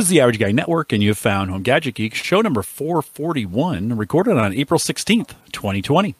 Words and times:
is 0.00 0.08
the 0.08 0.20
Average 0.20 0.38
Guy 0.38 0.50
Network, 0.52 0.92
and 0.92 1.02
you 1.02 1.10
have 1.10 1.18
found 1.18 1.50
Home 1.50 1.62
Gadget 1.62 1.94
Geek, 1.96 2.14
show 2.14 2.40
number 2.40 2.62
441, 2.62 3.96
recorded 3.96 4.38
on 4.38 4.54
April 4.54 4.78
16th, 4.78 5.34
2020. 5.52 6.14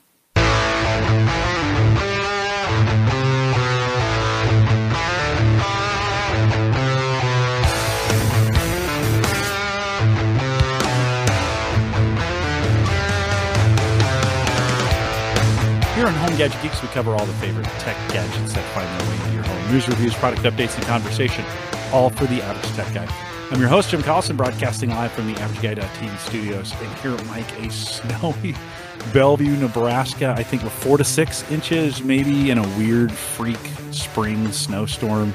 Here 15.95 16.07
on 16.07 16.15
Home 16.15 16.37
Gadget 16.37 16.61
Geeks, 16.61 16.83
we 16.83 16.89
cover 16.89 17.13
all 17.13 17.25
the 17.25 17.33
favorite 17.35 17.65
tech 17.79 17.97
gadgets 18.13 18.53
that 18.53 18.65
find 18.75 19.01
their 19.01 19.09
way 19.09 19.25
into 19.25 19.35
your 19.37 19.45
home. 19.45 19.73
News 19.73 19.89
reviews, 19.89 20.15
product 20.15 20.43
updates, 20.43 20.77
and 20.77 20.85
conversation, 20.87 21.45
all 21.93 22.11
for 22.11 22.27
the 22.27 22.43
average 22.43 22.73
tech 22.75 22.93
guy. 22.93 23.30
I'm 23.53 23.59
your 23.59 23.69
host, 23.69 23.91
Jim 23.91 24.01
Collison, 24.01 24.37
broadcasting 24.37 24.91
live 24.91 25.11
from 25.11 25.27
the 25.27 25.35
AverageGuy.tv 25.35 26.19
studios. 26.19 26.73
And 26.81 26.99
here 26.99 27.17
Mike, 27.27 27.59
a 27.59 27.69
snowy 27.69 28.55
Bellevue, 29.13 29.57
Nebraska, 29.57 30.37
I 30.39 30.45
think 30.45 30.63
with 30.63 30.73
four 30.73 30.97
to 30.97 31.03
six 31.03 31.43
inches, 31.51 32.01
maybe 32.01 32.53
in 32.53 32.59
a 32.59 32.69
weird 32.79 33.11
freak 33.11 33.59
spring 33.91 34.53
snowstorm. 34.53 35.35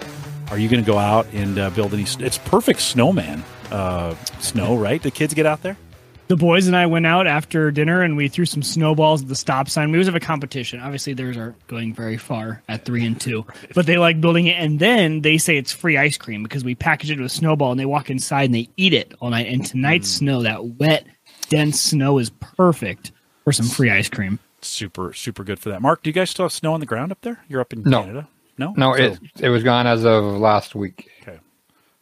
Are 0.49 0.58
you 0.58 0.70
going 0.70 0.81
to 0.81 0.89
go 0.89 0.98
out 0.98 1.27
and 1.34 1.59
uh, 1.59 1.72
build 1.72 1.94
any? 1.94 2.05
It's 2.20 2.38
perfect 2.38 2.80
snowman 2.80 3.44
uh, 3.70 4.16
snow, 4.39 4.77
right? 4.77 5.03
The 5.03 5.11
kids 5.11 5.34
get 5.34 5.45
out 5.45 5.61
there. 5.61 5.75
The 6.27 6.35
boys 6.35 6.65
and 6.65 6.75
I 6.75 6.88
went 6.88 7.05
out 7.05 7.27
after 7.27 7.70
dinner 7.70 8.02
and 8.02 8.17
we 8.17 8.27
threw 8.29 8.45
some 8.45 8.63
snowballs 8.63 9.21
at 9.21 9.27
the 9.27 9.35
stop 9.35 9.70
sign. 9.70 9.91
We 9.91 9.99
was 9.99 10.07
have 10.07 10.16
a 10.16 10.20
competition. 10.20 10.79
Obviously, 10.79 11.13
theirs 11.13 11.38
aren't 11.38 11.67
going 11.67 11.93
very 11.93 12.17
far 12.17 12.63
at 12.67 12.83
three 12.83 13.05
and 13.05 13.20
two, 13.21 13.45
but 13.75 13.85
they 13.85 13.97
like 13.99 14.20
building 14.21 14.47
it. 14.47 14.53
And 14.59 14.80
then 14.80 15.21
they 15.21 15.38
say 15.38 15.55
it's 15.57 15.71
free 15.71 15.97
ice 15.97 16.17
cream 16.17 16.41
because 16.41 16.63
we 16.63 16.73
package 16.73 17.11
it 17.11 17.19
with 17.19 17.27
a 17.27 17.35
snowball 17.35 17.69
and 17.71 17.80
they 17.80 17.85
walk 17.85 18.09
inside 18.09 18.45
and 18.45 18.55
they 18.55 18.69
eat 18.75 18.93
it 18.93 19.13
all 19.19 19.30
night. 19.30 19.45
And 19.47 19.63
tonight's 19.63 20.09
Mm. 20.16 20.17
snow, 20.17 20.41
that 20.41 20.66
wet, 20.80 21.05
dense 21.49 21.80
snow, 21.80 22.17
is 22.17 22.31
perfect 22.31 23.11
for 23.44 23.53
some 23.53 23.67
free 23.67 23.91
ice 23.91 24.09
cream. 24.09 24.39
Super, 24.61 25.13
super 25.13 25.44
good 25.44 25.59
for 25.59 25.69
that. 25.69 25.81
Mark, 25.83 26.02
do 26.02 26.09
you 26.09 26.13
guys 26.13 26.31
still 26.31 26.45
have 26.45 26.52
snow 26.53 26.73
on 26.73 26.80
the 26.80 26.88
ground 26.88 27.11
up 27.11 27.22
there? 27.22 27.39
You're 27.47 27.61
up 27.61 27.72
in 27.72 27.83
No. 27.83 28.02
Canada. 28.02 28.28
No, 28.57 28.73
No, 28.75 28.95
So- 28.95 29.03
it 29.03 29.19
it 29.41 29.50
was 29.50 29.61
gone 29.63 29.85
as 29.85 30.03
of 30.05 30.23
last 30.23 30.73
week. 30.73 31.07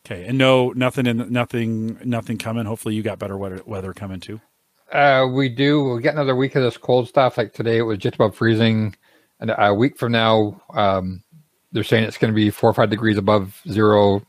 Okay. 0.06 0.16
Okay. 0.16 0.28
And 0.28 0.38
no, 0.38 0.70
nothing 0.72 1.06
in 1.06 1.32
nothing, 1.32 1.98
nothing 2.04 2.38
coming. 2.38 2.66
Hopefully, 2.66 2.96
you 2.96 3.04
got 3.04 3.20
better 3.20 3.38
weather, 3.38 3.62
weather 3.66 3.94
coming 3.94 4.20
too. 4.20 4.42
Uh, 4.92 5.26
we 5.32 5.50
do. 5.50 5.84
We'll 5.84 6.00
get 6.00 6.14
another 6.14 6.36
week 6.36 6.56
of 6.56 6.64
this 6.64 6.78
cold 6.78 7.08
stuff. 7.08 7.38
Like 7.38 7.54
today, 7.54 7.78
it 7.78 7.84
was 7.84 7.98
just 8.00 8.16
about 8.16 8.36
freezing, 8.36 8.95
and 9.40 9.54
a 9.58 9.73
week 9.73 9.98
from 9.98 10.12
now, 10.12 10.62
um, 10.73 11.23
they're 11.72 11.84
saying 11.84 12.04
it's 12.04 12.18
going 12.18 12.32
to 12.32 12.36
be 12.36 12.50
four 12.50 12.70
or 12.70 12.73
five 12.73 12.90
degrees 12.90 13.18
above 13.18 13.62
zero 13.68 14.22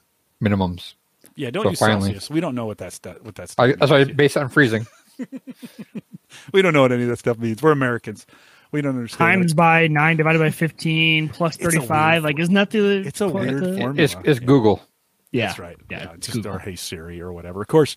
minimums. 0.43 0.95
Yeah. 1.37 1.51
Don't 1.51 1.65
So 1.65 1.71
use 1.71 1.79
finally- 1.81 2.01
Celsius. 2.13 2.31
We 2.31 2.41
don't 2.41 2.55
know 2.55 2.67
what 2.67 2.79
that's 2.79 3.01
what 3.23 3.35
that's. 3.35 3.55
I, 3.59 3.73
that's 3.73 3.91
why 3.91 4.05
based 4.05 4.37
on 4.37 4.49
freezing. 4.49 4.87
we 6.53 6.63
don't 6.63 6.73
know 6.73 6.83
what 6.83 6.93
any 6.93 7.03
of 7.03 7.09
that 7.09 7.19
stuff 7.19 7.39
means. 7.39 7.63
We're 7.63 7.73
Americans. 7.73 8.27
We 8.73 8.81
don't 8.81 8.97
understand. 8.97 9.19
Times 9.19 9.53
it. 9.53 9.57
by 9.57 9.87
nine 9.89 10.17
divided 10.17 10.39
by 10.41 10.51
15 10.51 11.31
It's 11.41 11.57
35. 11.57 12.25
Like, 12.25 12.39
isn't 12.41 12.55
that 12.55 12.71
the. 12.71 13.03
It's 13.07 13.21
a 13.21 13.29
weird 13.29 13.55
the- 13.63 13.77
formula. 13.79 13.95
It's 13.97 14.17
it's 14.25 14.41
Yeah. 14.41 14.47
Google. 14.47 14.81
Yeah. 15.35 15.47
That's 15.47 15.59
right. 15.59 15.77
Yeah. 15.91 16.05
Yeah, 16.05 16.13
it's 16.15 16.27
just 16.29 16.37
Google. 16.39 16.55
or 16.55 16.59
Hey 16.59 16.77
Siri 16.77 17.21
or 17.21 17.33
whatever. 17.33 17.61
Of 17.61 17.69
course, 17.69 17.97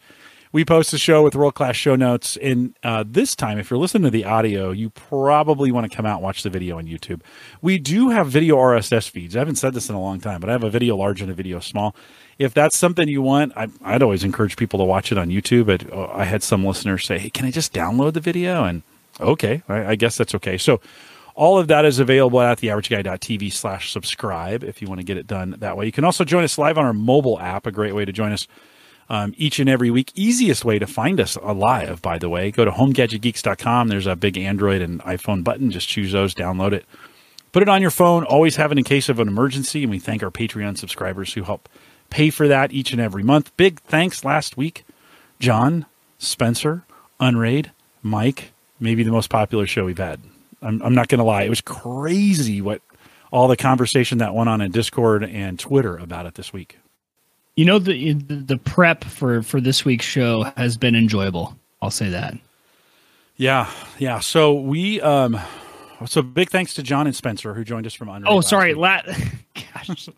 we 0.51 0.65
post 0.65 0.91
the 0.91 0.97
show 0.97 1.21
with 1.23 1.35
world 1.35 1.55
class 1.55 1.75
show 1.75 1.95
notes. 1.95 2.37
And 2.37 2.75
uh, 2.83 3.03
this 3.05 3.35
time, 3.35 3.59
if 3.59 3.69
you're 3.69 3.79
listening 3.79 4.03
to 4.03 4.09
the 4.09 4.25
audio, 4.25 4.71
you 4.71 4.89
probably 4.89 5.71
want 5.71 5.89
to 5.89 5.95
come 5.95 6.05
out 6.05 6.15
and 6.15 6.23
watch 6.23 6.43
the 6.43 6.49
video 6.49 6.77
on 6.77 6.85
YouTube. 6.85 7.21
We 7.61 7.77
do 7.77 8.09
have 8.09 8.27
video 8.29 8.55
RSS 8.57 9.09
feeds. 9.09 9.35
I 9.35 9.39
haven't 9.39 9.57
said 9.57 9.73
this 9.73 9.89
in 9.89 9.95
a 9.95 10.01
long 10.01 10.19
time, 10.19 10.39
but 10.39 10.49
I 10.49 10.53
have 10.53 10.63
a 10.63 10.69
video 10.69 10.95
large 10.95 11.21
and 11.21 11.29
a 11.29 11.33
video 11.33 11.59
small. 11.59 11.95
If 12.39 12.53
that's 12.53 12.77
something 12.77 13.07
you 13.07 13.21
want, 13.21 13.53
I, 13.55 13.67
I'd 13.83 14.01
always 14.01 14.23
encourage 14.23 14.55
people 14.57 14.79
to 14.79 14.85
watch 14.85 15.11
it 15.11 15.17
on 15.17 15.29
YouTube. 15.29 15.65
But 15.67 15.91
uh, 15.91 16.07
I 16.13 16.23
had 16.23 16.41
some 16.43 16.65
listeners 16.65 17.05
say, 17.05 17.19
"Hey, 17.19 17.29
can 17.29 17.45
I 17.45 17.51
just 17.51 17.73
download 17.73 18.13
the 18.13 18.19
video?" 18.19 18.63
And 18.63 18.83
okay, 19.19 19.63
I, 19.67 19.85
I 19.91 19.95
guess 19.95 20.17
that's 20.17 20.33
okay. 20.35 20.57
So. 20.57 20.79
All 21.37 21.59
of 21.59 21.67
that 21.67 21.85
is 21.85 21.99
available 21.99 22.41
at 22.41 22.57
theaverageguy.tv 22.57 23.53
slash 23.53 23.91
subscribe 23.91 24.63
if 24.63 24.81
you 24.81 24.87
want 24.87 25.01
to 25.01 25.05
get 25.05 25.17
it 25.17 25.27
done 25.27 25.55
that 25.59 25.77
way. 25.77 25.85
You 25.85 25.91
can 25.91 26.03
also 26.03 26.23
join 26.23 26.43
us 26.43 26.57
live 26.57 26.79
on 26.79 26.85
our 26.85 26.93
mobile 26.93 27.39
app, 27.39 27.67
a 27.67 27.71
great 27.71 27.93
way 27.93 28.05
to 28.05 28.11
join 28.11 28.31
us 28.31 28.47
um, 29.07 29.35
each 29.37 29.59
and 29.59 29.69
every 29.69 29.91
week. 29.91 30.11
Easiest 30.15 30.65
way 30.65 30.79
to 30.79 30.87
find 30.87 31.19
us 31.19 31.35
alive, 31.35 32.01
by 32.01 32.17
the 32.17 32.27
way. 32.27 32.49
Go 32.49 32.65
to 32.65 32.71
homegadgetgeeks.com. 32.71 33.87
There's 33.87 34.07
a 34.07 34.15
big 34.15 34.35
Android 34.35 34.81
and 34.81 34.99
iPhone 35.01 35.43
button. 35.43 35.69
Just 35.69 35.87
choose 35.87 36.11
those, 36.11 36.33
download 36.33 36.73
it. 36.73 36.85
Put 37.51 37.61
it 37.61 37.69
on 37.69 37.83
your 37.83 37.91
phone. 37.91 38.23
Always 38.23 38.55
have 38.55 38.71
it 38.71 38.79
in 38.79 38.83
case 38.83 39.07
of 39.07 39.19
an 39.19 39.27
emergency. 39.27 39.83
And 39.83 39.91
we 39.91 39.99
thank 39.99 40.23
our 40.23 40.31
Patreon 40.31 40.75
subscribers 40.75 41.35
who 41.35 41.43
help 41.43 41.69
pay 42.09 42.31
for 42.31 42.47
that 42.47 42.71
each 42.71 42.91
and 42.91 42.99
every 42.99 43.21
month. 43.21 43.55
Big 43.57 43.79
thanks 43.81 44.25
last 44.25 44.57
week, 44.57 44.85
John, 45.39 45.85
Spencer, 46.17 46.83
Unraid, 47.19 47.71
Mike, 48.01 48.53
maybe 48.79 49.03
the 49.03 49.11
most 49.11 49.29
popular 49.29 49.67
show 49.67 49.85
we've 49.85 49.99
had. 49.99 50.19
I'm, 50.61 50.81
I'm 50.81 50.95
not 50.95 51.07
going 51.07 51.19
to 51.19 51.25
lie. 51.25 51.43
It 51.43 51.49
was 51.49 51.61
crazy 51.61 52.61
what 52.61 52.81
all 53.31 53.47
the 53.47 53.57
conversation 53.57 54.19
that 54.19 54.33
went 54.33 54.49
on 54.49 54.61
in 54.61 54.71
Discord 54.71 55.23
and 55.23 55.59
Twitter 55.59 55.97
about 55.97 56.25
it 56.25 56.35
this 56.35 56.53
week. 56.53 56.79
You 57.55 57.65
know, 57.65 57.79
the, 57.79 58.13
the 58.13 58.57
prep 58.57 59.03
for, 59.03 59.41
for 59.41 59.59
this 59.59 59.83
week's 59.83 60.05
show 60.05 60.43
has 60.55 60.77
been 60.77 60.95
enjoyable. 60.95 61.57
I'll 61.81 61.91
say 61.91 62.09
that. 62.09 62.37
Yeah, 63.35 63.71
yeah. 63.99 64.19
So 64.19 64.53
we, 64.53 65.01
um, 65.01 65.39
so 66.05 66.21
big 66.21 66.49
thanks 66.49 66.75
to 66.75 66.83
John 66.83 67.07
and 67.07 67.15
Spencer 67.15 67.53
who 67.53 67.63
joined 67.63 67.85
us 67.85 67.93
from 67.93 68.09
Unraid. 68.09 68.31
Oh, 68.31 68.41
sorry. 68.41 68.73
week. 68.73 68.81
La- 68.81 69.01
Gosh. 69.75 70.09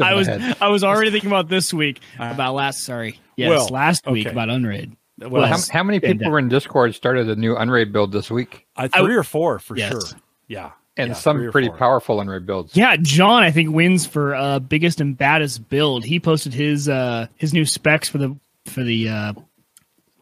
I 0.00 0.14
was 0.14 0.28
my 0.28 0.38
head. 0.38 0.56
I 0.60 0.68
was 0.68 0.84
already 0.84 1.10
thinking 1.12 1.30
about 1.30 1.48
this 1.48 1.72
week 1.72 2.00
about 2.18 2.54
last. 2.54 2.84
Sorry, 2.84 3.18
yes, 3.36 3.50
well, 3.50 3.68
last 3.68 4.06
week 4.06 4.26
okay. 4.26 4.32
about 4.32 4.48
Unraid. 4.48 4.96
Well, 5.18 5.30
Well, 5.30 5.46
how, 5.46 5.58
how 5.72 5.82
many 5.82 5.98
people 6.00 6.30
were 6.30 6.38
in 6.38 6.48
Discord 6.48 6.94
started 6.94 7.28
a 7.28 7.36
new 7.36 7.56
Unraid 7.56 7.92
build 7.92 8.12
this 8.12 8.30
week? 8.30 8.66
I, 8.76 8.88
three 8.88 9.16
or 9.16 9.22
four 9.22 9.58
for 9.58 9.76
Yes. 9.76 9.90
sure. 9.92 10.00
Yeah, 10.48 10.72
And 10.96 11.08
yeah, 11.08 11.14
some 11.14 11.50
pretty 11.50 11.68
four. 11.68 11.76
powerful 11.78 12.20
Unraid 12.20 12.44
builds. 12.46 12.76
Yeah, 12.76 12.96
John, 13.00 13.42
I 13.42 13.50
think 13.50 13.74
wins 13.74 14.06
for 14.06 14.34
uh, 14.34 14.58
biggest 14.58 15.00
and 15.00 15.16
baddest 15.16 15.68
build. 15.68 16.04
He 16.04 16.20
posted 16.20 16.52
his 16.54 16.88
uh, 16.88 17.26
his 17.36 17.52
new 17.54 17.64
specs 17.64 18.08
for 18.08 18.18
the 18.18 18.36
for 18.66 18.82
the 18.84 19.08
uh, 19.08 19.32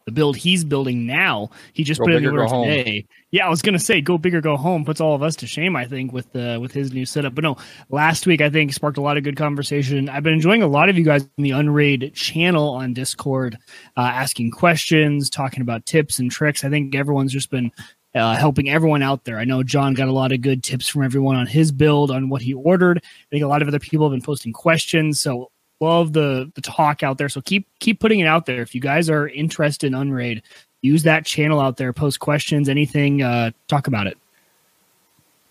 the 0.05 0.11
build 0.11 0.37
he's 0.37 0.63
building 0.63 1.05
now. 1.05 1.49
He 1.73 1.83
just 1.83 1.99
Go 1.99 2.05
put 2.05 2.13
it 2.13 2.17
in 2.17 2.23
the 2.23 2.29
or 2.29 2.33
order 2.39 2.45
go 2.45 2.49
home. 2.55 2.67
today. 2.69 3.05
Yeah, 3.31 3.47
I 3.47 3.49
was 3.49 3.61
gonna 3.61 3.79
say 3.79 4.01
go 4.01 4.17
big 4.17 4.35
or 4.35 4.41
go 4.41 4.55
home. 4.55 4.85
Puts 4.85 5.01
all 5.01 5.15
of 5.15 5.23
us 5.23 5.35
to 5.37 5.47
shame, 5.47 5.75
I 5.75 5.85
think, 5.85 6.13
with 6.13 6.33
uh, 6.35 6.57
with 6.61 6.71
his 6.71 6.93
new 6.93 7.05
setup. 7.05 7.35
But 7.35 7.43
no, 7.43 7.57
last 7.89 8.25
week 8.27 8.39
I 8.39 8.49
think 8.49 8.71
sparked 8.71 8.97
a 8.97 9.01
lot 9.01 9.17
of 9.17 9.23
good 9.23 9.35
conversation. 9.35 10.07
I've 10.09 10.23
been 10.23 10.33
enjoying 10.33 10.61
a 10.61 10.67
lot 10.67 10.89
of 10.89 10.97
you 10.97 11.03
guys 11.03 11.27
in 11.37 11.43
the 11.43 11.51
Unraid 11.51 12.13
channel 12.13 12.69
on 12.69 12.93
Discord, 12.93 13.57
uh, 13.97 14.01
asking 14.01 14.51
questions, 14.51 15.29
talking 15.29 15.61
about 15.61 15.85
tips 15.85 16.19
and 16.19 16.31
tricks. 16.31 16.63
I 16.63 16.69
think 16.69 16.95
everyone's 16.95 17.33
just 17.33 17.49
been 17.49 17.71
uh, 18.13 18.35
helping 18.35 18.69
everyone 18.69 19.03
out 19.03 19.25
there. 19.25 19.37
I 19.37 19.43
know 19.43 19.63
John 19.63 19.93
got 19.93 20.07
a 20.07 20.13
lot 20.13 20.31
of 20.31 20.41
good 20.41 20.63
tips 20.63 20.87
from 20.87 21.03
everyone 21.03 21.35
on 21.35 21.47
his 21.47 21.71
build, 21.71 22.11
on 22.11 22.29
what 22.29 22.41
he 22.41 22.53
ordered. 22.53 22.99
I 23.03 23.27
think 23.31 23.43
a 23.43 23.47
lot 23.47 23.61
of 23.61 23.67
other 23.67 23.79
people 23.79 24.07
have 24.07 24.17
been 24.17 24.25
posting 24.25 24.53
questions. 24.53 25.19
So 25.19 25.51
love 25.81 26.13
the 26.13 26.51
the 26.55 26.61
talk 26.61 27.03
out 27.03 27.17
there. 27.17 27.29
So 27.29 27.41
keep 27.41 27.67
keep 27.79 27.99
putting 27.99 28.21
it 28.21 28.27
out 28.27 28.45
there. 28.45 28.61
If 28.61 28.73
you 28.73 28.81
guys 28.81 29.09
are 29.09 29.27
interested 29.27 29.87
in 29.87 29.93
Unraid, 29.93 30.43
use 30.85 31.03
that 31.03 31.25
channel 31.25 31.59
out 31.59 31.77
there. 31.77 31.91
Post 31.93 32.19
questions, 32.19 32.69
anything. 32.69 33.21
Uh, 33.21 33.51
talk 33.67 33.87
about 33.87 34.07
it. 34.07 34.17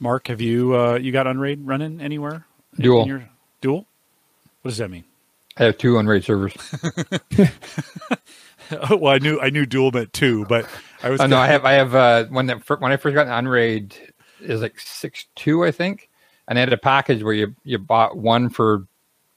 Mark, 0.00 0.28
have 0.28 0.40
you 0.40 0.76
uh, 0.76 0.94
you 0.96 1.12
got 1.12 1.26
Unraid 1.26 1.66
running 1.66 2.00
anywhere? 2.00 2.46
Dual. 2.78 3.06
Your, 3.06 3.28
dual. 3.60 3.86
What 4.62 4.70
does 4.70 4.78
that 4.78 4.90
mean? 4.90 5.04
I 5.56 5.64
have 5.64 5.78
two 5.78 5.98
Unraid 5.98 6.24
servers. 6.24 6.54
Oh, 8.70 8.96
well, 8.96 9.14
I 9.14 9.18
knew 9.18 9.38
I 9.40 9.50
knew 9.50 9.66
dual 9.66 9.90
meant 9.92 10.12
two, 10.14 10.46
but 10.46 10.66
I 11.02 11.10
was. 11.10 11.20
Oh 11.20 11.26
no, 11.26 11.36
I 11.36 11.46
have 11.48 11.66
I 11.66 11.72
have 11.72 11.94
uh 11.94 12.24
when 12.30 12.46
that 12.46 12.66
when 12.80 12.92
I 12.92 12.96
first 12.96 13.14
got 13.14 13.26
an 13.26 13.32
Unraid 13.32 13.94
is 14.40 14.62
like 14.62 14.80
six 14.80 15.26
two 15.34 15.64
I 15.64 15.70
think, 15.70 16.08
and 16.48 16.56
they 16.56 16.60
had 16.60 16.72
a 16.72 16.78
package 16.78 17.22
where 17.22 17.34
you 17.34 17.54
you 17.64 17.76
bought 17.78 18.16
one 18.16 18.48
for 18.48 18.86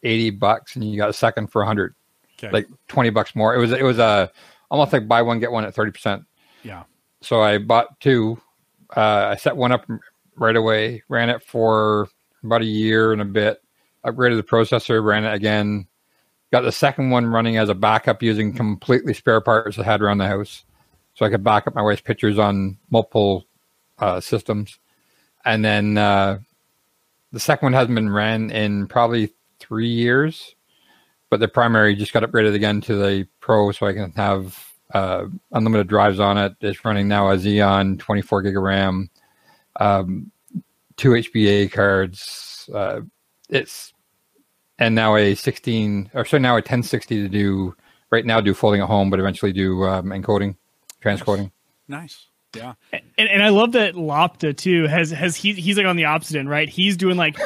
eighty 0.03 0.29
bucks 0.29 0.75
and 0.75 0.89
you 0.89 0.97
got 0.97 1.09
a 1.09 1.13
second 1.13 1.47
for 1.47 1.61
a 1.61 1.65
hundred, 1.65 1.93
Okay. 2.39 2.51
like 2.51 2.67
twenty 2.87 3.09
bucks 3.09 3.35
more. 3.35 3.53
It 3.53 3.59
was 3.59 3.73
it 3.73 3.83
was 3.83 3.99
a 3.99 4.31
almost 4.69 4.93
like 4.93 5.07
buy 5.07 5.21
one 5.21 5.39
get 5.39 5.51
one 5.51 5.65
at 5.65 5.73
thirty 5.73 5.91
percent. 5.91 6.23
yeah. 6.63 6.83
So 7.21 7.41
I 7.41 7.57
bought 7.57 7.99
two. 7.99 8.39
Uh, 8.95 9.29
I 9.31 9.35
set 9.35 9.57
one 9.57 9.71
up 9.71 9.85
right 10.35 10.55
away, 10.55 11.03
ran 11.09 11.29
it 11.29 11.43
for 11.43 12.09
about 12.43 12.61
a 12.61 12.65
year 12.65 13.11
and 13.11 13.21
a 13.21 13.25
bit, 13.25 13.61
upgraded 14.05 14.37
the 14.37 14.43
processor, 14.43 15.03
ran 15.03 15.25
it 15.25 15.33
again, 15.33 15.87
got 16.51 16.61
the 16.61 16.71
second 16.71 17.09
one 17.09 17.25
running 17.25 17.57
as 17.57 17.69
a 17.69 17.75
backup 17.75 18.21
using 18.21 18.53
completely 18.53 19.13
spare 19.13 19.41
parts 19.41 19.77
I 19.79 19.83
had 19.83 20.01
around 20.01 20.19
the 20.19 20.27
house. 20.27 20.63
So 21.15 21.25
I 21.25 21.29
could 21.29 21.43
back 21.43 21.67
up 21.67 21.75
my 21.75 21.81
wife's 21.81 22.01
pictures 22.01 22.37
on 22.37 22.77
multiple 22.91 23.47
uh, 23.97 24.19
systems. 24.21 24.77
And 25.43 25.65
then 25.65 25.97
uh, 25.97 26.39
the 27.31 27.39
second 27.39 27.65
one 27.65 27.73
hasn't 27.73 27.95
been 27.95 28.11
ran 28.11 28.51
in 28.51 28.87
probably 28.87 29.33
three 29.59 29.89
years, 29.89 30.55
but 31.29 31.39
the 31.39 31.47
primary 31.47 31.95
just 31.95 32.13
got 32.13 32.23
upgraded 32.23 32.53
again 32.53 32.81
to 32.81 32.95
the 32.95 33.27
Pro 33.39 33.71
so 33.71 33.85
I 33.85 33.93
can 33.93 34.11
have 34.13 34.67
uh, 34.93 35.25
unlimited 35.51 35.87
drives 35.87 36.19
on 36.19 36.37
it. 36.37 36.53
It's 36.61 36.83
running 36.85 37.07
now 37.07 37.29
a 37.29 37.35
Xeon 37.35 37.99
24 37.99 38.41
gig 38.43 38.57
of 38.57 38.63
RAM, 38.63 39.09
um, 39.79 40.31
two 40.95 41.11
HBA 41.11 41.71
cards. 41.71 42.69
Uh, 42.73 43.01
it's 43.49 43.93
and 44.79 44.95
now 44.95 45.15
a 45.15 45.35
16 45.35 46.11
or 46.13 46.25
so 46.25 46.37
now 46.37 46.53
a 46.53 46.55
1060 46.55 47.23
to 47.23 47.29
do 47.29 47.75
right 48.11 48.25
now 48.25 48.39
do 48.39 48.53
folding 48.53 48.81
at 48.81 48.87
home, 48.87 49.09
but 49.09 49.19
eventually 49.19 49.51
do 49.51 49.83
um, 49.83 50.07
encoding, 50.09 50.55
transcoding. 51.03 51.51
Nice. 51.87 52.26
Yeah. 52.55 52.73
And, 52.93 53.29
and 53.29 53.43
I 53.43 53.49
love 53.49 53.73
that 53.73 53.95
Lopta 53.95 54.55
too 54.55 54.87
has 54.87 55.11
has 55.11 55.35
he 55.35 55.53
he's 55.53 55.77
like 55.77 55.85
on 55.85 55.95
the 55.95 56.05
opposite 56.05 56.37
end, 56.37 56.49
right? 56.49 56.69
He's 56.69 56.95
doing 56.97 57.17
like 57.17 57.37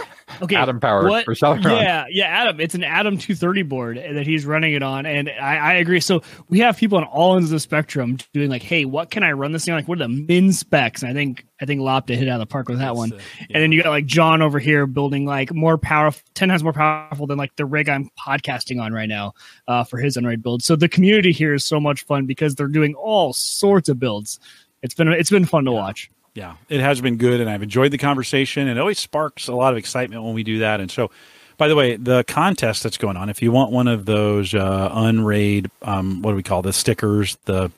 okay, 0.42 0.56
Atom 0.56 0.80
powered 0.80 1.09
what- 1.09 1.25
for 1.25 1.33
Celeron. 1.33 1.81
Yeah, 1.81 2.06
yeah, 2.09 2.42
Atom. 2.42 2.59
It's 2.59 2.75
an 2.75 2.83
Atom 2.83 3.18
230 3.18 3.63
board 3.63 3.98
that 3.98 4.25
he's 4.25 4.45
running 4.45 4.74
it 4.74 4.83
on, 4.83 5.06
and 5.06 5.30
I, 5.30 5.57
I 5.57 5.74
agree. 5.75 6.00
So 6.00 6.21
we 6.50 6.59
have 6.59 6.77
people 6.77 6.98
on 6.98 7.03
all 7.06 7.36
ends 7.36 7.50
of 7.50 7.56
the 7.56 7.59
spectrum 7.59 8.18
doing 8.33 8.50
like, 8.50 8.63
hey, 8.63 8.86
what 8.86 9.09
can 9.09 9.24
I 9.24 9.31
run 9.31 9.51
this 9.51 9.65
thing? 9.65 9.74
Like, 9.74 9.88
what 9.88 10.00
are 10.00 10.07
the 10.07 10.09
min 10.09 10.53
specs? 10.53 11.01
And 11.01 11.09
I 11.12 11.13
think 11.13 11.45
I 11.62 11.65
think 11.65 11.81
Lopta 11.81 12.15
hit 12.15 12.27
out 12.27 12.42
of 12.42 12.48
the 12.48 12.51
park 12.51 12.69
with 12.69 12.80
that 12.80 12.95
one. 12.95 13.09
That's, 13.09 13.21
uh, 13.21 13.25
yeah. 13.39 13.45
And 13.56 13.63
then 13.63 13.71
you 13.71 13.81
got 13.81 13.89
like 13.89 14.06
John 14.06 14.42
over 14.42 14.59
here 14.59 14.86
building 14.86 15.25
like 15.25 15.53
more 15.53 15.77
powerful, 15.77 16.21
ten 16.33 16.50
times 16.50 16.63
more 16.63 16.74
powerful 16.74 17.27
than 17.27 17.38
like 17.38 17.56
the 17.56 17.65
rig 17.65 17.89
I'm 17.89 18.09
podcasting 18.19 18.81
on 18.81 18.94
right 18.94 19.09
now 19.09 19.33
uh, 19.68 19.83
for 19.83 20.00
his 20.00 20.15
Unraid 20.15 20.44
build. 20.44 20.63
So 20.63 20.75
the 20.75 20.89
community 20.89 21.31
here 21.31 21.53
is 21.53 21.65
so 21.65 21.80
much 21.80 22.03
fun 22.03 22.25
because 22.25 22.56
they're 22.56 22.68
doing 22.68 22.94
all 22.95 23.33
sorts 23.33 23.89
of 23.89 24.00
builds. 24.00 24.39
It's 24.81 24.93
been 24.93 25.07
it's 25.09 25.29
been 25.29 25.45
fun 25.45 25.65
to 25.65 25.71
watch. 25.71 26.09
Yeah, 26.33 26.55
it 26.69 26.79
has 26.79 27.01
been 27.01 27.17
good, 27.17 27.41
and 27.41 27.49
I've 27.49 27.63
enjoyed 27.63 27.91
the 27.91 27.97
conversation. 27.97 28.67
And 28.67 28.77
it 28.77 28.81
always 28.81 28.99
sparks 28.99 29.47
a 29.47 29.53
lot 29.53 29.73
of 29.73 29.77
excitement 29.77 30.23
when 30.23 30.33
we 30.33 30.43
do 30.43 30.59
that. 30.59 30.79
And 30.79 30.89
so, 30.89 31.11
by 31.57 31.67
the 31.67 31.75
way, 31.75 31.97
the 31.97 32.23
contest 32.23 32.83
that's 32.83 32.97
going 32.97 33.17
on, 33.17 33.29
if 33.29 33.41
you 33.41 33.51
want 33.51 33.71
one 33.71 33.87
of 33.87 34.05
those 34.05 34.53
uh, 34.53 34.89
unraid, 34.93 35.69
um, 35.81 36.21
what 36.21 36.31
do 36.31 36.35
we 36.35 36.43
call 36.43 36.61
the 36.61 36.73
stickers? 36.73 37.37
The 37.45 37.71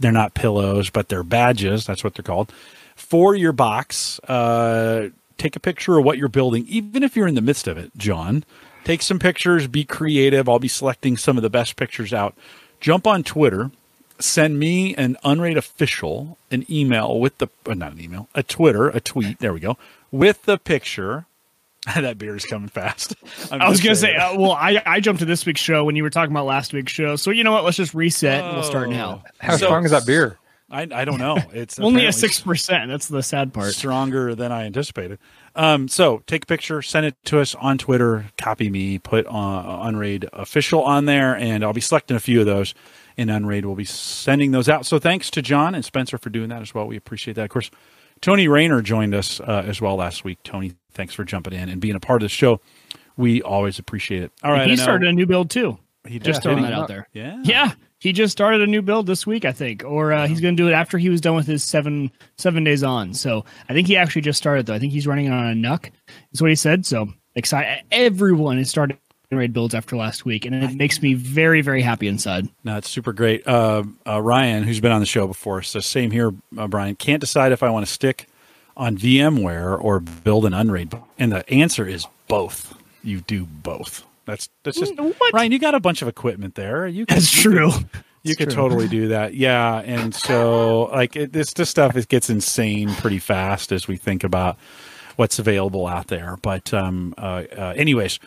they're 0.00 0.12
not 0.12 0.34
pillows, 0.34 0.90
but 0.90 1.08
they're 1.08 1.22
badges. 1.22 1.86
That's 1.86 2.02
what 2.02 2.14
they're 2.14 2.24
called. 2.24 2.52
For 2.96 3.34
your 3.34 3.52
box, 3.52 4.18
uh, 4.20 5.10
take 5.38 5.56
a 5.56 5.60
picture 5.60 5.98
of 5.98 6.04
what 6.04 6.18
you're 6.18 6.28
building, 6.28 6.64
even 6.68 7.02
if 7.02 7.16
you're 7.16 7.28
in 7.28 7.34
the 7.34 7.42
midst 7.42 7.68
of 7.68 7.76
it. 7.76 7.92
John, 7.96 8.44
take 8.84 9.02
some 9.02 9.18
pictures. 9.18 9.66
Be 9.66 9.84
creative. 9.84 10.48
I'll 10.48 10.58
be 10.58 10.68
selecting 10.68 11.16
some 11.16 11.36
of 11.36 11.42
the 11.42 11.50
best 11.50 11.76
pictures 11.76 12.12
out. 12.12 12.34
Jump 12.80 13.06
on 13.06 13.22
Twitter 13.22 13.70
send 14.18 14.58
me 14.58 14.94
an 14.96 15.16
unraid 15.24 15.56
official 15.56 16.38
an 16.50 16.64
email 16.70 17.18
with 17.18 17.36
the 17.38 17.48
uh, 17.66 17.74
not 17.74 17.92
an 17.92 18.00
email 18.00 18.28
a 18.34 18.42
twitter 18.42 18.88
a 18.88 19.00
tweet 19.00 19.38
there 19.40 19.52
we 19.52 19.60
go 19.60 19.76
with 20.10 20.42
the 20.44 20.56
picture 20.58 21.26
that 21.94 22.16
beer 22.16 22.34
is 22.36 22.44
coming 22.46 22.68
fast 22.68 23.14
I'm 23.52 23.60
I 23.60 23.68
was 23.68 23.80
gonna 23.80 23.94
say, 23.96 24.14
uh, 24.16 24.38
well, 24.38 24.52
I 24.52 24.80
I 24.86 25.00
jumped 25.00 25.18
to 25.20 25.26
this 25.26 25.44
week's 25.44 25.60
show 25.60 25.84
when 25.84 25.96
you 25.96 26.02
were 26.02 26.10
talking 26.10 26.30
about 26.32 26.46
last 26.46 26.72
week's 26.72 26.92
show. 26.92 27.16
So 27.16 27.30
you 27.30 27.44
know 27.44 27.52
what? 27.52 27.62
Let's 27.64 27.76
just 27.76 27.92
reset 27.92 28.42
and 28.42 28.54
we'll 28.54 28.62
start 28.64 28.88
now. 28.88 29.22
How 29.38 29.56
So- 29.56 29.66
strong 29.66 29.84
is 29.84 29.90
that 29.90 30.06
beer? 30.06 30.38
I, 30.70 30.88
I 30.90 31.04
don't 31.04 31.18
know 31.18 31.36
it's 31.52 31.78
Only 31.78 32.06
a 32.06 32.12
six 32.12 32.40
percent. 32.40 32.90
That's 32.90 33.06
the 33.08 33.22
sad 33.22 33.52
part. 33.52 33.74
stronger 33.74 34.34
than 34.34 34.50
I 34.50 34.64
anticipated. 34.64 35.18
Um, 35.54 35.86
so 35.88 36.22
take 36.26 36.44
a 36.44 36.46
picture, 36.46 36.80
send 36.80 37.04
it 37.06 37.16
to 37.26 37.38
us 37.38 37.54
on 37.54 37.76
Twitter, 37.76 38.24
copy 38.38 38.70
me, 38.70 38.98
put 38.98 39.26
uh, 39.26 39.80
Unraid 39.82 40.26
official 40.32 40.82
on 40.82 41.04
there, 41.04 41.36
and 41.36 41.62
I'll 41.62 41.74
be 41.74 41.82
selecting 41.82 42.16
a 42.16 42.20
few 42.20 42.40
of 42.40 42.46
those. 42.46 42.74
And 43.16 43.30
Unraid 43.30 43.64
will 43.64 43.76
be 43.76 43.84
sending 43.84 44.50
those 44.50 44.68
out. 44.68 44.86
So 44.86 44.98
thanks 44.98 45.30
to 45.30 45.42
John 45.42 45.74
and 45.74 45.84
Spencer 45.84 46.18
for 46.18 46.30
doing 46.30 46.48
that 46.48 46.62
as 46.62 46.74
well. 46.74 46.86
We 46.86 46.96
appreciate 46.96 47.34
that. 47.34 47.44
Of 47.44 47.50
course, 47.50 47.70
Tony 48.20 48.48
Rayner 48.48 48.82
joined 48.82 49.14
us 49.14 49.40
uh, 49.40 49.64
as 49.66 49.80
well 49.80 49.96
last 49.96 50.24
week. 50.24 50.38
Tony, 50.42 50.72
thanks 50.92 51.14
for 51.14 51.24
jumping 51.24 51.52
in 51.52 51.68
and 51.68 51.80
being 51.80 51.94
a 51.94 52.00
part 52.00 52.22
of 52.22 52.24
the 52.24 52.30
show. 52.30 52.60
We 53.16 53.42
always 53.42 53.78
appreciate 53.78 54.22
it. 54.22 54.32
All 54.42 54.50
right, 54.50 54.68
he 54.68 54.76
started 54.76 55.08
a 55.08 55.12
new 55.12 55.26
build 55.26 55.50
too. 55.50 55.78
He 56.06 56.18
Just 56.18 56.42
did, 56.42 56.48
throwing 56.48 56.62
that 56.64 56.72
out 56.72 56.88
there. 56.88 57.08
Yeah, 57.12 57.40
Yeah, 57.44 57.72
he 57.98 58.12
just 58.12 58.32
started 58.32 58.60
a 58.60 58.66
new 58.66 58.82
build 58.82 59.06
this 59.06 59.26
week, 59.26 59.46
I 59.46 59.52
think, 59.52 59.84
or 59.84 60.12
uh, 60.12 60.26
he's 60.26 60.40
going 60.40 60.54
to 60.56 60.62
do 60.62 60.68
it 60.68 60.72
after 60.72 60.98
he 60.98 61.08
was 61.08 61.22
done 61.22 61.34
with 61.34 61.46
his 61.46 61.64
seven 61.64 62.10
seven 62.36 62.64
days 62.64 62.82
on. 62.82 63.14
So 63.14 63.44
I 63.68 63.72
think 63.72 63.86
he 63.86 63.96
actually 63.96 64.22
just 64.22 64.36
started 64.36 64.66
though. 64.66 64.74
I 64.74 64.78
think 64.78 64.92
he's 64.92 65.06
running 65.06 65.30
on 65.30 65.46
a 65.46 65.54
NUC. 65.54 65.90
Is 66.32 66.42
what 66.42 66.50
he 66.50 66.56
said. 66.56 66.84
So 66.84 67.08
excited! 67.34 67.84
Everyone 67.90 68.58
has 68.58 68.68
started 68.68 68.98
raid 69.30 69.52
builds 69.52 69.74
after 69.74 69.96
last 69.96 70.24
week, 70.24 70.44
and 70.44 70.54
it 70.54 70.74
makes 70.74 71.02
me 71.02 71.14
very 71.14 71.60
very 71.60 71.82
happy 71.82 72.06
inside. 72.08 72.48
No, 72.62 72.76
it's 72.76 72.88
super 72.88 73.12
great. 73.12 73.46
Uh, 73.46 73.82
uh, 74.06 74.20
Ryan, 74.22 74.62
who's 74.62 74.80
been 74.80 74.92
on 74.92 75.00
the 75.00 75.06
show 75.06 75.26
before, 75.26 75.62
so 75.62 75.80
same 75.80 76.10
here. 76.10 76.32
Uh, 76.56 76.68
Brian 76.68 76.94
can't 76.94 77.20
decide 77.20 77.50
if 77.52 77.62
I 77.62 77.70
want 77.70 77.86
to 77.86 77.92
stick 77.92 78.26
on 78.76 78.96
VMware 78.96 79.80
or 79.80 80.00
build 80.00 80.44
an 80.46 80.54
Unraid, 80.54 80.92
and 81.18 81.32
the 81.32 81.48
answer 81.50 81.86
is 81.86 82.06
both. 82.28 82.74
You 83.02 83.20
do 83.22 83.44
both. 83.44 84.04
That's 84.24 84.48
that's 84.62 84.78
just 84.78 84.96
What? 84.98 85.32
Ryan. 85.34 85.52
You 85.52 85.58
got 85.58 85.74
a 85.74 85.80
bunch 85.80 86.00
of 86.02 86.08
equipment 86.08 86.54
there. 86.54 86.86
You 86.86 87.04
could, 87.06 87.16
That's 87.16 87.34
you 87.36 87.42
true. 87.50 87.70
could- 87.72 87.88
You 88.22 88.30
It's 88.30 88.38
could 88.38 88.48
true. 88.48 88.54
totally 88.56 88.88
do 88.88 89.08
that. 89.08 89.34
Yeah, 89.34 89.80
and 89.84 90.14
so 90.14 90.84
like 90.84 91.14
it, 91.14 91.32
this 91.34 91.52
this 91.52 91.68
stuff 91.68 91.94
it 91.94 92.08
gets 92.08 92.30
insane 92.30 92.88
pretty 92.94 93.18
fast 93.18 93.70
as 93.70 93.86
we 93.86 93.98
think 93.98 94.24
about 94.24 94.56
what's 95.16 95.38
available 95.38 95.86
out 95.86 96.06
there. 96.06 96.38
But 96.40 96.72
um, 96.72 97.12
uh, 97.18 97.42
uh, 97.54 97.74
anyways, 97.76 98.18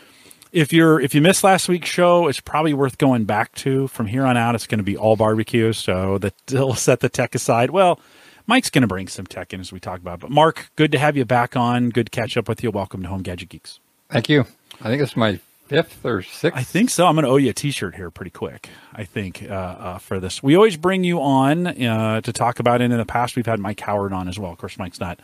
if 0.58 0.74
you're 0.74 1.00
if 1.00 1.14
you 1.14 1.22
missed 1.22 1.44
last 1.44 1.70
week's 1.70 1.90
show, 1.90 2.28
it's 2.28 2.40
probably 2.40 2.74
worth 2.74 2.98
going 2.98 3.26
back 3.26 3.54
to. 3.56 3.88
From 3.88 4.08
here 4.08 4.26
on 4.26 4.36
out, 4.38 4.56
it's 4.56 4.66
going 4.66 4.80
to 4.80 4.84
be 4.84 4.98
all 4.98 5.16
barbecue. 5.16 5.72
So 5.72 6.18
that 6.18 6.34
will 6.52 6.74
set 6.74 7.00
the 7.00 7.10
tech 7.10 7.36
aside. 7.36 7.70
Well, 7.70 8.00
Mike's 8.48 8.72
going 8.72 8.82
to 8.82 8.88
bring 8.88 9.08
some 9.08 9.28
tech 9.28 9.54
in 9.54 9.60
as 9.60 9.72
we 9.72 9.80
talk 9.80 10.00
about. 10.00 10.20
But 10.20 10.32
Mark, 10.32 10.72
good 10.76 10.92
to 10.94 10.98
have 10.98 11.16
you 11.16 11.26
back 11.26 11.56
on. 11.56 11.90
Good 11.90 12.08
to 12.08 12.10
catch 12.10 12.38
up 12.38 12.50
with 12.50 12.64
you. 12.64 12.72
Welcome 12.72 13.04
to 13.04 13.08
Home 13.08 13.22
Gadget 13.22 13.50
Geeks. 13.50 13.80
Thank 14.10 14.30
you. 14.30 14.46
I 14.82 14.86
think 14.86 15.04
it's 15.04 15.16
my 15.16 15.40
fifth 15.68 16.04
or 16.04 16.24
sixth. 16.24 16.58
I 16.58 16.64
think 16.64 16.90
so. 16.90 17.06
I'm 17.06 17.14
going 17.14 17.26
to 17.26 17.30
owe 17.30 17.36
you 17.36 17.52
a 17.52 17.54
T-shirt 17.54 17.94
here 17.94 18.10
pretty 18.10 18.32
quick. 18.32 18.70
I 18.96 19.04
think 19.04 19.44
uh, 19.44 19.54
uh, 19.54 19.98
for 20.00 20.20
this, 20.20 20.42
we 20.42 20.56
always 20.56 20.76
bring 20.76 21.04
you 21.04 21.22
on 21.22 21.68
uh, 21.68 22.22
to 22.22 22.34
talk 22.34 22.60
about 22.60 22.82
it. 22.82 22.90
In 22.90 22.98
the 22.98 23.06
past, 23.06 23.36
we've 23.36 23.46
had 23.46 23.60
Mike 23.60 23.82
Howard 23.82 24.12
on 24.12 24.28
as 24.28 24.40
well. 24.40 24.52
Of 24.52 24.58
course, 24.58 24.80
Mike's 24.80 25.00
not 25.00 25.20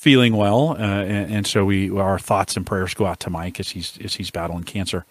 feeling 0.00 0.34
well, 0.34 0.70
uh, 0.70 0.76
and, 0.80 1.30
and 1.34 1.46
so 1.46 1.66
we 1.66 1.90
our 1.90 2.18
thoughts 2.18 2.56
and 2.56 2.66
prayers 2.66 2.94
go 2.94 3.04
out 3.04 3.20
to 3.20 3.28
Mike 3.28 3.60
as 3.60 3.68
he's 3.68 3.98
as 4.02 4.14
he's 4.14 4.30
battling 4.30 4.64
cancer. 4.64 5.04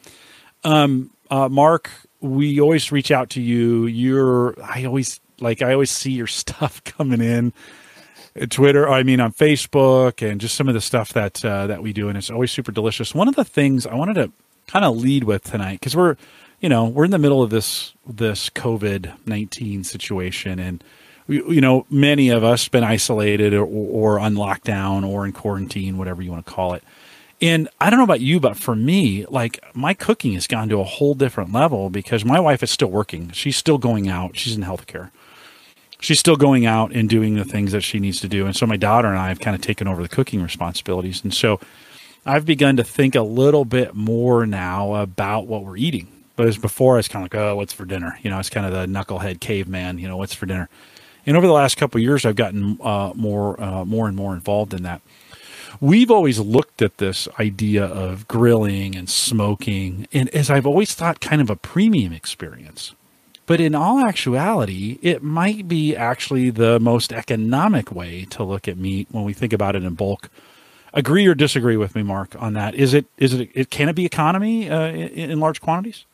Um, 0.64 1.12
uh, 1.30 1.48
Mark, 1.48 1.92
we 2.22 2.60
always 2.60 2.92
reach 2.92 3.12
out 3.12 3.30
to 3.32 3.42
you. 3.42 3.86
You're 3.86 4.60
I 4.64 4.86
always 4.86 5.20
like 5.40 5.62
I 5.62 5.74
always 5.74 5.92
see 5.92 6.12
your 6.12 6.28
stuff 6.42 6.84
coming 6.84 7.22
in. 7.22 7.54
uh, 8.42 8.48
Twitter, 8.48 8.90
I 8.90 9.04
mean 9.04 9.20
on 9.20 9.32
Facebook, 9.32 10.28
and 10.28 10.42
just 10.42 10.56
some 10.56 10.68
of 10.68 10.74
the 10.74 10.82
stuff 10.82 11.14
that 11.14 11.46
uh, 11.46 11.68
that 11.68 11.84
we 11.84 11.94
do, 11.94 12.10
and 12.10 12.18
it's 12.18 12.32
always 12.32 12.52
super 12.52 12.72
delicious. 12.72 13.14
One 13.14 13.28
of 13.28 13.36
the 13.36 13.46
things 13.46 13.86
I 13.86 13.94
wanted 13.94 14.16
to 14.16 14.32
kind 14.66 14.86
of 14.86 14.98
lead 14.98 15.24
with 15.24 15.44
tonight 15.44 15.80
because 15.80 15.96
we're, 15.96 16.16
you 16.62 16.70
know, 16.70 16.86
we're 16.86 17.06
in 17.06 17.12
the 17.12 17.20
middle 17.20 17.44
of 17.44 17.52
this 17.52 17.94
this 18.08 18.50
COVID 18.50 19.28
nineteen 19.28 19.84
situation, 19.84 20.58
and 20.58 20.84
you 21.30 21.62
know, 21.62 21.86
many 21.90 22.30
of 22.30 22.44
us 22.44 22.68
been 22.68 22.84
isolated 22.84 23.54
or, 23.54 23.66
or 23.66 24.20
on 24.20 24.36
lockdown 24.36 25.08
or 25.08 25.26
in 25.26 25.31
quarantine, 25.31 25.98
whatever 25.98 26.22
you 26.22 26.31
want 26.31 26.46
to 26.46 26.52
call 26.52 26.74
it. 26.74 26.84
And 27.42 27.70
I 27.80 27.90
don't 27.90 28.00
know 28.00 28.04
about 28.04 28.20
you, 28.20 28.40
but 28.40 28.58
for 28.58 28.76
me, 28.76 29.26
like 29.28 29.64
my 29.74 29.94
cooking 29.94 30.34
has 30.34 30.46
gone 30.46 30.68
to 30.70 30.81
a 30.81 30.84
whole 30.84 31.14
different 31.14 31.54
level 31.54 31.90
because 31.90 32.26
my 32.26 32.40
wife 32.40 32.62
is 32.64 32.72
still 32.72 32.90
working. 32.90 33.31
She's 33.31 33.56
still 33.56 33.78
going 33.78 34.10
out. 34.10 34.36
She's 34.36 34.58
in 34.58 34.64
healthcare 34.64 35.12
she's 36.00 36.19
still 36.19 36.36
going 36.36 36.66
out 36.66 36.92
and 36.94 37.09
doing 37.09 37.36
the 37.36 37.44
things 37.44 37.71
that 37.71 37.81
she 37.81 38.00
needs 38.00 38.21
to 38.21 38.28
do. 38.28 38.45
And 38.45 38.56
so 38.56 38.66
my 38.66 38.78
daughter 38.78 39.07
and 39.07 39.18
I 39.18 39.28
have 39.28 39.40
kind 39.40 39.56
of 39.56 39.62
taken 39.62 39.88
over 39.88 40.02
the 40.02 40.09
cooking 40.09 40.42
responsibilities. 40.42 41.24
And 41.24 41.33
so 41.33 41.59
I've 42.26 42.45
begun 42.45 42.78
to 42.78 42.83
think 42.83 43.16
a 43.16 43.21
little 43.21 43.66
bit 43.66 43.94
more 43.94 44.45
now 44.45 44.95
about 44.95 45.48
what 45.48 45.64
we're 45.64 45.78
eating. 45.78 46.07
But 46.36 46.48
as 46.48 46.57
before, 46.57 46.95
I 46.95 46.98
was 46.98 47.09
kind 47.09 47.26
of 47.26 47.33
like, 47.33 47.42
oh, 47.42 47.56
what's 47.57 47.74
for 47.74 47.86
dinner? 47.86 48.18
You 48.24 48.30
know, 48.30 48.40
it's 48.40 48.50
kind 48.50 48.66
of 48.66 48.71
the 48.71 48.86
knucklehead 48.86 49.42
caveman, 49.42 50.00
you 50.00 50.07
know, 50.07 50.16
what's 50.16 50.33
for 50.33 50.45
dinner? 50.45 50.69
And 51.30 51.38
over 51.38 51.45
the 51.45 51.54
last 51.54 51.78
couple 51.78 52.02
years, 52.02 52.26
I've 52.26 52.36
gotten 52.36 52.80
uh, 52.81 53.12
more, 53.14 53.62
uh, 53.62 53.86
more 53.86 54.07
and 54.07 54.18
more 54.18 54.33
involved 54.33 54.74
in 54.74 54.81
that. 54.81 55.04
We've 55.80 56.09
always 56.09 56.40
looked 56.40 56.81
at 56.81 56.98
this 56.98 57.28
idea 57.40 57.86
of 57.86 58.28
grilling 58.28 58.95
and 58.95 59.07
smoking, 59.07 60.07
and 60.12 60.28
as 60.30 60.50
I've 60.50 60.66
always 60.66 60.95
thought, 60.95 61.21
kind 61.21 61.40
of 61.40 61.52
a 61.52 61.56
premium 61.56 62.14
experience. 62.14 62.95
But 63.45 63.62
in 63.62 63.76
all 63.76 64.00
actuality, 64.00 64.98
it 65.04 65.21
might 65.21 65.68
be 65.68 65.95
actually 65.95 66.50
the 66.50 66.80
most 66.80 67.14
economic 67.14 67.92
way 67.92 68.26
to 68.31 68.44
look 68.44 68.68
at 68.68 68.80
meat 68.80 69.07
when 69.12 69.24
we 69.24 69.33
think 69.33 69.54
about 69.54 69.76
it 69.76 69.83
in 69.83 69.94
bulk. 69.94 70.31
Agree 70.95 71.28
or 71.28 71.36
disagree 71.36 71.78
with 71.78 71.94
me, 71.94 72.02
Mark, 72.02 72.36
on 72.42 72.54
that? 72.54 72.74
Is 72.74 72.95
it 72.95 73.06
is 73.19 73.36
it, 73.36 73.52
it 73.54 73.69
can 73.69 73.88
it 73.88 73.95
be 73.95 74.04
economy 74.04 74.68
uh, 74.68 74.88
in, 74.88 75.30
in 75.30 75.40
large 75.40 75.62
quantities? 75.62 76.06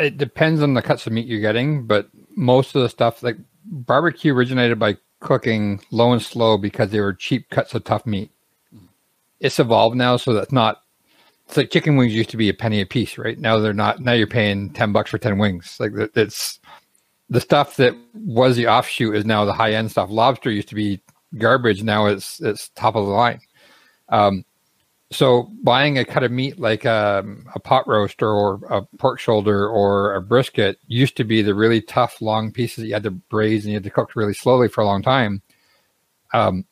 It 0.00 0.18
depends 0.18 0.62
on 0.62 0.74
the 0.74 0.82
cuts 0.82 1.06
of 1.06 1.12
meat 1.12 1.28
you're 1.28 1.40
getting, 1.40 1.84
but 1.84 2.08
most 2.34 2.74
of 2.74 2.82
the 2.82 2.88
stuff 2.88 3.22
like 3.22 3.36
barbecue 3.70 4.34
originated 4.34 4.78
by 4.78 4.96
cooking 5.20 5.80
low 5.90 6.12
and 6.12 6.22
slow 6.22 6.56
because 6.58 6.90
they 6.90 7.00
were 7.00 7.12
cheap 7.12 7.50
cuts 7.50 7.74
of 7.74 7.84
tough 7.84 8.06
meat. 8.06 8.30
It's 9.40 9.58
evolved 9.58 9.96
now, 9.96 10.16
so 10.16 10.32
that's 10.32 10.52
not. 10.52 10.82
It's 11.46 11.56
like 11.56 11.70
chicken 11.70 11.96
wings 11.96 12.14
used 12.14 12.30
to 12.30 12.36
be 12.36 12.48
a 12.48 12.54
penny 12.54 12.80
a 12.80 12.86
piece, 12.86 13.16
right? 13.16 13.38
Now 13.38 13.58
they're 13.58 13.72
not. 13.72 14.00
Now 14.00 14.12
you're 14.12 14.26
paying 14.26 14.70
ten 14.70 14.92
bucks 14.92 15.10
for 15.10 15.18
ten 15.18 15.38
wings. 15.38 15.76
Like 15.78 15.92
it's 16.14 16.58
the 17.30 17.40
stuff 17.40 17.76
that 17.76 17.94
was 18.14 18.56
the 18.56 18.66
offshoot 18.66 19.14
is 19.14 19.24
now 19.24 19.44
the 19.44 19.52
high 19.52 19.72
end 19.72 19.90
stuff. 19.90 20.10
Lobster 20.10 20.50
used 20.50 20.68
to 20.68 20.74
be 20.74 21.00
garbage. 21.38 21.82
Now 21.82 22.06
it's 22.06 22.40
it's 22.40 22.70
top 22.70 22.96
of 22.96 23.06
the 23.06 23.12
line. 23.12 23.40
Um, 24.08 24.44
so 25.10 25.50
buying 25.62 25.98
a 25.98 26.04
cut 26.04 26.22
of 26.22 26.30
meat 26.30 26.58
like 26.58 26.84
um, 26.84 27.46
a 27.54 27.60
pot 27.60 27.88
roast 27.88 28.22
or 28.22 28.60
a 28.68 28.82
pork 28.98 29.18
shoulder 29.18 29.66
or 29.68 30.14
a 30.14 30.20
brisket 30.20 30.78
used 30.86 31.16
to 31.16 31.24
be 31.24 31.40
the 31.40 31.54
really 31.54 31.80
tough 31.80 32.20
long 32.20 32.52
pieces 32.52 32.76
that 32.76 32.86
you 32.86 32.92
had 32.92 33.02
to 33.02 33.10
braise 33.10 33.64
and 33.64 33.72
you 33.72 33.76
had 33.76 33.84
to 33.84 33.90
cook 33.90 34.14
really 34.14 34.34
slowly 34.34 34.68
for 34.68 34.82
a 34.82 34.86
long 34.86 35.02
time. 35.02 35.40
Um, 36.34 36.66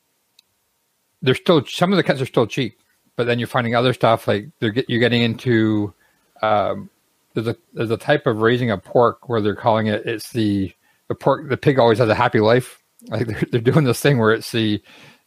they're 1.22 1.34
still 1.34 1.64
some 1.64 1.92
of 1.92 1.96
the 1.96 2.02
cuts 2.02 2.20
are 2.20 2.26
still 2.26 2.46
cheap, 2.46 2.78
but 3.16 3.26
then 3.26 3.38
you're 3.38 3.48
finding 3.48 3.74
other 3.74 3.94
stuff 3.94 4.28
like 4.28 4.50
they're 4.60 4.70
get, 4.70 4.90
you're 4.90 5.00
getting 5.00 5.22
into 5.22 5.94
um, 6.42 6.90
there's 7.32 7.48
a 7.48 7.56
there's 7.72 7.90
a 7.90 7.96
type 7.96 8.26
of 8.26 8.42
raising 8.42 8.70
a 8.70 8.76
pork 8.76 9.30
where 9.30 9.40
they're 9.40 9.54
calling 9.54 9.86
it 9.86 10.04
it's 10.04 10.30
the 10.32 10.72
the 11.08 11.14
pork 11.14 11.48
the 11.48 11.56
pig 11.56 11.78
always 11.78 11.98
has 11.98 12.08
a 12.10 12.14
happy 12.14 12.40
life. 12.40 12.82
Like 13.08 13.26
they're 13.28 13.42
they're 13.50 13.60
doing 13.62 13.84
this 13.84 14.00
thing 14.00 14.18
where 14.18 14.32
it's 14.32 14.52
the 14.52 14.82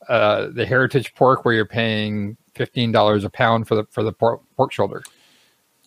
uh, 0.08 0.50
the 0.54 0.66
heritage 0.66 1.16
pork 1.16 1.44
where 1.44 1.56
you're 1.56 1.66
paying 1.66 2.38
fifteen 2.60 2.92
dollars 2.92 3.24
a 3.24 3.30
pound 3.32 3.68
for 3.68 3.74
the 3.76 3.86
for 3.90 4.04
the 4.04 4.12
pork, 4.14 4.42
pork 4.56 4.72
shoulder. 4.72 5.02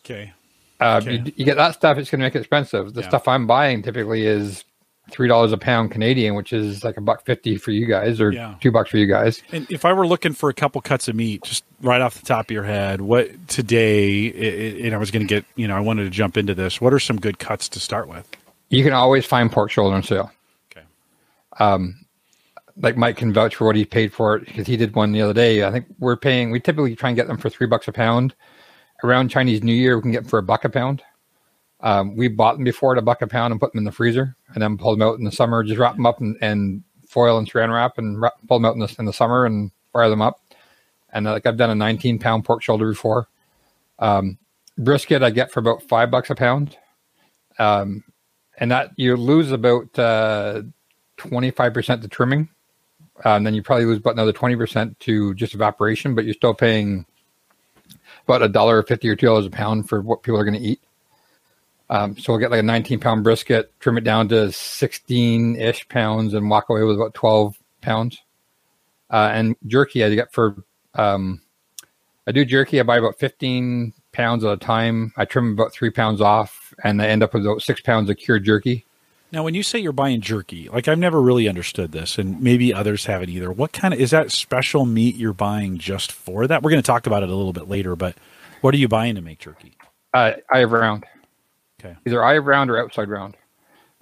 Okay. 0.00 0.32
Uh, 0.80 0.98
Okay. 1.00 1.18
you, 1.18 1.32
you 1.36 1.44
get 1.44 1.56
that 1.56 1.74
stuff, 1.74 1.96
it's 1.98 2.10
going 2.10 2.18
to 2.18 2.24
make 2.26 2.34
it 2.34 2.40
expensive. 2.40 2.92
The 2.94 3.02
Yeah. 3.02 3.08
stuff 3.08 3.28
I'm 3.28 3.46
buying 3.46 3.82
typically 3.82 4.26
is 4.26 4.64
three 5.10 5.28
dollars 5.28 5.52
a 5.52 5.56
pound 5.58 5.90
Canadian, 5.92 6.34
which 6.34 6.52
is 6.52 6.82
like 6.82 6.96
a 6.96 7.00
buck 7.00 7.24
fifty 7.24 7.56
for 7.56 7.70
you 7.70 7.86
guys, 7.86 8.20
or 8.20 8.32
Yeah. 8.32 8.54
two 8.60 8.72
bucks 8.72 8.90
for 8.90 8.96
you 8.98 9.06
guys. 9.06 9.42
And 9.52 9.66
if 9.70 9.84
I 9.84 9.92
were 9.92 10.06
looking 10.06 10.32
for 10.32 10.48
a 10.48 10.54
couple 10.54 10.80
cuts 10.80 11.06
of 11.06 11.14
meat, 11.14 11.42
just 11.44 11.62
right 11.82 12.00
off 12.00 12.18
the 12.18 12.26
top 12.26 12.46
of 12.46 12.50
your 12.50 12.64
head, 12.64 13.00
what 13.02 13.28
today, 13.48 14.26
i- 14.26 14.30
i- 14.30 14.86
and 14.86 14.94
I 14.94 14.98
was 14.98 15.10
going 15.12 15.26
to 15.26 15.32
get, 15.32 15.44
you 15.54 15.68
know, 15.68 15.76
I 15.76 15.80
wanted 15.80 16.04
to 16.04 16.10
jump 16.10 16.36
into 16.36 16.54
this. 16.54 16.80
What 16.80 16.92
are 16.94 16.98
some 16.98 17.18
good 17.20 17.38
cuts 17.38 17.68
to 17.70 17.80
start 17.80 18.08
with? 18.08 18.28
You 18.70 18.82
can 18.82 18.92
always 18.94 19.26
find 19.26 19.52
pork 19.52 19.70
shoulder 19.70 19.94
on 19.94 20.02
sale. 20.02 20.32
Okay. 20.74 20.86
Like 22.76 22.96
Mike 22.96 23.16
can 23.16 23.32
vouch 23.32 23.56
for 23.56 23.66
what 23.66 23.76
he 23.76 23.84
paid 23.84 24.12
for 24.12 24.36
it 24.36 24.46
because 24.46 24.66
he 24.66 24.76
did 24.76 24.94
one 24.94 25.12
the 25.12 25.22
other 25.22 25.34
day. 25.34 25.64
I 25.64 25.70
think 25.70 25.86
we're 25.98 26.16
paying. 26.16 26.50
We 26.50 26.60
typically 26.60 26.96
try 26.96 27.10
and 27.10 27.16
get 27.16 27.26
them 27.26 27.36
for 27.36 27.50
three 27.50 27.66
bucks 27.66 27.88
a 27.88 27.92
pound. 27.92 28.34
Around 29.04 29.30
Chinese 29.30 29.62
New 29.62 29.74
Year, 29.74 29.96
we 29.96 30.02
can 30.02 30.12
get 30.12 30.22
them 30.22 30.30
for 30.30 30.38
a 30.38 30.42
buck 30.42 30.64
a 30.64 30.68
pound. 30.68 31.02
Um, 31.80 32.16
we 32.16 32.28
bought 32.28 32.54
them 32.54 32.64
before 32.64 32.92
at 32.92 32.98
a 32.98 33.02
buck 33.02 33.20
a 33.22 33.26
pound 33.26 33.50
and 33.50 33.60
put 33.60 33.72
them 33.72 33.78
in 33.78 33.84
the 33.84 33.92
freezer, 33.92 34.36
and 34.54 34.62
then 34.62 34.78
pull 34.78 34.92
them 34.92 35.02
out 35.02 35.18
in 35.18 35.24
the 35.24 35.32
summer. 35.32 35.64
Just 35.64 35.78
wrap 35.78 35.96
them 35.96 36.06
up 36.06 36.20
and, 36.20 36.36
and 36.40 36.82
foil 37.08 37.38
and 37.38 37.50
saran 37.50 37.74
wrap, 37.74 37.98
and 37.98 38.20
wrap, 38.20 38.34
pull 38.46 38.58
them 38.58 38.64
out 38.64 38.74
in 38.74 38.80
the, 38.80 38.94
in 39.00 39.04
the 39.04 39.12
summer 39.12 39.44
and 39.44 39.72
fire 39.92 40.08
them 40.08 40.22
up. 40.22 40.40
And 41.12 41.26
like 41.26 41.44
I've 41.44 41.56
done 41.56 41.70
a 41.70 41.74
19 41.74 42.18
pound 42.20 42.44
pork 42.44 42.62
shoulder 42.62 42.88
before. 42.88 43.28
Um, 43.98 44.38
brisket 44.78 45.22
I 45.22 45.30
get 45.30 45.50
for 45.50 45.60
about 45.60 45.82
five 45.82 46.10
bucks 46.10 46.30
a 46.30 46.34
pound, 46.34 46.78
um, 47.58 48.04
and 48.58 48.70
that 48.70 48.92
you 48.96 49.16
lose 49.16 49.50
about 49.52 49.98
uh, 49.98 50.62
25 51.18 51.74
percent 51.74 52.02
to 52.02 52.08
trimming, 52.08 52.48
and 53.24 53.46
then 53.46 53.54
you 53.54 53.62
probably 53.62 53.84
lose 53.84 53.98
about 53.98 54.14
another 54.14 54.32
20 54.32 54.56
percent 54.56 55.00
to 55.00 55.34
just 55.34 55.54
evaporation, 55.54 56.14
but 56.14 56.24
you're 56.24 56.34
still 56.34 56.54
paying 56.54 57.06
about 58.26 58.42
a 58.42 58.48
dollar 58.48 58.82
fifty 58.82 59.08
or 59.08 59.16
two 59.16 59.26
dollars 59.26 59.46
a 59.46 59.50
pound 59.50 59.88
for 59.88 60.00
what 60.00 60.22
people 60.22 60.38
are 60.38 60.44
going 60.44 60.60
to 60.60 60.66
eat. 60.66 60.80
Um, 61.90 62.16
so 62.16 62.32
we'll 62.32 62.40
get 62.40 62.50
like 62.50 62.60
a 62.60 62.62
19 62.62 63.00
pound 63.00 63.22
brisket, 63.22 63.70
trim 63.78 63.98
it 63.98 64.04
down 64.04 64.28
to 64.28 64.50
16 64.50 65.56
ish 65.56 65.86
pounds, 65.88 66.32
and 66.32 66.48
walk 66.48 66.70
away 66.70 66.82
with 66.84 66.96
about 66.96 67.12
12 67.12 67.58
pounds. 67.82 68.18
Uh, 69.10 69.30
and 69.30 69.56
jerky 69.66 70.02
I 70.02 70.14
get 70.14 70.32
for 70.32 70.64
um, 70.94 71.42
I 72.26 72.32
do 72.32 72.44
jerky. 72.44 72.80
I 72.80 72.82
buy 72.82 72.98
about 72.98 73.18
15 73.18 73.92
pounds 74.12 74.44
at 74.44 74.52
a 74.52 74.56
time. 74.56 75.12
I 75.16 75.24
trim 75.24 75.52
about 75.52 75.72
three 75.72 75.90
pounds 75.90 76.20
off, 76.20 76.72
and 76.82 77.02
I 77.02 77.08
end 77.08 77.22
up 77.22 77.34
with 77.34 77.44
about 77.44 77.62
six 77.62 77.80
pounds 77.80 78.08
of 78.08 78.16
cured 78.16 78.44
jerky. 78.44 78.86
Now, 79.32 79.42
when 79.42 79.54
you 79.54 79.62
say 79.62 79.78
you're 79.78 79.92
buying 79.92 80.20
jerky, 80.20 80.68
like 80.68 80.88
I've 80.88 80.98
never 80.98 81.20
really 81.20 81.48
understood 81.48 81.90
this, 81.92 82.18
and 82.18 82.40
maybe 82.42 82.72
others 82.74 83.06
haven't 83.06 83.30
either. 83.30 83.50
What 83.50 83.72
kind 83.72 83.94
of 83.94 84.00
is 84.00 84.10
that 84.10 84.30
special 84.30 84.84
meat 84.84 85.16
you're 85.16 85.32
buying 85.32 85.78
just 85.78 86.12
for 86.12 86.46
that? 86.46 86.62
We're 86.62 86.70
going 86.70 86.82
to 86.82 86.86
talk 86.86 87.06
about 87.06 87.22
it 87.22 87.30
a 87.30 87.34
little 87.34 87.54
bit 87.54 87.66
later, 87.68 87.96
but 87.96 88.14
what 88.60 88.74
are 88.74 88.76
you 88.76 88.88
buying 88.88 89.14
to 89.14 89.22
make 89.22 89.38
jerky? 89.38 89.72
Uh, 90.12 90.32
I 90.52 90.58
have 90.58 90.72
round, 90.72 91.04
Okay, 91.80 91.96
either 92.06 92.22
I 92.22 92.34
have 92.34 92.44
round 92.44 92.70
or 92.70 92.78
outside 92.78 93.08
round. 93.08 93.36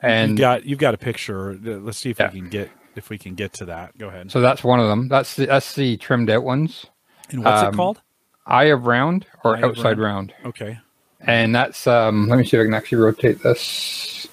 And 0.00 0.30
you've 0.30 0.38
got 0.38 0.64
you've 0.64 0.78
got 0.80 0.94
a 0.94 0.98
picture. 0.98 1.50
Uh, 1.52 1.78
Let's 1.78 1.98
see 1.98 2.10
if 2.10 2.18
Yeah. 2.18 2.30
we 2.32 2.40
can 2.40 2.48
get 2.48 2.70
if 2.96 3.08
we 3.08 3.16
can 3.16 3.36
get 3.36 3.52
to 3.54 3.66
that. 3.66 3.96
Go 3.98 4.08
ahead. 4.08 4.32
so 4.32 4.40
that's 4.40 4.64
one 4.64 4.80
of 4.80 4.88
them. 4.88 5.06
That's 5.08 5.36
the, 5.36 5.46
that's 5.46 5.74
the 5.76 5.96
trimmed 5.98 6.28
out 6.30 6.42
ones. 6.42 6.86
And 7.30 7.44
what's 7.44 7.62
it 7.62 7.68
um, 7.68 7.74
called? 7.74 8.00
Eye 8.46 8.64
of 8.64 8.86
round 8.86 9.26
or 9.44 9.56
Eye 9.56 9.60
of 9.60 9.64
outside 9.70 9.98
round. 10.00 10.34
Okay. 10.44 10.78
And 11.20 11.54
that's 11.54 11.86
um 11.86 12.28
let 12.28 12.38
me 12.38 12.44
see 12.44 12.56
if 12.56 12.62
I 12.62 12.64
can 12.64 12.74
actually 12.74 12.98
rotate 12.98 13.42
this. 13.42 14.26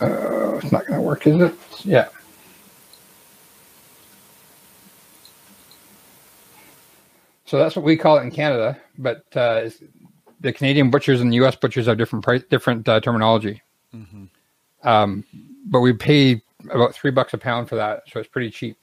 Uh, 0.00 0.54
it's 0.62 0.72
not 0.72 0.86
gonna 0.86 1.02
work, 1.02 1.26
is 1.26 1.40
it? 1.40 1.54
Yeah. 1.84 2.08
So 7.46 7.58
that's 7.58 7.74
what 7.74 7.84
we 7.84 7.96
call 7.96 8.18
it 8.18 8.22
in 8.22 8.30
Canada, 8.30 8.78
but 8.98 9.24
uh, 9.36 9.62
it's- 9.64 9.82
the 10.42 10.54
Canadian 10.54 10.88
butchers 10.90 11.20
and 11.20 11.30
the 11.30 11.36
U.S. 11.36 11.54
butchers 11.54 11.84
have 11.84 11.98
different 11.98 12.24
price, 12.24 12.42
different 12.48 12.88
uh, 12.88 12.98
terminology. 13.00 13.60
Um, 14.82 15.24
but 15.66 15.80
we 15.80 15.92
pay 15.92 16.40
about 16.70 16.94
three 16.94 17.10
bucks 17.10 17.34
a 17.34 17.38
pound 17.38 17.68
for 17.68 17.76
that, 17.76 18.04
so 18.10 18.20
it's 18.20 18.28
pretty 18.30 18.48
cheap. 18.50 18.82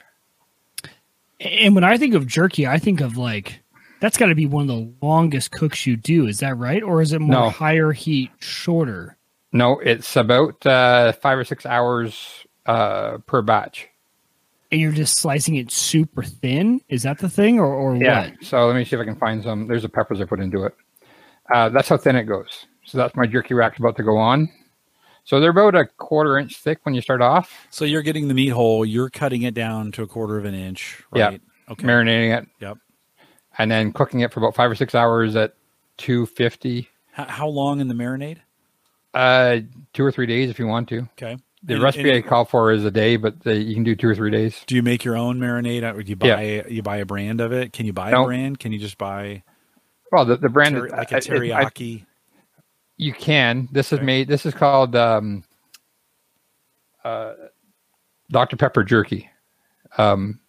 And 1.40 1.74
when 1.74 1.82
I 1.82 1.98
think 1.98 2.14
of 2.14 2.28
jerky, 2.28 2.68
I 2.68 2.78
think 2.78 3.00
of 3.00 3.16
like 3.16 3.58
that's 4.00 4.16
got 4.16 4.26
to 4.26 4.36
be 4.36 4.46
one 4.46 4.68
of 4.70 4.76
the 4.76 4.92
longest 5.04 5.50
cooks 5.50 5.84
you 5.84 5.96
do. 5.96 6.28
Is 6.28 6.38
that 6.38 6.56
right, 6.56 6.80
or 6.80 7.02
is 7.02 7.12
it 7.12 7.20
more 7.20 7.30
No. 7.32 7.50
higher 7.50 7.90
heat, 7.90 8.30
shorter? 8.38 9.16
No, 9.52 9.78
it's 9.78 10.14
about 10.16 10.64
uh, 10.66 11.12
five 11.12 11.38
or 11.38 11.44
six 11.44 11.64
hours 11.64 12.44
uh, 12.66 13.18
per 13.18 13.42
batch. 13.42 13.88
And 14.70 14.80
you're 14.80 14.92
just 14.92 15.16
slicing 15.18 15.56
it 15.56 15.70
super 15.70 16.22
thin. 16.22 16.82
Is 16.90 17.04
that 17.04 17.18
the 17.18 17.30
thing, 17.30 17.58
or 17.58 17.66
or 17.66 17.96
Yeah. 17.96 18.28
what? 18.30 18.44
So 18.44 18.66
let 18.66 18.76
me 18.76 18.84
see 18.84 18.96
if 18.96 19.00
I 19.00 19.04
can 19.04 19.16
find 19.16 19.42
some. 19.42 19.66
There's 19.66 19.82
the 19.82 19.88
peppers 19.88 20.20
I 20.20 20.24
put 20.24 20.40
into 20.40 20.64
it. 20.64 20.74
Uh, 21.52 21.70
that's 21.70 21.88
how 21.88 21.96
thin 21.96 22.16
it 22.16 22.24
goes. 22.24 22.66
So 22.84 22.98
that's 22.98 23.16
my 23.16 23.26
jerky 23.26 23.54
rack 23.54 23.78
about 23.78 23.96
to 23.96 24.02
go 24.02 24.18
on. 24.18 24.48
So 25.24 25.40
they're 25.40 25.50
about 25.50 25.74
a 25.74 25.86
quarter 25.86 26.38
inch 26.38 26.58
thick 26.58 26.80
when 26.84 26.94
you 26.94 27.00
start 27.00 27.20
off, 27.22 27.66
So 27.70 27.84
you're 27.84 28.02
getting 28.02 28.28
the 28.28 28.34
meat 28.34 28.48
whole. 28.48 28.84
You're 28.84 29.10
cutting 29.10 29.42
it 29.42 29.52
down 29.54 29.92
to 29.92 30.02
a 30.02 30.06
quarter 30.06 30.36
of 30.38 30.44
an 30.44 30.54
inch. 30.54 31.02
Right? 31.10 31.18
Yeah. 31.18 31.26
Right. 31.28 31.40
Okay. 31.70 31.86
marinating 31.86 32.38
it, 32.42 32.48
Yep. 32.60 32.78
and 33.58 33.70
then 33.70 33.92
cooking 33.92 34.20
it 34.20 34.32
for 34.32 34.40
about 34.40 34.54
five 34.54 34.70
or 34.70 34.74
six 34.74 34.94
hours 34.94 35.36
at 35.36 35.54
250. 35.98 36.88
How, 37.12 37.24
how 37.26 37.48
long 37.48 37.80
in 37.80 37.88
the 37.88 37.94
marinade? 37.94 38.38
Uh, 39.18 39.60
two 39.92 40.04
or 40.04 40.12
three 40.12 40.26
days 40.26 40.48
if 40.48 40.58
you 40.60 40.66
want 40.68 40.88
to. 40.90 41.00
Okay. 41.20 41.36
The 41.64 41.74
And- 41.74 41.82
recipe 41.82 42.08
and 42.08 42.18
I 42.24 42.28
call 42.28 42.44
for 42.44 42.70
is 42.70 42.84
a 42.84 42.90
day, 42.90 43.16
but 43.16 43.40
the, 43.40 43.56
you 43.56 43.74
can 43.74 43.82
do 43.82 43.96
two 43.96 44.08
or 44.08 44.14
three 44.14 44.30
days. 44.30 44.62
do 44.68 44.76
you 44.76 44.82
make 44.82 45.04
your 45.04 45.16
own 45.16 45.38
marinade? 45.40 45.82
Or 45.92 46.02
do 46.04 46.10
you 46.10 46.14
buy 46.16 46.42
yeah. 46.42 46.62
you 46.68 46.82
buy 46.82 46.98
a 46.98 47.04
brand 47.04 47.40
of 47.40 47.52
it? 47.52 47.72
Can 47.72 47.84
you 47.84 47.92
buy 47.92 48.10
a 48.12 48.24
brand? 48.24 48.60
Can 48.60 48.70
you 48.70 48.78
just 48.78 48.96
buy 48.96 49.42
Well, 50.12 50.24
the, 50.24 50.36
the 50.36 50.48
brand 50.48 50.76
ter- 50.76 50.88
like 50.88 51.10
a 51.10 51.16
I- 51.16 51.16
I- 51.16 51.18
I- 51.18 51.20
teriyaki? 51.70 52.04
You 52.96 53.12
can. 53.12 53.68
This 53.72 53.92
is 53.92 53.98
Okay. 53.98 54.06
made. 54.06 54.28
This 54.28 54.46
is 54.46 54.54
called 54.54 54.94
um, 54.94 55.42
uh, 57.04 57.32
Dr 58.30 58.56
Pepper 58.56 58.84
jerky. 58.84 59.28
Um, 59.96 60.40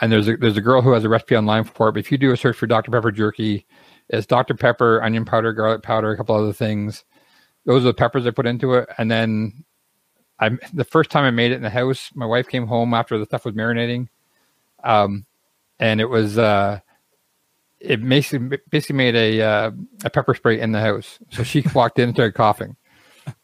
and 0.00 0.10
there's 0.12 0.28
a 0.28 0.36
there's 0.36 0.56
a 0.56 0.60
girl 0.60 0.82
who 0.82 0.92
has 0.92 1.04
a 1.04 1.08
recipe 1.08 1.36
online 1.36 1.64
for 1.64 1.88
it. 1.88 1.92
But 1.92 2.00
if 2.00 2.10
you 2.12 2.18
do 2.18 2.32
a 2.32 2.36
search 2.36 2.56
for 2.56 2.66
Dr 2.66 2.90
Pepper 2.90 3.10
jerky, 3.12 3.66
it's 4.08 4.26
Dr 4.26 4.54
Pepper, 4.54 5.02
onion 5.02 5.24
powder, 5.24 5.52
garlic 5.52 5.82
powder, 5.82 6.10
a 6.10 6.16
couple 6.16 6.34
other 6.34 6.52
things. 6.52 7.04
Those 7.66 7.82
are 7.82 7.88
the 7.88 7.94
peppers 7.94 8.26
I 8.26 8.30
put 8.30 8.46
into 8.46 8.74
it. 8.74 8.88
And 8.96 9.10
then 9.10 9.64
I 10.38 10.50
the 10.72 10.84
first 10.84 11.10
time 11.10 11.24
I 11.24 11.30
made 11.30 11.52
it 11.52 11.56
in 11.56 11.62
the 11.62 11.70
house, 11.70 12.10
my 12.14 12.26
wife 12.26 12.48
came 12.48 12.66
home 12.66 12.94
after 12.94 13.18
the 13.18 13.26
stuff 13.26 13.44
was 13.44 13.54
marinating, 13.54 14.08
um, 14.84 15.26
and 15.78 16.00
it 16.00 16.08
was 16.08 16.38
uh, 16.38 16.80
it 17.80 18.06
basically 18.06 18.58
basically 18.70 18.96
made 18.96 19.14
a 19.14 19.42
uh, 19.42 19.70
a 20.04 20.10
pepper 20.10 20.34
spray 20.34 20.60
in 20.60 20.72
the 20.72 20.80
house. 20.80 21.18
So 21.30 21.42
she 21.42 21.64
walked 21.74 21.98
in 21.98 22.10
and 22.10 22.16
started 22.16 22.34
coughing. 22.34 22.76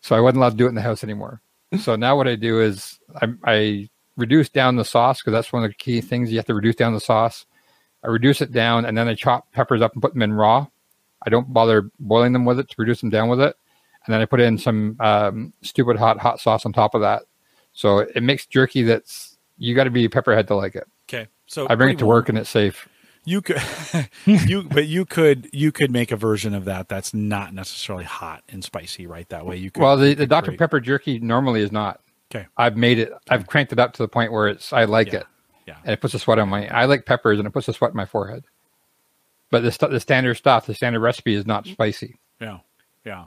So 0.00 0.14
I 0.14 0.20
wasn't 0.20 0.38
allowed 0.38 0.50
to 0.50 0.56
do 0.56 0.66
it 0.66 0.70
in 0.70 0.74
the 0.74 0.82
house 0.82 1.02
anymore. 1.02 1.40
So 1.80 1.96
now 1.96 2.16
what 2.16 2.28
I 2.28 2.36
do 2.36 2.60
is 2.60 3.00
I, 3.20 3.28
I 3.44 3.88
reduce 4.16 4.48
down 4.48 4.76
the 4.76 4.84
sauce 4.84 5.20
because 5.20 5.32
that's 5.32 5.52
one 5.52 5.64
of 5.64 5.70
the 5.70 5.76
key 5.76 6.00
things 6.00 6.30
you 6.30 6.38
have 6.38 6.46
to 6.46 6.54
reduce 6.54 6.76
down 6.76 6.92
the 6.92 7.00
sauce. 7.00 7.46
I 8.04 8.08
reduce 8.08 8.40
it 8.40 8.52
down 8.52 8.84
and 8.84 8.96
then 8.96 9.08
I 9.08 9.14
chop 9.14 9.50
peppers 9.52 9.80
up 9.80 9.92
and 9.94 10.02
put 10.02 10.12
them 10.12 10.22
in 10.22 10.32
raw. 10.32 10.66
I 11.24 11.30
don't 11.30 11.52
bother 11.52 11.90
boiling 11.98 12.32
them 12.32 12.44
with 12.44 12.58
it 12.58 12.68
to 12.68 12.74
reduce 12.78 13.00
them 13.00 13.10
down 13.10 13.28
with 13.28 13.40
it. 13.40 13.56
And 14.06 14.12
then 14.14 14.20
I 14.20 14.24
put 14.24 14.40
in 14.40 14.58
some 14.58 14.96
um, 15.00 15.52
stupid 15.62 15.96
hot 15.96 16.18
hot 16.18 16.40
sauce 16.40 16.66
on 16.66 16.72
top 16.72 16.94
of 16.94 17.00
that. 17.02 17.22
So 17.72 17.98
it 18.00 18.22
makes 18.22 18.46
jerky 18.46 18.82
that's 18.82 19.38
you 19.58 19.74
got 19.74 19.84
to 19.84 19.90
be 19.90 20.04
a 20.04 20.10
pepperhead 20.10 20.48
to 20.48 20.54
like 20.56 20.74
it. 20.74 20.84
Okay. 21.08 21.28
So 21.46 21.66
I 21.70 21.74
bring 21.74 21.90
it 21.94 21.98
to 22.00 22.06
work 22.06 22.28
and 22.28 22.36
it's 22.38 22.50
safe. 22.50 22.88
You 23.24 23.40
could, 23.40 23.62
you, 24.26 24.64
but 24.64 24.88
you 24.88 25.04
could, 25.04 25.48
you 25.52 25.70
could 25.70 25.92
make 25.92 26.10
a 26.10 26.16
version 26.16 26.54
of 26.54 26.64
that 26.64 26.88
that's 26.88 27.14
not 27.14 27.54
necessarily 27.54 28.02
hot 28.04 28.42
and 28.48 28.64
spicy, 28.64 29.06
right? 29.06 29.28
That 29.28 29.46
way 29.46 29.56
you 29.58 29.70
could. 29.70 29.80
Well, 29.80 29.96
the, 29.96 30.14
the 30.14 30.26
Dr. 30.26 30.46
create- 30.46 30.58
Pepper 30.58 30.80
jerky 30.80 31.20
normally 31.20 31.60
is 31.60 31.70
not. 31.70 32.00
Okay. 32.34 32.46
I've 32.56 32.76
made 32.76 32.98
it. 32.98 33.12
I've 33.30 33.46
cranked 33.46 33.72
it 33.72 33.78
up 33.78 33.92
to 33.92 34.02
the 34.02 34.08
point 34.08 34.32
where 34.32 34.48
it's. 34.48 34.72
I 34.72 34.84
like 34.86 35.12
Yeah. 35.12 35.20
it, 35.20 35.26
Yeah. 35.68 35.76
and 35.84 35.92
it 35.92 36.00
puts 36.00 36.14
a 36.14 36.18
sweat 36.18 36.40
on 36.40 36.48
my. 36.48 36.66
I 36.66 36.86
like 36.86 37.06
peppers, 37.06 37.38
and 37.38 37.46
it 37.46 37.50
puts 37.52 37.68
a 37.68 37.72
sweat 37.72 37.90
on 37.92 37.96
my 37.96 38.06
forehead. 38.06 38.44
But 39.52 39.62
the 39.62 39.70
stu- 39.70 39.88
the 39.88 40.00
standard 40.00 40.34
stuff, 40.34 40.66
the 40.66 40.74
standard 40.74 41.00
recipe 41.00 41.34
is 41.34 41.46
not 41.46 41.66
spicy. 41.66 42.18
Yeah. 42.40 42.58
Yeah. 43.04 43.26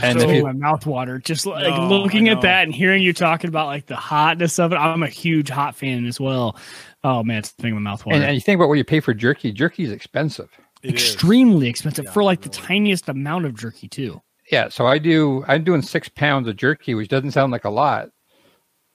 And 0.00 0.20
So- 0.20 0.28
if 0.28 0.36
you, 0.36 0.42
my 0.44 0.52
mouth 0.52 0.86
water. 0.86 1.18
Just 1.18 1.44
like 1.46 1.68
No, 1.68 1.88
looking 1.88 2.28
at 2.28 2.40
that 2.42 2.64
and 2.64 2.74
hearing 2.74 3.02
you 3.02 3.12
talking 3.12 3.48
about 3.48 3.66
like 3.66 3.86
the 3.86 3.96
hotness 3.96 4.58
of 4.58 4.72
it. 4.72 4.76
I'm 4.76 5.02
a 5.02 5.08
huge 5.08 5.50
hot 5.50 5.76
fan 5.76 6.06
as 6.06 6.18
well. 6.18 6.56
Oh 7.04 7.22
man, 7.22 7.38
it's 7.38 7.54
making 7.58 7.74
my 7.74 7.90
mouth 7.90 8.06
water. 8.06 8.16
and, 8.16 8.24
and 8.24 8.34
you 8.34 8.40
think 8.40 8.56
about 8.58 8.68
what 8.68 8.78
you 8.78 8.84
pay 8.84 9.00
for 9.00 9.12
jerky. 9.12 9.52
Jerky 9.52 9.84
is 9.84 9.90
expensive. 9.90 10.48
It 10.82 10.94
is. 10.94 11.02
Extremely 11.02 11.68
expensive 11.68 12.06
Yeah, 12.06 12.12
for 12.12 12.22
like 12.24 12.40
the 12.40 12.48
tiniest 12.48 13.08
amount 13.08 13.44
of 13.44 13.54
jerky 13.54 13.88
too. 13.88 14.22
Yeah, 14.50 14.68
so 14.68 14.86
I 14.86 14.98
do. 14.98 15.44
I'm 15.46 15.62
doing 15.64 15.82
six 15.82 16.08
pounds 16.08 16.48
of 16.48 16.56
jerky, 16.56 16.94
which 16.94 17.08
doesn't 17.08 17.30
sound 17.32 17.52
like 17.52 17.64
a 17.64 17.70
lot, 17.70 18.08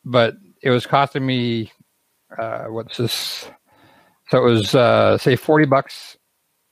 but 0.04 0.36
it 0.62 0.70
was 0.70 0.86
costing 0.86 1.26
me. 1.26 1.72
Uh, 2.38 2.66
what's 2.66 2.98
this? 2.98 3.50
So 4.30 4.38
it 4.40 4.50
was 4.50 4.76
uh, 4.76 5.18
say 5.18 5.36
forty 5.36 5.66
bucks 5.66 6.18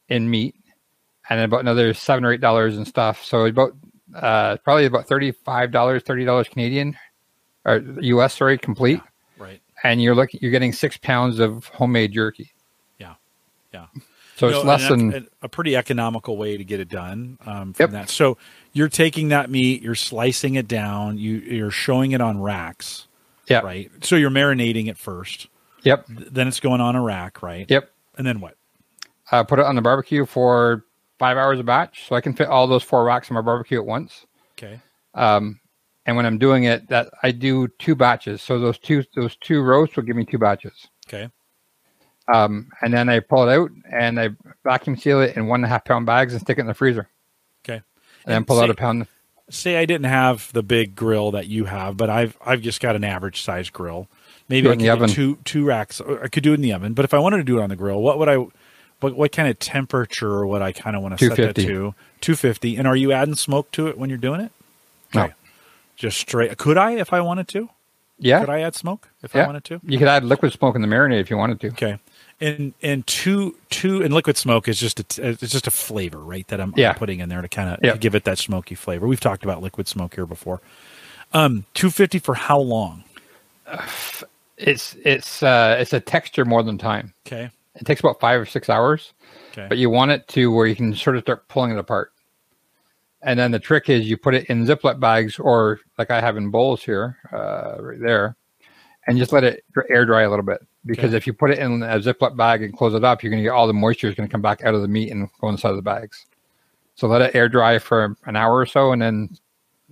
in 0.10 0.30
meat, 0.30 0.56
and 1.30 1.40
then 1.40 1.46
about 1.46 1.62
another 1.62 1.94
seven 1.94 2.26
or 2.26 2.34
eight 2.34 2.42
dollars 2.42 2.76
and 2.78 2.86
stuff. 2.88 3.24
So 3.24 3.46
about 3.46 3.72
uh, 4.16 4.58
probably 4.64 4.86
about 4.86 5.08
thirty 5.08 5.32
five 5.32 5.72
dollars, 5.72 6.04
thirty 6.04 6.26
dollars 6.26 6.48
Canadian 6.50 6.98
or 7.66 7.78
US, 8.02 8.36
sorry, 8.38 8.58
complete. 8.58 9.02
Right. 9.38 9.62
And 9.84 10.02
you're 10.02 10.16
looking, 10.16 10.40
you're 10.42 10.52
getting 10.52 10.72
six 10.74 10.98
pounds 10.98 11.40
of 11.40 11.66
homemade 11.68 12.12
jerky. 12.14 12.52
Yeah. 13.00 13.16
Yeah. 13.74 13.88
So 14.38 14.50
No, 14.50 14.58
it's 14.58 14.66
less 14.66 14.90
and 14.90 15.14
than 15.14 15.28
a, 15.42 15.50
pretty 15.50 15.76
economical 15.76 16.38
way 16.38 16.58
to 16.58 16.64
get 16.64 16.80
it 16.80 16.90
done 16.90 17.38
um, 17.46 17.74
from 17.74 17.84
Yep. 17.86 17.90
that. 17.92 18.10
So 18.10 18.38
you're 18.74 18.90
taking 18.90 19.30
that 19.30 19.50
meat, 19.50 19.82
you're 19.82 19.96
slicing 19.96 20.56
it 20.56 20.68
down, 20.68 21.18
you 21.18 21.36
you're 21.38 21.72
showing 21.72 22.12
it 22.12 22.22
on 22.22 22.42
racks, 22.42 23.08
yeah, 23.48 23.60
right? 23.60 23.90
So 24.02 24.16
you're 24.18 24.32
marinating 24.32 24.88
it 24.88 24.98
first, 24.98 25.48
yep, 25.84 26.06
th- 26.08 26.30
then 26.32 26.48
it's 26.50 26.60
going 26.60 26.82
on 26.82 26.96
a 26.96 27.02
rack, 27.02 27.42
right? 27.42 27.66
yep. 27.70 27.92
And 28.18 28.28
then 28.28 28.42
what? 28.42 28.56
Uh, 29.32 29.44
put 29.44 29.60
it 29.60 29.66
on 29.66 29.76
the 29.76 29.82
barbecue 29.82 30.26
for 30.26 30.84
five 31.20 31.38
hours 31.38 31.60
a 31.60 31.64
batch, 31.64 32.08
so 32.08 32.16
I 32.16 32.22
can 32.22 32.34
fit 32.34 32.48
all 32.48 32.68
those 32.68 32.84
four 32.84 33.04
racks 33.04 33.30
on 33.30 33.36
my 33.36 33.42
barbecue 33.42 33.80
at 33.80 33.86
once. 33.86 34.26
Okay. 34.58 34.80
Um, 35.14 35.60
and 36.06 36.16
when 36.16 36.26
I'm 36.26 36.38
doing 36.38 36.66
it, 36.66 36.88
that 36.90 37.10
I 37.24 37.32
do 37.32 37.68
two 37.80 37.96
batches. 37.96 38.42
So 38.42 38.60
those 38.60 38.78
two 38.78 39.04
those 39.16 39.36
two 39.38 39.62
roasts 39.62 39.96
will 39.96 40.04
give 40.04 40.16
me 40.16 40.26
two 40.26 40.38
batches. 40.38 40.88
Okay. 41.08 41.30
Um, 42.34 42.70
and 42.82 42.94
then 42.94 43.08
I 43.10 43.20
pull 43.20 43.48
it 43.48 43.54
out 43.54 43.70
and 43.92 44.20
I 44.20 44.30
vacuum 44.64 44.98
seal 44.98 45.22
it 45.22 45.38
in 45.38 45.48
one 45.48 45.60
and 45.60 45.66
a 45.66 45.70
half 45.70 45.86
pound 45.86 46.06
bags 46.06 46.34
and 46.34 46.42
stick 46.42 46.58
it 46.58 46.62
in 46.62 46.68
the 46.68 46.74
freezer. 46.74 47.08
Okay. 47.64 47.76
And 47.76 47.84
then 48.26 48.38
And 48.38 48.48
pull 48.48 48.60
out 48.60 48.70
a 48.70 48.74
pound. 48.74 49.08
Say 49.50 49.78
I 49.78 49.86
didn't 49.86 50.08
have 50.08 50.52
the 50.54 50.64
big 50.64 50.96
grill 50.96 51.32
that 51.32 51.48
you 51.48 51.66
have, 51.66 51.98
but 51.98 52.10
I've 52.10 52.36
I've 52.44 52.62
just 52.62 52.82
got 52.82 52.96
an 52.96 53.04
average 53.04 53.42
size 53.44 53.70
grill. 53.70 54.08
Maybe 54.50 54.70
I 54.70 54.76
the 54.76 54.90
oven. 54.90 55.10
two 55.10 55.38
two 55.46 55.66
racks. 55.66 56.02
I 56.02 56.28
could 56.28 56.44
do 56.44 56.52
it 56.52 56.56
in 56.56 56.62
the 56.62 56.74
oven, 56.74 56.94
but 56.94 57.06
if 57.06 57.14
I 57.14 57.20
wanted 57.20 57.38
to 57.38 57.44
do 57.44 57.60
it 57.60 57.62
on 57.64 57.70
the 57.70 57.76
grill, 57.76 58.02
what 58.02 58.18
would 58.18 58.30
I? 58.30 58.46
What 59.06 59.16
what 59.16 59.32
kind 59.32 59.48
of 59.48 59.60
temperature 59.60 60.48
would 60.48 60.64
I 60.64 60.72
kind 60.72 60.96
of 60.96 61.04
want 61.04 61.20
to 61.20 61.28
set 61.28 61.38
that 61.38 61.56
to? 61.58 61.94
Two 62.22 62.36
fifty. 62.36 62.76
And 62.76 62.88
are 62.88 62.96
you 62.96 63.12
adding 63.12 63.36
smoke 63.36 63.70
to 63.74 63.86
it 63.86 64.00
when 64.00 64.10
you're 64.10 64.18
doing 64.18 64.42
it? 64.42 64.52
No. 65.14 65.30
Just 65.96 66.18
straight. 66.18 66.58
Could 66.58 66.76
I 66.78 66.94
if 66.94 67.14
I 67.14 67.22
wanted 67.22 67.48
to? 67.50 67.70
Yeah. 68.18 68.40
Could 68.40 68.50
I 68.50 68.62
add 68.62 68.74
smoke 68.74 69.10
if 69.22 69.36
I 69.36 69.46
wanted 69.46 69.64
to? 69.66 69.80
You 69.84 70.00
could 70.00 70.08
add 70.08 70.24
liquid 70.24 70.54
smoke 70.54 70.76
in 70.76 70.82
the 70.82 70.88
marinade 70.88 71.20
if 71.20 71.30
you 71.30 71.38
wanted 71.38 71.60
to. 71.62 71.68
Okay. 71.68 72.00
And 72.42 72.74
and 72.82 73.06
two 73.06 73.56
two 73.70 74.02
and 74.02 74.12
liquid 74.12 74.38
smoke 74.38 74.68
is 74.68 74.80
just 74.80 75.00
a 75.20 75.28
it's 75.30 75.52
just 75.52 75.68
a 75.68 75.72
flavor, 75.72 76.18
right? 76.18 76.48
That 76.48 76.60
I'm, 76.60 76.74
I'm 76.76 76.96
putting 76.96 77.20
in 77.20 77.30
there 77.30 77.44
to 77.44 77.48
kind 77.48 77.70
of 77.70 77.80
Yeah. 77.84 77.96
give 77.96 78.16
it 78.16 78.24
that 78.24 78.40
smoky 78.40 78.74
flavor. 78.74 79.06
We've 79.06 79.20
talked 79.20 79.44
about 79.44 79.62
liquid 79.62 79.88
smoke 79.88 80.16
here 80.16 80.26
before. 80.26 80.62
Um, 81.32 81.66
two 81.76 81.92
fifty 81.92 82.18
for 82.18 82.34
how 82.34 82.58
long? 82.60 83.04
It's 84.58 84.96
it's 85.04 85.44
uh, 85.44 85.78
it's 85.80 85.94
a 85.94 86.00
texture 86.00 86.44
more 86.46 86.64
than 86.64 86.78
time. 86.80 87.14
Okay. 87.28 87.52
It 87.76 87.86
takes 87.86 88.00
about 88.00 88.20
five 88.20 88.40
or 88.40 88.46
six 88.46 88.70
hours, 88.70 89.14
Okay. 89.52 89.68
but 89.68 89.78
you 89.78 89.90
want 89.90 90.12
it 90.12 90.28
to 90.30 90.52
where 90.52 90.66
you 90.68 90.76
can 90.76 90.94
sort 90.96 91.16
of 91.18 91.24
start 91.24 91.48
pulling 91.50 91.72
it 91.72 91.78
apart. 91.78 92.12
And 93.22 93.40
then 93.40 93.52
the 93.52 93.60
trick 93.60 93.90
is 93.90 94.08
you 94.10 94.18
put 94.18 94.36
it 94.36 94.46
in 94.46 94.66
Ziploc 94.66 95.00
bags 95.00 95.40
or 95.40 95.80
like 95.98 96.12
I 96.12 96.22
have 96.22 96.38
in 96.38 96.52
bowls 96.52 96.84
here, 96.84 97.18
uh, 97.34 97.76
right 97.80 98.00
there, 98.00 98.36
and 99.08 99.18
just 99.18 99.34
let 99.34 99.44
it 99.44 99.64
air 99.90 100.06
dry 100.06 100.22
a 100.24 100.30
little 100.30 100.46
bit. 100.46 100.60
Because 100.86 101.10
Okay. 101.10 101.18
if 101.18 101.26
you 101.28 101.34
put 101.34 101.50
it 101.50 101.58
in 101.58 101.82
a 101.82 102.00
Ziploc 102.00 102.38
bag 102.38 102.62
and 102.62 102.78
close 102.78 102.94
it 102.94 103.04
up, 103.04 103.24
you're 103.24 103.32
going 103.32 103.42
to 103.42 103.44
get 103.44 103.50
all 103.54 103.66
the 103.68 103.74
moisture 103.74 104.08
is 104.08 104.16
going 104.16 104.30
to 104.30 104.32
come 104.32 104.42
back 104.44 104.64
out 104.64 104.76
of 104.76 104.82
the 104.82 104.88
meat 104.88 105.12
and 105.12 105.28
go 105.42 105.50
inside 105.50 105.70
of 105.72 105.76
the 105.76 105.82
bags. 105.82 106.28
So 106.94 107.08
let 107.08 107.22
it 107.24 107.36
air 107.36 107.50
dry 107.50 107.80
for 107.80 108.16
an 108.26 108.36
hour 108.36 108.56
or 108.56 108.66
so, 108.68 108.92
and 108.92 109.02
then 109.02 109.30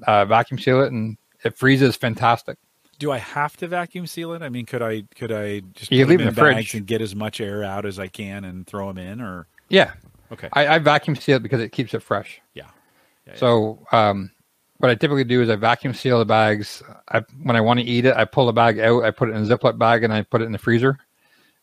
uh, 0.08 0.26
vacuum 0.26 0.60
seal 0.60 0.82
it, 0.84 0.92
and 0.92 1.18
it 1.44 1.58
freezes 1.58 1.96
fantastic. 1.96 2.58
Do 3.00 3.12
I 3.12 3.18
have 3.18 3.58
to 3.58 3.68
vacuum 3.68 4.08
seal 4.08 4.34
it? 4.34 4.42
I 4.42 4.50
mean, 4.50 4.66
could 4.66 4.82
I 4.82 5.04
could 5.16 5.32
I 5.32 5.62
just 5.74 5.92
You 5.92 6.06
put 6.06 6.10
leave 6.10 6.20
them 6.20 6.28
in 6.30 6.36
the 6.36 6.42
bags 6.42 6.56
fridge. 6.56 6.74
and 6.76 6.86
get 6.88 7.02
as 7.02 7.16
much 7.16 7.42
air 7.42 7.64
out 7.64 7.86
as 7.86 8.00
I 8.00 8.08
can 8.08 8.44
and 8.44 8.66
throw 8.68 8.88
them 8.88 8.98
in? 8.98 9.22
Or 9.22 9.48
Yeah, 9.70 9.94
okay, 10.32 10.50
I, 10.54 10.68
I 10.68 10.80
vacuum 10.80 11.16
seal 11.16 11.38
it 11.38 11.44
because 11.44 11.62
it 11.62 11.72
keeps 11.72 11.94
it 11.94 12.02
fresh. 12.04 12.42
yeah. 12.54 12.68
Yeah, 13.28 13.36
So, 13.38 13.86
um, 13.94 14.32
what 14.80 14.92
I 14.92 14.96
typically 14.96 15.24
do 15.24 15.42
is 15.42 15.50
I 15.50 15.56
vacuum 15.56 15.94
seal 15.94 16.20
the 16.20 16.26
bags. 16.26 16.84
I, 17.08 17.22
when 17.42 17.56
I 17.56 17.62
want 17.62 17.80
to 17.80 17.86
eat 17.86 18.04
it, 18.06 18.14
I 18.18 18.26
pull 18.26 18.48
the 18.48 18.52
bag 18.52 18.80
out, 18.80 19.04
I 19.06 19.12
put 19.12 19.30
it 19.30 19.36
in 19.36 19.42
a 19.42 19.46
Ziploc 19.46 19.78
bag, 19.78 20.04
and 20.04 20.12
I 20.12 20.24
put 20.24 20.42
it 20.42 20.46
in 20.46 20.52
the 20.52 20.58
freezer. 20.58 20.98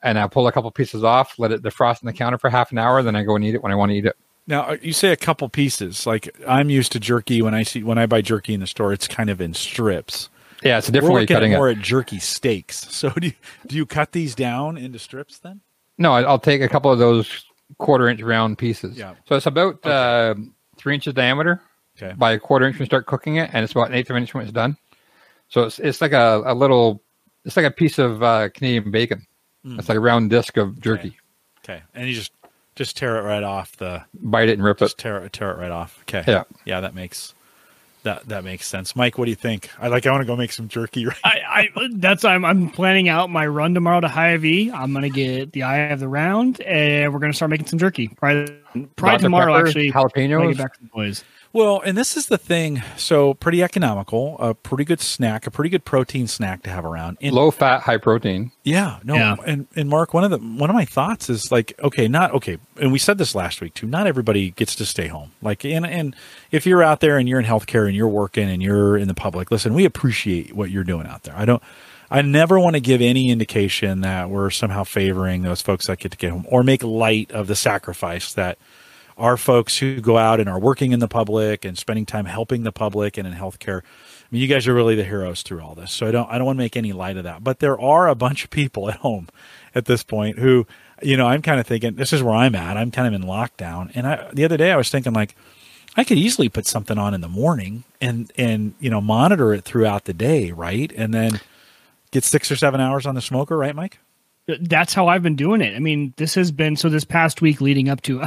And 0.02 0.18
I 0.18 0.26
pull 0.26 0.46
a 0.48 0.52
couple 0.52 0.70
pieces 0.70 1.04
off, 1.04 1.38
let 1.38 1.52
it 1.52 1.62
defrost 1.62 2.02
on 2.02 2.06
the 2.06 2.14
counter 2.14 2.38
for 2.38 2.48
half 2.48 2.72
an 2.72 2.78
hour, 2.78 3.02
then 3.02 3.14
I 3.14 3.22
go 3.24 3.36
and 3.36 3.44
eat 3.44 3.54
it 3.54 3.62
when 3.62 3.70
I 3.72 3.74
want 3.74 3.90
to 3.90 3.96
eat 3.96 4.06
it. 4.06 4.16
Now 4.46 4.62
uh, 4.62 4.76
you 4.80 4.94
say 4.94 5.12
a 5.12 5.16
couple 5.16 5.46
pieces. 5.50 6.06
Like 6.06 6.34
I'm 6.48 6.70
used 6.70 6.92
to 6.92 6.98
jerky 6.98 7.42
when 7.42 7.52
I 7.54 7.62
see 7.62 7.82
when 7.82 7.98
I 7.98 8.06
buy 8.06 8.22
jerky 8.22 8.54
in 8.54 8.60
the 8.60 8.66
store, 8.66 8.94
it's 8.94 9.06
kind 9.06 9.28
of 9.28 9.38
in 9.42 9.52
strips. 9.52 10.30
Yeah, 10.62 10.78
it's 10.78 10.88
a 10.88 10.92
different 10.92 11.12
We're 11.14 11.20
way 11.20 11.22
of 11.24 11.28
cutting 11.30 11.52
at 11.54 11.56
more 11.56 11.68
at 11.68 11.78
jerky 11.78 12.18
steaks. 12.18 12.86
So 12.90 13.10
do 13.10 13.28
you, 13.28 13.32
do 13.66 13.76
you 13.76 13.86
cut 13.86 14.12
these 14.12 14.34
down 14.34 14.76
into 14.76 14.98
strips 14.98 15.38
then? 15.38 15.60
No, 15.98 16.12
I'll 16.12 16.38
take 16.38 16.60
a 16.62 16.68
couple 16.68 16.90
of 16.92 16.98
those 16.98 17.44
quarter 17.78 18.08
inch 18.08 18.20
round 18.20 18.58
pieces. 18.58 18.96
Yeah. 18.98 19.14
So 19.28 19.36
it's 19.36 19.46
about 19.46 19.74
Okay. 19.86 19.90
uh, 19.90 20.34
three 20.76 20.94
inches 20.94 21.14
diameter 21.14 21.60
Okay. 22.00 22.14
by 22.16 22.32
a 22.32 22.38
quarter 22.38 22.66
inch 22.66 22.74
when 22.76 22.80
you 22.80 22.86
start 22.86 23.06
cooking 23.06 23.36
it, 23.36 23.50
and 23.52 23.62
it's 23.64 23.72
about 23.72 23.88
an 23.88 23.94
eighth 23.94 24.10
of 24.10 24.16
an 24.16 24.22
inch 24.22 24.32
when 24.34 24.42
it's 24.44 24.52
done. 24.52 24.76
So 25.48 25.62
it's 25.64 25.78
it's 25.78 26.00
like 26.00 26.12
a, 26.12 26.42
a 26.46 26.54
little, 26.54 27.02
it's 27.44 27.56
like 27.56 27.66
a 27.66 27.70
piece 27.70 27.98
of 27.98 28.22
uh, 28.22 28.48
Canadian 28.50 28.90
bacon. 28.90 29.26
Mm. 29.66 29.78
It's 29.78 29.88
like 29.88 29.96
a 29.96 30.00
round 30.00 30.30
disc 30.30 30.56
of 30.56 30.80
jerky. 30.80 31.16
Okay. 31.64 31.82
And 31.94 32.08
you 32.08 32.14
just 32.14 32.32
just 32.76 32.96
tear 32.96 33.18
it 33.18 33.22
right 33.22 33.42
off 33.42 33.76
the 33.76 34.02
Bite 34.14 34.48
it 34.48 34.52
and 34.54 34.64
rip 34.64 34.78
it. 34.78 34.84
just 34.86 34.98
tear 34.98 35.18
it 35.24 35.32
tear 35.32 35.50
it 35.50 35.58
right 35.58 35.70
off. 35.70 35.98
Okay. 36.02 36.24
Yeah. 36.26 36.44
Yeah, 36.64 36.80
that 36.80 36.94
makes 36.94 37.34
that 38.02 38.28
that 38.28 38.44
makes 38.44 38.66
sense. 38.66 38.96
Mike, 38.96 39.18
what 39.18 39.26
do 39.26 39.30
you 39.30 39.36
think? 39.36 39.70
I 39.78 39.88
like 39.88 40.06
I 40.06 40.10
want 40.10 40.22
to 40.22 40.26
go 40.26 40.36
make 40.36 40.52
some 40.52 40.68
jerky 40.68 41.06
right. 41.06 41.16
I, 41.24 41.68
I 41.74 41.88
that's 41.92 42.24
I'm 42.24 42.44
I'm 42.44 42.70
planning 42.70 43.08
out 43.08 43.30
my 43.30 43.46
run 43.46 43.74
tomorrow 43.74 44.00
to 44.00 44.08
Hy-Vee. 44.08 44.70
I'm 44.72 44.92
gonna 44.92 45.08
get 45.08 45.52
the 45.52 45.62
eye 45.62 45.78
of 45.78 46.00
the 46.00 46.08
round, 46.08 46.60
and 46.62 47.12
we're 47.12 47.20
gonna 47.20 47.32
start 47.32 47.50
making 47.50 47.66
some 47.66 47.78
jerky. 47.78 48.08
Probably, 48.08 48.54
probably 48.74 48.88
Dr. 48.96 49.22
tomorrow. 49.22 49.54
Pepper, 49.54 49.66
actually, 49.68 49.90
when 49.90 49.96
I 49.96 50.08
jalapenos. 50.08 50.56
back 50.58 50.74
to 50.74 50.80
the 50.80 50.88
boys. 50.88 51.24
Well, 51.52 51.80
and 51.84 51.98
this 51.98 52.16
is 52.16 52.26
the 52.26 52.38
thing. 52.38 52.80
So 52.96 53.34
pretty 53.34 53.60
economical, 53.60 54.36
a 54.38 54.54
pretty 54.54 54.84
good 54.84 55.00
snack, 55.00 55.48
a 55.48 55.50
pretty 55.50 55.68
good 55.68 55.84
protein 55.84 56.28
snack 56.28 56.62
to 56.62 56.70
have 56.70 56.84
around. 56.84 57.18
And 57.20 57.34
low 57.34 57.50
fat, 57.50 57.80
high 57.82 57.96
protein. 57.96 58.52
Yeah, 58.62 59.00
no, 59.02 59.16
Yeah. 59.16 59.34
and 59.44 59.66
and 59.74 59.88
Mark, 59.88 60.14
one 60.14 60.22
of 60.22 60.30
the 60.30 60.38
one 60.38 60.70
of 60.70 60.74
my 60.74 60.84
thoughts 60.84 61.28
is 61.28 61.50
like, 61.50 61.74
okay, 61.82 62.06
not 62.06 62.32
okay, 62.34 62.58
and 62.80 62.92
we 62.92 63.00
said 63.00 63.18
this 63.18 63.34
last 63.34 63.60
week 63.60 63.74
too. 63.74 63.88
Not 63.88 64.06
everybody 64.06 64.52
gets 64.52 64.76
to 64.76 64.86
stay 64.86 65.08
home. 65.08 65.32
Like, 65.42 65.64
and 65.64 65.84
and 65.84 66.14
if 66.52 66.66
you're 66.66 66.84
out 66.84 67.00
there 67.00 67.18
and 67.18 67.28
you're 67.28 67.40
in 67.40 67.46
healthcare 67.46 67.86
and 67.88 67.96
you're 67.96 68.06
working 68.08 68.48
and 68.48 68.62
you're 68.62 68.96
in 68.96 69.08
the 69.08 69.14
public, 69.14 69.50
listen, 69.50 69.74
we 69.74 69.84
appreciate 69.84 70.54
what 70.54 70.70
you're 70.70 70.84
doing 70.84 71.08
out 71.08 71.24
there. 71.24 71.34
I 71.36 71.44
don't. 71.46 71.62
I 72.12 72.22
never 72.22 72.58
want 72.58 72.74
to 72.74 72.80
give 72.80 73.00
any 73.00 73.30
indication 73.30 74.00
that 74.00 74.30
we're 74.30 74.50
somehow 74.50 74.82
favoring 74.82 75.42
those 75.42 75.62
folks 75.62 75.86
that 75.86 76.00
get 76.00 76.10
to 76.10 76.18
get 76.18 76.30
home 76.32 76.44
or 76.48 76.64
make 76.64 76.82
light 76.82 77.30
of 77.30 77.46
the 77.46 77.54
sacrifice 77.54 78.32
that 78.34 78.58
our 79.20 79.36
folks 79.36 79.78
who 79.78 80.00
go 80.00 80.18
out 80.18 80.40
and 80.40 80.48
are 80.48 80.58
working 80.58 80.92
in 80.92 80.98
the 80.98 81.08
public 81.08 81.64
and 81.64 81.78
spending 81.78 82.06
time 82.06 82.24
helping 82.24 82.62
the 82.62 82.72
public 82.72 83.16
and 83.18 83.28
in 83.28 83.34
healthcare. 83.34 83.82
I 83.82 84.26
mean, 84.30 84.42
you 84.42 84.48
guys 84.48 84.66
are 84.66 84.74
really 84.74 84.94
the 84.94 85.04
heroes 85.04 85.42
through 85.42 85.60
all 85.60 85.74
this. 85.74 85.92
So 85.92 86.06
I 86.06 86.10
don't, 86.10 86.28
I 86.30 86.38
don't 86.38 86.46
want 86.46 86.56
to 86.56 86.62
make 86.62 86.76
any 86.76 86.92
light 86.92 87.16
of 87.16 87.24
that. 87.24 87.44
But 87.44 87.60
there 87.60 87.78
are 87.78 88.08
a 88.08 88.14
bunch 88.14 88.44
of 88.44 88.50
people 88.50 88.88
at 88.88 88.96
home 88.96 89.28
at 89.74 89.84
this 89.84 90.02
point 90.02 90.38
who, 90.38 90.66
you 91.02 91.16
know, 91.16 91.26
I'm 91.26 91.42
kind 91.42 91.60
of 91.60 91.66
thinking 91.66 91.94
this 91.94 92.12
is 92.12 92.22
where 92.22 92.34
I'm 92.34 92.54
at. 92.54 92.76
I'm 92.76 92.90
kind 92.90 93.12
of 93.12 93.20
in 93.20 93.26
lockdown. 93.26 93.90
And 93.94 94.06
I, 94.06 94.30
the 94.32 94.44
other 94.44 94.56
day 94.56 94.72
I 94.72 94.76
was 94.76 94.90
thinking 94.90 95.12
like, 95.12 95.36
I 95.96 96.04
could 96.04 96.18
easily 96.18 96.48
put 96.48 96.66
something 96.66 96.98
on 96.98 97.14
in 97.14 97.20
the 97.20 97.28
morning 97.28 97.84
and, 98.00 98.32
and, 98.36 98.74
you 98.80 98.90
know, 98.90 99.00
monitor 99.00 99.52
it 99.52 99.64
throughout 99.64 100.04
the 100.04 100.14
day. 100.14 100.52
Right. 100.52 100.92
And 100.96 101.12
then 101.12 101.40
get 102.10 102.24
six 102.24 102.50
or 102.50 102.56
seven 102.56 102.80
hours 102.80 103.06
on 103.06 103.14
the 103.14 103.20
smoker. 103.20 103.56
Right, 103.56 103.74
Mike? 103.74 103.98
that's 104.60 104.94
how 104.94 105.08
I've 105.08 105.22
been 105.22 105.36
doing 105.36 105.60
it. 105.60 105.74
I 105.74 105.78
mean, 105.78 106.12
this 106.16 106.34
has 106.34 106.50
been 106.50 106.76
so 106.76 106.88
this 106.88 107.04
past 107.04 107.40
week 107.40 107.60
leading 107.60 107.88
up 107.88 108.00
to 108.02 108.22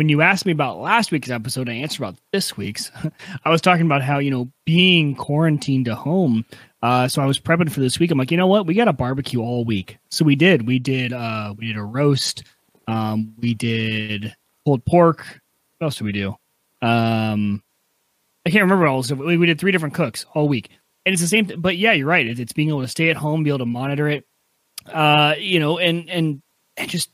when 0.00 0.08
you 0.08 0.22
asked 0.22 0.46
me 0.46 0.52
about 0.52 0.78
last 0.78 1.12
week's 1.12 1.28
episode, 1.28 1.68
I 1.68 1.74
answered 1.74 2.02
about 2.02 2.16
this 2.32 2.56
week's. 2.56 2.90
I 3.44 3.50
was 3.50 3.60
talking 3.60 3.84
about 3.84 4.00
how, 4.00 4.18
you 4.18 4.30
know, 4.30 4.50
being 4.64 5.14
quarantined 5.14 5.84
to 5.84 5.94
home. 5.94 6.46
Uh, 6.82 7.06
so 7.06 7.20
I 7.20 7.26
was 7.26 7.38
prepping 7.38 7.70
for 7.70 7.80
this 7.80 7.98
week. 7.98 8.10
I'm 8.10 8.16
like, 8.16 8.30
you 8.30 8.38
know 8.38 8.46
what? 8.46 8.66
We 8.66 8.72
got 8.72 8.88
a 8.88 8.94
barbecue 8.94 9.42
all 9.42 9.62
week. 9.62 9.98
So 10.08 10.24
we 10.24 10.36
did. 10.36 10.66
We 10.66 10.78
did 10.78 11.12
uh 11.12 11.52
we 11.58 11.66
did 11.66 11.76
a 11.76 11.82
roast. 11.82 12.44
Um, 12.88 13.34
we 13.40 13.52
did 13.52 14.34
pulled 14.64 14.86
pork. 14.86 15.18
What 15.76 15.88
else 15.88 15.96
did 15.96 16.04
we 16.04 16.12
do? 16.12 16.34
Um 16.80 17.62
I 18.46 18.48
can't 18.48 18.62
remember 18.62 18.86
all. 18.86 19.02
So 19.02 19.16
we, 19.16 19.36
we 19.36 19.44
did 19.44 19.60
three 19.60 19.70
different 19.70 19.92
cooks 19.92 20.24
all 20.32 20.48
week. 20.48 20.70
And 21.04 21.12
it's 21.12 21.20
the 21.20 21.28
same, 21.28 21.44
th- 21.44 21.60
but 21.60 21.76
yeah, 21.76 21.92
you're 21.92 22.06
right. 22.06 22.26
It's, 22.26 22.40
it's 22.40 22.54
being 22.54 22.70
able 22.70 22.80
to 22.80 22.88
stay 22.88 23.10
at 23.10 23.18
home, 23.18 23.42
be 23.42 23.50
able 23.50 23.58
to 23.58 23.66
monitor 23.66 24.08
it, 24.08 24.24
uh, 24.86 25.34
you 25.38 25.60
know, 25.60 25.76
and 25.76 26.08
and 26.08 26.40
and 26.78 26.88
just 26.88 27.10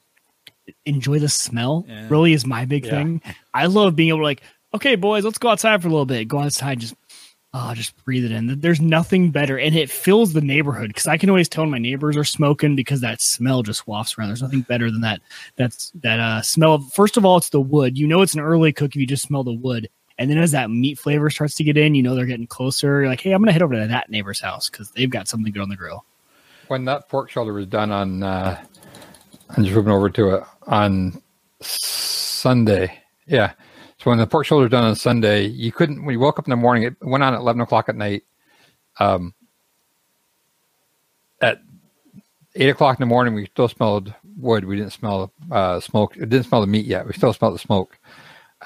enjoy 0.85 1.19
the 1.19 1.29
smell. 1.29 1.85
Yeah. 1.89 2.09
Really 2.09 2.33
is 2.33 2.47
my 2.47 2.65
big 2.65 2.85
Yeah. 2.85 2.91
thing. 2.93 3.23
I 3.55 3.67
love 3.67 3.97
being 3.97 4.09
able 4.11 4.19
to 4.19 4.25
like, 4.25 4.43
okay, 4.75 4.97
boys, 4.97 5.25
let's 5.25 5.39
go 5.39 5.49
outside 5.49 5.83
for 5.83 5.89
a 5.89 5.91
little 5.91 6.07
bit. 6.07 6.29
Go 6.29 6.41
outside, 6.41 6.81
just 6.81 6.95
oh, 7.59 7.73
just 7.75 7.97
breathe 8.05 8.25
it 8.25 8.33
in. 8.33 8.61
There's 8.61 8.83
nothing 8.83 9.31
better, 9.31 9.59
and 9.59 9.75
it 9.75 9.91
fills 9.91 10.35
the 10.35 10.43
neighborhood 10.43 10.89
because 10.89 11.07
I 11.07 11.17
can 11.17 11.31
always 11.31 11.49
tell 11.49 11.65
when 11.65 11.71
my 11.71 11.79
neighbors 11.79 12.17
are 12.17 12.25
smoking 12.25 12.77
because 12.77 13.01
that 13.01 13.23
smell 13.23 13.63
just 13.63 13.87
wafts 13.87 14.19
around. 14.19 14.29
There's 14.29 14.43
nothing 14.43 14.61
better 14.61 14.91
than 14.91 15.01
that. 15.01 15.21
That's 15.57 15.91
that 16.03 16.21
uh, 16.21 16.43
smell. 16.43 16.75
Of, 16.75 16.93
first 16.93 17.17
of 17.17 17.25
all, 17.25 17.39
it's 17.39 17.49
the 17.49 17.61
wood. 17.61 17.97
You 17.97 18.07
know, 18.07 18.21
it's 18.21 18.35
an 18.35 18.41
early 18.41 18.73
cook 18.73 18.91
if 18.91 18.97
you 18.97 19.07
just 19.07 19.23
smell 19.23 19.43
the 19.43 19.53
wood. 19.55 19.89
And 20.19 20.31
then 20.31 20.39
as 20.39 20.53
that 20.53 20.71
meat 20.71 20.99
flavor 20.99 21.29
starts 21.31 21.55
to 21.57 21.65
get 21.65 21.77
in, 21.77 21.95
you 21.95 22.03
know 22.03 22.15
they're 22.15 22.27
getting 22.27 22.47
closer. 22.47 23.01
You're 23.01 23.09
like, 23.09 23.21
hey, 23.21 23.33
I'm 23.33 23.41
gonna 23.43 23.53
head 23.53 23.63
over 23.63 23.75
to 23.75 23.87
that 23.87 24.11
neighbor's 24.11 24.41
house 24.41 24.69
because 24.69 24.91
they've 24.91 25.11
got 25.11 25.29
something 25.29 25.53
good 25.53 25.63
on 25.63 25.69
the 25.69 25.77
grill. 25.77 26.05
When 26.69 26.85
that 26.87 27.09
pork 27.09 27.31
shoulder 27.31 27.53
was 27.53 27.67
done 27.67 27.91
on, 27.93 28.23
uh, 28.23 28.63
I'm 29.51 29.65
just 29.65 29.75
moving 29.75 29.93
over 29.93 30.11
to 30.11 30.37
it 30.37 30.45
on 30.67 31.23
Sunday. 31.61 33.03
Yeah. 33.27 33.53
So 33.99 34.11
when 34.11 34.19
the 34.19 34.27
pork 34.27 34.47
shoulder 34.47 34.69
done 34.69 34.85
on 34.85 34.95
Sunday, 34.95 35.47
you 35.47 35.73
couldn't. 35.73 36.05
When 36.05 36.13
you 36.13 36.21
woke 36.21 36.39
up 36.39 36.47
in 36.47 36.51
the 36.51 36.57
morning, 36.57 36.85
it 36.85 36.95
went 37.01 37.25
on 37.25 37.35
at 37.35 37.41
eleven 37.41 37.61
o'clock 37.61 37.89
at 37.89 37.97
night. 37.97 38.25
Um, 38.99 39.35
at 41.41 41.61
eight 42.55 42.69
o'clock 42.69 42.99
in 42.99 43.03
the 43.03 43.07
morning, 43.07 43.35
we 43.35 43.47
still 43.47 43.69
smelled 43.69 44.15
wood. 44.39 44.65
We 44.65 44.77
didn't 44.77 44.93
smell 44.93 45.33
uh, 45.51 45.81
smoke. 45.81 46.17
It 46.17 46.29
didn't 46.29 46.47
smell 46.47 46.61
the 46.61 46.67
meat 46.67 46.87
yet. 46.87 47.07
We 47.07 47.13
still 47.13 47.33
smelled 47.33 47.55
the 47.55 47.59
smoke. 47.59 47.99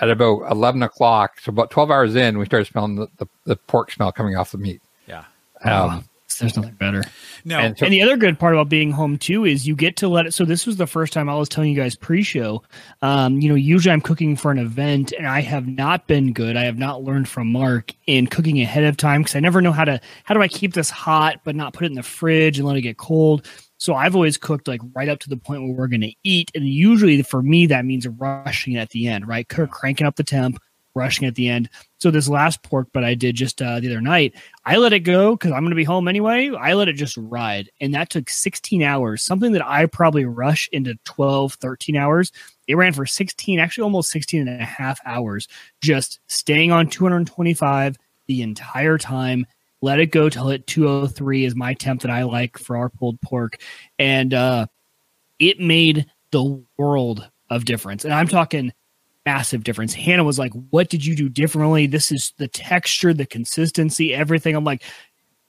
At 0.01 0.09
about 0.09 0.51
eleven 0.51 0.83
o'clock, 0.83 1.41
so 1.41 1.51
about 1.51 1.71
twelve 1.71 1.91
hours 1.91 2.15
in, 2.17 2.39
we 2.39 2.47
started 2.47 2.67
smelling 2.67 2.97
the, 2.97 3.09
the, 3.19 3.27
the 3.45 3.57
pork 3.57 3.91
smell 3.91 4.13
coming 4.13 4.37
off 4.37 4.53
the 4.53 4.59
meat. 4.59 4.81
Yeah. 5.07 5.25
Um, 5.65 6.05
There's 6.41 6.57
nothing 6.57 6.75
better. 6.75 7.05
No. 7.45 7.59
And 7.59 7.79
so- 7.79 7.85
And 7.87 7.93
the 7.93 8.03
other 8.03 8.17
good 8.17 8.39
part 8.39 8.55
about 8.55 8.69
being 8.69 8.91
home 8.91 9.17
too 9.19 9.45
is 9.45 9.67
you 9.67 9.75
get 9.77 9.97
to 9.99 10.09
let 10.09 10.27
it. 10.27 10.35
So 10.35 10.45
this 10.45 10.67
was 10.67 10.77
the 10.77 10.87
first 10.87 11.13
time 11.13 11.29
I 11.29 11.35
was 11.35 11.49
telling 11.49 11.71
you 11.71 11.77
guys 11.77 11.95
pre-show. 11.95 12.63
Um, 13.03 13.41
you 13.41 13.49
know, 13.49 13.55
usually 13.55 13.93
I'm 13.93 14.01
cooking 14.01 14.37
for 14.37 14.51
an 14.51 14.59
event, 14.59 15.13
and 15.17 15.27
I 15.27 15.41
have 15.41 15.67
not 15.67 16.07
been 16.07 16.33
good. 16.33 16.57
I 16.57 16.65
have 16.65 16.79
not 16.79 17.03
learned 17.03 17.29
from 17.29 17.53
Mark 17.53 17.93
in 18.07 18.27
cooking 18.27 18.61
ahead 18.61 18.85
of 18.85 18.97
time 18.97 19.23
because 19.23 19.37
I 19.37 19.41
never 19.41 19.61
know 19.63 19.73
how 19.73 19.85
to. 19.85 20.01
How 20.25 20.35
do 20.35 20.43
I 20.43 20.49
keep 20.49 20.75
this 20.75 20.91
hot 20.91 21.41
but 21.45 21.55
not 21.55 21.73
put 21.73 21.85
it 21.85 21.91
in 21.91 21.95
the 21.95 22.03
fridge 22.03 22.59
and 22.59 22.67
let 22.67 22.77
it 22.77 22.83
get 22.83 22.97
cold? 22.99 23.47
So 23.79 23.95
I've 23.95 24.15
always 24.15 24.37
cooked 24.37 24.69
like 24.69 24.83
right 24.95 25.09
up 25.09 25.21
to 25.21 25.31
the 25.31 25.39
point 25.39 25.63
where 25.63 25.73
we're 25.73 25.89
going 25.89 26.03
to 26.03 26.13
eat, 26.23 26.51
and 26.55 26.69
usually 26.69 27.23
for 27.23 27.43
me 27.43 27.65
that 27.67 27.87
means 27.87 28.07
rushing 28.07 28.77
at 28.77 28.91
the 28.91 29.07
end, 29.09 29.27
right? 29.27 29.49
Cranking 29.49 30.07
up 30.07 30.17
the 30.17 30.23
temp, 30.25 30.59
rushing 30.95 31.27
at 31.27 31.35
the 31.35 31.49
end. 31.49 31.69
So 31.99 32.11
this 32.11 32.29
last 32.29 32.63
pork, 32.63 32.89
but 32.93 33.05
I 33.05 33.15
did 33.15 33.35
just 33.35 33.61
uh, 33.61 33.81
the 33.81 33.89
other 33.89 34.01
night. 34.01 34.35
I 34.65 34.77
let 34.77 34.93
it 34.93 35.01
go 35.01 35.37
because 35.37 35.53
I'm 35.53 35.61
going 35.61 35.71
to 35.71 35.77
be 35.77 35.85
home 35.85 36.09
anyway. 36.09 36.51
I 36.51 36.75
let 36.75 36.89
it 36.89 36.95
just 36.95 37.17
ride. 37.17 37.71
And 37.81 37.95
that 37.95 38.11
took 38.11 38.29
16 38.29 38.83
hours, 38.83 39.23
something 39.23 39.53
that 39.53 39.67
I 39.67 39.87
probably 39.87 40.25
rush 40.25 40.69
into 40.73 40.99
12, 41.05 41.55
13 41.55 41.97
hours. 41.97 42.33
It 42.67 42.77
ran 42.77 42.93
for 42.93 43.07
16, 43.07 43.59
actually 43.59 43.85
almost 43.85 44.11
16 44.11 44.47
and 44.47 44.61
a 44.61 44.65
half 44.65 45.01
hours, 45.05 45.49
just 45.81 46.21
staying 46.29 46.73
on 46.73 46.89
225 46.89 47.97
the 48.27 48.43
entire 48.43 48.99
time. 48.99 49.47
Let 49.83 49.99
it 49.99 50.13
go 50.13 50.29
till 50.29 50.51
it 50.51 50.67
203 50.67 51.45
is 51.45 51.57
my 51.57 51.75
temp 51.75 52.03
that 52.03 52.11
I 52.11 52.25
like 52.25 52.59
for 52.59 52.77
our 52.77 52.91
pulled 52.91 53.21
pork. 53.21 53.57
And 53.99 54.35
uh, 54.35 54.67
it 55.39 55.59
made 55.59 56.07
the 56.31 56.63
world 56.79 57.29
of 57.49 57.65
difference. 57.65 58.05
And 58.05 58.15
I'm 58.15 58.29
talking 58.29 58.73
massive 59.27 59.65
difference. 59.65 59.93
Hannah 59.95 60.25
was 60.25 60.39
like, 60.39 60.53
What 60.71 60.89
did 60.89 61.05
you 61.05 61.15
do 61.17 61.29
differently? 61.29 61.87
This 61.87 62.11
is 62.13 62.33
the 62.39 62.49
texture, 62.49 63.13
the 63.15 63.27
consistency, 63.27 64.15
everything. 64.15 64.55
I'm 64.55 64.65
like, 64.65 64.83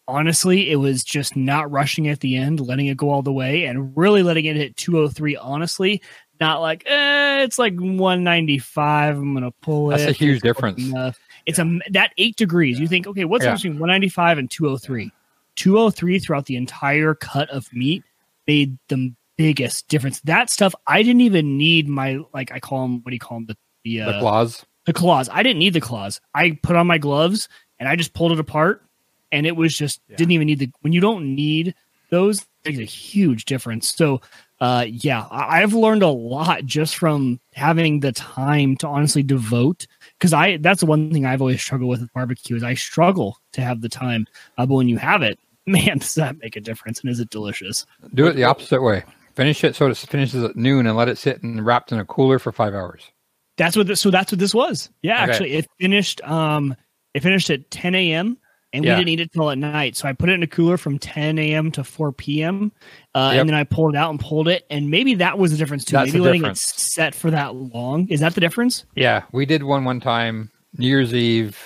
honestly, 0.08 0.70
it 0.72 0.76
was 0.78 1.04
just 1.04 1.36
not 1.36 1.72
rushing 1.72 2.08
at 2.08 2.20
the 2.20 2.36
end, 2.36 2.60
letting 2.60 2.88
it 2.88 2.98
go 2.98 3.10
all 3.10 3.22
the 3.22 3.32
way, 3.32 3.66
and 3.66 3.96
really 3.96 4.24
letting 4.24 4.46
it 4.46 4.56
hit 4.56 4.76
203. 4.78 5.36
Honestly, 5.38 6.02
not 6.40 6.60
like 6.62 6.84
eh, 6.88 7.44
it's 7.44 7.60
like 7.60 7.74
195. 7.76 9.18
I'm 9.18 9.34
gonna 9.34 9.52
pull 9.62 9.88
That's 9.88 10.04
it. 10.04 10.10
a 10.10 10.14
huge 10.14 10.36
It's 10.38 10.44
difference. 10.44 10.84
enough. 10.84 11.20
It's 11.46 11.60
a 11.60 11.80
that 11.92 12.12
eight 12.18 12.36
degrees. 12.36 12.80
You 12.80 12.88
think, 12.88 13.08
okay, 13.08 13.26
what's 13.26 13.46
Yeah. 13.46 13.56
between 13.56 13.74
195 13.80 14.38
and 14.38 14.50
203? 14.50 15.12
203 15.56 16.20
throughout 16.20 16.46
the 16.46 16.56
entire 16.56 17.14
cut 17.14 17.50
of 17.50 17.72
meat 17.74 18.04
made 18.48 18.78
the 18.88 19.14
biggest 19.38 19.88
difference. 19.88 20.22
That 20.22 20.50
stuff 20.50 20.74
I 20.88 21.04
didn't 21.04 21.22
even 21.22 21.58
need 21.58 21.88
my 21.88 22.20
like 22.34 22.52
I 22.52 22.60
call 22.60 22.84
them 22.84 23.02
what 23.04 23.10
do 23.10 23.16
you 23.16 23.20
call 23.20 23.38
them 23.40 23.48
the 23.48 23.58
the, 23.84 24.02
uh, 24.02 24.12
the 24.14 24.20
claws. 24.20 24.66
the 24.86 24.94
claws. 24.94 25.30
I 25.30 25.44
didn't 25.44 25.60
need 25.60 25.74
the 25.74 25.82
claws. 25.82 26.22
I 26.34 26.60
put 26.64 26.76
on 26.76 26.88
my 26.88 26.98
gloves 26.98 27.48
and 27.80 27.88
I 27.90 27.96
just 27.96 28.14
pulled 28.14 28.32
it 28.32 28.40
apart, 28.40 28.84
and 29.32 29.46
it 29.46 29.56
was 29.56 29.76
just 29.78 30.02
Yeah. 30.10 30.18
didn't 30.18 30.32
even 30.34 30.48
need 30.48 30.60
the. 30.60 30.70
When 30.82 30.94
you 30.94 31.02
don't 31.02 31.36
need 31.36 31.74
those, 32.10 32.42
it 32.42 32.46
makes 32.66 32.80
a 32.80 32.84
huge 32.84 33.46
difference. 33.46 33.96
So, 33.96 34.22
uh, 34.60 34.86
yeah, 34.88 35.26
I, 35.32 35.62
I've 35.62 35.74
learned 35.74 36.04
a 36.04 36.10
lot 36.10 36.66
just 36.66 36.96
from 36.98 37.40
having 37.54 38.02
the 38.02 38.12
time 38.12 38.76
to 38.78 38.88
honestly 38.88 39.24
devote. 39.24 39.88
Because 40.20 40.34
I 40.34 40.58
that's 40.58 40.82
the 40.82 40.86
one 40.86 41.12
thing 41.12 41.26
I've 41.26 41.42
always 41.42 41.62
struggled 41.62 41.90
with 41.90 42.02
with 42.02 42.14
barbecue 42.14 42.56
is 42.56 42.64
I 42.64 42.76
struggle 42.76 43.40
to 43.54 43.62
have 43.62 43.82
the 43.82 43.90
time. 43.90 44.28
Uh, 44.58 44.66
but 44.68 44.76
when 44.76 44.88
you 44.90 44.98
have 44.98 45.24
it, 45.24 45.40
man, 45.66 45.98
does 46.00 46.14
that 46.16 46.38
make 46.40 46.56
a 46.56 46.62
difference? 46.62 47.02
And 47.02 47.10
is 47.10 47.20
it 47.20 47.30
delicious? 47.32 47.86
Do 48.14 48.28
it 48.28 48.34
the 48.34 48.44
opposite 48.44 48.82
way. 48.82 49.04
Finish 49.34 49.64
it 49.64 49.76
so 49.76 49.88
it 49.88 49.96
finishes 49.98 50.44
at 50.44 50.56
noon 50.58 50.86
and 50.86 50.96
let 50.98 51.08
it 51.08 51.18
sit 51.18 51.42
and 51.42 51.66
wrapped 51.66 51.92
in 51.94 52.00
a 52.00 52.06
cooler 52.06 52.38
for 52.38 52.52
five 52.52 52.76
hours. 52.76 53.10
That's 53.58 53.76
what. 53.76 53.88
This, 53.88 54.00
so 54.02 54.10
that's 54.12 54.32
what 54.32 54.40
this 54.40 54.54
was. 54.54 54.90
Yeah, 55.02 55.22
Okay. 55.24 55.32
actually, 55.32 55.54
it 55.54 55.68
finished. 55.80 56.22
Um, 56.22 56.76
it 57.14 57.22
finished 57.24 57.50
at 57.50 57.70
10 57.72 57.94
a.m. 57.96 58.38
and 58.74 58.86
Yeah. 58.86 58.94
we 58.94 59.02
didn't 59.02 59.10
eat 59.10 59.20
it 59.20 59.34
till 59.34 59.52
at 59.52 59.58
night. 59.58 59.98
So 59.98 60.08
I 60.08 60.14
put 60.14 60.30
it 60.30 60.34
in 60.34 60.44
a 60.44 60.48
cooler 60.48 60.78
from 60.78 60.98
10 60.98 61.38
a.m. 61.38 61.72
to 61.74 61.84
4 61.84 62.14
p.m. 62.14 62.72
Uh, 63.14 63.32
Yep. 63.34 63.42
and 63.42 63.50
then 63.50 63.56
I 63.58 63.66
pulled 63.66 63.94
it 63.96 63.98
out 63.98 64.12
and 64.12 64.20
pulled 64.20 64.48
it, 64.48 64.66
and 64.70 64.90
maybe 64.90 65.16
that 65.16 65.38
was 65.38 65.52
the 65.52 65.58
difference 65.58 65.84
too. 65.84 65.98
That's 65.98 66.14
maybe 66.14 66.24
letting 66.24 66.42
difference. 66.42 66.64
it 66.72 66.80
set 66.80 67.14
for 67.16 67.32
that 67.32 67.54
long 67.56 68.08
is 68.08 68.22
that 68.22 68.34
the 68.34 68.40
difference? 68.42 68.86
Yeah, 68.96 69.24
we 69.34 69.46
did 69.46 69.64
one 69.64 69.84
one 69.84 70.00
time 70.00 70.50
New 70.78 70.88
Year's 70.88 71.14
Eve. 71.14 71.58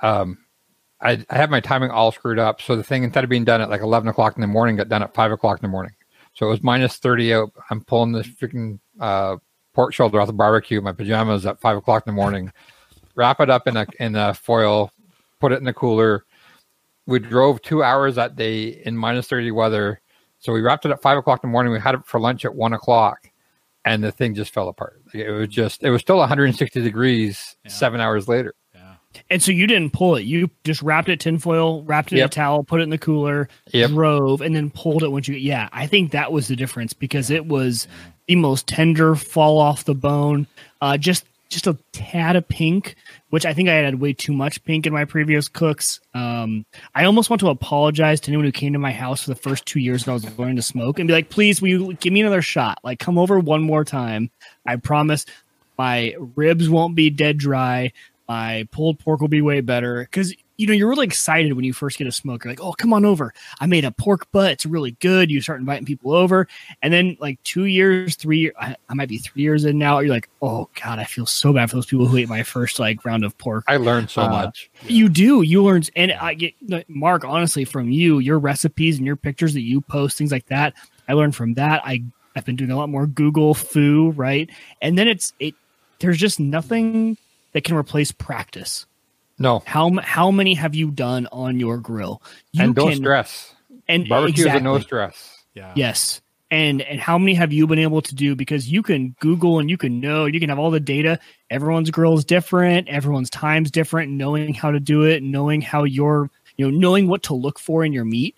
Um, 0.00 0.38
I, 1.00 1.24
I 1.30 1.36
had 1.36 1.50
my 1.50 1.60
timing 1.60 1.90
all 1.90 2.10
screwed 2.12 2.38
up, 2.40 2.60
so 2.60 2.74
the 2.76 2.82
thing 2.84 3.04
instead 3.04 3.22
of 3.24 3.30
being 3.30 3.44
done 3.44 3.60
at 3.60 3.70
like 3.70 3.80
eleven 3.80 4.08
o'clock 4.08 4.36
in 4.36 4.40
the 4.40 4.46
morning, 4.48 4.76
got 4.76 4.88
done 4.88 5.02
at 5.04 5.14
five 5.14 5.30
o'clock 5.32 5.58
in 5.58 5.62
the 5.62 5.68
morning. 5.70 5.92
So 6.34 6.46
it 6.46 6.50
was 6.50 6.62
minus 6.62 6.96
thirty 6.96 7.32
out. 7.32 7.52
I'm 7.70 7.82
pulling 7.84 8.10
this 8.12 8.26
freaking 8.26 8.80
uh, 9.00 9.36
pork 9.74 9.92
shoulder 9.94 10.20
off 10.20 10.26
the 10.26 10.32
barbecue. 10.32 10.78
in 10.78 10.84
My 10.84 10.92
pajamas 10.92 11.46
at 11.46 11.60
five 11.60 11.76
o'clock 11.76 12.04
in 12.06 12.12
the 12.14 12.16
morning. 12.16 12.52
Wrap 13.14 13.40
it 13.40 13.50
up 13.50 13.66
in 13.66 13.76
a 13.76 13.86
in 14.00 14.16
a 14.16 14.32
foil, 14.32 14.90
put 15.38 15.52
it 15.52 15.58
in 15.58 15.64
the 15.64 15.74
cooler. 15.74 16.24
We 17.06 17.18
drove 17.18 17.60
two 17.60 17.82
hours 17.82 18.14
that 18.14 18.36
day 18.36 18.68
in 18.86 18.96
minus 18.96 19.28
thirty 19.28 19.50
weather. 19.50 20.00
So 20.38 20.52
we 20.52 20.60
wrapped 20.60 20.86
it 20.86 20.90
at 20.92 21.02
five 21.02 21.18
o'clock 21.18 21.44
in 21.44 21.50
the 21.50 21.52
morning. 21.52 21.72
We 21.72 21.78
had 21.80 21.94
it 21.94 22.04
for 22.06 22.18
lunch 22.18 22.44
at 22.44 22.54
one 22.54 22.72
o'clock, 22.72 23.30
and 23.84 24.02
the 24.02 24.10
thing 24.12 24.34
just 24.34 24.54
fell 24.54 24.68
apart. 24.68 25.02
It 25.12 25.30
was 25.30 25.48
just 25.48 25.82
it 25.82 25.90
was 25.90 26.00
still 26.00 26.16
160 26.18 26.80
degrees 26.80 27.54
Yeah. 27.64 27.70
seven 27.70 28.00
hours 28.00 28.28
later. 28.28 28.54
Yeah. 28.74 28.94
And 29.30 29.42
so 29.42 29.52
you 29.52 29.66
didn't 29.66 29.92
pull 29.92 30.16
it. 30.16 30.22
You 30.22 30.48
just 30.64 30.80
wrapped 30.80 31.08
it 31.10 31.20
tinfoil, 31.20 31.82
wrapped 31.84 32.12
it 32.12 32.18
in 32.18 32.24
a 32.24 32.28
towel, 32.28 32.64
put 32.64 32.80
it 32.80 32.84
in 32.84 32.90
the 32.90 32.98
cooler, 32.98 33.48
Yep. 33.72 33.90
drove, 33.90 34.40
and 34.40 34.54
then 34.56 34.70
pulled 34.70 35.02
it 35.02 35.08
once 35.12 35.28
you. 35.28 35.36
Yeah, 35.36 35.68
I 35.72 35.86
think 35.86 36.12
that 36.12 36.32
was 36.32 36.48
the 36.48 36.56
difference 36.56 36.92
because 36.94 37.30
it 37.30 37.44
was 37.46 37.86
the 38.26 38.36
most 38.36 38.66
tender, 38.66 39.14
fall 39.14 39.58
off 39.58 39.84
the 39.84 39.94
bone. 39.94 40.46
Uh, 40.80 40.96
just 40.96 41.24
just 41.52 41.66
a 41.66 41.76
tad 41.92 42.34
of 42.34 42.48
pink, 42.48 42.96
which 43.28 43.44
I 43.44 43.52
think 43.52 43.68
I 43.68 43.74
had 43.74 44.00
way 44.00 44.14
too 44.14 44.32
much 44.32 44.64
pink 44.64 44.86
in 44.86 44.92
my 44.92 45.04
previous 45.04 45.48
cooks. 45.48 46.00
Um, 46.14 46.64
I 46.94 47.04
almost 47.04 47.30
want 47.30 47.40
to 47.40 47.50
apologize 47.50 48.20
to 48.20 48.30
anyone 48.30 48.46
who 48.46 48.52
came 48.52 48.72
to 48.72 48.78
my 48.78 48.92
house 48.92 49.22
for 49.22 49.30
the 49.30 49.36
first 49.36 49.66
two 49.66 49.78
years 49.78 50.06
when 50.06 50.12
I 50.12 50.14
was 50.14 50.38
learning 50.38 50.56
to 50.56 50.62
smoke 50.62 50.98
and 50.98 51.06
be 51.06 51.12
like, 51.12 51.28
please, 51.28 51.60
will 51.60 51.68
you 51.68 51.94
give 51.94 52.12
me 52.12 52.22
another 52.22 52.42
shot? 52.42 52.78
Like, 52.82 52.98
come 52.98 53.18
over 53.18 53.38
one 53.38 53.62
more 53.62 53.84
time. 53.84 54.30
I 54.66 54.76
promise 54.76 55.26
my 55.78 56.14
ribs 56.34 56.68
won't 56.68 56.94
be 56.94 57.10
dead 57.10 57.38
dry. 57.38 57.92
My 58.28 58.66
pulled 58.70 58.98
pork 58.98 59.20
will 59.20 59.28
be 59.28 59.42
way 59.42 59.60
better 59.60 60.00
because 60.00 60.34
you 60.56 60.66
know 60.66 60.72
you're 60.72 60.88
really 60.88 61.06
excited 61.06 61.52
when 61.54 61.64
you 61.64 61.72
first 61.72 61.98
get 61.98 62.06
a 62.06 62.12
smoke. 62.12 62.44
You're 62.44 62.52
like, 62.52 62.62
"Oh, 62.62 62.72
come 62.72 62.92
on 62.92 63.04
over! 63.04 63.32
I 63.60 63.66
made 63.66 63.84
a 63.84 63.90
pork 63.90 64.30
butt. 64.32 64.52
It's 64.52 64.66
really 64.66 64.92
good." 65.00 65.30
You 65.30 65.40
start 65.40 65.60
inviting 65.60 65.84
people 65.86 66.12
over, 66.12 66.46
and 66.82 66.92
then 66.92 67.16
like 67.20 67.42
two 67.42 67.64
years, 67.64 68.14
three 68.16 68.38
years, 68.38 68.54
I, 68.60 68.76
I 68.88 68.94
might 68.94 69.08
be 69.08 69.18
three 69.18 69.42
years 69.42 69.64
in 69.64 69.78
now. 69.78 69.98
You're 70.00 70.14
like, 70.14 70.28
"Oh 70.40 70.68
God, 70.82 70.98
I 70.98 71.04
feel 71.04 71.26
so 71.26 71.52
bad 71.52 71.70
for 71.70 71.76
those 71.76 71.86
people 71.86 72.06
who 72.06 72.16
ate 72.16 72.28
my 72.28 72.42
first 72.42 72.78
like 72.78 73.04
round 73.04 73.24
of 73.24 73.36
pork." 73.38 73.64
I 73.66 73.76
learned 73.78 74.10
so 74.10 74.22
Uh, 74.22 74.28
much. 74.28 74.70
You 74.86 75.08
do. 75.08 75.42
You 75.42 75.62
learn, 75.64 75.82
and 75.96 76.12
I 76.12 76.34
get 76.34 76.54
Mark. 76.88 77.24
Honestly, 77.24 77.64
from 77.64 77.90
you, 77.90 78.18
your 78.18 78.38
recipes 78.38 78.98
and 78.98 79.06
your 79.06 79.16
pictures 79.16 79.54
that 79.54 79.62
you 79.62 79.80
post, 79.80 80.18
things 80.18 80.32
like 80.32 80.46
that. 80.46 80.74
I 81.08 81.14
learned 81.14 81.34
from 81.34 81.54
that. 81.54 81.82
I 81.84 82.02
I've 82.36 82.44
been 82.44 82.56
doing 82.56 82.70
a 82.70 82.76
lot 82.76 82.88
more 82.88 83.06
Google 83.06 83.54
foo, 83.54 84.10
right? 84.12 84.48
And 84.80 84.96
then 84.96 85.08
it's 85.08 85.32
it. 85.40 85.54
There's 85.98 86.18
just 86.18 86.40
nothing 86.40 87.16
that 87.52 87.64
can 87.64 87.76
replace 87.76 88.10
practice. 88.12 88.86
No, 89.42 89.60
How 89.66 89.90
how 89.98 90.30
many 90.30 90.54
have 90.54 90.74
you 90.74 90.92
done 90.92 91.26
on 91.32 91.58
your 91.58 91.76
grill? 91.78 92.22
You 92.52 92.62
and 92.62 92.74
don't 92.76 92.90
can 92.90 92.98
stress. 92.98 93.52
and 93.88 94.08
Barbecue 94.08 94.46
is 94.46 94.54
a 94.54 94.60
no 94.60 94.78
stress. 94.78 95.44
Yeah. 95.54 95.72
Yes. 95.74 96.20
And 96.52 96.80
and 96.82 97.00
how 97.00 97.18
many 97.18 97.34
have 97.34 97.52
you 97.52 97.66
been 97.66 97.80
able 97.80 98.02
to 98.02 98.14
do? 98.14 98.36
Because 98.36 98.70
you 98.70 98.84
can 98.84 99.16
Google 99.18 99.58
and 99.58 99.68
you 99.68 99.76
can 99.76 99.98
know, 99.98 100.26
you 100.26 100.38
can 100.38 100.48
have 100.48 100.60
all 100.60 100.70
the 100.70 100.78
data. 100.78 101.18
Everyone's 101.50 101.90
grill 101.90 102.14
is 102.14 102.24
different, 102.24 102.88
everyone's 102.88 103.30
time's 103.30 103.72
different, 103.72 104.12
knowing 104.12 104.54
how 104.54 104.70
to 104.70 104.78
do 104.78 105.02
it, 105.02 105.24
knowing 105.24 105.60
how 105.60 105.82
your 105.82 106.30
you 106.56 106.70
know, 106.70 106.78
knowing 106.78 107.08
what 107.08 107.24
to 107.24 107.34
look 107.34 107.58
for 107.58 107.84
in 107.84 107.92
your 107.92 108.04
meat, 108.04 108.36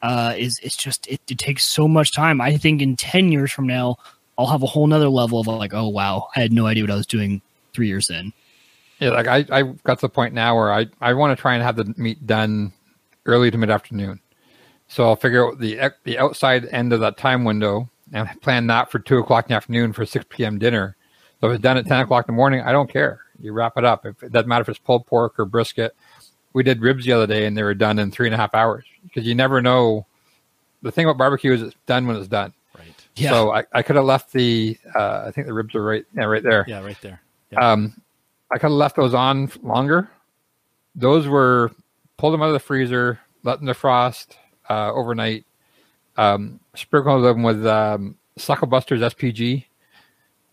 uh, 0.00 0.32
is 0.38 0.58
it's 0.62 0.76
just 0.76 1.06
it, 1.06 1.20
it 1.28 1.36
takes 1.36 1.64
so 1.64 1.86
much 1.86 2.14
time. 2.14 2.40
I 2.40 2.56
think 2.56 2.80
in 2.80 2.96
ten 2.96 3.30
years 3.30 3.52
from 3.52 3.66
now, 3.66 3.96
I'll 4.38 4.46
have 4.46 4.62
a 4.62 4.66
whole 4.66 4.86
nother 4.86 5.10
level 5.10 5.38
of 5.38 5.48
like, 5.48 5.74
oh 5.74 5.88
wow, 5.88 6.28
I 6.34 6.40
had 6.40 6.52
no 6.52 6.66
idea 6.66 6.84
what 6.84 6.92
I 6.92 6.96
was 6.96 7.06
doing 7.06 7.42
three 7.74 7.88
years 7.88 8.08
in. 8.08 8.32
Yeah, 8.98 9.10
like 9.10 9.26
I, 9.26 9.44
I 9.50 9.62
got 9.62 9.98
to 9.98 10.06
the 10.06 10.08
point 10.08 10.32
now 10.32 10.56
where 10.56 10.72
I, 10.72 10.86
I 11.00 11.12
want 11.14 11.36
to 11.36 11.40
try 11.40 11.54
and 11.54 11.62
have 11.62 11.76
the 11.76 11.92
meat 11.96 12.26
done 12.26 12.72
early 13.26 13.50
to 13.50 13.58
mid 13.58 13.70
afternoon. 13.70 14.20
So 14.88 15.04
I'll 15.04 15.16
figure 15.16 15.46
out 15.46 15.58
the 15.58 15.92
the 16.04 16.18
outside 16.18 16.66
end 16.66 16.92
of 16.92 17.00
that 17.00 17.16
time 17.16 17.44
window 17.44 17.90
and 18.12 18.28
plan 18.40 18.68
that 18.68 18.90
for 18.90 18.98
two 18.98 19.18
o'clock 19.18 19.46
in 19.46 19.48
the 19.48 19.56
afternoon 19.56 19.92
for 19.92 20.06
six 20.06 20.24
p.m. 20.28 20.58
dinner. 20.58 20.96
So 21.40 21.48
if 21.48 21.54
it's 21.54 21.62
done 21.62 21.76
at 21.76 21.86
ten 21.86 22.00
o'clock 22.00 22.26
in 22.28 22.34
the 22.34 22.36
morning, 22.36 22.62
I 22.62 22.72
don't 22.72 22.90
care. 22.90 23.20
You 23.40 23.52
wrap 23.52 23.76
it 23.76 23.84
up. 23.84 24.06
If, 24.06 24.22
it 24.22 24.32
doesn't 24.32 24.48
matter 24.48 24.62
if 24.62 24.68
it's 24.68 24.78
pulled 24.78 25.06
pork 25.06 25.38
or 25.38 25.44
brisket. 25.44 25.94
We 26.54 26.62
did 26.62 26.80
ribs 26.80 27.04
the 27.04 27.12
other 27.12 27.26
day 27.26 27.44
and 27.44 27.54
they 27.56 27.62
were 27.62 27.74
done 27.74 27.98
in 27.98 28.10
three 28.10 28.26
and 28.26 28.34
a 28.34 28.38
half 28.38 28.54
hours 28.54 28.84
because 29.02 29.26
you 29.26 29.34
never 29.34 29.60
know. 29.60 30.06
The 30.82 30.92
thing 30.92 31.04
about 31.04 31.18
barbecue 31.18 31.52
is 31.52 31.62
it's 31.62 31.76
done 31.86 32.06
when 32.06 32.16
it's 32.16 32.28
done. 32.28 32.54
Right. 32.78 32.94
Yeah. 33.16 33.30
So 33.30 33.52
I, 33.52 33.64
I 33.72 33.82
could 33.82 33.96
have 33.96 34.04
left 34.04 34.32
the 34.32 34.78
uh, 34.94 35.24
I 35.26 35.32
think 35.32 35.48
the 35.48 35.52
ribs 35.52 35.74
are 35.74 35.82
right 35.82 36.04
yeah 36.14 36.24
right 36.24 36.42
there. 36.42 36.64
Yeah. 36.68 36.82
Right 36.82 37.00
there. 37.02 37.20
Um, 37.56 38.00
I 38.50 38.58
could 38.58 38.68
have 38.68 38.72
left 38.72 38.96
those 38.96 39.14
on 39.14 39.50
longer. 39.62 40.10
Those 40.94 41.26
were 41.26 41.72
pulled 42.16 42.32
them 42.32 42.42
out 42.42 42.48
of 42.48 42.52
the 42.52 42.58
freezer, 42.58 43.20
let 43.42 43.60
them 43.60 43.68
defrost 43.68 44.36
uh, 44.70 44.92
overnight, 44.92 45.44
um, 46.16 46.60
sprinkle 46.74 47.20
them 47.20 47.42
with 47.42 47.66
um, 47.66 48.16
Suckle 48.36 48.68
Busters 48.68 49.00
SPG, 49.00 49.64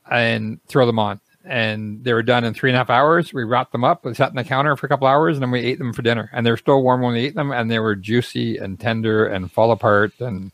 and 0.10 0.60
throw 0.68 0.86
them 0.86 1.00
on. 1.00 1.20
And 1.46 2.04
they 2.04 2.14
were 2.14 2.24
done 2.24 2.46
in 2.46 2.54
three 2.54 2.70
and 2.70 2.76
a 2.76 2.80
half 2.80 2.90
hours. 2.90 3.34
We 3.34 3.44
wrapped 3.44 3.74
them 3.74 3.84
up, 3.84 4.06
we 4.06 4.14
sat 4.14 4.30
on 4.30 4.36
the 4.36 4.44
counter 4.44 4.76
for 4.76 4.86
a 4.86 4.90
couple 4.90 5.08
hours, 5.08 5.36
and 5.36 5.44
then 5.44 5.52
we 5.52 5.60
ate 5.60 5.78
them 5.78 5.94
for 5.94 6.02
dinner. 6.02 6.30
And 6.34 6.46
they 6.46 6.52
were 6.52 6.58
still 6.58 6.82
warm 6.82 7.02
when 7.02 7.14
we 7.14 7.26
ate 7.26 7.36
them, 7.36 7.52
and 7.52 7.70
they 7.70 7.80
were 7.80 7.96
juicy 7.96 8.58
and 8.58 8.80
tender 8.80 9.28
and 9.28 9.52
fall 9.52 9.72
apart. 9.72 10.14
And 10.20 10.52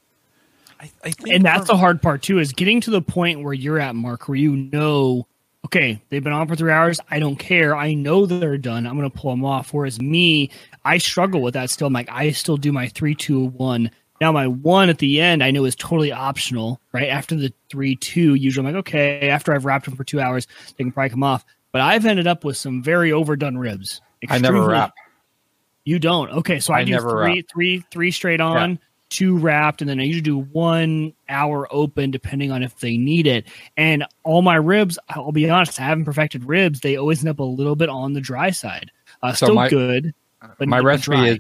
I, 0.80 0.92
I 1.04 1.12
think 1.12 1.30
and 1.30 1.46
that's 1.46 1.68
the 1.68 1.78
hard 1.78 2.02
part 2.02 2.22
too 2.22 2.40
is 2.40 2.54
getting 2.54 2.82
to 2.82 2.92
the 2.92 3.02
point 3.02 3.44
where 3.44 3.54
you're 3.54 3.80
at 3.80 3.96
mark 3.96 4.28
where 4.28 4.38
you 4.38 4.56
know 4.56 5.28
okay 5.66 6.02
they've 6.10 6.24
been 6.24 6.34
on 6.34 6.48
for 6.48 6.56
three 6.56 6.72
hours. 6.72 7.00
I 7.10 7.20
don't 7.20 7.36
care. 7.38 7.76
I 7.76 7.94
know 7.94 8.26
they're 8.26 8.58
done. 8.58 8.88
I'm 8.88 8.96
gonna 8.96 9.10
pull 9.10 9.32
them 9.32 9.46
off. 9.46 9.74
Whereas 9.74 10.00
me 10.02 10.50
i 10.86 10.98
struggle 10.98 11.42
with 11.42 11.54
that 11.54 11.70
still. 11.70 11.88
I'm 11.88 11.94
like 11.94 12.10
i 12.12 12.32
still 12.32 12.58
do 12.58 12.72
my 12.72 12.88
three 12.88 13.16
two 13.16 13.46
one. 13.48 13.92
Now 14.22 14.32
my 14.32 14.48
one 14.48 14.90
at 14.90 14.98
the 14.98 15.22
end 15.22 15.44
i 15.44 15.52
know 15.52 15.66
is 15.66 15.76
totally 15.76 16.12
optional 16.12 16.80
right? 16.92 17.10
After 17.10 17.36
the 17.36 17.54
three 17.70 17.96
two 17.96 18.36
usually 18.36 18.68
i'm 18.68 18.74
like 18.74 18.80
okay 18.80 19.30
after 19.30 19.54
i've 19.54 19.66
wrapped 19.66 19.86
them 19.86 19.96
for 19.96 20.04
two 20.04 20.20
hours 20.20 20.48
they 20.78 20.84
can 20.84 20.92
probably 20.92 21.10
come 21.10 21.24
off. 21.24 21.46
But 21.72 21.82
i've 21.82 22.06
ended 22.06 22.28
up 22.28 22.44
with 22.44 22.58
some 22.58 22.82
very 22.84 23.12
overdone 23.12 23.58
ribs. 23.58 24.02
I 24.28 24.38
never 24.40 24.68
wrap. 24.68 24.94
you 25.86 26.00
don't. 26.00 26.30
Okay, 26.32 26.60
so 26.60 26.74
I, 26.74 26.80
I 26.80 26.84
do 26.84 26.92
never 26.92 27.10
three, 27.10 27.36
wrap. 27.38 27.46
three, 27.52 27.84
three 27.92 28.12
straight 28.12 28.42
on, 28.42 28.80
two 29.10 29.38
wrapped, 29.38 29.82
and 29.82 29.90
then 29.90 30.00
I 30.00 30.04
usually 30.04 30.22
do 30.22 30.40
one 30.40 31.14
hour 31.28 31.68
open, 31.72 32.12
depending 32.12 32.52
on 32.52 32.64
if 32.64 32.78
they 32.80 32.98
need 32.98 33.28
it. 33.28 33.48
And 33.76 34.06
all 34.24 34.42
my 34.42 34.56
ribs, 34.56 34.98
I'll 35.10 35.32
be 35.32 35.50
honest, 35.50 35.80
I 35.80 35.84
haven't 35.84 36.06
perfected 36.06 36.46
ribs. 36.46 36.80
They 36.82 36.96
always 36.96 37.20
end 37.20 37.30
up 37.30 37.40
a 37.40 37.44
little 37.44 37.76
bit 37.76 37.90
on 37.90 38.14
the 38.14 38.22
dry 38.22 38.52
side. 38.52 38.92
Uh, 39.24 39.34
So 39.34 39.48
still 39.48 39.56
my- 39.56 39.70
good, 39.70 40.14
but 40.58 40.68
my 40.68 40.80
recipe 40.80 41.16
dry. 41.18 41.28
is 41.30 41.40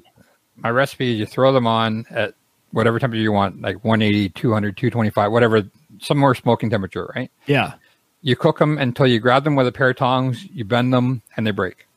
my 0.58 0.70
recipe 0.72 1.14
is 1.14 1.20
you 1.20 1.26
throw 1.26 1.54
them 1.54 1.66
on 1.68 2.06
at 2.10 2.34
whatever 2.72 3.00
temperature 3.00 3.22
you 3.22 3.32
want, 3.32 3.62
like 3.62 3.84
180, 3.86 4.30
200, 4.30 4.76
225, 4.76 5.32
whatever, 5.32 5.64
some 6.02 6.18
more 6.18 6.36
smoking 6.36 6.70
temperature, 6.70 7.12
right? 7.16 7.32
yeah. 7.48 7.74
You 8.22 8.36
cook 8.36 8.60
them 8.60 8.78
until 8.78 9.08
you 9.08 9.20
grab 9.20 9.46
them 9.46 9.56
with 9.56 9.66
a 9.66 9.72
pair 9.72 9.92
of 9.92 9.96
tongs, 9.96 10.46
you 10.54 10.66
bend 10.66 10.92
them, 10.94 11.22
and 11.38 11.48
they 11.48 11.52
break. 11.52 11.88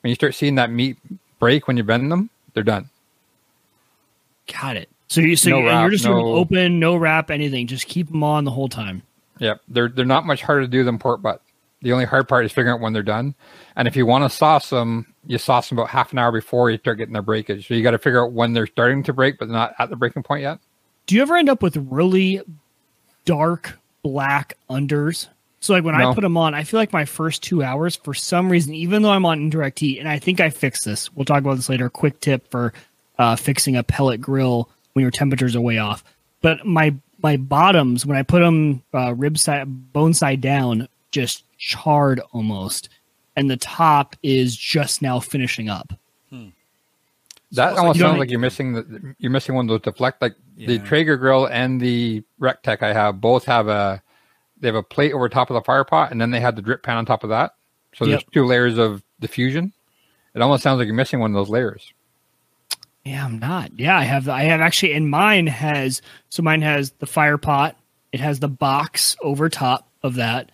When 0.00 0.08
you 0.08 0.16
start 0.16 0.34
seeing 0.34 0.56
that 0.56 0.70
meat 0.72 0.96
break 1.38 1.68
when 1.68 1.76
you 1.76 1.84
bend 1.84 2.10
them, 2.10 2.30
they're 2.52 2.64
done. 2.64 2.90
Got 4.52 4.76
it. 4.76 4.88
So 5.08 5.20
you 5.20 5.36
so 5.36 5.50
No 5.50 5.58
you, 5.60 5.66
wrap, 5.66 5.90
just 5.90 6.04
doing 6.04 6.24
open, 6.24 6.80
no 6.80 6.96
wrap, 6.96 7.30
anything. 7.30 7.66
Just 7.66 7.86
keep 7.86 8.08
them 8.08 8.22
on 8.22 8.44
the 8.44 8.50
whole 8.50 8.68
time. 8.68 9.02
Yep, 9.38 9.60
they're 9.68 9.88
they're 9.88 10.04
not 10.04 10.26
much 10.26 10.42
harder 10.42 10.62
to 10.62 10.68
do 10.68 10.84
than 10.84 10.98
pork 10.98 11.22
butt. 11.22 11.42
The 11.82 11.92
only 11.92 12.06
hard 12.06 12.26
part 12.26 12.44
is 12.44 12.52
figuring 12.52 12.74
out 12.74 12.80
when 12.80 12.92
they're 12.92 13.02
done. 13.02 13.34
And 13.76 13.86
if 13.86 13.96
you 13.96 14.06
want 14.06 14.24
to 14.24 14.34
sauce 14.34 14.70
them, 14.70 15.14
you 15.26 15.38
sauce 15.38 15.68
them 15.68 15.78
about 15.78 15.90
half 15.90 16.10
an 16.12 16.18
hour 16.18 16.32
before 16.32 16.70
you 16.70 16.78
start 16.78 16.98
getting 16.98 17.12
their 17.12 17.22
breakage. 17.22 17.68
So 17.68 17.74
you 17.74 17.82
got 17.82 17.90
to 17.90 17.98
figure 17.98 18.24
out 18.24 18.32
when 18.32 18.54
they're 18.54 18.66
starting 18.66 19.02
to 19.04 19.12
break, 19.12 19.38
but 19.38 19.48
not 19.48 19.74
at 19.78 19.90
the 19.90 19.96
breaking 19.96 20.22
point 20.22 20.42
yet. 20.42 20.58
Do 21.06 21.14
you 21.14 21.22
ever 21.22 21.36
end 21.36 21.48
up 21.48 21.62
with 21.62 21.76
really 21.76 22.40
dark 23.24 23.78
black 24.02 24.56
unders? 24.70 25.28
So 25.60 25.74
like 25.74 25.84
when 25.84 25.94
I 25.94 26.14
put 26.14 26.22
them 26.22 26.36
on, 26.36 26.54
I 26.54 26.64
feel 26.64 26.80
like 26.80 26.92
my 26.92 27.04
first 27.04 27.42
two 27.42 27.62
hours, 27.62 27.96
for 27.96 28.14
some 28.14 28.50
reason, 28.50 28.74
even 28.74 29.02
though 29.02 29.10
I'm 29.10 29.26
on 29.26 29.40
indirect 29.40 29.78
heat, 29.78 29.98
and 29.98 30.08
I 30.08 30.18
think 30.18 30.40
I 30.40 30.50
fixed 30.50 30.84
this. 30.84 31.12
We'll 31.12 31.24
talk 31.24 31.38
about 31.38 31.56
this 31.56 31.68
later. 31.68 31.90
Quick 31.90 32.20
tip 32.20 32.50
for 32.50 32.72
uh, 33.18 33.36
fixing 33.36 33.76
a 33.76 33.82
pellet 33.82 34.20
grill 34.20 34.68
when 34.92 35.02
your 35.02 35.10
temperatures 35.10 35.54
are 35.56 35.60
way 35.60 35.78
off. 35.78 36.04
But 36.42 36.66
my 36.66 36.94
my 37.22 37.36
bottoms, 37.36 38.04
when 38.04 38.16
I 38.16 38.22
put 38.22 38.40
them 38.40 38.82
uh, 38.92 39.14
rib 39.14 39.38
side, 39.38 39.92
bone 39.92 40.12
side 40.14 40.40
down, 40.40 40.88
just 41.10 41.44
charred 41.58 42.20
almost, 42.32 42.88
and 43.34 43.50
the 43.50 43.56
top 43.56 44.16
is 44.22 44.54
just 44.56 45.00
now 45.02 45.18
finishing 45.20 45.68
up. 45.68 45.92
That 47.52 47.68
almost 47.68 47.78
almost 47.80 47.98
sounds 48.00 48.10
don't- 48.12 48.18
like 48.18 48.30
you're 48.30 48.40
missing 48.40 48.72
the 48.72 49.14
you're 49.18 49.30
missing 49.30 49.54
one 49.54 49.66
of 49.66 49.68
those 49.68 49.80
deflect 49.80 50.20
like 50.20 50.34
the 50.56 50.78
Traeger 50.80 51.16
grill 51.16 51.46
and 51.46 51.80
the 51.80 52.22
Rectech 52.40 52.82
I 52.82 52.92
have 52.92 53.20
both 53.20 53.44
have 53.44 53.68
a 53.68 54.02
they 54.60 54.66
have 54.68 54.74
a 54.74 54.82
plate 54.82 55.12
over 55.12 55.28
top 55.28 55.48
of 55.50 55.54
the 55.54 55.60
fire 55.62 55.84
pot 55.84 56.10
and 56.10 56.20
then 56.20 56.30
they 56.32 56.40
have 56.40 56.56
the 56.56 56.62
drip 56.62 56.82
pan 56.82 56.96
on 56.96 57.06
top 57.06 57.22
of 57.22 57.30
that. 57.30 57.54
So 57.94 58.04
there's 58.04 58.24
two 58.32 58.44
layers 58.44 58.78
of 58.78 59.02
diffusion. 59.20 59.72
It 60.34 60.42
almost 60.42 60.62
sounds 60.64 60.78
like 60.78 60.86
you're 60.86 60.94
missing 60.94 61.20
one 61.20 61.30
of 61.30 61.34
those 61.34 61.48
layers. 61.48 61.92
Yeah, 63.06 63.24
I'm 63.24 63.38
not. 63.38 63.78
Yeah, 63.78 63.96
I 63.96 64.02
have. 64.02 64.28
I 64.28 64.42
have 64.44 64.60
actually, 64.60 64.94
and 64.94 65.08
mine 65.08 65.46
has. 65.46 66.02
So 66.28 66.42
mine 66.42 66.62
has 66.62 66.90
the 66.98 67.06
fire 67.06 67.38
pot. 67.38 67.76
It 68.12 68.18
has 68.18 68.40
the 68.40 68.48
box 68.48 69.16
over 69.22 69.48
top 69.48 69.88
of 70.02 70.16
that, 70.16 70.50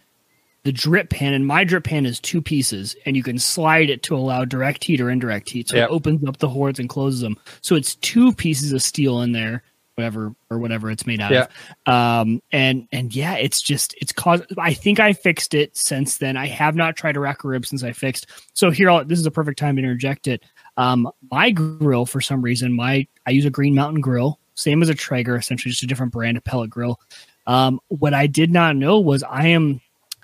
the 0.65 0.73
drip 0.73 1.09
pan, 1.09 1.33
and 1.33 1.47
my 1.47 1.65
drip 1.65 1.85
pan 1.85 2.05
is 2.05 2.21
two 2.21 2.43
pieces, 2.43 2.95
and 3.07 3.17
you 3.17 3.23
can 3.23 3.39
slide 3.39 3.89
it 3.89 4.03
to 4.05 4.17
allow 4.17 4.45
direct 4.45 4.85
heat 4.85 5.01
or 5.01 5.09
indirect 5.11 5.49
heat. 5.49 5.69
So 5.71 5.77
Yep. 5.77 5.89
it 5.89 5.93
opens 5.93 6.29
up 6.29 6.37
the 6.39 6.49
horns 6.49 6.79
and 6.79 6.89
closes 6.91 7.21
them. 7.23 7.39
So 7.63 7.75
it's 7.75 7.95
two 7.97 8.33
pieces 8.33 8.73
of 8.73 8.83
steel 8.83 9.23
in 9.23 9.33
there, 9.33 9.63
whatever 9.95 10.35
or 10.51 10.59
whatever 10.59 10.91
it's 10.91 11.07
made 11.07 11.21
out 11.23 11.33
of. 11.87 11.93
Um, 11.95 12.43
and 12.53 12.87
and 12.93 13.15
yeah, 13.15 13.35
it's 13.37 13.63
just 13.63 13.95
it's 14.01 14.13
caused. 14.13 14.45
I 14.59 14.75
think 14.75 15.01
I 15.01 15.15
fixed 15.15 15.55
it 15.55 15.75
since 15.77 16.19
then. 16.19 16.37
I 16.37 16.49
have 16.49 16.75
not 16.77 16.97
tried 16.97 17.17
a 17.17 17.21
rack 17.21 17.45
of 17.45 17.51
ribs 17.51 17.71
since 17.71 17.83
I 17.83 17.93
fixed. 17.93 18.27
So 18.53 18.71
here, 18.71 18.91
I'll, 18.91 19.05
this 19.07 19.19
is 19.19 19.27
a 19.27 19.31
perfect 19.31 19.59
time 19.59 19.77
to 19.77 19.83
interject 19.83 20.27
it. 20.27 20.43
Um, 20.77 21.11
my 21.31 21.51
grill, 21.51 22.07
for 22.07 22.21
some 22.21 22.43
reason, 22.43 22.73
my 22.73 23.07
I 23.27 23.31
use 23.31 23.45
a 23.45 23.51
Green 23.51 23.75
Mountain 23.75 24.01
grill, 24.01 24.39
same 24.55 24.83
as 24.83 24.89
a 24.89 24.95
Traeger, 24.95 25.37
essentially 25.37 25.71
just 25.71 25.83
a 25.83 25.87
different 25.87 26.13
brand 26.13 26.37
of 26.37 26.45
pellet 26.45 26.71
grill. 26.71 27.01
Um, 27.47 27.81
what 27.89 28.15
I 28.15 28.27
did 28.27 28.51
not 28.51 28.77
know 28.77 29.01
was 29.01 29.23
I 29.23 29.49
am 29.49 29.81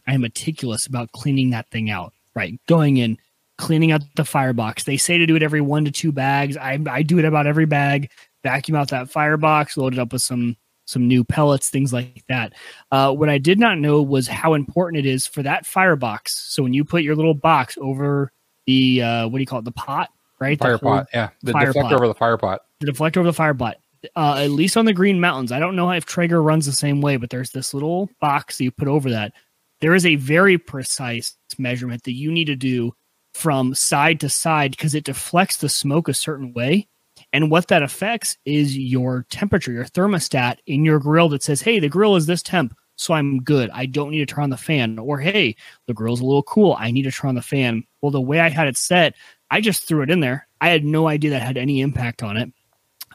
I 0.06 0.14
am 0.14 0.22
meticulous 0.22 0.86
about 0.86 1.12
cleaning 1.12 1.50
that 1.50 1.68
thing 1.70 1.90
out. 1.90 2.12
Right, 2.34 2.60
going 2.66 2.98
in, 2.98 3.18
cleaning 3.56 3.90
out 3.90 4.02
the 4.14 4.24
firebox. 4.24 4.84
They 4.84 4.96
say 4.96 5.18
to 5.18 5.26
do 5.26 5.36
it 5.36 5.42
every 5.42 5.60
one 5.60 5.84
to 5.84 5.90
two 5.90 6.12
bags. 6.12 6.56
I 6.56 6.78
I 6.88 7.02
do 7.02 7.18
it 7.18 7.24
about 7.24 7.46
every 7.46 7.66
bag. 7.66 8.10
Vacuum 8.44 8.76
out 8.76 8.88
that 8.88 9.10
firebox, 9.10 9.76
load 9.76 9.94
it 9.94 9.98
up 9.98 10.12
with 10.12 10.22
some 10.22 10.56
some 10.88 11.06
new 11.06 11.22
pellets, 11.22 11.68
things 11.68 11.92
like 11.92 12.24
that. 12.28 12.54
Uh, 12.90 13.12
what 13.12 13.28
I 13.28 13.36
did 13.36 13.58
not 13.58 13.78
know 13.78 14.00
was 14.00 14.26
how 14.26 14.54
important 14.54 15.04
it 15.04 15.08
is 15.08 15.26
for 15.26 15.42
that 15.42 15.66
firebox. 15.66 16.34
So 16.34 16.62
when 16.62 16.72
you 16.72 16.82
put 16.82 17.02
your 17.02 17.14
little 17.14 17.34
box 17.34 17.76
over 17.78 18.32
the 18.66 19.02
uh, 19.02 19.28
what 19.28 19.38
do 19.38 19.42
you 19.42 19.46
call 19.46 19.58
it, 19.58 19.66
the 19.66 19.72
pot, 19.72 20.10
right? 20.40 20.58
Fire 20.58 20.78
pot, 20.78 21.08
yeah. 21.12 21.30
The 21.42 21.52
fire 21.52 21.72
deflector 21.72 21.82
pot. 21.82 21.92
over 21.92 22.08
the 22.08 22.14
fire 22.14 22.36
pot. 22.36 22.60
the 22.80 22.92
deflector 22.92 23.18
over 23.18 23.28
the 23.28 23.32
fire 23.32 23.54
butt. 23.54 23.78
Uh, 24.14 24.36
at 24.38 24.50
least 24.50 24.76
on 24.76 24.84
the 24.84 24.92
Green 24.92 25.20
Mountains, 25.20 25.50
I 25.50 25.58
don't 25.58 25.74
know 25.74 25.90
if 25.90 26.06
Traeger 26.06 26.40
runs 26.40 26.66
the 26.66 26.72
same 26.72 27.00
way, 27.00 27.16
but 27.16 27.30
there's 27.30 27.50
this 27.50 27.74
little 27.74 28.08
box 28.20 28.58
that 28.58 28.64
you 28.64 28.70
put 28.70 28.86
over 28.86 29.10
that. 29.10 29.32
There 29.80 29.94
is 29.94 30.06
a 30.06 30.16
very 30.16 30.56
precise 30.56 31.36
measurement 31.58 32.04
that 32.04 32.12
you 32.12 32.30
need 32.30 32.46
to 32.46 32.56
do 32.56 32.92
from 33.34 33.74
side 33.74 34.20
to 34.20 34.28
side 34.28 34.72
because 34.72 34.94
it 34.94 35.04
deflects 35.04 35.56
the 35.56 35.68
smoke 35.68 36.08
a 36.08 36.14
certain 36.14 36.52
way. 36.52 36.88
And 37.32 37.50
what 37.50 37.68
that 37.68 37.82
affects 37.82 38.36
is 38.44 38.78
your 38.78 39.26
temperature, 39.30 39.72
your 39.72 39.84
thermostat 39.84 40.58
in 40.66 40.84
your 40.84 41.00
grill 41.00 41.28
that 41.30 41.42
says, 41.42 41.60
hey, 41.60 41.80
the 41.80 41.88
grill 41.88 42.16
is 42.16 42.26
this 42.26 42.42
temp, 42.42 42.74
so 42.98 43.14
I'm 43.14 43.38
good. 43.42 43.70
I 43.70 43.86
don't 43.86 44.10
need 44.10 44.18
to 44.18 44.34
turn 44.34 44.44
on 44.44 44.50
the 44.50 44.56
fan. 44.56 44.98
Or, 44.98 45.18
hey, 45.18 45.54
the 45.86 45.94
grill's 45.94 46.20
a 46.20 46.26
little 46.26 46.42
cool. 46.42 46.76
I 46.78 46.90
need 46.90 47.04
to 47.04 47.12
turn 47.12 47.28
on 47.28 47.34
the 47.36 47.42
fan. 47.42 47.84
Well, 48.02 48.10
the 48.10 48.20
way 48.20 48.40
I 48.40 48.48
had 48.48 48.66
it 48.66 48.76
set, 48.76 49.14
I 49.50 49.60
just 49.60 49.84
threw 49.84 50.02
it 50.02 50.10
in 50.10 50.20
there. 50.20 50.48
I 50.60 50.68
had 50.68 50.84
no 50.84 51.06
idea 51.06 51.30
that 51.30 51.42
had 51.42 51.56
any 51.56 51.80
impact 51.80 52.24
on 52.24 52.36
it. 52.36 52.52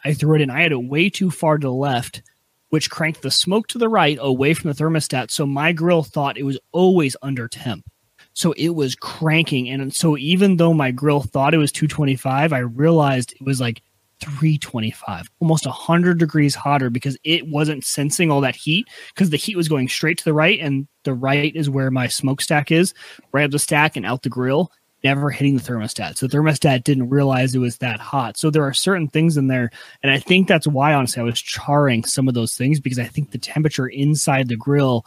I 0.06 0.14
threw 0.14 0.36
it 0.36 0.42
in. 0.42 0.50
I 0.50 0.62
had 0.62 0.72
it 0.72 0.84
way 0.84 1.10
too 1.10 1.30
far 1.30 1.58
to 1.58 1.68
the 1.68 1.74
left, 1.74 2.24
which 2.70 2.90
cranked 2.90 3.22
the 3.22 3.32
smoke 3.32 3.68
to 3.68 3.78
the 3.78 3.90
right 3.90 4.18
away 4.22 4.54
from 4.54 4.72
the 4.72 4.76
thermostat. 4.76 5.32
So 5.32 5.46
my 5.46 5.74
grill 5.74 6.04
thought 6.04 6.38
it 6.38 6.44
was 6.44 6.60
always 6.72 7.18
under 7.22 7.50
temp. 7.50 7.86
So 8.34 8.54
it 8.54 8.70
was 8.70 8.96
cranking. 8.96 9.70
And 9.70 9.94
so 9.94 10.18
even 10.18 10.58
though 10.58 10.74
my 10.74 10.92
grill 10.92 11.22
thought 11.22 11.54
it 11.54 11.60
was 11.60 11.74
225, 11.74 12.54
I 12.54 12.60
realized 12.60 13.34
it 13.34 13.46
was 13.46 13.60
like 13.60 13.84
325, 14.24 15.30
almost 15.40 15.66
100 15.66 16.18
degrees 16.18 16.56
hotter 16.56 16.90
because 16.90 17.18
it 17.24 17.48
wasn't 17.48 17.84
sensing 17.84 18.32
all 18.32 18.42
that 18.42 18.56
heat 18.56 18.88
because 19.14 19.30
the 19.30 19.38
heat 19.38 19.56
was 19.56 19.68
going 19.68 19.88
straight 19.88 20.18
to 20.18 20.26
the 20.26 20.34
right. 20.34 20.60
And 20.60 20.88
the 21.04 21.14
right 21.14 21.56
is 21.56 21.70
where 21.70 21.92
my 21.92 22.08
smokestack 22.08 22.72
is, 22.72 22.94
right 23.32 23.46
up 23.46 23.52
the 23.52 23.60
stack 23.60 23.96
and 23.96 24.06
out 24.06 24.24
the 24.24 24.30
grill 24.30 24.72
never 25.04 25.30
hitting 25.30 25.58
the 25.58 25.62
thermostat. 25.62 26.18
So 26.18 26.28
the 26.28 26.38
thermostat 26.38 26.84
didn't 26.84 27.10
realize 27.10 27.54
it 27.54 27.60
was 27.60 27.78
that 27.78 28.00
hot. 28.00 28.38
So 28.38 28.50
there 28.50 28.64
are 28.64 28.74
certain 28.74 29.08
things 29.08 29.38
in 29.38 29.48
there. 29.48 29.70
And 30.02 30.12
I 30.12 30.20
think 30.20 30.48
that's 30.48 30.68
why, 30.68 30.94
honestly, 30.94 31.22
I 31.22 31.26
was 31.26 31.42
charring 31.42 32.06
some 32.06 32.28
of 32.28 32.34
those 32.34 32.56
things 32.56 32.80
because 32.80 33.00
I 33.00 33.06
think 33.06 33.32
the 33.32 33.38
temperature 33.38 33.88
inside 33.88 34.48
the 34.48 34.56
grill 34.56 35.06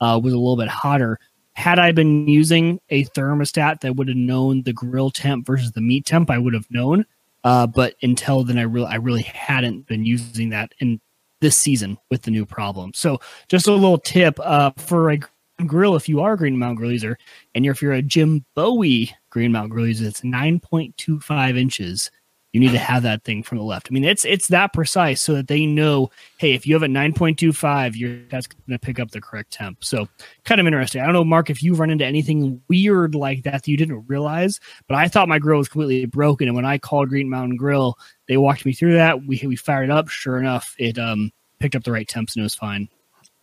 uh, 0.00 0.20
was 0.22 0.32
a 0.32 0.38
little 0.38 0.56
bit 0.56 0.68
hotter. 0.68 1.18
Had 1.54 1.78
I 1.78 1.92
been 1.92 2.28
using 2.28 2.78
a 2.90 3.04
thermostat 3.06 3.80
that 3.80 3.96
would 3.96 4.08
have 4.08 4.16
known 4.16 4.62
the 4.62 4.72
grill 4.72 5.10
temp 5.10 5.46
versus 5.46 5.72
the 5.72 5.80
meat 5.80 6.04
temp, 6.06 6.30
I 6.30 6.38
would 6.38 6.54
have 6.54 6.70
known. 6.70 7.04
Uh, 7.48 7.66
but 7.66 7.94
until 8.02 8.44
then, 8.44 8.58
I 8.58 8.62
really, 8.62 8.88
I 8.88 8.96
really 8.96 9.22
hadn't 9.22 9.86
been 9.86 10.04
using 10.04 10.50
that 10.50 10.74
in 10.80 11.00
this 11.40 11.56
season 11.56 11.96
with 12.10 12.20
the 12.20 12.30
new 12.30 12.44
problem. 12.44 12.92
So 12.94 13.20
just 13.48 13.66
a 13.66 13.72
little 13.72 13.96
tip 13.96 14.38
uh, 14.40 14.72
for 14.76 15.10
a 15.10 15.18
grill 15.64 15.96
if 15.96 16.10
you 16.10 16.20
are 16.20 16.34
a 16.34 16.36
Green 16.36 16.58
Mountain 16.58 16.76
grill 16.76 16.92
user, 16.92 17.16
and 17.54 17.64
if 17.64 17.80
you're 17.80 17.94
a 17.94 18.02
Jim 18.02 18.44
Bowie 18.54 19.10
Green 19.30 19.52
Mountain 19.52 19.70
grill 19.70 19.86
user, 19.86 20.06
it's 20.06 20.20
9.25 20.20 21.58
inches. 21.58 22.10
You 22.58 22.66
need 22.66 22.72
to 22.72 22.78
have 22.78 23.04
that 23.04 23.22
thing 23.22 23.44
from 23.44 23.58
the 23.58 23.64
left. 23.64 23.86
I 23.88 23.94
mean, 23.94 24.02
it's 24.02 24.24
it's 24.24 24.48
that 24.48 24.72
precise 24.72 25.20
so 25.20 25.34
that 25.34 25.46
they 25.46 25.64
know, 25.64 26.10
hey, 26.38 26.54
if 26.54 26.66
you 26.66 26.74
have 26.74 26.82
a 26.82 26.88
9.25, 26.88 27.94
your 27.94 28.18
that's 28.28 28.48
going 28.48 28.76
to 28.76 28.84
pick 28.84 28.98
up 28.98 29.12
the 29.12 29.20
correct 29.20 29.52
temp. 29.52 29.84
So 29.84 30.08
kind 30.44 30.60
of 30.60 30.66
interesting. 30.66 31.00
I 31.00 31.04
don't 31.04 31.12
know, 31.12 31.24
Mark, 31.24 31.50
if 31.50 31.62
you've 31.62 31.78
run 31.78 31.90
into 31.90 32.04
anything 32.04 32.60
weird 32.66 33.14
like 33.14 33.44
that 33.44 33.52
that 33.52 33.68
you 33.68 33.76
didn't 33.76 34.08
realize, 34.08 34.58
but 34.88 34.96
I 34.96 35.06
thought 35.06 35.28
my 35.28 35.38
grill 35.38 35.58
was 35.58 35.68
completely 35.68 36.06
broken. 36.06 36.48
And 36.48 36.56
when 36.56 36.64
I 36.64 36.78
called 36.78 37.10
Green 37.10 37.30
Mountain 37.30 37.58
Grill, 37.58 37.96
they 38.26 38.36
walked 38.36 38.66
me 38.66 38.72
through 38.72 38.94
that. 38.94 39.24
We 39.24 39.40
we 39.46 39.54
fired 39.54 39.84
it 39.84 39.90
up. 39.90 40.08
Sure 40.08 40.40
enough, 40.40 40.74
it 40.80 40.98
um 40.98 41.30
picked 41.60 41.76
up 41.76 41.84
the 41.84 41.92
right 41.92 42.08
temps 42.08 42.34
and 42.34 42.42
it 42.42 42.44
was 42.44 42.56
fine. 42.56 42.88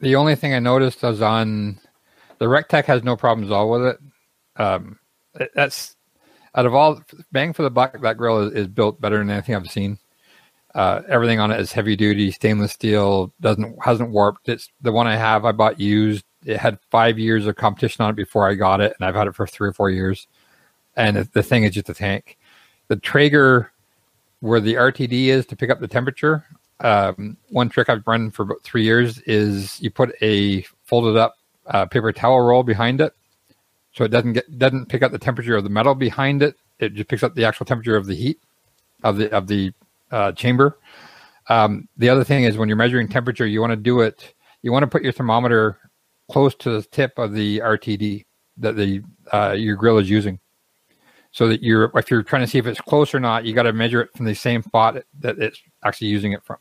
The 0.01 0.17
only 0.17 0.35
thing 0.35 0.53
I 0.53 0.59
noticed 0.59 1.03
was 1.03 1.21
on 1.21 1.79
the 2.39 2.45
Rectech 2.45 2.83
has 2.85 3.01
no 3.01 3.15
problems 3.15 3.49
at 3.49 3.55
all 3.55 3.69
with 3.69 3.85
it. 3.85 3.97
Um, 4.57 4.99
that's 5.53 5.94
out 6.55 6.65
of 6.65 6.73
all 6.73 7.01
bang 7.31 7.53
for 7.53 7.63
the 7.63 7.69
buck, 7.69 7.99
that 8.01 8.17
grill 8.17 8.47
is, 8.47 8.53
is 8.53 8.67
built 8.67 8.99
better 8.99 9.17
than 9.17 9.29
anything 9.29 9.55
I've 9.55 9.69
seen. 9.69 9.99
Uh, 10.73 11.01
everything 11.07 11.39
on 11.39 11.51
it 11.51 11.59
is 11.59 11.71
heavy 11.71 11.95
duty 11.95 12.31
stainless 12.31 12.73
steel. 12.73 13.33
Doesn't 13.39 13.77
hasn't 13.83 14.11
warped. 14.11 14.49
It's 14.49 14.69
the 14.81 14.91
one 14.91 15.07
I 15.07 15.15
have. 15.15 15.45
I 15.45 15.51
bought 15.51 15.79
used. 15.79 16.25
It 16.45 16.57
had 16.57 16.79
five 16.91 17.17
years 17.17 17.45
of 17.47 17.55
competition 17.55 18.03
on 18.03 18.11
it 18.11 18.15
before 18.15 18.47
I 18.49 18.55
got 18.55 18.81
it, 18.81 18.93
and 18.97 19.07
I've 19.07 19.15
had 19.15 19.27
it 19.27 19.35
for 19.35 19.47
three 19.47 19.69
or 19.69 19.73
four 19.73 19.89
years. 19.89 20.27
And 20.97 21.17
the 21.17 21.43
thing 21.43 21.63
is 21.63 21.73
just 21.73 21.89
a 21.89 21.93
tank. 21.93 22.37
The 22.87 22.97
Traeger, 22.97 23.71
where 24.41 24.59
the 24.59 24.75
RTD 24.75 25.27
is 25.27 25.45
to 25.47 25.55
pick 25.55 25.69
up 25.69 25.79
the 25.79 25.87
temperature. 25.87 26.45
Um, 26.81 27.37
one 27.49 27.69
trick 27.69 27.89
I've 27.89 28.05
run 28.05 28.31
for 28.31 28.43
about 28.43 28.61
three 28.63 28.83
years 28.83 29.19
is 29.19 29.81
you 29.81 29.89
put 29.89 30.13
a 30.21 30.61
folded 30.83 31.17
up 31.17 31.37
uh, 31.67 31.85
paper 31.85 32.11
towel 32.11 32.41
roll 32.41 32.63
behind 32.63 33.01
it, 33.01 33.13
so 33.95 34.03
it 34.03 34.09
doesn't 34.09 34.33
get 34.33 34.59
doesn't 34.59 34.87
pick 34.87 35.03
up 35.03 35.11
the 35.11 35.19
temperature 35.19 35.55
of 35.55 35.63
the 35.63 35.69
metal 35.69 35.95
behind 35.95 36.43
it. 36.43 36.55
It 36.79 36.93
just 36.93 37.07
picks 37.07 37.23
up 37.23 37.33
the 37.33 37.45
actual 37.45 37.65
temperature 37.65 37.95
of 37.95 38.05
the 38.05 38.15
heat 38.15 38.39
of 39.03 39.17
the 39.17 39.31
of 39.31 39.47
the 39.47 39.71
uh, 40.11 40.33
chamber. 40.33 40.77
Um, 41.47 41.87
the 41.97 42.09
other 42.09 42.23
thing 42.23 42.43
is 42.43 42.57
when 42.57 42.67
you're 42.67 42.75
measuring 42.75 43.07
temperature, 43.07 43.45
you 43.45 43.61
want 43.61 43.71
to 43.71 43.77
do 43.77 44.01
it. 44.01 44.33
You 44.61 44.71
want 44.71 44.83
to 44.83 44.87
put 44.87 45.03
your 45.03 45.13
thermometer 45.13 45.77
close 46.29 46.55
to 46.55 46.71
the 46.71 46.81
tip 46.81 47.17
of 47.17 47.33
the 47.33 47.59
RTD 47.59 48.25
that 48.57 48.75
the 48.75 49.01
uh, 49.31 49.51
your 49.51 49.75
grill 49.75 49.97
is 49.97 50.09
using, 50.09 50.39
so 51.31 51.47
that 51.47 51.63
you're 51.63 51.91
if 51.95 52.11
you're 52.11 52.23
trying 52.23 52.41
to 52.41 52.47
see 52.47 52.57
if 52.57 52.67
it's 52.67 52.81
close 52.81 53.13
or 53.13 53.19
not, 53.19 53.45
you 53.45 53.53
got 53.53 53.63
to 53.63 53.73
measure 53.73 54.01
it 54.01 54.09
from 54.15 54.25
the 54.25 54.35
same 54.35 54.61
spot 54.61 54.97
that 55.19 55.37
it's 55.39 55.61
actually 55.83 56.07
using 56.07 56.33
it 56.33 56.43
from. 56.43 56.57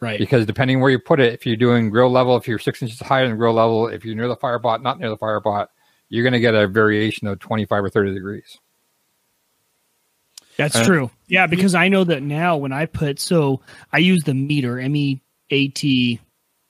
Right. 0.00 0.18
Because 0.18 0.46
depending 0.46 0.80
where 0.80 0.90
you 0.90 0.98
put 0.98 1.18
it, 1.18 1.32
if 1.32 1.44
you're 1.44 1.56
doing 1.56 1.90
grill 1.90 2.10
level, 2.10 2.36
if 2.36 2.46
you're 2.46 2.60
six 2.60 2.82
inches 2.82 3.00
higher 3.00 3.26
than 3.26 3.36
grill 3.36 3.54
level, 3.54 3.88
if 3.88 4.04
you're 4.04 4.14
near 4.14 4.28
the 4.28 4.36
fire 4.36 4.58
pot, 4.58 4.82
not 4.82 5.00
near 5.00 5.08
the 5.08 5.16
fire 5.16 5.40
pot, 5.40 5.70
you're 6.08 6.22
going 6.22 6.32
to 6.32 6.40
get 6.40 6.54
a 6.54 6.66
variation 6.66 7.28
of 7.28 7.38
25 7.38 7.84
or 7.84 7.90
30 7.90 8.14
degrees. 8.14 8.58
That's 10.56 10.76
uh, 10.76 10.84
true. 10.84 11.10
Yeah, 11.28 11.46
because 11.46 11.74
I 11.74 11.88
know 11.88 12.04
that 12.04 12.22
now 12.22 12.56
when 12.56 12.72
I 12.72 12.86
put 12.86 13.20
so 13.20 13.60
I 13.92 13.98
use 13.98 14.24
the 14.24 14.34
meter 14.34 14.78
M 14.78 14.94
E 14.96 15.20
A 15.50 15.68
T 15.68 16.20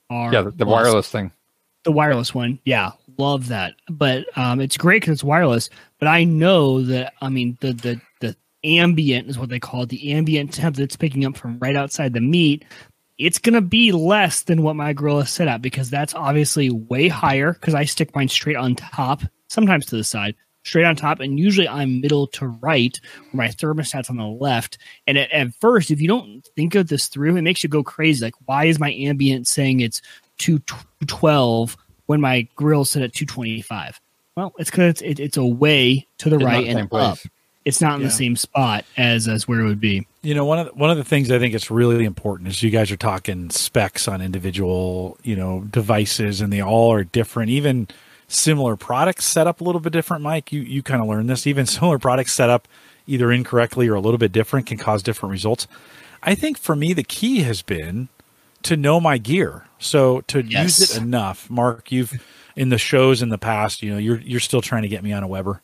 R. 0.09 0.31
Yeah, 0.31 0.43
the, 0.43 0.51
the 0.51 0.65
wireless 0.65 1.09
thing. 1.09 1.31
The 1.83 1.91
wireless 1.91 2.33
one. 2.33 2.59
Yeah, 2.65 2.91
love 3.17 3.47
that. 3.47 3.73
But 3.89 4.25
um, 4.37 4.61
it's 4.61 4.77
great 4.77 5.01
because 5.01 5.13
it's 5.13 5.23
wireless. 5.23 5.71
But 5.97 6.07
I 6.07 6.23
know 6.23 6.83
that 6.83 7.13
I 7.19 7.29
mean 7.29 7.57
the 7.61 7.73
the 7.73 8.01
the 8.19 8.35
ambient 8.63 9.27
is 9.27 9.39
what 9.39 9.49
they 9.49 9.59
call 9.59 9.83
it. 9.83 9.89
The 9.89 10.11
ambient 10.11 10.53
temp 10.53 10.75
that's 10.75 10.95
picking 10.95 11.25
up 11.25 11.35
from 11.35 11.57
right 11.57 11.75
outside 11.75 12.13
the 12.13 12.21
meat. 12.21 12.65
It's 13.19 13.37
gonna 13.37 13.61
be 13.61 13.91
less 13.91 14.41
than 14.43 14.63
what 14.63 14.75
my 14.75 14.93
grill 14.93 15.19
is 15.19 15.29
set 15.29 15.47
at 15.47 15.61
because 15.61 15.89
that's 15.89 16.15
obviously 16.15 16.71
way 16.71 17.07
higher 17.09 17.53
because 17.53 17.75
I 17.75 17.83
stick 17.85 18.15
mine 18.15 18.29
straight 18.29 18.55
on 18.55 18.75
top, 18.75 19.21
sometimes 19.47 19.85
to 19.87 19.97
the 19.97 20.03
side 20.03 20.35
straight 20.63 20.85
on 20.85 20.95
top, 20.95 21.19
and 21.19 21.39
usually 21.39 21.67
I'm 21.67 22.01
middle 22.01 22.27
to 22.27 22.47
right, 22.47 22.97
where 23.31 23.47
my 23.47 23.51
thermostat's 23.51 24.09
on 24.09 24.17
the 24.17 24.25
left. 24.25 24.77
And 25.07 25.17
at, 25.17 25.31
at, 25.31 25.53
first, 25.55 25.91
if 25.91 26.01
you 26.01 26.07
don't 26.07 26.47
think 26.55 26.75
of 26.75 26.87
this 26.87 27.07
through, 27.07 27.35
it 27.35 27.41
makes 27.41 27.63
you 27.63 27.69
go 27.69 27.83
crazy. 27.83 28.23
Like, 28.23 28.35
why 28.45 28.65
is 28.65 28.79
my 28.79 28.91
ambient 28.93 29.47
saying 29.47 29.79
it's 29.79 30.01
212 30.37 31.77
when 32.05 32.21
my 32.21 32.47
grill's 32.55 32.91
set 32.91 33.03
at 33.03 33.13
225? 33.13 33.99
Well, 34.35 34.53
it's 34.57 34.69
because 34.69 34.89
it's, 34.89 35.01
it, 35.01 35.19
it's 35.19 35.37
away 35.37 36.07
to 36.19 36.29
the 36.29 36.39
right 36.39 36.67
and 36.67 36.87
up. 36.93 37.17
It's 37.65 37.81
not 37.81 37.95
in 37.95 38.01
yeah. 38.01 38.07
the 38.07 38.13
same 38.13 38.35
spot 38.35 38.85
as 38.97 39.27
as 39.27 39.47
where 39.47 39.59
it 39.59 39.65
would 39.65 39.81
be. 39.81 40.07
You 40.21 40.33
know, 40.33 40.45
one 40.45 40.59
of 40.59 40.67
the, 40.67 40.73
one 40.73 40.89
of 40.89 40.97
the 40.97 41.03
things 41.03 41.29
I 41.29 41.39
think 41.39 41.53
it's 41.53 41.69
really 41.69 42.05
important 42.05 42.49
is 42.49 42.63
you 42.63 42.69
guys 42.69 42.91
are 42.91 42.97
talking 42.97 43.49
specs 43.49 44.07
on 44.07 44.21
individual, 44.21 45.17
you 45.23 45.35
know, 45.35 45.61
devices, 45.69 46.41
and 46.41 46.51
they 46.51 46.61
all 46.61 46.91
are 46.91 47.03
different. 47.03 47.49
Even 47.49 47.87
similar 48.27 48.75
products 48.75 49.25
set 49.25 49.47
up 49.47 49.59
a 49.59 49.63
little 49.63 49.81
bit 49.81 49.93
different, 49.93 50.23
Mike. 50.23 50.51
You 50.51 50.61
you 50.61 50.81
kind 50.81 51.01
of 51.01 51.07
learned 51.07 51.29
this. 51.29 51.45
Even 51.45 51.65
similar 51.67 51.99
products 51.99 52.33
set 52.33 52.49
up 52.49 52.67
either 53.07 53.31
incorrectly 53.31 53.87
or 53.87 53.95
a 53.95 54.01
little 54.01 54.17
bit 54.17 54.31
different 54.31 54.67
can 54.67 54.77
cause 54.77 55.03
different 55.03 55.31
results. 55.31 55.67
I 56.23 56.35
think 56.35 56.57
for 56.57 56.75
me 56.75 56.93
the 56.93 57.03
key 57.03 57.41
has 57.41 57.61
been 57.61 58.07
to 58.63 58.77
know 58.77 58.99
my 58.99 59.17
gear. 59.17 59.65
So 59.79 60.21
to 60.21 60.41
yes. 60.41 60.79
use 60.79 60.95
it 60.95 61.01
enough. 61.01 61.49
Mark, 61.49 61.91
you've 61.91 62.21
in 62.55 62.69
the 62.69 62.77
shows 62.77 63.21
in 63.21 63.29
the 63.29 63.37
past, 63.37 63.81
you 63.81 63.91
know, 63.91 63.97
you're 63.97 64.19
you're 64.19 64.39
still 64.39 64.61
trying 64.61 64.83
to 64.83 64.89
get 64.89 65.03
me 65.03 65.11
on 65.13 65.23
a 65.23 65.27
Weber 65.27 65.61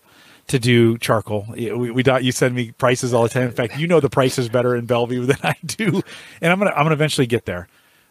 to 0.48 0.60
do 0.60 0.98
charcoal. 0.98 1.46
We, 1.50 1.92
we 1.92 2.04
you 2.22 2.32
send 2.32 2.56
me 2.56 2.72
prices 2.72 3.14
all 3.14 3.24
the 3.24 3.30
time. 3.30 3.44
In 3.44 3.52
fact, 3.52 3.78
you 3.78 3.88
know 3.88 4.00
the 4.00 4.10
prices 4.10 4.50
better 4.50 4.76
in 4.76 4.86
Bellevue 4.86 5.26
than 5.26 5.38
I 5.44 5.56
do, 5.66 6.02
and 6.42 6.52
I'm 6.52 6.60
gonna 6.60 6.72
I'm 6.72 6.86
gonna 6.86 6.94
eventually 6.94 7.28
get 7.28 7.46
there. 7.46 7.68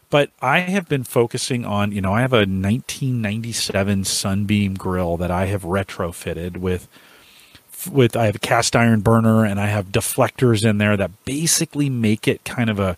But 0.09 0.31
I 0.41 0.59
have 0.59 0.87
been 0.87 1.03
focusing 1.03 1.65
on, 1.65 1.91
you 1.91 1.99
know, 1.99 2.13
I 2.13 2.21
have 2.21 2.31
a 2.31 2.45
1997 2.45 4.03
Sunbeam 4.03 4.75
grill 4.75 5.17
that 5.17 5.31
I 5.31 5.47
have 5.47 5.63
retrofitted 5.63 6.57
with 6.57 6.87
with 7.91 8.15
I 8.15 8.25
have 8.25 8.35
a 8.35 8.39
cast 8.39 8.75
iron 8.75 9.01
burner 9.01 9.45
and 9.45 9.59
I 9.59 9.67
have 9.67 9.87
deflectors 9.87 10.67
in 10.67 10.77
there 10.77 10.97
that 10.97 11.25
basically 11.25 11.89
make 11.89 12.27
it 12.27 12.43
kind 12.43 12.69
of 12.69 12.79
a 12.79 12.95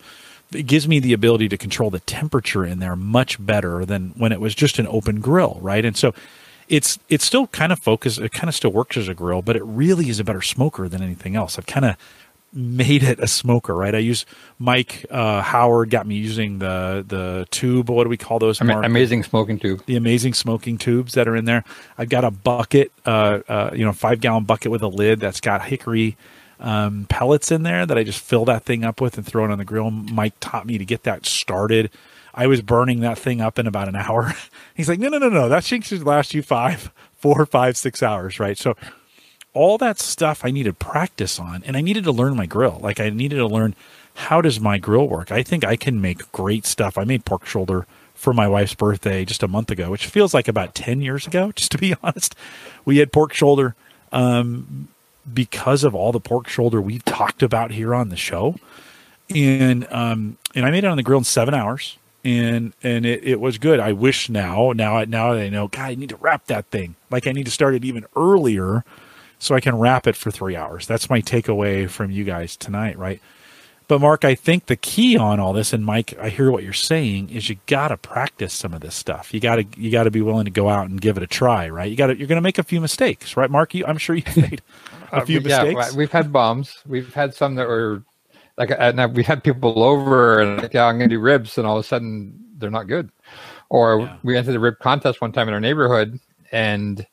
it 0.52 0.64
gives 0.64 0.88
me 0.88 1.00
the 1.00 1.14
ability 1.14 1.50
to 1.50 1.58
control 1.58 1.90
the 1.90 2.00
temperature 2.02 2.66
in 2.66 2.80
there 2.80 2.96
much 2.96 3.44
better 3.44 3.86
than 3.86 4.10
when 4.16 4.32
it 4.32 4.40
was 4.40 4.56
just 4.56 4.80
an 4.80 4.88
open 4.88 5.20
grill, 5.20 5.58
right? 5.62 5.84
And 5.84 5.98
so 5.98 6.14
it's 6.68 7.00
it's 7.10 7.26
still 7.26 7.48
kind 7.48 7.72
of 7.72 7.80
focused 7.80 8.20
it 8.20 8.32
kind 8.32 8.50
of 8.50 8.56
still 8.56 8.72
works 8.72 8.98
as 8.98 9.08
a 9.08 9.14
grill, 9.14 9.42
but 9.42 9.56
it 9.56 9.64
really 9.64 10.10
is 10.10 10.20
a 10.20 10.24
better 10.24 10.42
smoker 10.42 10.88
than 10.88 11.02
anything 11.02 11.36
else. 11.36 11.58
I've 11.58 11.66
kind 11.66 11.86
of 11.86 11.96
made 12.54 13.04
it 13.04 13.20
a 13.20 13.28
smoker, 13.28 13.76
right? 13.76 13.94
I 13.94 14.00
use 14.00 14.26
Mike 14.58 15.06
uh, 15.10 15.42
Howard 15.42 15.90
got 15.90 16.08
me 16.08 16.16
using 16.16 16.60
the 16.60 17.06
the 17.08 17.48
tube. 17.52 17.90
What 17.90 18.04
do 18.04 18.10
we 18.10 18.18
call 18.18 18.40
those? 18.40 18.62
Ama- 18.62 18.82
amazing 18.82 19.24
smoking 19.24 19.60
tube. 19.60 19.84
The 19.86 19.96
amazing 19.96 20.34
smoking 20.34 20.78
tubes 20.78 21.14
that 21.14 21.28
are 21.28 21.36
in 21.36 21.46
there. 21.46 21.64
I've 21.98 22.10
got 22.10 22.24
a 22.24 22.32
bucket, 22.32 22.92
uh, 23.06 23.40
uh, 23.48 23.72
you 23.74 23.86
know, 23.86 23.94
five 23.94 24.22
gallon 24.22 24.44
bucket 24.44 24.72
with 24.72 24.82
a 24.82 24.88
lid 24.88 25.20
that's 25.20 25.42
got 25.42 25.66
hickory 25.66 26.18
um, 26.60 27.06
pellets 27.10 27.52
in 27.52 27.64
there 27.64 27.86
that 27.86 27.98
I 27.98 28.04
just 28.04 28.20
fill 28.20 28.46
that 28.46 28.64
thing 28.64 28.84
up 28.84 29.00
with 29.02 29.18
and 29.18 29.26
throw 29.26 29.46
it 29.46 29.52
on 29.52 29.58
the 29.58 29.66
grill. 29.66 29.92
Mike 29.92 30.34
taught 30.40 30.66
me 30.66 30.78
to 30.78 30.86
get 30.86 31.04
that 31.04 31.26
started. 31.26 31.92
I 32.38 32.46
was 32.46 32.62
burning 32.62 33.00
that 33.00 33.18
thing 33.18 33.42
up 33.42 33.58
in 33.58 33.66
about 33.66 33.88
an 33.88 33.96
hour. 33.96 34.36
He's 34.76 34.88
like, 34.88 35.00
no, 35.00 35.10
no, 35.10 35.18
no, 35.18 35.28
no. 35.28 35.50
That 35.50 35.64
should 35.64 36.04
last 36.04 36.36
you 36.36 36.44
five, 36.44 36.92
four, 37.16 37.48
five, 37.48 37.76
six 37.76 38.04
hours, 38.04 38.40
right? 38.40 38.56
So 38.56 38.76
all 39.54 39.80
that 39.80 40.00
stuff 40.00 40.46
I 40.46 40.52
needed 40.52 40.78
practice 40.78 41.40
on 41.40 41.64
and 41.64 41.76
I 41.76 41.82
needed 41.82 42.04
to 42.04 42.12
learn 42.12 42.36
my 42.36 42.46
grill. 42.46 42.80
Like 42.80 43.00
I 43.00 43.10
needed 43.10 43.38
to 43.38 43.48
learn 43.48 43.76
how 44.14 44.40
does 44.40 44.60
my 44.60 44.78
grill 44.78 45.08
work? 45.08 45.32
I 45.32 45.42
think 45.42 45.66
I 45.66 45.76
can 45.76 46.00
make 46.00 46.32
great 46.32 46.68
stuff. 46.68 46.96
I 46.96 47.06
made 47.06 47.26
pork 47.26 47.48
shoulder 47.48 47.88
for 48.14 48.34
my 48.34 48.48
wife's 48.48 48.76
birthday 48.76 49.26
just 49.26 49.42
a 49.42 49.48
month 49.48 49.72
ago, 49.72 49.90
which 49.90 50.06
feels 50.06 50.34
like 50.34 50.48
about 50.48 50.76
10 50.76 51.02
years 51.02 51.26
ago, 51.26 51.52
just 51.56 51.72
to 51.72 51.80
be 51.80 51.96
honest. 52.04 52.36
We 52.86 52.98
had 52.98 53.12
pork 53.12 53.34
shoulder 53.34 53.76
um, 54.12 54.90
because 55.34 55.84
of 55.84 55.96
all 55.96 56.12
the 56.12 56.20
pork 56.20 56.48
shoulder 56.48 56.80
we've 56.80 57.06
talked 57.06 57.42
about 57.42 57.72
here 57.72 57.96
on 57.96 58.10
the 58.10 58.16
show. 58.16 58.56
And 59.34 59.92
um, 59.92 60.38
and 60.54 60.66
I 60.66 60.72
made 60.72 60.84
it 60.84 60.88
on 60.88 60.98
the 60.98 61.04
grill 61.04 61.18
in 61.18 61.26
seven 61.26 61.54
hours. 61.56 61.98
And 62.28 62.74
and 62.84 63.06
it, 63.06 63.24
it 63.24 63.40
was 63.40 63.58
good. 63.58 63.80
I 63.80 63.94
wish 63.94 64.30
now, 64.30 64.74
now 64.74 65.02
now 65.06 65.32
I 65.32 65.48
know, 65.48 65.70
God, 65.70 65.86
I 65.86 65.96
need 65.96 66.10
to 66.10 66.18
wrap 66.18 66.48
that 66.48 66.66
thing. 66.66 66.96
Like 67.10 67.26
I 67.26 67.32
need 67.32 67.46
to 67.46 67.52
start 67.52 67.74
it 67.74 67.86
even 67.86 68.06
earlier 68.18 68.84
so 69.40 69.56
I 69.56 69.62
can 69.62 69.78
wrap 69.78 70.08
it 70.08 70.16
for 70.18 70.30
three 70.30 70.56
hours. 70.56 70.86
That's 70.86 71.10
my 71.10 71.22
takeaway 71.22 71.90
from 71.90 72.12
you 72.12 72.26
guys 72.26 72.58
tonight, 72.58 72.98
right? 72.98 73.22
But 73.88 74.02
Mark, 74.02 74.26
I 74.26 74.36
think 74.36 74.66
the 74.66 74.76
key 74.76 75.18
on 75.18 75.40
all 75.40 75.54
this, 75.54 75.72
and 75.72 75.86
Mike, 75.86 76.14
I 76.20 76.28
hear 76.28 76.52
what 76.52 76.64
you're 76.64 76.74
saying, 76.74 77.30
is 77.30 77.48
you 77.48 77.56
got 77.68 77.88
to 77.88 77.98
practice 77.98 78.54
some 78.54 78.74
of 78.74 78.82
this 78.82 78.96
stuff. 78.96 79.34
You 79.34 79.40
got 79.40 79.56
to 79.56 79.66
you 79.78 79.90
got 79.90 80.04
to 80.04 80.12
be 80.12 80.22
willing 80.22 80.44
to 80.44 80.52
go 80.52 80.68
out 80.68 80.90
and 80.90 81.00
give 81.00 81.16
it 81.16 81.24
a 81.24 81.28
try, 81.28 81.70
right? 81.70 81.90
You 81.90 81.96
got 81.96 82.08
to 82.08 82.18
you're 82.18 82.28
going 82.28 82.36
to 82.36 82.42
make 82.42 82.58
a 82.58 82.64
few 82.64 82.82
mistakes, 82.82 83.38
right, 83.38 83.50
Mark? 83.50 83.74
You, 83.74 83.86
I'm 83.86 83.98
sure 83.98 84.18
you've 84.18 84.36
made 84.52 84.62
a 85.14 85.26
few 85.26 85.40
uh, 85.40 85.44
yeah, 85.46 85.64
mistakes. 85.64 85.96
we've 85.96 86.12
had 86.12 86.34
bombs. 86.34 86.76
We've 86.86 87.14
had 87.14 87.34
some 87.34 87.56
that 87.56 87.70
were 87.70 88.04
like, 88.58 88.72
uh, 88.72 88.76
and 88.96 89.16
we 89.16 89.24
had 89.24 89.44
people 89.44 89.84
over 89.84 90.40
and 90.40 90.62
like, 90.62 90.74
yeah, 90.74 90.86
I'm 90.86 91.00
to 91.00 91.08
do 91.08 91.20
ribs, 91.20 91.58
and 91.58 91.68
all 91.68 91.78
of 91.78 91.86
a 91.86 91.88
sudden 91.88 92.34
they're 92.58 92.72
not 92.72 92.88
good. 92.88 93.12
Or 93.70 94.02
yeah. 94.02 94.18
we 94.24 94.38
entered 94.38 94.54
the 94.54 94.60
rib 94.60 94.80
contest 94.80 95.22
one 95.22 95.32
time 95.32 95.48
in 95.48 95.54
our 95.54 95.60
neighborhood, 95.60 96.20
and 96.52 97.06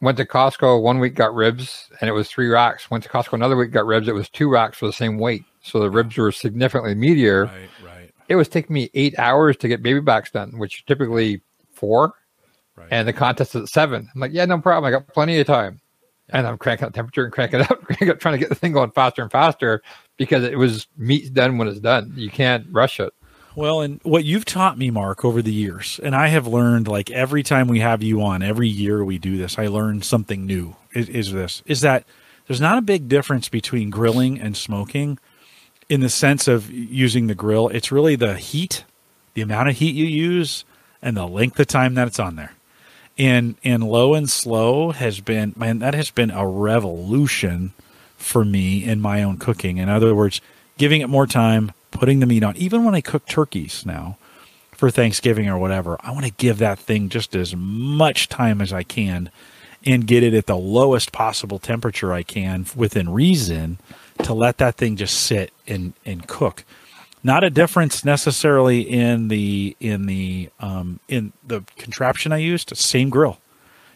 went 0.00 0.16
to 0.16 0.24
Costco 0.24 0.82
one 0.82 0.98
week, 0.98 1.14
got 1.14 1.34
ribs, 1.34 1.90
and 2.00 2.08
it 2.08 2.12
was 2.12 2.28
three 2.28 2.48
racks. 2.48 2.90
Went 2.90 3.04
to 3.04 3.10
Costco 3.10 3.34
another 3.34 3.56
week, 3.56 3.70
got 3.70 3.86
ribs. 3.86 4.08
It 4.08 4.14
was 4.14 4.28
two 4.28 4.50
racks 4.50 4.78
for 4.78 4.86
the 4.86 4.92
same 4.92 5.18
weight. 5.18 5.44
So 5.62 5.78
the 5.78 5.90
ribs 5.90 6.16
were 6.16 6.32
significantly 6.32 6.94
meatier. 6.94 7.46
Right, 7.46 7.68
right. 7.84 8.14
It 8.28 8.36
was 8.36 8.48
taking 8.48 8.74
me 8.74 8.90
eight 8.94 9.18
hours 9.18 9.56
to 9.58 9.68
get 9.68 9.82
baby 9.82 10.00
backs 10.00 10.30
done, 10.30 10.58
which 10.58 10.84
typically 10.86 11.42
four. 11.72 12.14
Right. 12.76 12.88
And 12.90 13.06
the 13.06 13.12
contest 13.12 13.54
is 13.54 13.62
at 13.62 13.68
seven. 13.68 14.08
I'm 14.14 14.20
like, 14.20 14.32
yeah, 14.32 14.46
no 14.46 14.58
problem. 14.58 14.88
I 14.88 14.96
got 14.96 15.12
plenty 15.12 15.38
of 15.38 15.46
time. 15.46 15.80
And 16.30 16.46
I'm 16.46 16.58
cranking 16.58 16.86
up 16.86 16.94
temperature 16.94 17.24
and 17.24 17.32
cranking 17.32 17.60
up, 17.68 17.82
cranking 17.82 18.10
up, 18.10 18.20
trying 18.20 18.34
to 18.34 18.38
get 18.38 18.48
the 18.48 18.54
thing 18.54 18.72
going 18.72 18.92
faster 18.92 19.20
and 19.20 19.30
faster 19.30 19.82
because 20.20 20.44
it 20.44 20.58
was 20.58 20.86
meat's 20.98 21.30
done 21.30 21.56
when 21.56 21.66
it's 21.66 21.80
done. 21.80 22.12
You 22.14 22.28
can't 22.28 22.66
rush 22.70 23.00
it. 23.00 23.14
Well, 23.56 23.80
and 23.80 24.00
what 24.02 24.22
you've 24.22 24.44
taught 24.44 24.76
me, 24.76 24.90
Mark, 24.90 25.24
over 25.24 25.40
the 25.40 25.52
years, 25.52 25.98
and 26.02 26.14
I 26.14 26.28
have 26.28 26.46
learned 26.46 26.86
like 26.86 27.10
every 27.10 27.42
time 27.42 27.68
we 27.68 27.80
have 27.80 28.02
you 28.02 28.20
on, 28.20 28.42
every 28.42 28.68
year 28.68 29.02
we 29.02 29.16
do 29.16 29.38
this, 29.38 29.58
I 29.58 29.68
learn 29.68 30.02
something 30.02 30.44
new. 30.44 30.76
Is, 30.92 31.08
is 31.08 31.32
this 31.32 31.62
is 31.64 31.80
that 31.80 32.04
there's 32.46 32.60
not 32.60 32.76
a 32.76 32.82
big 32.82 33.08
difference 33.08 33.48
between 33.48 33.88
grilling 33.88 34.38
and 34.38 34.54
smoking 34.54 35.18
in 35.88 36.00
the 36.00 36.10
sense 36.10 36.46
of 36.46 36.70
using 36.70 37.26
the 37.26 37.34
grill. 37.34 37.68
It's 37.68 37.90
really 37.90 38.14
the 38.14 38.36
heat, 38.36 38.84
the 39.32 39.40
amount 39.40 39.70
of 39.70 39.76
heat 39.76 39.94
you 39.94 40.04
use, 40.04 40.66
and 41.00 41.16
the 41.16 41.26
length 41.26 41.58
of 41.58 41.66
time 41.66 41.94
that 41.94 42.08
it's 42.08 42.20
on 42.20 42.36
there. 42.36 42.52
And 43.16 43.54
and 43.64 43.82
low 43.82 44.12
and 44.12 44.28
slow 44.28 44.90
has 44.90 45.20
been 45.20 45.54
man, 45.56 45.78
that 45.78 45.94
has 45.94 46.10
been 46.10 46.30
a 46.30 46.46
revolution 46.46 47.72
for 48.20 48.44
me 48.44 48.84
in 48.84 49.00
my 49.00 49.22
own 49.22 49.38
cooking. 49.38 49.78
In 49.78 49.88
other 49.88 50.14
words, 50.14 50.40
giving 50.78 51.00
it 51.00 51.08
more 51.08 51.26
time, 51.26 51.72
putting 51.90 52.20
the 52.20 52.26
meat 52.26 52.44
on. 52.44 52.56
Even 52.56 52.84
when 52.84 52.94
I 52.94 53.00
cook 53.00 53.26
turkeys 53.26 53.84
now 53.84 54.16
for 54.72 54.90
Thanksgiving 54.90 55.48
or 55.48 55.58
whatever, 55.58 55.96
I 56.00 56.12
want 56.12 56.26
to 56.26 56.32
give 56.32 56.58
that 56.58 56.78
thing 56.78 57.08
just 57.08 57.34
as 57.34 57.56
much 57.56 58.28
time 58.28 58.60
as 58.60 58.72
I 58.72 58.82
can 58.82 59.30
and 59.84 60.06
get 60.06 60.22
it 60.22 60.34
at 60.34 60.46
the 60.46 60.56
lowest 60.56 61.10
possible 61.12 61.58
temperature 61.58 62.12
I 62.12 62.22
can 62.22 62.66
within 62.76 63.08
reason 63.08 63.78
to 64.22 64.34
let 64.34 64.58
that 64.58 64.76
thing 64.76 64.96
just 64.96 65.18
sit 65.18 65.52
and, 65.66 65.94
and 66.04 66.26
cook. 66.28 66.64
Not 67.22 67.44
a 67.44 67.50
difference 67.50 68.04
necessarily 68.04 68.80
in 68.80 69.28
the 69.28 69.76
in 69.78 70.06
the 70.06 70.48
um, 70.58 71.00
in 71.06 71.34
the 71.46 71.64
contraption 71.76 72.32
I 72.32 72.38
used. 72.38 72.74
Same 72.76 73.10
grill. 73.10 73.39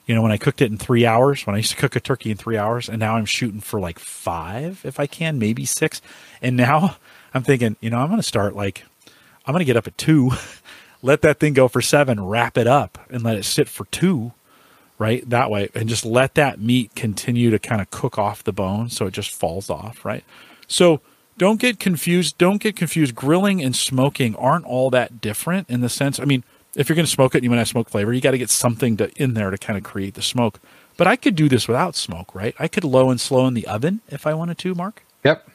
You 0.07 0.15
know, 0.15 0.23
when 0.23 0.33
I 0.33 0.37
cooked 0.37 0.61
it 0.61 0.71
in 0.71 0.77
three 0.77 1.07
hours, 1.07 1.47
when 1.47 1.55
I 1.55 1.59
used 1.59 1.71
to 1.71 1.77
cook 1.77 1.97
a 1.97 2.01
turkey 2.01 2.31
in 2.31 2.37
three 2.37 2.59
hours, 2.59 2.89
and 2.89 2.99
now 2.99 3.17
I'm 3.17 3.25
shooting 3.25 3.61
for 3.61 3.81
like 3.81 3.99
five 3.99 4.83
if 4.85 5.01
I 5.01 5.07
can, 5.07 5.39
maybe 5.39 5.65
six. 5.65 6.03
And 6.43 6.57
now 6.57 6.97
I'm 7.33 7.43
thinking, 7.43 7.77
you 7.81 7.91
know, 7.91 7.99
I'm 7.99 8.09
going 8.09 8.21
to 8.21 8.23
start 8.23 8.55
like, 8.55 8.85
I'm 9.47 9.53
going 9.53 9.61
to 9.61 9.65
get 9.65 9.77
up 9.77 9.87
at 9.87 9.97
two, 9.97 10.33
let 11.03 11.23
that 11.23 11.41
thing 11.41 11.55
go 11.55 11.69
for 11.69 11.81
seven, 11.81 12.25
wrap 12.25 12.59
it 12.59 12.67
up, 12.67 12.99
and 13.11 13.23
let 13.23 13.37
it 13.37 13.45
sit 13.45 13.69
for 13.69 13.87
two, 13.87 14.33
right? 14.99 15.29
That 15.29 15.51
way, 15.51 15.71
and 15.75 15.89
just 15.89 16.05
let 16.05 16.35
that 16.35 16.61
meat 16.61 16.95
continue 16.95 17.51
to 17.51 17.59
kind 17.59 17.81
of 17.81 17.91
cook 17.91 18.19
off 18.19 18.45
the 18.45 18.53
bone 18.53 18.91
so 18.91 19.07
it 19.07 19.13
just 19.13 19.31
falls 19.31 19.71
off, 19.71 20.05
right? 20.05 20.25
So 20.67 21.01
don't 21.37 21.61
get 21.61 21.81
confused. 21.81 22.39
Don't 22.39 22.61
get 22.61 22.77
confused. 22.77 23.15
Grilling 23.15 23.63
and 23.63 23.75
smoking 23.75 24.37
aren't 24.37 24.67
all 24.67 24.91
that 24.91 25.21
different 25.21 25.69
in 25.69 25.81
the 25.81 25.89
sense, 25.89 26.21
I 26.21 26.25
mean, 26.25 26.45
if 26.77 26.89
you're 26.89 26.97
going 26.97 27.07
to 27.07 27.11
smoke 27.11 27.35
it 27.35 27.39
and 27.39 27.45
you 27.45 27.51
want 27.51 27.59
to 27.59 27.63
have 27.63 27.69
smoke 27.69 27.89
flavor, 27.89 28.13
you 28.13 28.21
got 28.21 28.33
to 28.33 28.39
get 28.39 28.51
something 28.51 28.97
to, 28.97 29.11
in 29.21 29.35
there 29.35 29.51
to 29.51 29.59
kind 29.59 29.77
of 29.77 29.85
create 29.85 30.15
the 30.15 30.23
smoke. 30.23 30.61
But 30.97 31.07
I 31.07 31.17
could 31.17 31.35
do 31.35 31.49
this 31.49 31.67
without 31.67 31.97
smoke, 31.97 32.35
right? 32.35 32.55
I 32.59 32.69
could 32.69 32.85
low 32.85 33.11
and 33.11 33.21
slow 33.21 33.47
in 33.47 33.55
the 33.55 33.67
oven 33.67 34.01
if 34.09 34.27
I 34.27 34.35
wanted 34.35 34.59
to, 34.59 34.75
Mark. 34.75 35.05
Yep. 35.25 35.49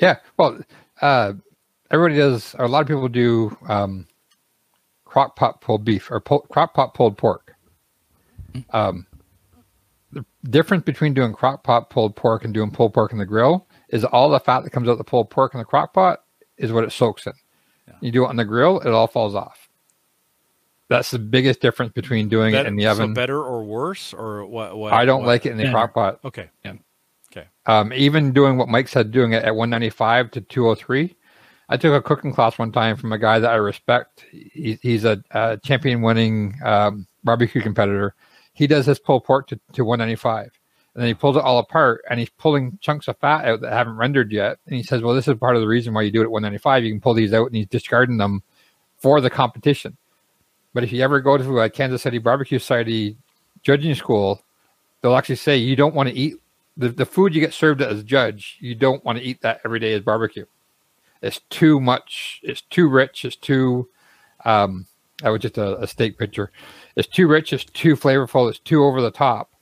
Yeah. 0.00 0.16
Well, 0.36 0.60
uh, 1.00 1.34
everybody 1.90 2.16
does, 2.16 2.54
or 2.58 2.64
a 2.64 2.68
lot 2.68 2.80
of 2.82 2.86
people 2.86 3.08
do 3.08 3.56
um, 3.68 4.06
crock 5.04 5.36
pot 5.36 5.60
pulled 5.60 5.84
beef 5.84 6.10
or 6.10 6.20
po- 6.20 6.40
crock 6.40 6.74
pot 6.74 6.94
pulled 6.94 7.16
pork. 7.18 7.54
Um, 8.70 9.06
the 10.12 10.24
difference 10.48 10.84
between 10.84 11.12
doing 11.12 11.32
crock 11.32 11.62
pot 11.62 11.90
pulled 11.90 12.16
pork 12.16 12.44
and 12.44 12.54
doing 12.54 12.70
pulled 12.70 12.94
pork 12.94 13.12
in 13.12 13.18
the 13.18 13.26
grill 13.26 13.66
is 13.90 14.04
all 14.04 14.30
the 14.30 14.40
fat 14.40 14.64
that 14.64 14.70
comes 14.70 14.88
out 14.88 14.96
the 14.98 15.04
pulled 15.04 15.30
pork 15.30 15.54
in 15.54 15.58
the 15.58 15.64
crock 15.64 15.92
pot 15.92 16.22
is 16.56 16.72
what 16.72 16.84
it 16.84 16.92
soaks 16.92 17.26
in. 17.26 17.34
Yeah. 17.86 17.94
You 18.00 18.12
do 18.12 18.24
it 18.24 18.28
on 18.28 18.36
the 18.36 18.44
grill, 18.44 18.80
it 18.80 18.88
all 18.88 19.06
falls 19.06 19.34
off. 19.34 19.65
That's 20.88 21.10
the 21.10 21.18
biggest 21.18 21.60
difference 21.60 21.92
between 21.92 22.28
doing 22.28 22.52
better, 22.52 22.66
it 22.66 22.68
in 22.68 22.76
the 22.76 22.86
oven. 22.86 23.10
So 23.10 23.14
better 23.14 23.42
or 23.42 23.64
worse, 23.64 24.14
or 24.14 24.46
what? 24.46 24.76
what 24.76 24.92
I 24.92 25.04
don't 25.04 25.20
what? 25.20 25.26
like 25.28 25.46
it 25.46 25.50
in 25.50 25.56
the 25.56 25.64
Yeah. 25.64 25.72
crock 25.72 25.94
pot. 25.94 26.20
Okay. 26.24 26.48
Yeah. 26.64 26.74
Okay. 27.32 27.48
Um, 27.66 27.92
even 27.92 28.32
doing 28.32 28.56
what 28.56 28.68
Mike 28.68 28.88
said, 28.88 29.10
doing 29.10 29.32
it 29.32 29.44
at 29.44 29.56
195 29.56 30.30
to 30.32 30.40
203. 30.40 31.16
I 31.68 31.76
took 31.76 31.92
a 31.92 32.00
cooking 32.00 32.32
class 32.32 32.58
one 32.58 32.70
time 32.70 32.96
from 32.96 33.12
a 33.12 33.18
guy 33.18 33.40
that 33.40 33.50
I 33.50 33.56
respect. 33.56 34.24
He, 34.30 34.78
he's 34.80 35.04
a, 35.04 35.22
a 35.32 35.58
champion 35.64 36.00
winning 36.02 36.54
um, 36.64 37.08
barbecue 37.24 37.60
competitor. 37.60 38.14
He 38.52 38.68
does 38.68 38.86
his 38.86 39.00
pulled 39.00 39.24
pork 39.24 39.48
to, 39.48 39.60
to 39.72 39.84
195. 39.84 40.52
And 40.94 41.02
then 41.02 41.08
he 41.08 41.14
pulls 41.14 41.36
it 41.36 41.42
all 41.42 41.58
apart 41.58 42.02
and 42.08 42.20
he's 42.20 42.30
pulling 42.30 42.78
chunks 42.80 43.08
of 43.08 43.18
fat 43.18 43.44
out 43.44 43.60
that 43.60 43.72
haven't 43.72 43.96
rendered 43.96 44.30
yet. 44.32 44.58
And 44.66 44.76
he 44.76 44.82
says, 44.84 45.02
Well, 45.02 45.14
this 45.14 45.28
is 45.28 45.34
part 45.34 45.56
of 45.56 45.60
the 45.60 45.68
reason 45.68 45.92
why 45.92 46.02
you 46.02 46.12
do 46.12 46.20
it 46.20 46.24
at 46.26 46.30
195. 46.30 46.84
You 46.84 46.92
can 46.92 47.00
pull 47.00 47.12
these 47.14 47.34
out 47.34 47.46
and 47.48 47.56
he's 47.56 47.66
discarding 47.66 48.16
them 48.16 48.42
for 48.96 49.20
the 49.20 49.28
competition. 49.28 49.96
But 50.76 50.84
if 50.84 50.92
you 50.92 51.00
ever 51.00 51.22
go 51.22 51.38
to 51.38 51.60
a 51.60 51.70
Kansas 51.70 52.02
City 52.02 52.18
Barbecue 52.18 52.58
Society 52.58 53.16
judging 53.62 53.94
school, 53.94 54.42
they'll 55.00 55.16
actually 55.16 55.36
say 55.36 55.56
you 55.56 55.74
don't 55.74 55.94
want 55.94 56.10
to 56.10 56.14
eat 56.14 56.34
the, 56.76 56.90
the 56.90 57.06
food 57.06 57.34
you 57.34 57.40
get 57.40 57.54
served 57.54 57.80
as 57.80 58.02
judge, 58.02 58.58
you 58.60 58.74
don't 58.74 59.02
want 59.02 59.16
to 59.16 59.24
eat 59.24 59.40
that 59.40 59.62
every 59.64 59.80
day 59.80 59.94
as 59.94 60.02
barbecue. 60.02 60.44
It's 61.22 61.40
too 61.48 61.80
much. 61.80 62.40
It's 62.42 62.60
too 62.60 62.90
rich. 62.90 63.24
It's 63.24 63.36
too. 63.36 63.88
Um, 64.44 64.86
that 65.22 65.30
was 65.30 65.40
just 65.40 65.56
a, 65.56 65.80
a 65.80 65.86
steak 65.86 66.18
picture. 66.18 66.52
It's 66.94 67.08
too 67.08 67.26
rich. 67.26 67.54
It's 67.54 67.64
too 67.64 67.96
flavorful. 67.96 68.50
It's 68.50 68.58
too 68.58 68.84
over 68.84 69.00
the 69.00 69.10
top. 69.10 69.54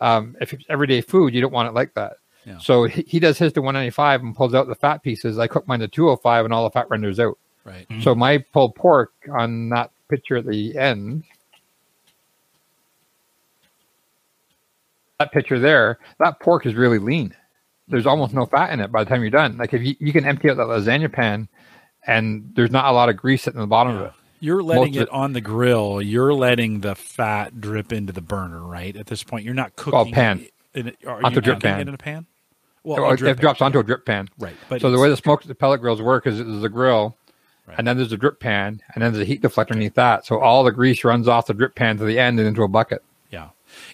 Um, 0.00 0.36
if 0.40 0.52
it's 0.52 0.64
everyday 0.68 1.00
food, 1.00 1.34
you 1.34 1.40
don't 1.40 1.52
want 1.52 1.66
it 1.66 1.74
like 1.74 1.94
that. 1.94 2.18
Yeah. 2.46 2.58
So 2.58 2.84
he, 2.84 3.02
he 3.08 3.18
does 3.18 3.38
his 3.38 3.52
to 3.54 3.60
195 3.60 4.22
and 4.22 4.36
pulls 4.36 4.54
out 4.54 4.68
the 4.68 4.76
fat 4.76 5.02
pieces. 5.02 5.36
I 5.36 5.48
cook 5.48 5.66
mine 5.66 5.80
to 5.80 5.88
205 5.88 6.44
and 6.44 6.54
all 6.54 6.62
the 6.62 6.70
fat 6.70 6.88
renders 6.90 7.18
out. 7.18 7.38
Right. 7.64 7.88
So 8.02 8.14
my 8.14 8.38
pulled 8.38 8.76
pork 8.76 9.12
on 9.28 9.70
that 9.70 9.90
picture 10.10 10.36
at 10.36 10.46
the 10.46 10.76
end, 10.76 11.24
that 15.18 15.32
picture 15.32 15.58
there, 15.58 15.98
that 16.18 16.40
pork 16.40 16.66
is 16.66 16.74
really 16.74 16.98
lean. 16.98 17.34
There's 17.88 18.06
almost 18.06 18.34
no 18.34 18.46
fat 18.46 18.72
in 18.72 18.80
it 18.80 18.92
by 18.92 19.04
the 19.04 19.10
time 19.10 19.22
you're 19.22 19.30
done. 19.30 19.56
Like 19.56 19.72
if 19.72 19.82
you, 19.82 19.94
you 19.98 20.12
can 20.12 20.24
empty 20.26 20.50
out 20.50 20.56
that 20.58 20.66
lasagna 20.66 21.12
pan 21.12 21.48
and 22.06 22.52
there's 22.54 22.70
not 22.70 22.86
a 22.86 22.92
lot 22.92 23.08
of 23.08 23.16
grease 23.16 23.42
sitting 23.42 23.58
in 23.58 23.62
the 23.62 23.66
bottom 23.66 23.96
of 23.96 24.06
it. 24.06 24.12
You're 24.40 24.62
letting 24.62 24.96
of 24.96 25.02
it 25.02 25.08
on 25.10 25.34
the 25.34 25.40
grill. 25.40 26.00
You're 26.00 26.32
letting 26.32 26.80
the 26.80 26.94
fat 26.94 27.60
drip 27.60 27.92
into 27.92 28.12
the 28.12 28.22
burner, 28.22 28.60
right? 28.60 28.96
At 28.96 29.06
this 29.06 29.22
point, 29.22 29.44
you're 29.44 29.54
not 29.54 29.76
cooking. 29.76 29.92
Well, 29.92 30.06
pan. 30.06 30.40
it 30.40 30.52
In 30.72 30.88
a, 30.88 31.08
are 31.08 31.22
Onto 31.22 31.36
you 31.36 31.42
drip 31.42 31.60
pan. 31.60 31.80
it 31.80 31.88
in 31.88 31.94
a 31.94 31.98
pan? 31.98 32.26
Well, 32.82 33.04
a 33.04 33.12
it 33.12 33.38
drops 33.38 33.58
pan, 33.58 33.66
onto 33.66 33.80
a 33.80 33.84
drip 33.84 34.06
pan. 34.06 34.28
Right. 34.38 34.56
But 34.70 34.80
so 34.80 34.90
the 34.90 34.98
way 34.98 35.10
the 35.10 35.16
smoke 35.16 35.42
the 35.42 35.54
pellet 35.54 35.82
grills 35.82 36.00
work 36.00 36.26
is 36.26 36.38
there's 36.38 36.64
a 36.64 36.70
grill, 36.70 37.18
Right. 37.70 37.78
and 37.78 37.86
then 37.86 37.96
there's 37.96 38.12
a 38.12 38.16
drip 38.16 38.40
pan, 38.40 38.82
and 38.94 39.02
then 39.02 39.12
there's 39.12 39.22
a 39.22 39.26
heat 39.26 39.42
deflector 39.42 39.70
underneath 39.72 39.94
that. 39.94 40.26
So 40.26 40.40
all 40.40 40.64
the 40.64 40.72
grease 40.72 41.04
runs 41.04 41.28
off 41.28 41.46
the 41.46 41.54
drip 41.54 41.74
pan 41.74 41.98
to 41.98 42.04
the 42.04 42.18
end 42.18 42.38
and 42.38 42.48
into 42.48 42.62
a 42.62 42.68
bucket. 42.68 43.02
Yeah. 43.30 43.48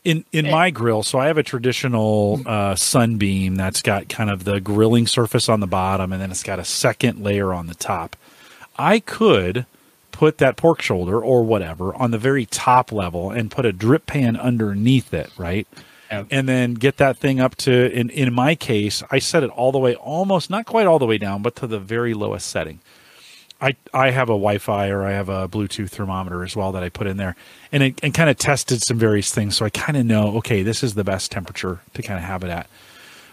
In 0.04 0.24
in 0.32 0.50
my 0.50 0.70
grill, 0.70 1.02
so 1.02 1.18
I 1.18 1.26
have 1.26 1.36
a 1.38 1.42
traditional 1.42 2.40
uh, 2.46 2.74
sunbeam 2.74 3.56
that's 3.56 3.82
got 3.82 4.08
kind 4.08 4.30
of 4.30 4.44
the 4.44 4.60
grilling 4.60 5.06
surface 5.06 5.48
on 5.48 5.60
the 5.60 5.66
bottom, 5.66 6.12
and 6.12 6.20
then 6.20 6.30
it's 6.30 6.42
got 6.42 6.58
a 6.58 6.64
second 6.64 7.22
layer 7.22 7.52
on 7.52 7.66
the 7.66 7.74
top. 7.74 8.16
I 8.78 9.00
could 9.00 9.66
put 10.12 10.38
that 10.38 10.56
pork 10.56 10.80
shoulder 10.80 11.20
or 11.20 11.44
whatever 11.44 11.94
on 11.94 12.10
the 12.10 12.18
very 12.18 12.46
top 12.46 12.90
level 12.90 13.30
and 13.30 13.50
put 13.50 13.66
a 13.66 13.72
drip 13.72 14.06
pan 14.06 14.34
underneath 14.36 15.12
it, 15.12 15.30
right? 15.36 15.66
Yeah. 16.10 16.24
And 16.30 16.48
then 16.48 16.74
get 16.74 16.96
that 16.98 17.18
thing 17.18 17.40
up 17.40 17.56
to 17.56 17.90
in 17.92 18.08
in 18.10 18.32
my 18.32 18.54
case, 18.54 19.02
I 19.10 19.18
set 19.18 19.42
it 19.42 19.50
all 19.50 19.72
the 19.72 19.78
way 19.78 19.94
almost 19.94 20.48
not 20.48 20.64
quite 20.64 20.86
all 20.86 20.98
the 20.98 21.06
way 21.06 21.18
down, 21.18 21.42
but 21.42 21.56
to 21.56 21.66
the 21.66 21.78
very 21.78 22.14
lowest 22.14 22.48
setting. 22.48 22.80
I, 23.60 23.74
I 23.94 24.10
have 24.10 24.28
a 24.28 24.32
Wi-Fi 24.32 24.88
or 24.88 25.04
I 25.04 25.12
have 25.12 25.28
a 25.28 25.48
Bluetooth 25.48 25.90
thermometer 25.90 26.44
as 26.44 26.54
well 26.54 26.72
that 26.72 26.82
I 26.82 26.88
put 26.88 27.06
in 27.06 27.16
there, 27.16 27.36
and 27.72 27.82
it 27.82 28.00
and 28.02 28.12
kind 28.12 28.28
of 28.28 28.36
tested 28.36 28.82
some 28.82 28.98
various 28.98 29.32
things, 29.32 29.56
so 29.56 29.64
I 29.64 29.70
kind 29.70 29.96
of 29.96 30.04
know 30.04 30.36
okay, 30.38 30.62
this 30.62 30.82
is 30.82 30.94
the 30.94 31.04
best 31.04 31.30
temperature 31.30 31.80
to 31.94 32.02
kind 32.02 32.18
of 32.18 32.24
have 32.24 32.44
it 32.44 32.50
at. 32.50 32.66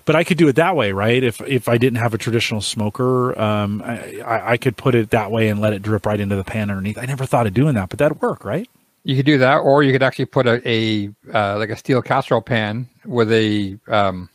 But 0.06 0.16
I 0.16 0.24
could 0.24 0.38
do 0.38 0.48
it 0.48 0.56
that 0.58 0.76
way, 0.76 0.92
right? 0.92 1.24
If 1.24 1.42
if 1.42 1.68
I 1.68 1.78
didn't 1.78 2.00
have 2.00 2.14
a 2.14 2.18
traditional 2.18 2.62
smoker, 2.62 3.40
um, 3.40 3.82
I, 3.82 4.52
I 4.54 4.58
could 4.58 4.78
put 4.78 4.96
it 4.96 5.10
that 5.12 5.32
way 5.32 5.50
and 5.50 5.60
let 5.60 5.74
it 5.74 5.82
drip 5.82 6.06
right 6.06 6.20
into 6.20 6.36
the 6.36 6.44
pan 6.44 6.70
underneath. 6.70 6.98
I 6.98 7.06
never 7.06 7.26
thought 7.26 7.48
of 7.48 7.54
doing 7.54 7.76
that, 7.76 7.90
but 7.90 8.00
that'd 8.00 8.22
work, 8.22 8.46
right? 8.46 8.70
You 9.04 9.18
could 9.18 9.26
do 9.26 9.38
that, 9.40 9.58
or 9.58 9.84
you 9.84 9.92
could 9.92 10.04
actually 10.04 10.26
put 10.26 10.48
a, 10.48 10.62
a 10.66 11.10
uh, 11.34 11.58
like 11.58 11.70
a 11.70 11.76
steel 11.76 12.02
casserole 12.02 12.42
pan 12.42 12.88
with 13.06 13.32
a 13.32 13.78
um, 13.90 14.30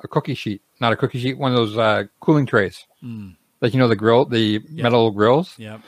a 0.00 0.08
cookie 0.08 0.34
sheet, 0.34 0.60
not 0.80 0.92
a 0.92 0.96
cookie 0.96 1.20
sheet, 1.20 1.38
one 1.38 1.52
of 1.52 1.56
those 1.56 1.78
uh, 1.78 2.04
cooling 2.20 2.44
trays, 2.44 2.84
like 3.64 3.74
you 3.74 3.80
know 3.80 3.88
the 3.88 3.96
grill, 3.96 4.24
the 4.26 4.60
metal 4.70 5.10
grills. 5.10 5.54
Yep. 5.58 5.80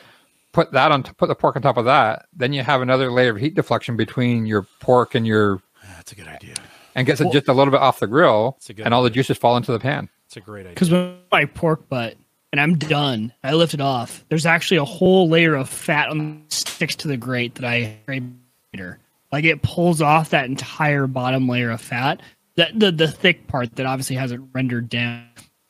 Put 0.53 0.73
that 0.73 0.91
on, 0.91 1.03
put 1.03 1.29
the 1.29 1.35
pork 1.35 1.55
on 1.55 1.63
top 1.63 1.77
of 1.77 1.85
that. 1.85 2.27
Then 2.35 2.53
you 2.53 2.63
have 2.63 2.81
another 2.81 3.13
layer 3.13 3.31
of 3.31 3.37
heat 3.37 3.55
deflection 3.55 3.97
between 3.97 4.47
your 4.47 4.63
pork 4.81 5.15
and 5.15 5.27
your, 5.27 5.61
That's 5.97 6.13
a 6.13 6.15
good 6.15 6.27
idea. 6.29 6.55
and 6.95 7.07
gets 7.07 7.21
it 7.21 7.31
just 7.31 7.47
a 7.49 7.53
little 7.53 7.71
bit 7.71 7.81
off 7.81 8.01
the 8.01 8.07
grill, 8.07 8.53
That's 8.53 8.71
a 8.71 8.75
good 8.75 8.87
and 8.87 8.95
all 8.95 9.03
the 9.03 9.11
juices 9.11 9.37
fall 9.37 9.57
into 9.59 9.71
the 9.71 9.79
pan. 9.79 10.09
It's 10.27 10.37
a 10.39 10.41
great 10.41 10.63
idea. 10.63 10.71
Because 10.73 10.91
when 10.91 11.19
my 11.31 11.45
pork 11.45 11.89
butt 11.91 12.17
and 12.53 12.61
I'm 12.61 12.77
done, 12.79 13.35
I 13.45 13.53
lift 13.53 13.75
it 13.75 13.83
off. 13.83 14.25
There's 14.31 14.47
actually 14.47 14.79
a 14.79 14.85
whole 14.87 15.29
layer 15.29 15.55
of 15.55 15.69
fat 15.69 16.09
on 16.09 16.43
sticks 16.49 16.97
to 16.97 17.09
the 17.09 17.19
grate 17.19 17.57
that 17.57 17.65
I 17.67 17.99
later. 18.09 18.99
Like 19.31 19.45
it 19.45 19.61
pulls 19.63 20.01
off 20.01 20.31
that 20.31 20.47
entire 20.47 21.07
bottom 21.07 21.49
layer 21.49 21.71
of 21.71 21.83
fat, 21.83 22.23
that 22.55 22.79
the 22.81 22.91
the 22.91 23.09
thick 23.09 23.47
part 23.47 23.77
that 23.77 23.85
obviously 23.85 24.17
hasn't 24.17 24.49
rendered 24.55 24.89
down. 24.89 25.27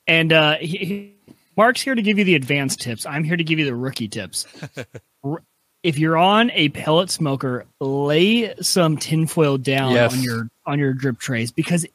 And 0.07 0.31
uh, 0.31 0.55
he, 0.59 0.77
he- 0.77 1.13
Mark's 1.57 1.81
here 1.81 1.95
to 1.95 2.01
give 2.01 2.17
you 2.19 2.23
the 2.23 2.35
advanced 2.35 2.79
tips. 2.81 3.05
I'm 3.05 3.23
here 3.23 3.35
to 3.35 3.43
give 3.43 3.57
you 3.59 3.65
the 3.65 3.75
rookie 3.75 4.07
tips. 4.07 4.45
If 5.83 5.99
you're 5.99 6.17
on 6.17 6.49
a 6.51 6.69
pellet 6.69 7.09
smoker, 7.09 7.65
lay 7.79 8.53
some 8.61 8.97
tinfoil 8.97 9.57
down 9.57 9.93
Yes. 9.93 10.11
on 10.13 10.23
your 10.23 10.49
on 10.65 10.79
your 10.79 10.91
drip 10.91 11.19
trays 11.19 11.51
because 11.51 11.85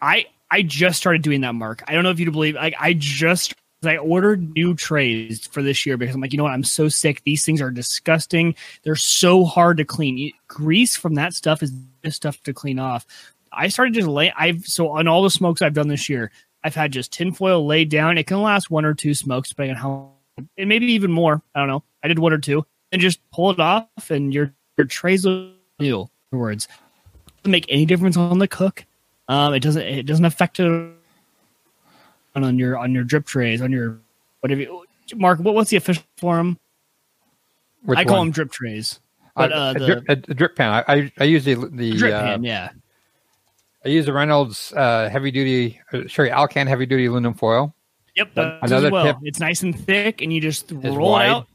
I 0.00 0.26
I 0.50 0.62
just 0.62 0.98
started 0.98 1.22
doing 1.22 1.40
that, 1.40 1.54
Mark. 1.54 1.82
I 1.88 1.94
don't 1.94 2.04
know 2.04 2.10
if 2.10 2.20
you'd 2.20 2.30
believe. 2.30 2.54
Like 2.54 2.74
I 2.78 2.92
just 2.92 3.54
I 3.84 3.96
ordered 3.96 4.54
new 4.54 4.74
trays 4.74 5.46
for 5.46 5.62
this 5.62 5.86
year 5.86 5.96
because 5.96 6.14
I'm 6.14 6.20
like, 6.20 6.32
you 6.32 6.36
know 6.36 6.44
what? 6.44 6.52
I'm 6.52 6.62
so 6.62 6.88
sick. 6.88 7.22
These 7.24 7.44
things 7.44 7.60
are 7.62 7.70
disgusting. 7.70 8.54
They're 8.84 8.94
so 8.96 9.44
hard 9.44 9.78
to 9.78 9.84
clean. 9.84 10.32
Grease 10.46 10.94
from 10.96 11.14
that 11.14 11.32
stuff 11.32 11.62
is 11.62 11.72
this 12.02 12.16
stuff 12.16 12.40
to 12.44 12.52
clean 12.52 12.78
off. 12.78 13.06
I 13.50 13.68
started 13.68 13.94
just 13.94 14.08
lay. 14.08 14.30
I've 14.36 14.64
so 14.66 14.90
on 14.90 15.08
all 15.08 15.22
the 15.22 15.30
smokes 15.30 15.62
I've 15.62 15.74
done 15.74 15.88
this 15.88 16.08
year, 16.10 16.30
I've 16.66 16.74
had 16.74 16.90
just 16.92 17.12
tinfoil 17.12 17.64
laid 17.64 17.90
down. 17.90 18.18
It 18.18 18.26
can 18.26 18.42
last 18.42 18.72
one 18.72 18.84
or 18.84 18.92
two 18.92 19.14
smokes, 19.14 19.50
depending 19.50 19.76
on 19.76 19.80
how, 19.80 20.10
and 20.58 20.68
maybe 20.68 20.86
even 20.86 21.12
more. 21.12 21.40
I 21.54 21.60
don't 21.60 21.68
know. 21.68 21.84
I 22.02 22.08
did 22.08 22.18
one 22.18 22.32
or 22.32 22.38
two, 22.38 22.66
and 22.90 23.00
just 23.00 23.20
pull 23.30 23.52
it 23.52 23.60
off, 23.60 24.10
and 24.10 24.34
your 24.34 24.52
your 24.76 24.88
trays 24.88 25.24
will 25.24 25.52
new. 25.78 26.10
Words, 26.32 26.66
doesn't 27.38 27.52
make 27.52 27.66
any 27.68 27.86
difference 27.86 28.16
on 28.16 28.40
the 28.40 28.48
cook. 28.48 28.84
Um, 29.28 29.54
it 29.54 29.60
doesn't. 29.60 29.80
It 29.82 30.06
doesn't 30.06 30.24
affect 30.24 30.58
it 30.58 30.92
on 32.34 32.58
your 32.58 32.76
on 32.76 32.92
your 32.92 33.04
drip 33.04 33.26
trays 33.26 33.62
on 33.62 33.70
your 33.70 34.00
whatever. 34.40 34.62
You, 34.62 34.84
Mark, 35.14 35.38
what, 35.38 35.54
what's 35.54 35.70
the 35.70 35.76
official 35.76 36.02
form? 36.16 36.58
Which 37.84 37.96
I 37.96 38.04
call 38.04 38.18
one? 38.18 38.26
them 38.26 38.32
drip 38.32 38.50
trays. 38.50 38.98
But 39.36 39.52
Uh, 39.52 39.54
uh, 39.54 39.70
a, 39.70 39.78
the 39.78 39.86
drip, 39.86 40.04
a, 40.08 40.12
a 40.12 40.34
drip 40.34 40.56
pan. 40.56 40.72
I, 40.72 40.84
I, 40.92 41.12
I 41.20 41.24
use 41.24 41.44
the 41.44 41.54
the 41.54 41.92
drip 41.92 42.12
uh, 42.12 42.22
pan, 42.22 42.42
yeah. 42.42 42.70
I 43.86 43.90
use 43.90 44.04
the 44.06 44.12
Reynolds 44.12 44.72
uh, 44.76 45.08
heavy 45.08 45.30
duty, 45.30 45.80
uh, 45.92 46.08
sorry, 46.08 46.30
Alcan 46.30 46.66
heavy 46.66 46.86
duty 46.86 47.06
aluminum 47.06 47.34
foil. 47.34 47.72
Yep, 48.16 48.30
another 48.36 48.90
well. 48.90 49.04
tip- 49.04 49.16
It's 49.22 49.38
nice 49.38 49.62
and 49.62 49.78
thick, 49.78 50.22
and 50.22 50.32
you 50.32 50.40
just 50.40 50.72
roll 50.72 51.12
wide. 51.12 51.26
it 51.26 51.30
out. 51.30 51.46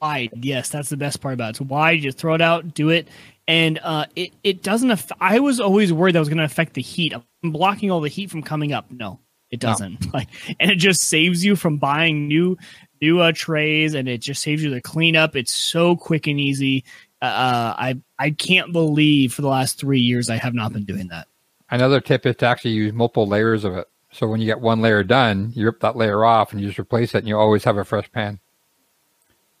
Wide, 0.00 0.30
yes, 0.42 0.70
that's 0.70 0.88
the 0.88 0.96
best 0.96 1.20
part 1.20 1.34
about 1.34 1.48
it. 1.48 1.50
It's 1.50 1.60
wide. 1.60 1.90
You 1.98 2.02
just 2.02 2.16
throw 2.16 2.32
it 2.34 2.40
out, 2.40 2.72
do 2.72 2.88
it, 2.88 3.08
and 3.46 3.78
uh, 3.82 4.06
it 4.16 4.32
it 4.42 4.62
doesn't. 4.62 4.90
Aff- 4.90 5.12
I 5.20 5.40
was 5.40 5.60
always 5.60 5.92
worried 5.92 6.14
that 6.14 6.20
was 6.20 6.28
going 6.30 6.38
to 6.38 6.44
affect 6.44 6.72
the 6.74 6.80
heat. 6.82 7.12
I'm 7.14 7.50
blocking 7.52 7.90
all 7.90 8.00
the 8.00 8.08
heat 8.08 8.30
from 8.30 8.42
coming 8.42 8.72
up. 8.72 8.90
No, 8.90 9.20
it 9.50 9.60
doesn't. 9.60 10.06
Like, 10.14 10.28
and 10.58 10.70
it 10.70 10.76
just 10.76 11.02
saves 11.02 11.44
you 11.44 11.56
from 11.56 11.76
buying 11.76 12.28
new 12.28 12.56
new 13.02 13.20
uh, 13.20 13.32
trays, 13.34 13.92
and 13.94 14.08
it 14.08 14.22
just 14.22 14.40
saves 14.42 14.62
you 14.64 14.70
the 14.70 14.80
cleanup. 14.80 15.36
It's 15.36 15.52
so 15.52 15.96
quick 15.96 16.26
and 16.26 16.40
easy. 16.40 16.84
Uh, 17.20 17.74
I 17.76 18.00
I 18.18 18.30
can't 18.30 18.72
believe 18.72 19.34
for 19.34 19.42
the 19.42 19.48
last 19.48 19.78
three 19.78 20.00
years 20.00 20.30
I 20.30 20.36
have 20.36 20.54
not 20.54 20.72
been 20.72 20.84
doing 20.84 21.08
that. 21.08 21.26
Another 21.70 22.00
tip 22.00 22.26
is 22.26 22.36
to 22.36 22.46
actually 22.46 22.72
use 22.72 22.92
multiple 22.92 23.26
layers 23.26 23.64
of 23.64 23.76
it. 23.76 23.88
So 24.12 24.26
when 24.26 24.40
you 24.40 24.46
get 24.46 24.60
one 24.60 24.80
layer 24.80 25.04
done, 25.04 25.52
you 25.54 25.66
rip 25.66 25.80
that 25.80 25.96
layer 25.96 26.24
off 26.24 26.52
and 26.52 26.60
you 26.60 26.66
just 26.66 26.78
replace 26.80 27.14
it, 27.14 27.18
and 27.18 27.28
you 27.28 27.38
always 27.38 27.64
have 27.64 27.76
a 27.76 27.84
fresh 27.84 28.10
pan. 28.10 28.40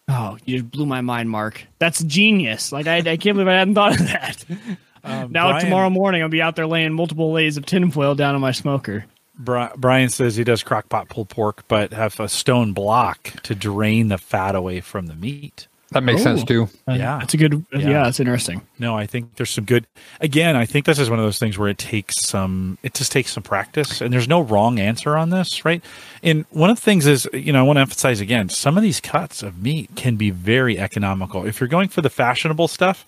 Oh, 0.08 0.36
you 0.44 0.58
just 0.58 0.70
blew 0.72 0.86
my 0.86 1.02
mind, 1.02 1.30
Mark. 1.30 1.64
That's 1.78 2.02
genius. 2.02 2.72
Like 2.72 2.88
I, 2.88 2.96
I 2.96 3.16
can't 3.16 3.36
believe 3.36 3.46
I 3.46 3.54
hadn't 3.54 3.74
thought 3.74 3.98
of 3.98 4.06
that. 4.08 4.44
Um, 5.02 5.32
now 5.32 5.48
Brian- 5.48 5.64
tomorrow 5.64 5.88
morning 5.88 6.20
I'll 6.22 6.28
be 6.28 6.42
out 6.42 6.56
there 6.56 6.66
laying 6.66 6.92
multiple 6.92 7.32
layers 7.32 7.56
of 7.56 7.64
tinfoil 7.64 8.14
down 8.14 8.34
on 8.34 8.42
my 8.42 8.52
smoker. 8.52 9.06
Brian 9.38 10.10
says 10.10 10.36
he 10.36 10.44
does 10.44 10.62
crock 10.62 10.90
pot 10.90 11.08
pulled 11.08 11.30
pork, 11.30 11.64
but 11.68 11.94
have 11.94 12.20
a 12.20 12.28
stone 12.28 12.74
block 12.74 13.32
to 13.44 13.54
drain 13.54 14.08
the 14.08 14.18
fat 14.18 14.54
away 14.54 14.80
from 14.80 15.06
the 15.06 15.14
meat. 15.14 15.68
That 15.92 16.02
makes 16.04 16.20
Oh. 16.20 16.24
sense 16.24 16.44
too. 16.44 16.68
Oh. 16.86 16.94
Yeah. 16.94 17.20
It's 17.22 17.34
a 17.34 17.36
good. 17.36 17.64
Yeah, 17.72 17.78
Yeah. 17.80 18.02
that's 18.04 18.20
interesting. 18.20 18.62
No, 18.78 18.96
I 18.96 19.06
think 19.06 19.34
there's 19.36 19.50
some 19.50 19.64
good. 19.64 19.86
Again, 20.20 20.54
I 20.54 20.64
think 20.64 20.86
this 20.86 20.98
is 21.00 21.10
one 21.10 21.18
of 21.18 21.24
those 21.24 21.38
things 21.38 21.58
where 21.58 21.68
it 21.68 21.78
takes 21.78 22.14
some. 22.26 22.78
It 22.84 22.94
just 22.94 23.10
takes 23.10 23.32
some 23.32 23.42
practice, 23.42 24.00
and 24.00 24.12
there's 24.12 24.28
no 24.28 24.40
wrong 24.40 24.78
answer 24.78 25.16
on 25.16 25.30
this, 25.30 25.64
right? 25.64 25.82
And 26.22 26.44
one 26.50 26.70
of 26.70 26.76
the 26.76 26.82
things 26.82 27.06
is, 27.06 27.28
you 27.32 27.52
know, 27.52 27.60
I 27.60 27.62
want 27.62 27.76
to 27.78 27.80
emphasize 27.80 28.20
again, 28.20 28.48
some 28.48 28.76
of 28.76 28.82
these 28.84 29.00
cuts 29.00 29.42
of 29.42 29.60
meat 29.62 29.90
can 29.96 30.16
be 30.16 30.30
very 30.30 30.78
economical. 30.78 31.44
If 31.44 31.60
you're 31.60 31.68
going 31.68 31.88
for 31.88 32.02
the 32.02 32.10
fashionable 32.10 32.68
stuff, 32.68 33.04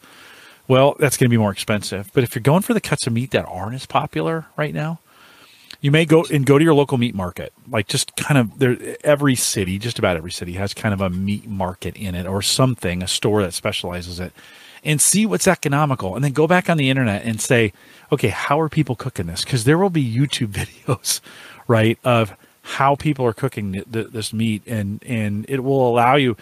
well, 0.67 0.97
that's 0.99 1.17
going 1.17 1.27
to 1.27 1.31
be 1.35 1.37
more 1.39 1.53
expensive. 1.53 2.11
But 2.15 2.25
if 2.25 2.35
you're 2.35 2.43
going 2.43 2.63
for 2.63 2.75
the 2.75 2.81
cuts 2.81 3.07
of 3.07 3.13
meat 3.13 3.31
that 3.33 3.45
aren't 3.47 3.75
as 3.75 3.87
popular 3.87 4.47
right 4.57 4.75
now, 4.75 4.99
you 5.83 5.91
may 5.91 6.07
go 6.07 6.25
and 6.33 6.47
go 6.47 6.59
to 6.59 6.65
your 6.65 6.75
local 6.75 6.97
meat 6.97 7.15
market. 7.15 7.53
Like 7.69 7.89
just 7.89 8.17
kind 8.17 8.39
of 8.39 8.59
there, 8.59 8.79
every 9.05 9.35
city, 9.35 9.79
just 9.79 9.99
about 9.99 10.17
every 10.17 10.31
city 10.31 10.53
has 10.53 10.73
kind 10.73 10.95
of 10.95 11.01
a 11.01 11.11
meat 11.11 11.47
market 11.47 11.97
in 11.97 12.15
it 12.15 12.25
or 12.25 12.41
something, 12.41 13.03
a 13.03 13.09
store 13.09 13.43
that 13.43 13.53
specializes 13.53 14.21
it, 14.21 14.33
and 14.85 15.01
see 15.01 15.27
what's 15.27 15.49
economical. 15.49 16.15
And 16.15 16.25
then 16.25 16.33
go 16.33 16.47
back 16.47 16.71
on 16.71 16.77
the 16.77 16.89
internet 16.89 17.25
and 17.25 17.41
say, 17.41 17.73
okay, 18.13 18.29
how 18.29 18.61
are 18.61 18.69
people 18.69 18.95
cooking 18.95 19.27
this? 19.27 19.43
Because 19.45 19.65
there 19.65 19.77
will 19.77 19.91
be 19.91 20.05
YouTube 20.05 20.49
videos, 20.53 21.21
right, 21.67 21.99
of 22.05 22.35
how 22.63 22.95
people 22.95 23.27
are 23.27 23.33
cooking 23.33 23.73
th- 23.73 23.93
th- 23.93 24.07
this 24.09 24.33
meat, 24.33 24.63
and 24.69 25.03
and 25.05 25.45
it 25.49 25.65
will 25.65 25.89
allow 25.89 26.15
you, 26.15 26.37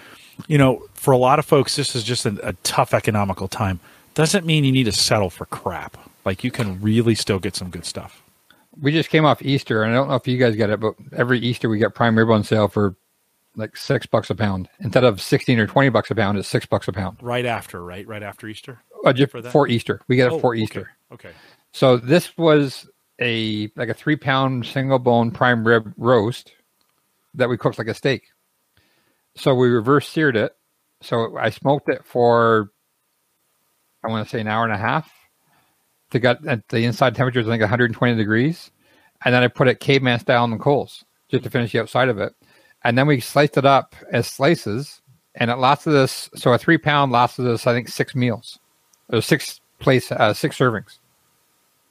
you 0.49 0.59
know, 0.59 0.85
for 0.93 1.13
a 1.13 1.19
lot 1.19 1.39
of 1.39 1.47
folks, 1.47 1.77
this 1.77 1.97
is 1.97 2.05
just 2.05 2.27
a, 2.27 2.39
a 2.47 2.53
tough 2.63 2.93
economical 2.93 3.49
time. 3.49 3.81
Doesn't 4.13 4.45
mean 4.45 4.65
you 4.65 4.73
need 4.73 4.85
to 4.85 4.93
settle 4.93 5.31
for 5.31 5.47
crap. 5.47 5.97
Like 6.27 6.45
you 6.45 6.51
can 6.51 6.79
really 6.83 7.15
still 7.15 7.39
get 7.39 7.57
some 7.57 7.71
good 7.71 7.87
stuff. 7.87 8.23
We 8.81 8.93
just 8.93 9.11
came 9.11 9.25
off 9.25 9.43
Easter, 9.43 9.83
and 9.83 9.93
I 9.93 9.97
don't 9.97 10.09
know 10.09 10.15
if 10.15 10.27
you 10.27 10.39
guys 10.39 10.57
get 10.57 10.71
it, 10.71 10.81
but 10.81 10.95
every 11.17 11.39
Easter 11.41 11.69
we 11.69 11.79
get 11.79 11.95
prime 11.95 12.17
rib 12.17 12.31
on 12.31 12.45
sale 12.45 12.69
for 12.69 12.97
like 13.57 13.77
six 13.77 14.07
bucks 14.07 14.31
a 14.31 14.35
pound 14.35 14.69
instead 14.81 15.05
of 15.05 15.21
sixteen 15.21 15.59
or 15.59 15.67
twenty 15.67 15.89
bucks 15.91 16.11
a 16.11 16.15
pound. 16.15 16.39
It's 16.39 16.49
six 16.49 16.65
bucks 16.67 16.89
a 16.89 16.93
pound. 16.93 17.19
Right 17.21 17.45
after, 17.45 17.85
right? 17.85 18.07
Right 18.07 18.23
after 18.23 18.47
Easter? 18.49 18.81
Uh, 19.05 19.13
just 19.13 19.33
For 19.33 19.43
for 19.43 19.69
Easter, 19.69 20.01
we 20.09 20.17
get 20.17 20.29
it 20.29 20.33
Oh, 20.35 20.39
for 20.39 20.55
okay. 20.55 20.63
Easter. 20.63 20.91
Okay. 21.13 21.31
So 21.73 21.97
this 21.97 22.37
was 22.39 22.89
a 23.21 23.71
like 23.77 23.89
a 23.89 23.95
three 23.95 24.17
pound 24.17 24.65
single 24.67 24.99
bone 24.99 25.31
prime 25.31 25.67
rib 25.67 25.93
roast 25.97 26.53
that 27.35 27.49
we 27.49 27.59
cooked 27.59 27.79
like 27.79 27.89
a 27.89 27.95
steak. 27.95 28.29
So 29.37 29.55
we 29.55 29.69
reverse 29.69 30.09
seared 30.09 30.37
it. 30.37 30.57
So 31.03 31.37
I 31.37 31.51
smoked 31.51 31.89
it 31.89 32.05
for 32.05 32.71
I 34.05 34.09
want 34.09 34.27
to 34.27 34.31
say 34.31 34.41
an 34.41 34.49
hour 34.49 34.65
and 34.65 34.73
a 34.73 34.79
half. 34.79 35.11
To 36.11 36.19
get 36.19 36.45
at 36.47 36.69
the 36.69 36.85
inside 36.85 37.15
temperature 37.15 37.41
is 37.41 37.47
I 37.47 37.51
think 37.51 37.61
120 37.61 38.17
degrees, 38.17 38.71
and 39.25 39.35
then 39.35 39.43
I 39.43 39.49
put 39.49 39.69
it 39.69 39.81
caveman 39.81 40.19
style 40.19 40.43
on 40.43 40.51
the 40.51 40.57
coals 40.57 41.05
just 41.29 41.45
to 41.45 41.51
finish 41.51 41.73
the 41.73 41.81
outside 41.81 42.09
of 42.09 42.19
it, 42.19 42.35
and 42.83 42.99
then 42.99 43.07
we 43.07 43.21
sliced 43.21 43.57
it 43.57 43.65
up 43.65 43.95
as 44.13 44.27
slices, 44.27 45.01
and 45.35 45.51
it 45.51 45.57
lasted 45.57 45.95
us. 45.95 46.29
So 46.35 46.53
a 46.53 46.59
three 46.59 46.79
pound 46.79 47.13
lasted 47.13 47.47
us 47.47 47.67
I 47.67 47.75
think 47.75 47.89
six 47.89 48.15
meals, 48.15 48.59
or 49.09 49.21
six 49.21 49.61
place 49.79 50.11
uh, 50.11 50.35
six 50.35 50.59
servings. 50.59 50.99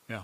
Yeah. 0.09 0.23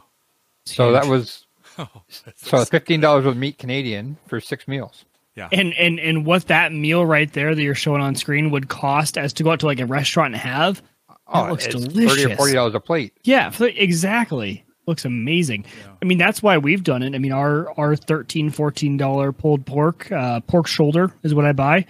So 0.65 0.91
that 0.91 1.05
Huge. 1.05 1.11
was 1.11 1.45
so 2.35 2.65
fifteen 2.65 3.01
dollars 3.01 3.25
with 3.25 3.37
meat 3.37 3.57
Canadian 3.57 4.17
for 4.27 4.39
six 4.39 4.67
meals. 4.67 5.05
Yeah. 5.35 5.49
And 5.51 5.73
and 5.73 5.99
and 5.99 6.25
what 6.25 6.47
that 6.47 6.71
meal 6.71 7.05
right 7.05 7.31
there 7.33 7.53
that 7.53 7.61
you're 7.61 7.75
showing 7.75 8.01
on 8.01 8.15
screen 8.15 8.51
would 8.51 8.69
cost 8.69 9.17
as 9.17 9.33
to 9.33 9.43
go 9.43 9.51
out 9.51 9.59
to 9.59 9.65
like 9.65 9.79
a 9.79 9.85
restaurant 9.85 10.33
and 10.33 10.41
have. 10.41 10.81
Looks 11.33 11.65
Oh, 11.65 11.69
it's 11.71 11.85
delicious. 11.85 12.21
Thirty 12.21 12.33
or 12.33 12.37
forty 12.37 12.53
dollars 12.53 12.75
a 12.75 12.79
plate. 12.79 13.13
Yeah, 13.23 13.51
exactly. 13.59 14.63
Looks 14.87 15.05
amazing. 15.05 15.65
I 16.01 16.05
mean, 16.05 16.19
that's 16.19 16.43
why 16.43 16.57
we've 16.59 16.83
done 16.83 17.01
it. 17.01 17.15
I 17.15 17.17
mean, 17.17 17.31
our 17.31 17.71
our 17.79 17.95
13 17.95 18.51
14 18.51 18.97
dollar 18.97 19.31
pulled 19.31 19.65
pork, 19.65 20.11
uh, 20.11 20.41
pork 20.41 20.67
shoulder 20.67 21.11
is 21.23 21.33
what 21.33 21.45
I 21.45 21.53
buy. 21.53 21.85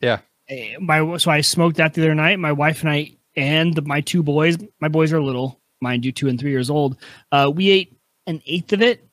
Yeah, 0.00 0.20
Eh, 0.48 0.76
My 0.80 1.18
so 1.18 1.30
I 1.30 1.42
smoked 1.42 1.76
that 1.76 1.92
the 1.94 2.02
other 2.02 2.14
night. 2.14 2.38
My 2.38 2.52
wife 2.52 2.80
and 2.80 2.90
I 2.90 3.12
and 3.36 3.74
the, 3.74 3.82
my 3.82 4.00
two 4.00 4.22
boys. 4.22 4.56
My 4.80 4.88
boys 4.88 5.12
are 5.12 5.20
little, 5.20 5.60
mind 5.82 6.04
you, 6.06 6.12
two 6.12 6.28
and 6.28 6.40
three 6.40 6.50
years 6.50 6.70
old. 6.70 6.96
Uh, 7.30 7.50
we 7.54 7.68
ate 7.68 7.94
an 8.26 8.40
eighth 8.46 8.72
of 8.72 8.80
it. 8.80 9.06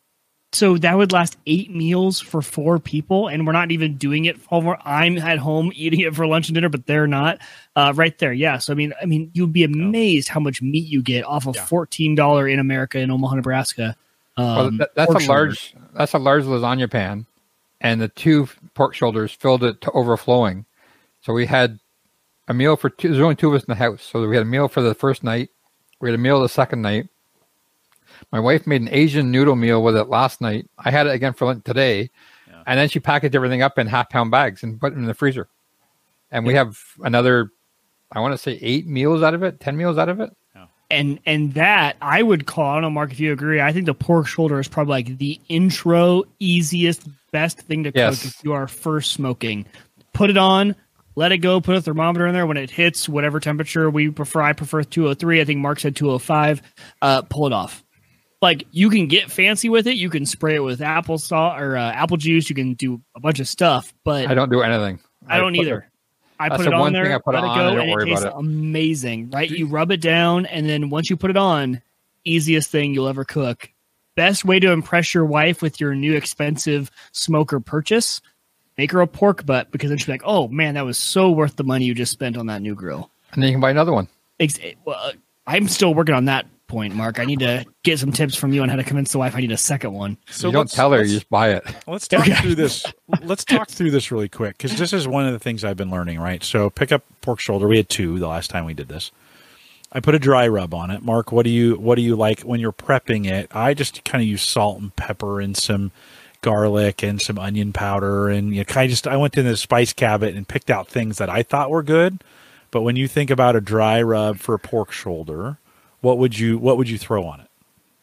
So 0.56 0.78
that 0.78 0.98
would 0.98 1.12
last 1.12 1.36
eight 1.48 1.70
meals 1.70 2.22
for 2.22 2.42
four 2.42 2.80
people, 2.80 3.28
and 3.28 3.46
we're 3.46 3.52
not 3.52 3.72
even 3.72 3.98
doing 3.98 4.24
it 4.24 4.40
for. 4.40 4.78
I'm 4.88 5.18
at 5.18 5.38
home 5.38 5.70
eating 5.76 6.00
it 6.00 6.16
for 6.16 6.26
lunch 6.26 6.48
and 6.48 6.56
dinner, 6.56 6.70
but 6.70 6.86
they're 6.86 7.08
not. 7.08 7.40
Uh, 7.76 7.92
right 7.94 8.18
there, 8.20 8.32
yeah. 8.32 8.58
So 8.60 8.72
I 8.72 8.76
mean, 8.78 8.94
I 9.02 9.06
mean, 9.06 9.32
you'd 9.34 9.52
be 9.52 9.66
amazed 9.66 10.30
how 10.30 10.40
much 10.40 10.62
meat 10.62 10.88
you 10.88 11.02
get 11.02 11.26
off 11.26 11.46
of 11.46 11.56
Yeah. 11.56 11.66
fourteen 11.66 12.16
dollar 12.16 12.48
in 12.48 12.60
America 12.60 12.98
in 13.00 13.12
Omaha, 13.12 13.36
Nebraska. 13.36 13.98
Um, 14.38 14.46
well, 14.46 14.72
that, 14.78 14.96
that's 14.96 15.26
a 15.26 15.28
large 15.28 15.76
that's 15.94 16.14
a 16.14 16.20
large 16.20 16.46
lasagna 16.46 16.90
pan, 16.90 17.26
and 17.82 18.00
the 18.00 18.08
two 18.08 18.48
pork 18.76 18.96
shoulders 18.96 19.34
filled 19.34 19.62
it 19.64 19.82
to 19.82 19.92
overflowing. 19.92 20.64
So 21.22 21.34
we 21.34 21.48
had 21.48 21.80
a 22.48 22.54
meal 22.54 22.78
for 22.78 22.90
two. 22.90 23.10
There's 23.10 23.22
only 23.22 23.36
two 23.36 23.50
of 23.50 23.56
us 23.56 23.64
in 23.64 23.72
the 23.72 23.76
house, 23.76 24.04
so 24.04 24.26
we 24.26 24.38
had 24.38 24.44
a 24.44 24.50
meal 24.50 24.70
for 24.70 24.82
the 24.82 24.96
first 24.96 25.22
night. 25.22 25.50
We 26.00 26.10
had 26.10 26.18
a 26.18 26.22
meal 26.22 26.42
the 26.42 26.48
second 26.48 26.82
night. 26.82 27.10
My 28.32 28.40
wife 28.40 28.68
made 28.68 28.82
an 28.82 28.90
Asian 28.92 29.32
noodle 29.32 29.56
meal 29.56 29.82
with 29.84 29.96
it 29.96 30.06
last 30.10 30.42
night. 30.42 30.68
I 30.78 30.92
had 30.92 31.08
it 31.08 31.12
again 31.14 31.34
for 31.34 31.46
lunch 31.46 31.64
today, 31.64 32.10
Yeah. 32.48 32.64
and 32.68 32.80
then 32.80 32.90
she 32.90 33.00
packaged 33.00 33.36
everything 33.36 33.62
up 33.62 33.78
in 33.80 33.88
half 33.88 34.10
pound 34.10 34.32
bags 34.32 34.64
and 34.64 34.80
put 34.80 34.94
it 34.94 34.98
in 34.98 35.06
the 35.06 35.14
freezer. 35.14 35.48
And 36.32 36.46
we 36.46 36.56
have 36.56 36.78
another, 37.04 37.52
I 38.12 38.20
want 38.20 38.34
to 38.34 38.38
say 38.38 38.58
eight 38.62 38.88
meals 38.88 39.24
out 39.24 39.34
of 39.34 39.44
it, 39.44 39.60
ten 39.60 39.78
meals 39.78 39.98
out 39.98 40.10
of 40.10 40.20
it. 40.20 40.32
and 40.92 41.20
and 41.26 41.54
that 41.56 41.96
I 42.02 42.22
would 42.22 42.46
call. 42.46 42.70
I 42.70 42.74
don't 42.76 42.82
know, 42.84 42.90
Mark, 42.92 43.12
if 43.12 43.20
you 43.20 43.32
agree. 43.34 43.60
I 43.62 43.72
think 43.74 43.86
the 43.88 43.94
pork 43.96 44.28
shoulder 44.28 44.60
is 44.60 44.68
probably 44.68 44.92
like 44.92 45.18
the 45.18 45.40
intro, 45.50 46.24
easiest, 46.40 47.08
best 47.32 47.60
thing 47.60 47.84
to 47.86 47.92
Yes. 47.96 48.22
cook 48.22 48.32
if 48.32 48.44
you 48.44 48.54
are 48.54 48.68
first 48.68 49.12
smoking. 49.12 49.66
Put 50.14 50.30
it 50.30 50.38
on, 50.38 50.76
let 51.16 51.32
it 51.32 51.40
go. 51.40 51.60
Put 51.62 51.76
a 51.78 51.82
thermometer 51.82 52.28
in 52.28 52.34
there 52.34 52.46
when 52.46 52.58
it 52.58 52.70
hits 52.70 53.08
whatever 53.10 53.40
temperature 53.40 53.90
we 53.90 54.10
prefer. 54.10 54.42
I 54.42 54.54
prefer 54.54 54.84
203. 54.84 55.40
I 55.42 55.46
think 55.46 55.60
Mark 55.60 55.80
said 55.80 55.96
205. 55.96 56.62
Uh, 57.02 57.22
pull 57.24 57.48
it 57.48 57.54
off. 57.54 57.84
Like 58.46 58.68
you 58.70 58.92
can 58.92 59.08
get 59.08 59.32
fancy 59.32 59.70
with 59.70 59.88
it. 59.88 59.96
You 59.96 60.12
can 60.12 60.28
spray 60.28 60.54
it 60.54 60.60
with 60.60 60.80
apple 60.80 61.18
salt 61.18 61.60
or 61.60 61.76
uh, 61.76 61.92
apple 61.92 62.18
juice. 62.18 62.48
You 62.48 62.56
can 62.56 62.76
do 62.76 63.02
a 63.16 63.20
bunch 63.20 63.40
of 63.40 63.48
stuff, 63.48 63.92
but 64.04 64.28
I 64.28 64.36
don't 64.36 64.52
do 64.52 64.62
anything. 64.62 65.00
I 65.28 65.40
don't 65.40 65.56
either. 65.56 65.90
I 66.40 66.50
put 66.50 66.68
it 66.68 66.74
on 66.74 66.94
there, 66.94 67.12
I 67.12 67.18
put 67.18 67.34
it 67.34 67.40
it 67.40 67.44
on, 67.44 67.58
go, 67.58 67.68
I 67.68 67.74
don't 67.74 67.90
it 67.90 67.92
worry 67.92 68.12
about 68.12 68.22
tastes 68.22 68.26
it. 68.26 68.34
amazing. 68.36 69.32
Right? 69.32 69.50
You 69.50 69.66
rub 69.66 69.90
it 69.90 70.00
down, 70.00 70.46
and 70.46 70.70
then 70.70 70.92
once 70.92 71.10
you 71.10 71.18
put 71.18 71.32
it 71.32 71.38
on, 71.38 71.82
easiest 72.24 72.70
thing 72.70 72.94
you'll 72.94 73.08
ever 73.08 73.26
cook. 73.26 73.72
best 74.16 74.46
way 74.46 74.60
to 74.60 74.72
impress 74.72 75.14
your 75.14 75.26
wife 75.26 75.62
with 75.64 75.80
your 75.80 75.96
new 75.96 76.14
expensive 76.14 76.92
smoker 77.14 77.60
purchase. 77.60 78.22
Make 78.78 78.92
her 78.92 79.02
a 79.02 79.08
pork 79.08 79.46
butt 79.46 79.72
because 79.72 79.90
then 79.90 79.98
she'll 79.98 80.08
be 80.08 80.12
like, 80.14 80.24
"Oh 80.24 80.48
man, 80.50 80.76
that 80.76 80.86
was 80.86 80.98
so 80.98 81.32
worth 81.32 81.56
the 81.56 81.64
money 81.64 81.86
you 81.86 81.96
just 81.96 82.12
spent 82.12 82.38
on 82.38 82.46
that 82.46 82.62
new 82.62 82.76
grill." 82.76 83.10
And 83.32 83.42
then 83.42 83.50
you 83.50 83.54
can 83.56 83.62
buy 83.62 83.72
another 83.72 83.94
one. 83.94 84.08
Ex- 84.40 84.60
well, 84.84 84.98
uh, 85.00 85.14
I'm 85.48 85.68
still 85.68 85.94
working 85.94 86.14
on 86.14 86.26
that 86.26 86.46
point, 86.68 86.96
Mark. 86.96 87.20
I 87.20 87.26
need 87.26 87.40
to 87.40 87.66
get 87.84 88.00
some 88.00 88.12
tips 88.12 88.36
from 88.36 88.54
you 88.54 88.62
on 88.62 88.70
how 88.70 88.76
to 88.76 88.84
convince 88.84 89.12
the 89.12 89.18
wife 89.18 89.36
I 89.36 89.40
need 89.42 89.52
a 89.52 89.58
second 89.58 89.94
one. 89.94 90.18
So 90.30 90.48
you 90.48 90.54
don't 90.54 90.70
tell 90.70 90.92
her, 90.92 91.04
you 91.04 91.14
just 91.14 91.30
buy 91.30 91.52
it. 91.52 91.64
Let's 91.88 92.08
talk 92.08 92.22
Okay. 92.22 92.36
through 92.36 92.56
this. 92.56 92.86
Let's 93.24 93.44
talk 93.46 93.70
through 93.70 93.92
this 93.92 94.12
really 94.12 94.30
quick 94.30 94.58
because 94.58 94.78
this 94.78 94.94
is 94.94 95.08
one 95.08 95.26
of 95.26 95.34
the 95.34 95.40
things 95.40 95.64
I've 95.64 95.78
been 95.78 95.92
learning. 95.92 96.20
Right. 96.20 96.44
So 96.44 96.70
pick 96.70 96.92
up 96.92 97.04
pork 97.22 97.40
shoulder. 97.40 97.68
We 97.68 97.78
had 97.78 97.90
two 97.90 98.20
the 98.20 98.28
last 98.28 98.50
time 98.50 98.66
we 98.66 98.74
did 98.74 98.88
this. 98.88 99.12
I 99.92 100.00
put 100.02 100.16
a 100.16 100.20
dry 100.20 100.48
rub 100.48 100.74
on 100.74 100.92
it. 100.92 101.04
Mark, 101.04 101.32
what 101.32 101.44
do 101.44 101.50
you 101.50 101.76
what 101.76 101.96
do 101.96 102.02
you 102.02 102.16
like 102.16 102.42
when 102.42 102.60
you're 102.60 102.74
prepping 102.74 103.26
it? 103.28 103.50
I 103.56 103.74
just 103.74 104.04
kind 104.04 104.22
of 104.22 104.28
use 104.28 104.42
salt 104.42 104.82
and 104.82 104.96
pepper 104.96 105.40
and 105.40 105.56
some 105.56 105.92
garlic 106.42 107.02
and 107.02 107.22
some 107.22 107.40
onion 107.40 107.74
powder 107.74 108.30
and 108.30 108.52
you 108.52 108.58
know, 108.58 108.64
kind 108.66 108.86
of 108.86 108.90
just 108.92 109.08
I 109.08 109.18
went 109.18 109.34
to 109.34 109.44
the 109.44 109.56
spice 109.58 109.94
cabinet 109.94 110.36
and 110.36 110.48
picked 110.48 110.70
out 110.70 110.88
things 110.88 111.18
that 111.18 111.30
I 111.30 111.44
thought 111.44 111.70
were 111.70 111.84
good. 111.84 112.24
But 112.72 112.82
when 112.82 112.98
you 112.98 113.08
think 113.08 113.30
about 113.30 113.56
a 113.56 113.62
dry 113.62 114.02
rub 114.02 114.38
for 114.40 114.58
pork 114.58 114.92
shoulder, 114.92 115.58
what 116.06 116.20
would 116.20 116.38
you 116.38 116.60
what 116.60 116.78
would 116.78 116.88
you 116.88 117.00
throw 117.00 117.26
on 117.26 117.40
it? 117.42 117.48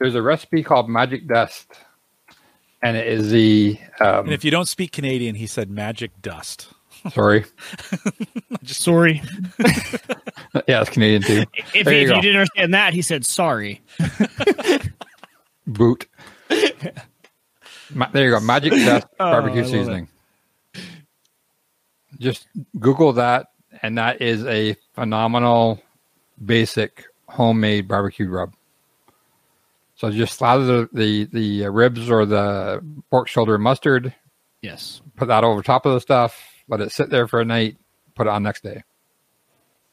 There's 0.00 0.16
a 0.16 0.22
recipe 0.22 0.64
called 0.64 0.90
Magic 0.90 1.28
Dust, 1.28 1.72
and 2.82 2.96
it 2.96 3.06
is 3.06 3.30
the 3.30 3.78
um, 4.00 4.24
And 4.24 4.32
if 4.32 4.44
you 4.44 4.50
don't 4.50 4.66
speak 4.66 4.90
Canadian, 4.90 5.36
he 5.36 5.46
said 5.46 5.70
magic 5.70 6.10
dust. 6.20 6.66
sorry, 7.12 7.44
Just 8.64 8.82
Sorry, 8.82 9.22
yeah, 10.66 10.80
it's 10.80 10.90
Canadian 10.90 11.22
too. 11.22 11.44
if, 11.74 11.84
There 11.84 11.94
you 11.94 12.10
if 12.10 12.16
you 12.16 12.22
didn't 12.22 12.36
understand 12.40 12.74
that, 12.74 12.92
he 12.92 13.02
said 13.02 13.24
sorry. 13.24 13.80
Boot. 15.66 16.08
Ma- 17.94 18.08
there 18.12 18.24
you 18.24 18.30
go. 18.32 18.40
Magic 18.40 18.72
Dust 18.72 19.06
Oh, 19.20 19.30
barbecue 19.30 19.60
I 19.60 19.62
love 19.62 19.70
seasoning. 19.70 20.08
Just 22.18 22.48
Google 22.80 23.12
that, 23.14 23.46
and 23.80 23.96
that 23.98 24.20
is 24.20 24.44
a 24.46 24.74
phenomenal, 24.94 25.80
basic 26.44 27.04
homemade 27.32 27.88
barbecue 27.88 28.28
rub. 28.28 28.54
So 29.96 30.10
just 30.10 30.38
slather 30.38 30.64
the 30.64 30.88
the, 30.92 31.60
the 31.60 31.70
ribs 31.70 32.10
or 32.10 32.26
the 32.26 32.84
pork 33.10 33.28
shoulder 33.28 33.54
in 33.56 33.62
mustard. 33.62 34.14
Yes. 34.60 35.00
Put 35.16 35.28
that 35.28 35.44
over 35.44 35.62
top 35.62 35.86
of 35.86 35.94
the 35.94 36.00
stuff. 36.00 36.40
Let 36.68 36.80
it 36.80 36.92
sit 36.92 37.10
there 37.10 37.26
for 37.26 37.40
a 37.40 37.44
night. 37.44 37.76
Put 38.14 38.26
it 38.26 38.30
on 38.30 38.42
next 38.42 38.62
day. 38.62 38.84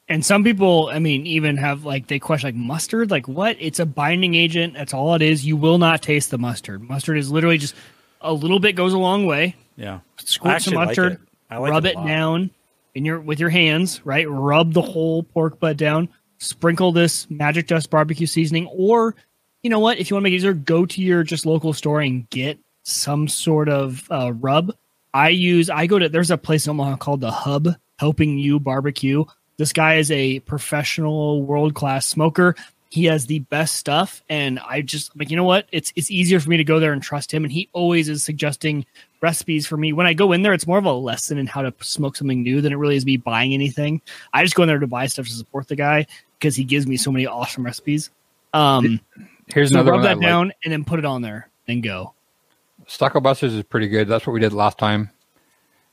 And 0.08 0.26
some 0.26 0.42
people, 0.42 0.90
I 0.92 0.98
mean, 0.98 1.24
even 1.26 1.56
have 1.56 1.84
like 1.84 2.08
they 2.08 2.18
question 2.18 2.48
like 2.48 2.54
mustard, 2.56 3.10
like 3.10 3.28
what? 3.28 3.56
It's 3.60 3.78
a 3.78 3.86
binding 3.86 4.34
agent. 4.34 4.74
That's 4.74 4.92
all 4.92 5.14
it 5.14 5.22
is. 5.22 5.46
You 5.46 5.56
will 5.56 5.78
not 5.78 6.02
taste 6.02 6.30
the 6.32 6.38
mustard. 6.38 6.82
Mustard 6.82 7.16
is 7.16 7.30
literally 7.30 7.58
just 7.58 7.74
a 8.20 8.32
little 8.32 8.58
bit 8.58 8.72
goes 8.72 8.92
a 8.92 8.98
long 8.98 9.26
way. 9.26 9.54
Yeah. 9.76 10.00
Squirt 10.16 10.40
some 10.40 10.50
actually 10.50 10.76
like 10.76 10.86
mustard, 10.88 11.12
it. 11.12 11.20
I 11.48 11.58
like 11.58 11.70
rub 11.70 11.84
it 11.86 11.96
it, 11.96 12.06
down 12.06 12.50
in 12.94 13.04
your 13.04 13.20
with 13.20 13.38
your 13.38 13.50
hands, 13.50 14.04
right? 14.04 14.28
Rub 14.28 14.72
the 14.72 14.82
whole 14.82 15.22
pork 15.22 15.60
butt 15.60 15.76
down. 15.76 16.08
Sprinkle 16.40 16.90
this 16.90 17.28
magic 17.30 17.66
dust 17.66 17.90
barbecue 17.90 18.26
seasoning, 18.26 18.66
or 18.68 19.14
you 19.62 19.68
know 19.68 19.78
what? 19.78 19.98
If 19.98 20.08
you 20.08 20.16
want 20.16 20.22
to 20.22 20.24
make 20.24 20.32
it 20.32 20.36
easier, 20.36 20.54
go 20.54 20.86
to 20.86 21.02
your 21.02 21.22
just 21.22 21.44
local 21.44 21.74
store 21.74 22.00
and 22.00 22.28
get 22.30 22.58
some 22.82 23.28
sort 23.28 23.68
of 23.68 24.10
uh, 24.10 24.32
rub. 24.32 24.74
I 25.12 25.28
use 25.28 25.68
I 25.68 25.86
go 25.86 25.98
to 25.98 26.08
there's 26.08 26.30
a 26.30 26.38
place 26.38 26.66
in 26.66 26.70
Omaha 26.70 26.96
called 26.96 27.20
the 27.20 27.30
Hub 27.30 27.68
Helping 27.98 28.38
You 28.38 28.58
Barbecue. 28.58 29.24
This 29.58 29.74
guy 29.74 29.96
is 29.96 30.10
a 30.10 30.40
professional 30.40 31.42
world 31.42 31.74
class 31.74 32.06
smoker. 32.06 32.54
He 32.88 33.04
has 33.04 33.26
the 33.26 33.40
best 33.40 33.76
stuff, 33.76 34.22
and 34.28 34.58
I 34.60 34.80
just 34.80 35.14
like 35.16 35.30
you 35.30 35.36
know 35.36 35.44
what? 35.44 35.66
It's 35.72 35.92
it's 35.94 36.10
easier 36.10 36.40
for 36.40 36.48
me 36.48 36.56
to 36.56 36.64
go 36.64 36.80
there 36.80 36.94
and 36.94 37.02
trust 37.02 37.32
him. 37.32 37.44
And 37.44 37.52
he 37.52 37.68
always 37.72 38.08
is 38.08 38.24
suggesting 38.24 38.86
recipes 39.20 39.66
for 39.66 39.76
me. 39.76 39.92
When 39.92 40.06
I 40.06 40.14
go 40.14 40.32
in 40.32 40.40
there, 40.40 40.54
it's 40.54 40.66
more 40.66 40.78
of 40.78 40.86
a 40.86 40.92
lesson 40.92 41.36
in 41.36 41.46
how 41.46 41.60
to 41.60 41.74
smoke 41.82 42.16
something 42.16 42.42
new 42.42 42.62
than 42.62 42.72
it 42.72 42.76
really 42.76 42.96
is 42.96 43.04
me 43.04 43.18
buying 43.18 43.52
anything. 43.52 44.00
I 44.32 44.42
just 44.42 44.54
go 44.54 44.62
in 44.62 44.68
there 44.68 44.78
to 44.78 44.86
buy 44.86 45.06
stuff 45.06 45.26
to 45.26 45.32
support 45.32 45.68
the 45.68 45.76
guy 45.76 46.06
because 46.40 46.56
he 46.56 46.64
gives 46.64 46.86
me 46.86 46.96
so 46.96 47.12
many 47.12 47.26
awesome 47.26 47.64
recipes. 47.64 48.10
Um, 48.54 49.00
Here's 49.52 49.70
so 49.70 49.76
another 49.76 49.92
rub 49.92 50.00
one 50.00 50.06
I 50.06 50.14
that 50.14 50.18
like. 50.18 50.26
down 50.26 50.52
and 50.64 50.72
then 50.72 50.84
put 50.84 50.98
it 50.98 51.04
on 51.04 51.22
there 51.22 51.48
and 51.68 51.82
go. 51.82 52.14
SuckleBusters 52.88 53.54
is 53.56 53.62
pretty 53.62 53.88
good. 53.88 54.08
That's 54.08 54.26
what 54.26 54.32
we 54.32 54.40
did 54.40 54.52
last 54.52 54.78
time. 54.78 55.10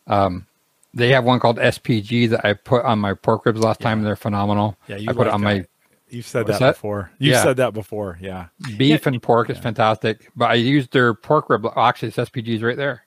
Um, 0.07 0.47
they 0.93 1.09
have 1.09 1.25
one 1.25 1.39
called 1.39 1.57
SPG 1.57 2.29
that 2.29 2.45
I 2.45 2.53
put 2.53 2.85
on 2.85 2.97
my 2.99 3.13
pork 3.13 3.45
ribs 3.45 3.59
last 3.59 3.81
time. 3.81 4.01
They're 4.03 4.15
phenomenal. 4.15 4.77
Yeah, 4.87 4.95
you 4.95 5.09
I 5.09 5.13
put 5.13 5.27
it 5.27 5.31
like 5.31 5.33
on 5.35 5.43
my. 5.43 5.65
You've 6.09 6.25
said 6.25 6.47
that, 6.47 6.59
that? 6.59 6.75
before. 6.75 7.11
You've 7.19 7.33
Yeah. 7.33 7.43
said 7.43 7.57
that 7.57 7.73
before. 7.73 8.17
Yeah. 8.21 8.47
beef 8.77 9.05
and 9.05 9.21
pork. 9.21 9.49
is 9.49 9.57
fantastic. 9.57 10.31
But 10.35 10.49
I 10.51 10.53
used 10.53 10.93
their 10.93 11.13
pork 11.13 11.49
rib. 11.49 11.65
oh, 11.65 11.73
actually, 11.75 12.07
it's 12.09 12.17
SPG's 12.17 12.63
right 12.63 12.77
there. 12.77 13.03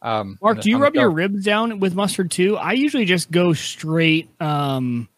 Um, 0.00 0.38
Mark, 0.40 0.56
on 0.58 0.62
do 0.62 0.70
you 0.70 0.78
rub 0.78 0.94
your 0.94 1.10
ribs 1.10 1.44
down 1.44 1.78
with 1.78 1.94
mustard 1.94 2.30
too? 2.30 2.56
I 2.56 2.72
usually 2.72 3.04
just 3.04 3.30
go 3.30 3.52
straight. 3.52 4.30
Um, 4.40 5.08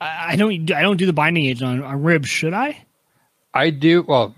I 0.00 0.32
I 0.32 0.36
don't. 0.36 0.70
I 0.72 0.82
don't 0.82 0.96
do 0.96 1.06
the 1.06 1.12
binding 1.12 1.44
agent 1.46 1.70
on, 1.70 1.82
on 1.82 2.02
ribs. 2.02 2.28
Should 2.28 2.54
I? 2.54 2.84
I 3.52 3.70
do. 3.70 4.02
Well, 4.02 4.34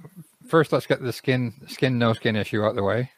first 0.49 0.73
let's 0.73 0.87
get 0.87 1.03
the 1.03 1.13
skin, 1.13 1.53
skin 1.69 1.99
no 1.99 2.13
skin 2.13 2.37
issue 2.37 2.63
out 2.63 2.71
of 2.71 2.77
the 2.77 2.83
way. 2.83 3.11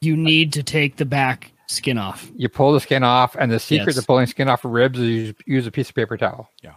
You 0.00 0.16
need 0.16 0.52
to 0.54 0.62
take 0.62 0.96
the 0.96 1.06
back 1.06 1.52
skin 1.66 1.98
off. 1.98 2.30
You 2.36 2.48
pull 2.48 2.72
the 2.72 2.80
skin 2.80 3.02
off, 3.02 3.34
and 3.36 3.50
the 3.50 3.58
secret 3.58 3.94
Yes. 3.94 4.00
to 4.02 4.06
pulling 4.06 4.26
skin 4.26 4.48
off 4.48 4.64
of 4.64 4.70
ribs 4.72 4.98
is 4.98 5.08
you 5.08 5.34
use 5.46 5.66
a 5.66 5.70
piece 5.70 5.88
of 5.88 5.94
paper 5.94 6.16
towel. 6.16 6.50
Yeah. 6.62 6.72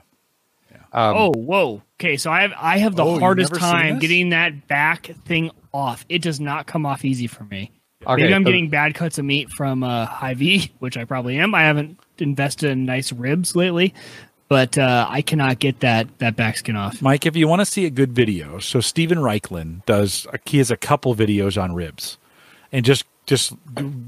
Um, 0.91 1.15
oh, 1.17 1.31
whoa. 1.35 1.83
Okay, 1.99 2.17
so 2.17 2.31
I 2.31 2.41
have 2.41 2.53
I 2.59 2.77
have 2.79 2.95
the 2.95 3.03
Oh, 3.05 3.19
hardest 3.19 3.53
time 3.53 3.99
getting 3.99 4.29
that 4.29 4.67
back 4.67 5.11
thing 5.25 5.51
off. 5.71 6.03
It 6.09 6.23
does 6.23 6.39
not 6.39 6.65
come 6.65 6.85
off 6.85 7.05
easy 7.05 7.27
for 7.27 7.43
me. 7.43 7.71
okay. 8.07 8.23
Maybe 8.23 8.33
I'm 8.33 8.41
so- 8.43 8.45
getting 8.49 8.69
bad 8.69 8.95
cuts 8.95 9.19
of 9.19 9.25
meat 9.25 9.51
from 9.51 9.83
uh, 9.83 10.05
Hy-Vee, 10.07 10.71
which 10.79 10.97
I 10.97 11.03
probably 11.05 11.37
am. 11.37 11.53
I 11.53 11.61
haven't 11.61 11.99
invested 12.17 12.71
in 12.71 12.85
nice 12.85 13.11
ribs 13.11 13.55
lately, 13.55 13.93
but 14.49 14.77
uh, 14.77 15.07
I 15.09 15.21
cannot 15.21 15.59
get 15.59 15.79
that 15.79 16.07
that 16.19 16.35
back 16.35 16.57
skin 16.57 16.75
off. 16.75 17.01
Mike, 17.01 17.25
if 17.25 17.35
you 17.37 17.47
want 17.47 17.61
to 17.61 17.65
see 17.65 17.85
a 17.85 17.89
good 17.89 18.11
video, 18.11 18.59
so 18.59 18.81
Steven 18.81 19.19
Raichlen 19.19 19.85
does, 19.85 20.27
he 20.45 20.57
has 20.57 20.69
a 20.69 20.77
couple 20.77 21.15
videos 21.15 21.61
on 21.61 21.73
ribs. 21.73 22.17
And 22.71 22.85
just, 22.85 23.05
just 23.25 23.53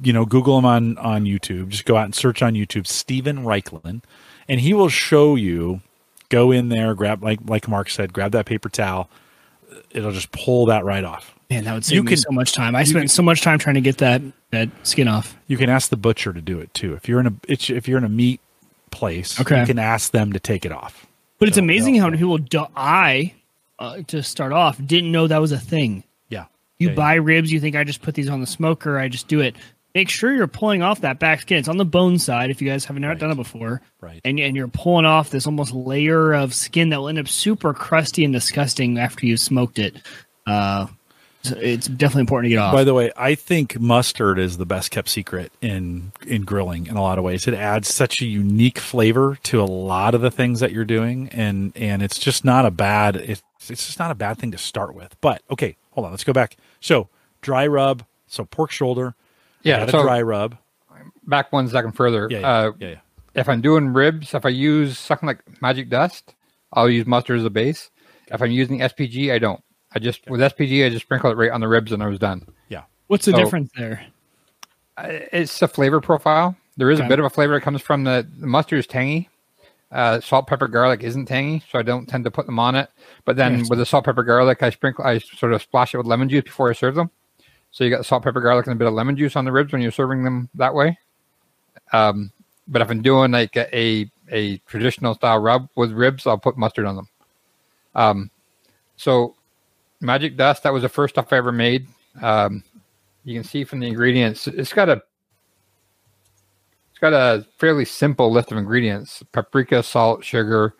you 0.03 0.13
know, 0.13 0.25
Google 0.25 0.59
him 0.59 0.65
on, 0.65 0.97
on 0.99 1.23
YouTube. 1.25 1.69
Just 1.69 1.85
go 1.85 1.95
out 1.97 2.05
and 2.05 2.13
search 2.13 2.41
on 2.43 2.53
YouTube, 2.53 2.85
Steven 2.85 3.43
Raichlen. 3.43 4.03
And 4.47 4.59
he 4.59 4.73
will 4.73 4.89
show 4.89 5.35
you, 5.35 5.81
go 6.29 6.51
in 6.51 6.69
there, 6.69 6.93
grab, 6.93 7.23
like, 7.23 7.39
like 7.45 7.67
Mark 7.67 7.89
said, 7.89 8.13
grab 8.13 8.33
that 8.33 8.45
paper 8.45 8.69
towel. 8.69 9.09
It'll 9.89 10.11
just 10.11 10.31
pull 10.31 10.67
that 10.67 10.85
right 10.85 11.03
off. 11.03 11.33
Man, 11.49 11.63
that 11.63 11.73
would 11.73 11.85
save 11.85 11.95
You 11.95 12.03
me 12.03 12.09
can- 12.09 12.17
so 12.17 12.31
much 12.31 12.53
time. 12.53 12.75
I 12.75 12.83
spent 12.83 13.09
so 13.09 13.23
much 13.23 13.41
time 13.41 13.57
trying 13.57 13.75
to 13.75 13.81
get 13.81 13.97
that 13.97 14.21
that 14.51 14.69
skin 14.83 15.07
off. 15.07 15.35
You 15.47 15.57
can 15.57 15.69
ask 15.69 15.89
the 15.89 15.97
butcher 15.97 16.33
to 16.33 16.41
do 16.41 16.59
it 16.59 16.73
too. 16.73 16.93
If 16.93 17.07
you're 17.09 17.19
in 17.19 17.27
a, 17.27 17.33
it's, 17.47 17.69
if 17.69 17.87
you're 17.87 17.97
in 17.97 18.03
a 18.03 18.09
meat 18.09 18.41
place, 18.91 19.39
Okay. 19.39 19.59
you 19.61 19.65
can 19.65 19.79
ask 19.79 20.11
them 20.11 20.33
to 20.33 20.39
take 20.39 20.65
it 20.65 20.71
off. 20.71 21.07
But 21.39 21.47
it's 21.47 21.57
So, 21.57 21.63
amazing 21.63 21.95
yeah. 21.95 22.01
how 22.01 22.07
many 22.07 22.17
people 22.17 22.37
do, 22.37 22.65
I 22.75 23.33
uh, 23.79 23.97
to 24.07 24.21
start 24.21 24.53
off 24.53 24.77
didn't 24.85 25.11
know 25.11 25.25
that 25.27 25.39
was 25.41 25.51
a 25.51 25.57
thing. 25.57 26.03
Yeah. 26.29 26.45
You 26.77 26.89
Yeah, 26.89 26.95
buy 26.95 27.13
ribs, 27.15 27.51
you 27.51 27.59
think 27.59 27.75
I 27.75 27.83
just 27.83 28.01
put 28.03 28.13
these 28.13 28.29
on 28.29 28.39
the 28.41 28.47
smoker, 28.47 28.99
I 28.99 29.07
just 29.07 29.27
do 29.27 29.39
it. 29.39 29.55
Make 29.95 30.07
sure 30.07 30.31
you're 30.33 30.47
pulling 30.47 30.83
off 30.83 31.01
that 31.01 31.19
back 31.19 31.41
skin. 31.41 31.57
It's 31.57 31.67
on 31.67 31.75
the 31.77 31.83
bone 31.83 32.17
side 32.17 32.49
if 32.49 32.61
you 32.61 32.69
guys 32.69 32.85
haven't 32.85 33.03
Right. 33.03 33.17
done 33.19 33.31
it 33.31 33.35
before. 33.35 33.81
Right. 33.99 34.21
And, 34.23 34.39
and 34.39 34.55
you're 34.55 34.67
pulling 34.69 35.05
off 35.05 35.31
this 35.31 35.45
almost 35.47 35.73
layer 35.73 36.31
of 36.33 36.53
skin 36.53 36.89
that 36.89 36.99
will 36.99 37.09
end 37.09 37.19
up 37.19 37.27
super 37.27 37.73
crusty 37.73 38.23
and 38.23 38.31
disgusting 38.33 38.97
after 38.99 39.25
you've 39.25 39.39
smoked 39.41 39.79
it. 39.79 39.97
Uh, 40.47 40.87
so 41.43 41.55
it's 41.57 41.87
definitely 41.87 42.21
important 42.21 42.45
to 42.45 42.49
get 42.55 42.59
off. 42.59 42.73
By 42.73 42.83
the 42.83 42.93
way, 42.93 43.11
I 43.17 43.35
think 43.35 43.79
mustard 43.79 44.37
is 44.39 44.57
the 44.57 44.65
best 44.65 44.91
kept 44.91 45.09
secret 45.09 45.51
in 45.61 46.11
in 46.25 46.43
grilling 46.43 46.87
in 46.87 46.95
a 46.95 47.01
lot 47.01 47.17
of 47.17 47.23
ways. 47.23 47.47
It 47.47 47.53
adds 47.53 47.93
such 47.93 48.21
a 48.21 48.25
unique 48.25 48.77
flavor 48.79 49.37
to 49.43 49.61
a 49.61 49.65
lot 49.65 50.13
of 50.15 50.21
the 50.21 50.31
things 50.31 50.59
that 50.59 50.71
you're 50.71 50.85
doing, 50.85 51.29
and 51.29 51.71
and 51.75 52.01
it's 52.03 52.19
just 52.19 52.45
not 52.45 52.65
a 52.65 52.71
bad 52.71 53.15
it's 53.15 53.41
it's 53.69 53.85
just 53.87 53.99
not 53.99 54.11
a 54.11 54.15
bad 54.15 54.37
thing 54.37 54.51
to 54.51 54.57
start 54.57 54.93
with. 54.95 55.15
But 55.21 55.41
okay, 55.51 55.77
hold 55.91 56.05
on, 56.05 56.11
let's 56.11 56.23
go 56.23 56.33
back. 56.33 56.57
So 56.79 57.09
dry 57.41 57.65
rub, 57.67 58.03
so 58.27 58.45
pork 58.45 58.71
shoulder, 58.71 59.15
Yeah, 59.63 59.79
got 59.79 59.89
a 59.89 59.91
so- 59.91 60.03
dry 60.03 60.21
rub. 60.21 60.57
back 61.25 61.51
one 61.51 61.67
second 61.67 61.93
further. 61.93 62.27
Yeah, 62.29 62.39
yeah, 62.39 62.47
uh, 62.49 62.71
yeah, 62.79 62.87
yeah. 62.89 62.95
If 63.33 63.47
I'm 63.47 63.61
doing 63.61 63.93
ribs, 63.93 64.33
if 64.33 64.45
I 64.45 64.49
use 64.49 64.99
something 64.99 65.25
like 65.27 65.61
Magic 65.61 65.89
Dust, 65.89 66.35
I'll 66.73 66.89
use 66.89 67.05
mustard 67.05 67.39
as 67.39 67.45
a 67.45 67.49
base. 67.49 67.89
If 68.27 68.41
I'm 68.41 68.51
using 68.51 68.79
SPG, 68.79 69.31
I 69.31 69.39
don't. 69.39 69.63
I 69.93 69.99
just 69.99 70.27
with 70.29 70.39
SPG, 70.41 70.85
I 70.85 70.89
just 70.89 71.03
sprinkle 71.05 71.31
it 71.31 71.37
right 71.37 71.51
on 71.51 71.61
the 71.61 71.67
ribs, 71.67 71.91
and 71.91 72.01
I 72.01 72.07
was 72.07 72.19
done. 72.19 72.45
yeah. 72.69 72.83
What's 73.07 73.25
the 73.25 73.31
so- 73.31 73.37
difference 73.37 73.71
there? 73.75 74.05
Uh, 74.97 75.19
It's 75.33 75.61
a 75.61 75.67
flavor 75.67 75.99
profile. 76.01 76.55
There 76.77 76.89
is 76.89 76.99
Okay. 76.99 77.05
a 77.05 77.09
bit 77.09 77.19
of 77.19 77.25
a 77.25 77.29
flavor 77.29 77.55
that 77.55 77.61
comes 77.61 77.81
from 77.81 78.03
the, 78.05 78.25
the 78.39 78.47
mustard 78.47 78.79
is 78.79 78.87
tangy. 78.87 79.29
Uh, 79.91 80.21
salt, 80.21 80.47
pepper, 80.47 80.69
garlic 80.69 81.03
isn't 81.03 81.25
tangy, 81.25 81.61
so 81.69 81.77
I 81.77 81.81
don't 81.81 82.05
tend 82.07 82.23
to 82.23 82.31
put 82.31 82.45
them 82.45 82.57
on 82.59 82.75
it. 82.75 82.89
But 83.25 83.35
then 83.35 83.59
Yes. 83.59 83.69
with 83.69 83.79
the 83.79 83.85
salt, 83.85 84.05
pepper, 84.05 84.23
garlic, 84.23 84.63
I 84.63 84.69
sprinkle, 84.69 85.03
I 85.05 85.17
sort 85.17 85.51
of 85.51 85.61
splash 85.61 85.93
it 85.93 85.97
with 85.97 86.07
lemon 86.07 86.29
juice 86.29 86.45
before 86.45 86.69
I 86.69 86.73
serve 86.73 86.95
them. 86.95 87.11
So 87.71 87.83
you 87.83 87.89
got 87.89 88.05
salt, 88.05 88.23
pepper, 88.23 88.39
garlic, 88.39 88.67
and 88.67 88.73
a 88.73 88.77
bit 88.77 88.87
of 88.87 88.93
lemon 88.93 89.17
juice 89.17 89.35
on 89.35 89.43
the 89.43 89.51
ribs 89.51 89.73
when 89.73 89.81
you're 89.81 89.91
serving 89.91 90.23
them 90.23 90.47
that 90.55 90.73
way. 90.73 90.97
Um, 91.91 92.31
but 92.69 92.81
if 92.81 92.89
I'm 92.89 93.01
doing 93.01 93.31
like 93.31 93.55
a, 93.57 93.77
a 93.77 94.09
a 94.33 94.57
traditional 94.59 95.13
style 95.13 95.39
rub 95.39 95.67
with 95.75 95.91
ribs, 95.91 96.25
I'll 96.25 96.37
put 96.37 96.57
mustard 96.57 96.85
on 96.85 96.95
them. 96.95 97.09
Um, 97.95 98.31
so 98.95 99.35
magic 100.01 100.35
dust. 100.35 100.63
That 100.63 100.73
was 100.73 100.83
the 100.83 100.89
first 100.89 101.15
stuff 101.15 101.31
I 101.31 101.37
ever 101.37 101.51
made. 101.51 101.87
Um, 102.21 102.63
you 103.23 103.35
can 103.35 103.43
see 103.43 103.63
from 103.63 103.79
the 103.79 103.87
ingredients, 103.87 104.47
it's 104.47 104.73
got 104.73 104.89
a 104.89 105.01
it's 106.91 106.99
got 106.99 107.13
a 107.13 107.45
fairly 107.57 107.85
simple 107.85 108.31
list 108.31 108.51
of 108.51 108.57
ingredients: 108.57 109.23
paprika, 109.31 109.81
salt, 109.83 110.23
sugar, 110.25 110.75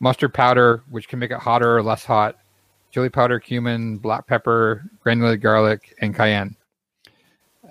mustard 0.00 0.32
powder, 0.32 0.82
which 0.90 1.08
can 1.08 1.18
make 1.18 1.30
it 1.30 1.38
hotter 1.38 1.76
or 1.76 1.82
less 1.82 2.04
hot, 2.04 2.38
chili 2.92 3.08
powder, 3.08 3.40
cumin, 3.40 3.98
black 3.98 4.26
pepper, 4.26 4.84
granulated 5.00 5.42
garlic, 5.42 5.94
and 6.00 6.14
cayenne. 6.14 6.56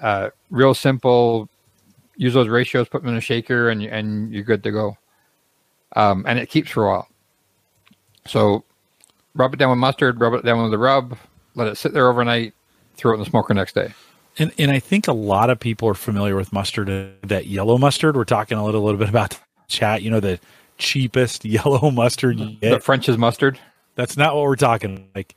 Uh, 0.02 0.30
real 0.50 0.74
simple. 0.74 1.50
Use 2.16 2.34
those 2.34 2.48
ratios, 2.48 2.88
put 2.90 3.02
them 3.02 3.12
in 3.12 3.18
a 3.18 3.22
shaker, 3.22 3.70
and 3.70 3.82
and 3.84 4.32
you're 4.32 4.44
good 4.44 4.64
to 4.64 4.72
go. 4.72 4.98
Um, 5.96 6.26
and 6.28 6.38
it 6.38 6.50
keeps 6.50 6.72
for 6.72 6.86
a 6.86 6.90
while. 6.90 7.08
So, 8.26 8.64
rub 9.36 9.54
it 9.54 9.58
down 9.58 9.70
with 9.70 9.80
mustard, 9.80 10.20
rub 10.20 10.34
it 10.34 10.44
down 10.46 10.62
with 10.62 10.72
the 10.72 10.78
rub, 10.78 11.18
let 11.56 11.68
it 11.68 11.78
sit 11.78 11.94
there 11.94 12.08
overnight, 12.08 12.54
throw 12.96 13.12
it 13.12 13.16
in 13.16 13.20
the 13.22 13.26
smoker 13.26 13.54
next 13.54 13.74
day. 13.76 13.94
And 14.40 14.52
and 14.58 14.72
I 14.72 14.80
think 14.80 15.08
a 15.08 15.14
lot 15.14 15.50
of 15.50 15.60
people 15.60 15.88
are 15.90 15.94
familiar 15.94 16.36
with 16.36 16.52
mustard. 16.52 16.90
uh, 16.90 17.06
That 17.28 17.46
yellow 17.48 17.78
mustard. 17.78 18.16
We're 18.16 18.24
talking 18.26 18.58
a 18.58 18.66
little, 18.66 18.82
little 18.84 18.98
bit 19.00 19.10
about 19.10 19.40
chat. 19.68 20.02
You 20.02 20.10
know 20.12 20.20
the 20.20 20.40
cheapest 20.80 21.46
yellow 21.46 21.92
mustard 21.92 22.40
you 22.40 22.46
The 22.48 22.70
get. 22.72 22.84
French's 22.84 23.18
mustard. 23.18 23.60
That's 23.96 24.18
not 24.18 24.34
what 24.36 24.44
we're 24.44 24.56
talking. 24.56 25.08
Like, 25.14 25.36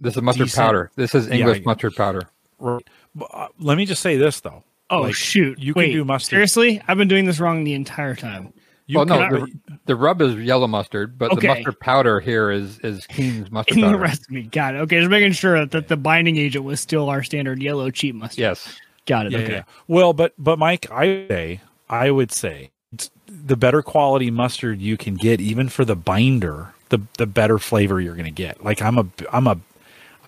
This 0.00 0.16
is 0.16 0.22
mustard 0.22 0.46
Decent. 0.46 0.60
powder. 0.66 0.90
This 0.96 1.14
is 1.14 1.28
English 1.28 1.58
Yeah. 1.58 1.62
mustard 1.66 1.94
powder. 1.94 2.22
right. 2.58 2.82
But, 3.14 3.28
uh, 3.32 3.48
let 3.60 3.78
me 3.78 3.86
just 3.86 4.02
say 4.02 4.16
this 4.16 4.40
though. 4.40 4.62
Oh 4.90 5.02
Like, 5.02 5.14
shoot! 5.14 5.58
you 5.58 5.72
can 5.74 5.90
do 5.90 6.04
mustard. 6.04 6.30
Seriously, 6.30 6.82
I've 6.88 6.98
been 6.98 7.08
doing 7.08 7.24
this 7.26 7.38
wrong 7.40 7.62
the 7.64 7.74
entire 7.74 8.14
time. 8.16 8.52
You 8.88 8.98
well, 8.98 9.06
no, 9.06 9.18
the, 9.28 9.52
the 9.86 9.96
rub 9.96 10.22
is 10.22 10.36
yellow 10.36 10.68
mustard, 10.68 11.18
but 11.18 11.32
Okay. 11.32 11.40
the 11.48 11.54
mustard 11.54 11.80
powder 11.80 12.20
here 12.20 12.50
is 12.52 12.78
is 12.80 13.04
Keen's 13.08 13.50
mustard 13.50 13.76
In 13.76 13.80
the 13.80 13.86
powder. 13.88 13.98
recipe, 13.98 14.42
got 14.44 14.74
it. 14.76 14.78
Okay, 14.78 14.98
just 15.00 15.10
making 15.10 15.32
sure 15.32 15.66
that 15.66 15.88
the 15.88 15.96
binding 15.96 16.36
agent 16.36 16.64
was 16.64 16.78
still 16.80 17.08
our 17.08 17.22
standard 17.24 17.60
yellow 17.60 17.90
cheap 17.90 18.14
mustard. 18.14 18.38
Yes. 18.38 18.78
got 19.06 19.26
it. 19.26 19.32
Yeah, 19.32 19.38
okay. 19.38 19.52
yeah. 19.54 19.62
Well, 19.88 20.12
but 20.12 20.34
but 20.38 20.58
Mike, 20.60 20.88
I 20.90 21.06
would 21.06 21.28
say 21.28 21.60
I 21.90 22.10
would 22.12 22.30
say 22.30 22.70
the 23.28 23.56
better 23.56 23.82
quality 23.82 24.30
mustard 24.30 24.80
you 24.80 24.96
can 24.96 25.16
get, 25.16 25.40
even 25.40 25.68
for 25.68 25.84
the 25.84 25.96
binder, 25.96 26.72
the 26.90 27.00
the 27.18 27.26
better 27.26 27.58
flavor 27.58 28.00
you're 28.00 28.14
going 28.14 28.24
to 28.24 28.30
get. 28.30 28.62
Like 28.62 28.80
I'm 28.80 28.98
a 28.98 29.06
I'm 29.32 29.48
a 29.48 29.58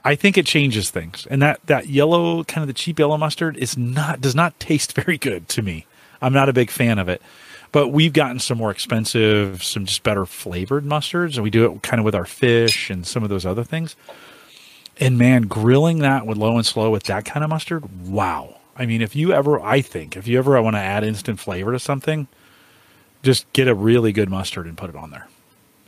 I 0.04 0.16
think 0.16 0.36
it 0.36 0.46
changes 0.46 0.90
things, 0.90 1.28
and 1.30 1.40
that 1.42 1.60
that 1.66 1.88
yellow 1.88 2.42
kind 2.42 2.62
of 2.62 2.66
the 2.66 2.74
cheap 2.74 2.98
yellow 2.98 3.16
mustard 3.18 3.56
is 3.56 3.76
not 3.78 4.20
does 4.20 4.34
not 4.34 4.58
taste 4.58 4.92
very 5.00 5.16
good 5.16 5.48
to 5.50 5.62
me. 5.62 5.86
I'm 6.20 6.32
not 6.32 6.48
a 6.48 6.52
big 6.52 6.70
fan 6.72 6.98
of 6.98 7.08
it. 7.08 7.22
But 7.70 7.88
we've 7.88 8.12
gotten 8.12 8.38
some 8.38 8.58
more 8.58 8.70
expensive, 8.70 9.62
some 9.62 9.84
just 9.84 10.02
better 10.02 10.24
flavored 10.24 10.84
mustards, 10.84 11.34
and 11.34 11.42
we 11.42 11.50
do 11.50 11.70
it 11.70 11.82
kind 11.82 12.00
of 12.00 12.04
with 12.04 12.14
our 12.14 12.24
fish 12.24 12.88
and 12.90 13.06
some 13.06 13.22
of 13.22 13.28
those 13.28 13.44
other 13.44 13.64
things. 13.64 13.94
And 15.00 15.18
man, 15.18 15.42
grilling 15.42 15.98
that 16.00 16.26
with 16.26 16.38
low 16.38 16.56
and 16.56 16.66
slow 16.66 16.90
with 16.90 17.04
that 17.04 17.24
kind 17.24 17.44
of 17.44 17.50
mustard, 17.50 18.08
wow. 18.08 18.56
I 18.76 18.86
mean, 18.86 19.02
if 19.02 19.14
you 19.14 19.32
ever, 19.32 19.60
I 19.60 19.80
think, 19.80 20.16
if 20.16 20.26
you 20.26 20.38
ever 20.38 20.60
want 20.62 20.76
to 20.76 20.80
add 20.80 21.04
instant 21.04 21.40
flavor 21.40 21.72
to 21.72 21.78
something, 21.78 22.28
just 23.22 23.52
get 23.52 23.68
a 23.68 23.74
really 23.74 24.12
good 24.12 24.30
mustard 24.30 24.66
and 24.66 24.76
put 24.76 24.90
it 24.90 24.96
on 24.96 25.10
there. 25.10 25.28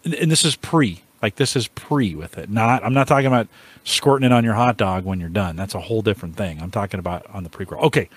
And, 0.04 0.14
and 0.14 0.30
this 0.30 0.44
is 0.44 0.56
pre, 0.56 1.02
like 1.22 1.36
this 1.36 1.56
is 1.56 1.68
pre 1.68 2.14
with 2.14 2.36
it. 2.36 2.50
Not, 2.50 2.84
I'm 2.84 2.94
not 2.94 3.08
talking 3.08 3.26
about 3.26 3.48
squirting 3.84 4.26
it 4.26 4.32
on 4.32 4.44
your 4.44 4.54
hot 4.54 4.76
dog 4.76 5.04
when 5.04 5.20
you're 5.20 5.28
done. 5.28 5.56
That's 5.56 5.74
a 5.74 5.80
whole 5.80 6.02
different 6.02 6.36
thing. 6.36 6.60
I'm 6.60 6.70
talking 6.70 7.00
about 7.00 7.26
on 7.30 7.44
the 7.44 7.50
pre 7.50 7.64
grill. 7.64 7.80
Okay, 7.82 8.08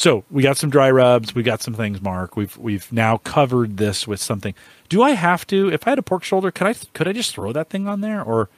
so 0.00 0.24
we 0.30 0.42
got 0.42 0.56
some 0.56 0.70
dry 0.70 0.90
rubs. 0.90 1.34
We 1.34 1.42
got 1.42 1.60
some 1.60 1.74
things, 1.74 2.00
Mark. 2.00 2.34
We've 2.34 2.56
we've 2.56 2.90
now 2.90 3.18
covered 3.18 3.76
this 3.76 4.08
with 4.08 4.18
something. 4.18 4.54
Do 4.88 5.02
I 5.02 5.10
have 5.10 5.46
to? 5.48 5.70
If 5.70 5.86
I 5.86 5.90
had 5.90 5.98
a 5.98 6.02
pork 6.02 6.24
shoulder, 6.24 6.50
could 6.50 6.66
I 6.66 6.72
could 6.94 7.06
I 7.06 7.12
just 7.12 7.34
throw 7.34 7.52
that 7.52 7.68
thing 7.68 7.86
on 7.86 8.00
there, 8.00 8.22
or 8.22 8.48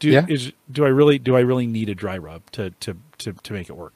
do 0.00 0.08
Yeah. 0.10 0.26
is 0.28 0.52
do 0.72 0.84
I 0.84 0.88
really 0.88 1.18
do 1.20 1.36
I 1.36 1.40
really 1.40 1.68
need 1.68 1.88
a 1.88 1.94
dry 1.94 2.18
rub 2.18 2.50
to 2.52 2.70
to 2.80 2.96
to 3.18 3.32
to 3.32 3.52
make 3.52 3.68
it 3.70 3.74
work? 3.76 3.94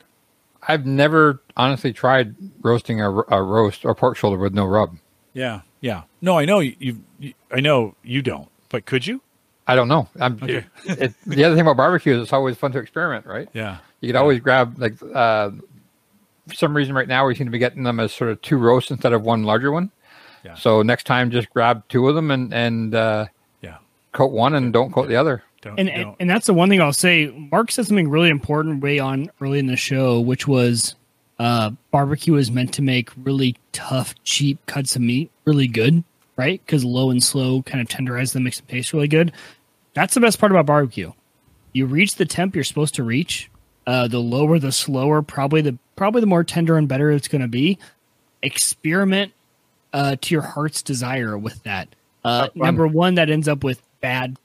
I've 0.68 0.86
never 0.86 1.40
honestly 1.56 1.92
tried 1.92 2.36
roasting 2.62 3.00
a, 3.00 3.10
a 3.10 3.42
roast 3.42 3.84
or 3.84 3.96
pork 3.96 4.16
shoulder 4.16 4.38
with 4.38 4.54
no 4.54 4.64
rub. 4.64 4.96
Yeah, 5.32 5.62
yeah. 5.80 6.02
No, 6.20 6.38
I 6.38 6.44
know 6.44 6.60
you. 6.60 6.76
you, 6.78 7.00
you 7.18 7.34
I 7.50 7.58
know 7.58 7.96
you 8.04 8.22
don't. 8.22 8.48
But 8.68 8.86
could 8.86 9.04
you? 9.08 9.22
I 9.66 9.74
don't 9.74 9.88
know. 9.88 10.08
I'm, 10.20 10.34
Okay. 10.40 10.64
it, 10.86 10.98
it- 11.02 11.14
the 11.26 11.42
other 11.44 11.56
thing 11.56 11.62
about 11.62 11.76
barbecue 11.76 12.14
is 12.14 12.22
it's 12.22 12.32
always 12.32 12.56
fun 12.56 12.70
to 12.72 12.78
experiment, 12.78 13.26
right? 13.26 13.48
Yeah. 13.54 13.78
You 14.00 14.08
could 14.10 14.16
always 14.16 14.38
grab 14.40 14.78
like 14.78 14.94
uh, 15.02 15.50
for 16.48 16.54
some 16.54 16.76
reason 16.76 16.94
right 16.94 17.08
now 17.08 17.26
we 17.26 17.34
seem 17.34 17.46
to 17.46 17.50
be 17.50 17.58
getting 17.58 17.82
them 17.82 18.00
as 18.00 18.12
sort 18.12 18.30
of 18.30 18.40
two 18.42 18.56
roasts 18.56 18.90
instead 18.90 19.12
of 19.12 19.22
one 19.22 19.44
larger 19.44 19.70
one. 19.70 19.90
Yeah. 20.44 20.54
So 20.54 20.82
next 20.82 21.04
time 21.04 21.30
just 21.30 21.50
grab 21.50 21.84
two 21.88 22.08
of 22.08 22.14
them 22.14 22.30
and 22.30 22.52
and 22.52 22.94
uh, 22.94 23.26
Yeah. 23.60 23.78
coat 24.12 24.32
one 24.32 24.54
and 24.54 24.72
don't 24.72 24.92
coat 24.92 25.08
the 25.08 25.16
other. 25.16 25.42
Don't. 25.60 25.78
And, 25.78 25.88
don't. 25.88 25.96
and 25.98 26.16
and 26.20 26.30
that's 26.30 26.46
the 26.46 26.54
one 26.54 26.68
thing 26.68 26.80
I'll 26.80 26.92
say. 26.92 27.28
Mark 27.52 27.70
said 27.70 27.86
something 27.86 28.08
really 28.08 28.30
important 28.30 28.82
way 28.82 28.98
on 28.98 29.30
early 29.40 29.60
in 29.60 29.66
the 29.66 29.76
show, 29.76 30.18
which 30.20 30.48
was 30.48 30.96
uh, 31.38 31.70
barbecue 31.92 32.34
is 32.34 32.50
meant 32.50 32.74
to 32.74 32.82
make 32.82 33.10
really 33.16 33.56
tough, 33.72 34.14
cheap 34.24 34.64
cuts 34.66 34.96
of 34.96 35.02
meat 35.02 35.30
really 35.44 35.68
good, 35.68 36.02
right? 36.36 36.60
Because 36.66 36.84
low 36.84 37.10
and 37.10 37.22
slow 37.22 37.62
kind 37.62 37.80
of 37.80 37.86
tenderize 37.88 38.32
them, 38.32 38.42
makes 38.44 38.58
them 38.58 38.66
taste 38.68 38.92
really 38.92 39.08
good. 39.08 39.32
That's 39.94 40.14
the 40.14 40.20
best 40.20 40.38
part 40.40 40.50
about 40.52 40.66
barbecue. 40.66 41.12
You 41.72 41.86
reach 41.86 42.16
the 42.16 42.26
temp 42.26 42.54
you're 42.54 42.64
supposed 42.64 42.94
to 42.96 43.04
reach. 43.04 43.48
Uh, 43.86 44.06
the 44.08 44.18
lower, 44.20 44.58
the 44.58 44.72
slower. 44.72 45.22
Probably 45.22 45.60
the 45.62 45.78
probably 45.96 46.20
the 46.20 46.26
more 46.26 46.44
tender 46.44 46.76
and 46.76 46.88
better 46.88 47.10
it's 47.10 47.28
going 47.28 47.42
to 47.42 47.48
be. 47.48 47.78
Experiment 48.42 49.32
uh, 49.92 50.16
to 50.20 50.34
your 50.34 50.42
heart's 50.42 50.82
desire 50.82 51.36
with 51.36 51.62
that. 51.64 51.88
Uh, 52.24 52.48
number 52.54 52.86
one, 52.86 53.16
that 53.16 53.30
ends 53.30 53.48
up 53.48 53.64
with 53.64 53.82
bad 54.00 54.36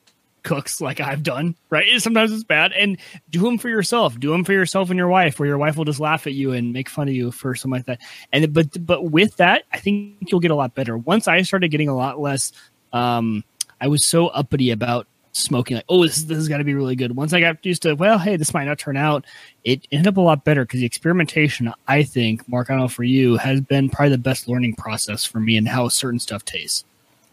cooks 0.43 0.81
like 0.81 0.99
I've 0.99 1.23
done, 1.23 1.55
right? 1.69 1.85
Sometimes 2.01 2.31
it's 2.31 2.43
bad. 2.43 2.71
And 2.71 2.97
do 3.29 3.41
them 3.41 3.57
for 3.57 3.69
yourself. 3.69 4.19
Do 4.19 4.31
them 4.31 4.43
for 4.43 4.53
yourself 4.53 4.89
and 4.89 4.97
your 4.97 5.09
wife, 5.09 5.39
where 5.39 5.47
your 5.47 5.57
wife 5.57 5.77
will 5.77 5.85
just 5.85 5.99
laugh 5.99 6.27
at 6.27 6.33
you 6.33 6.53
and 6.53 6.73
make 6.73 6.89
fun 6.89 7.07
of 7.07 7.13
you 7.13 7.31
for 7.31 7.55
something 7.55 7.77
like 7.79 7.85
that. 7.85 7.99
And 8.31 8.53
but 8.53 8.85
but 8.85 9.03
with 9.03 9.37
that, 9.37 9.63
I 9.71 9.77
think 9.77 10.31
you'll 10.31 10.39
get 10.39 10.51
a 10.51 10.55
lot 10.55 10.75
better. 10.75 10.97
Once 10.97 11.27
I 11.27 11.41
started 11.43 11.69
getting 11.69 11.89
a 11.89 11.95
lot 11.95 12.19
less, 12.19 12.51
um, 12.93 13.43
I 13.79 13.87
was 13.87 14.05
so 14.05 14.27
uppity 14.27 14.71
about 14.71 15.07
smoking, 15.37 15.77
like, 15.77 15.85
oh, 15.89 16.03
this, 16.03 16.23
this 16.23 16.37
has 16.37 16.47
got 16.47 16.57
to 16.57 16.63
be 16.63 16.73
really 16.73 16.95
good. 16.95 17.15
Once 17.15 17.33
I 17.33 17.39
got 17.39 17.65
used 17.65 17.83
to, 17.83 17.93
well, 17.93 18.17
hey, 18.17 18.35
this 18.35 18.53
might 18.53 18.65
not 18.65 18.79
turn 18.79 18.97
out, 18.97 19.25
it 19.63 19.87
ended 19.91 20.07
up 20.07 20.17
a 20.17 20.21
lot 20.21 20.43
better 20.43 20.65
because 20.65 20.79
the 20.79 20.85
experimentation, 20.85 21.73
I 21.87 22.03
think, 22.03 22.47
Mark, 22.49 22.69
I 22.69 22.73
don't 22.73 22.81
know 22.81 22.87
for 22.87 23.03
you, 23.03 23.37
has 23.37 23.61
been 23.61 23.89
probably 23.89 24.09
the 24.09 24.17
best 24.17 24.47
learning 24.47 24.75
process 24.75 25.23
for 25.23 25.39
me 25.39 25.57
and 25.57 25.67
how 25.67 25.87
certain 25.89 26.19
stuff 26.19 26.43
tastes. 26.43 26.83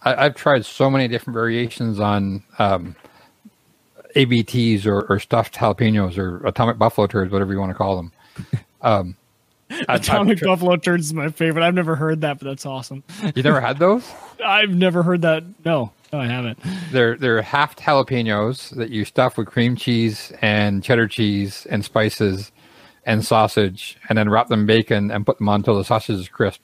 I, 0.02 0.26
I've 0.26 0.34
tried 0.34 0.64
so 0.66 0.90
many 0.90 1.08
different 1.08 1.34
variations 1.34 1.98
on 2.00 2.42
um, 2.58 2.94
ABTs 4.14 4.86
or, 4.86 5.02
or 5.10 5.18
stuffed 5.18 5.54
jalapenos 5.54 6.18
or 6.18 6.44
atomic 6.46 6.78
buffalo 6.78 7.06
turds, 7.06 7.32
whatever 7.32 7.52
you 7.52 7.58
want 7.58 7.70
to 7.70 7.78
call 7.78 7.96
them. 7.96 8.12
Um, 8.84 9.16
Atomic 9.88 10.38
tri- 10.38 10.46
Buffalo 10.46 10.76
Turds 10.76 11.06
is 11.06 11.14
my 11.14 11.30
favorite. 11.30 11.64
I've 11.64 11.74
never 11.74 11.96
heard 11.96 12.20
that, 12.20 12.38
but 12.38 12.46
that's 12.46 12.66
awesome. 12.66 13.02
you 13.34 13.42
never 13.42 13.60
had 13.60 13.78
those? 13.78 14.08
I've 14.44 14.70
never 14.70 15.02
heard 15.02 15.22
that. 15.22 15.44
No, 15.64 15.92
no, 16.14 16.20
I 16.20 16.26
haven't. 16.26 16.58
They're 16.92 17.16
they're 17.16 17.42
half 17.42 17.76
jalapenos 17.76 18.70
that 18.76 18.90
you 18.90 19.04
stuff 19.04 19.36
with 19.36 19.48
cream 19.48 19.74
cheese 19.74 20.32
and 20.40 20.82
cheddar 20.82 21.08
cheese 21.08 21.66
and 21.68 21.84
spices 21.84 22.52
and 23.04 23.24
sausage, 23.24 23.98
and 24.08 24.16
then 24.16 24.30
wrap 24.30 24.48
them 24.48 24.60
in 24.60 24.66
bacon 24.66 25.10
and 25.10 25.26
put 25.26 25.38
them 25.38 25.48
on 25.48 25.60
until 25.60 25.76
the 25.76 25.84
sausage 25.84 26.20
is 26.20 26.28
crisp. 26.28 26.60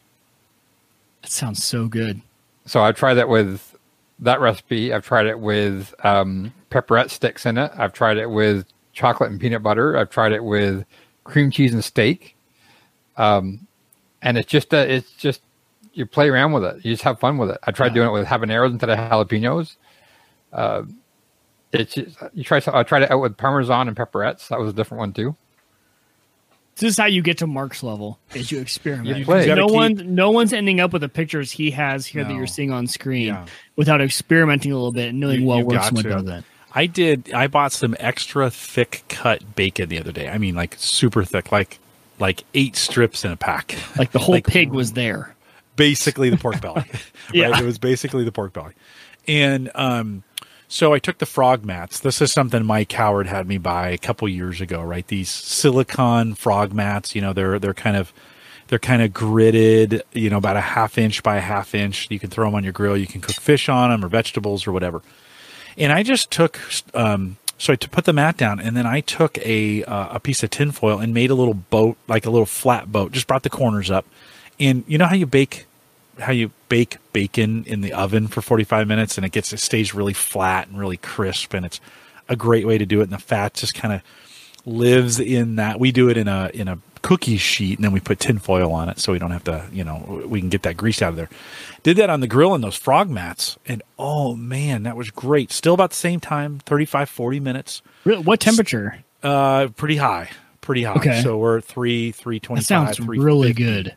That 1.23 1.31
sounds 1.31 1.63
so 1.65 1.89
good. 1.89 2.23
So 2.65 2.81
I've 2.83 2.97
tried 2.97 3.15
that 3.15 3.29
with 3.29 3.77
that 4.21 4.41
recipe. 4.41 4.93
I've 4.93 5.05
tried 5.05 5.27
it 5.27 5.41
with 5.41 5.95
um, 6.05 6.55
pepperette 6.71 7.11
sticks 7.11 7.45
in 7.45 7.59
it. 7.59 7.73
I've 7.77 7.93
tried 7.93 8.17
it 8.17 8.31
with 8.31 8.67
chocolate 8.93 9.31
and 9.31 9.41
peanut 9.41 9.63
butter. 9.63 9.97
I've 9.97 10.11
tried 10.11 10.33
it 10.33 10.45
with 10.45 10.85
cream 11.25 11.51
cheese 11.51 11.75
and 11.75 11.85
steak. 11.85 12.37
Um, 13.17 13.67
and 14.23 14.39
it's 14.39 14.49
just 14.49 14.73
a, 14.73 14.91
it's 14.91 15.11
just 15.13 15.41
you 15.93 16.07
play 16.07 16.29
around 16.29 16.53
with 16.53 16.65
it. 16.65 16.77
You 16.85 16.93
just 16.93 17.03
have 17.03 17.19
fun 17.21 17.39
with 17.39 17.51
it. 17.51 17.59
I 17.65 17.73
tried 17.73 17.89
Yeah. 17.89 17.95
doing 17.95 18.09
it 18.09 18.13
with 18.13 18.27
habaneros 18.27 18.71
instead 18.73 18.91
of 18.91 18.99
jalapenos. 18.99 19.77
Uh, 20.53 20.83
it's 21.73 21.95
just, 21.95 22.17
you 22.35 22.43
try. 22.45 22.61
I 22.73 22.83
tried 22.83 23.03
it 23.03 23.11
out 23.11 23.21
with 23.21 23.37
parmesan 23.37 23.89
and 23.89 23.97
pepperettes. 23.97 24.49
That 24.49 24.59
was 24.59 24.71
a 24.71 24.73
different 24.73 24.99
one 25.01 25.13
too. 25.13 25.37
This 26.77 26.93
is 26.93 26.97
how 26.97 27.07
you 27.07 27.21
get 27.21 27.39
to 27.39 27.47
Mark's 27.47 27.83
level: 27.83 28.19
is 28.35 28.51
you 28.51 28.59
experiment. 28.61 29.19
You 29.19 29.25
play. 29.25 29.47
No 29.47 29.55
gotta 29.69 29.73
one, 29.75 30.15
no 30.15 30.31
one's 30.31 30.53
ending 30.53 30.81
up 30.81 30.93
with 30.93 31.03
the 31.03 31.09
pictures 31.09 31.53
he 31.53 31.71
has 31.73 32.07
here 32.07 32.25
that 32.25 32.33
you're 32.35 32.47
seeing 32.47 32.73
on 32.73 32.87
screen 32.87 33.27
Yeah. 33.29 33.47
without 33.77 34.01
experimenting 34.01 34.73
a 34.73 34.77
little 34.77 34.93
bit 34.93 35.11
and 35.11 35.21
knowing 35.21 35.41
You- 35.43 35.47
what 35.47 35.59
you've 35.59 35.67
works 35.67 35.89
and 35.89 35.97
what 35.99 36.07
doesn't. 36.09 36.45
I 36.75 36.87
did. 36.87 37.33
I 37.35 37.49
bought 37.49 37.73
some 37.73 37.97
extra 37.99 38.49
thick 38.51 39.03
cut 39.09 39.55
bacon 39.57 39.89
the 39.89 39.99
other 39.99 40.13
day. 40.13 40.29
I 40.29 40.39
mean, 40.39 40.55
like 40.55 40.75
super 40.79 41.23
thick, 41.25 41.53
like 41.53 41.79
like 42.19 42.45
eight 42.55 42.77
strips 42.77 43.25
in 43.25 43.31
a 43.33 43.37
pack. 43.37 43.77
Like 43.99 44.13
the 44.13 44.19
whole 44.21 44.35
Like- 44.37 44.47
pig 44.47 44.71
was 44.71 44.93
there. 44.93 45.35
Basically 45.77 46.31
the 46.31 46.37
pork 46.37 46.61
belly. 46.61 46.85
Yeah. 47.33 47.51
right? 47.51 47.63
It 47.63 47.67
was 47.67 47.79
basically 47.79 48.25
the 48.25 48.33
pork 48.33 48.53
belly. 48.53 48.73
And 49.29 49.71
um, 49.77 50.25
so 50.67 50.93
I 50.93 50.99
took 50.99 51.19
the 51.19 51.27
frog 51.27 51.65
mats. 51.65 52.01
This 52.01 52.21
is 52.21 52.33
something 52.33 52.65
Mike 52.67 52.91
Howard 52.93 53.29
had 53.29 53.47
me 53.47 53.57
buy 53.59 53.91
a 53.91 53.99
couple 53.99 54.29
years 54.29 54.61
ago, 54.61 54.83
right? 54.83 55.07
These 55.07 55.29
silicon 55.29 56.35
frog 56.35 56.73
mats, 56.73 57.15
you 57.15 57.21
know, 57.21 57.33
they're 57.33 57.59
they're 57.61 57.75
kind 57.75 57.97
of 57.97 58.13
they're 58.67 58.79
kind 58.81 59.01
of 59.03 59.13
gridded, 59.13 60.03
you 60.13 60.29
know, 60.31 60.39
about 60.39 60.57
a 60.57 60.61
half 60.61 60.99
inch 60.99 61.23
by 61.23 61.37
a 61.37 61.41
half 61.41 61.75
inch. 61.75 62.09
You 62.11 62.19
can 62.19 62.31
throw 62.31 62.47
them 62.49 62.55
on 62.57 62.65
your 62.65 62.73
grill. 62.73 62.97
You 62.97 63.07
can 63.07 63.21
cook 63.21 63.37
fish 63.37 63.69
on 63.69 63.91
them 63.91 64.05
or 64.05 64.09
vegetables 64.09 64.67
or 64.67 64.73
whatever. 64.73 65.03
And 65.77 65.93
I 65.93 66.03
just 66.03 66.31
took 66.33 66.59
um, 66.95 67.37
So 67.59 67.73
I 67.73 67.77
t- 67.77 67.87
put 67.89 68.05
the 68.07 68.13
mat 68.13 68.37
down, 68.37 68.59
and 68.59 68.77
then 68.77 68.87
I 68.87 69.01
took 69.03 69.39
a 69.39 69.85
uh, 69.85 70.17
a 70.17 70.21
piece 70.21 70.43
of 70.43 70.51
tinfoil 70.51 70.99
and 70.99 71.15
made 71.15 71.31
a 71.31 71.35
little 71.35 71.55
boat, 71.55 71.97
like 72.09 72.27
a 72.27 72.31
little 72.31 72.47
flat 72.47 72.91
boat. 72.91 73.13
Just 73.13 73.27
brought 73.29 73.43
the 73.45 73.51
corners 73.51 73.91
up, 73.91 74.07
and 74.61 74.85
you 74.87 74.99
know 74.99 75.07
how 75.07 75.15
you 75.15 75.27
bake 75.27 75.67
how 76.21 76.33
you 76.33 76.51
bake 76.69 76.99
bacon 77.13 77.65
in 77.67 77.81
the 77.81 77.93
oven 77.93 78.29
for 78.29 78.43
45 78.43 78.87
minutes, 78.87 79.17
and 79.17 79.25
it 79.25 79.33
gets 79.33 79.53
it 79.53 79.59
stays 79.59 79.95
really 79.95 80.13
flat 80.13 80.69
and 80.69 80.79
really 80.79 80.99
crisp, 80.99 81.55
and 81.55 81.67
it's 81.67 81.81
a 82.29 82.37
great 82.37 82.67
way 82.67 82.79
to 82.79 82.87
do 82.87 83.01
it. 83.01 83.05
And 83.05 83.13
the 83.13 83.19
fat 83.19 83.55
just 83.55 83.75
kind 83.75 83.95
of 83.95 84.03
lives 84.65 85.19
in 85.19 85.57
that. 85.57 85.81
We 85.81 85.93
do 85.93 86.09
it 86.09 86.17
in 86.17 86.29
a 86.29 86.51
in 86.55 86.69
a 86.69 86.79
cookie 87.03 87.39
sheet, 87.39 87.79
and 87.79 87.85
then 87.85 87.93
we 87.93 88.01
put 88.01 88.21
tinfoil 88.21 88.73
on 88.73 88.89
it, 88.89 88.99
so 88.99 89.13
we 89.13 89.19
don't 89.19 89.31
have 89.31 89.45
to, 89.45 89.67
you 89.73 89.83
know, 89.85 90.23
we 90.27 90.41
can 90.41 90.51
get 90.51 90.63
that 90.63 90.77
grease 90.77 91.01
out 91.01 91.11
of 91.11 91.17
there. 91.17 91.31
Did 91.83 91.97
that 91.97 92.11
on 92.11 92.21
the 92.21 92.27
grill 92.27 92.55
in 92.55 92.61
those 92.61 92.77
frog 92.77 93.09
mats, 93.09 93.59
and 93.67 93.83
oh 93.99 94.35
man, 94.37 94.83
that 94.83 94.97
was 94.97 95.11
great. 95.11 95.51
Still 95.51 95.75
about 95.75 95.91
the 95.91 95.97
same 95.97 96.21
time, 96.21 96.59
35, 96.61 97.09
40 97.09 97.41
minutes. 97.41 97.83
Really? 98.05 98.23
What 98.23 98.41
temperature? 98.41 99.03
Uh, 99.23 99.69
pretty 99.77 99.97
high, 99.97 100.31
pretty 100.61 100.85
high. 100.85 100.95
Okay. 100.97 101.23
So 101.23 101.39
we're 101.39 101.61
three, 101.61 102.13
three 102.13 102.41
twenty 102.41 102.61
That 102.61 102.67
sounds 102.67 103.01
really 103.01 103.53
good. 103.53 103.97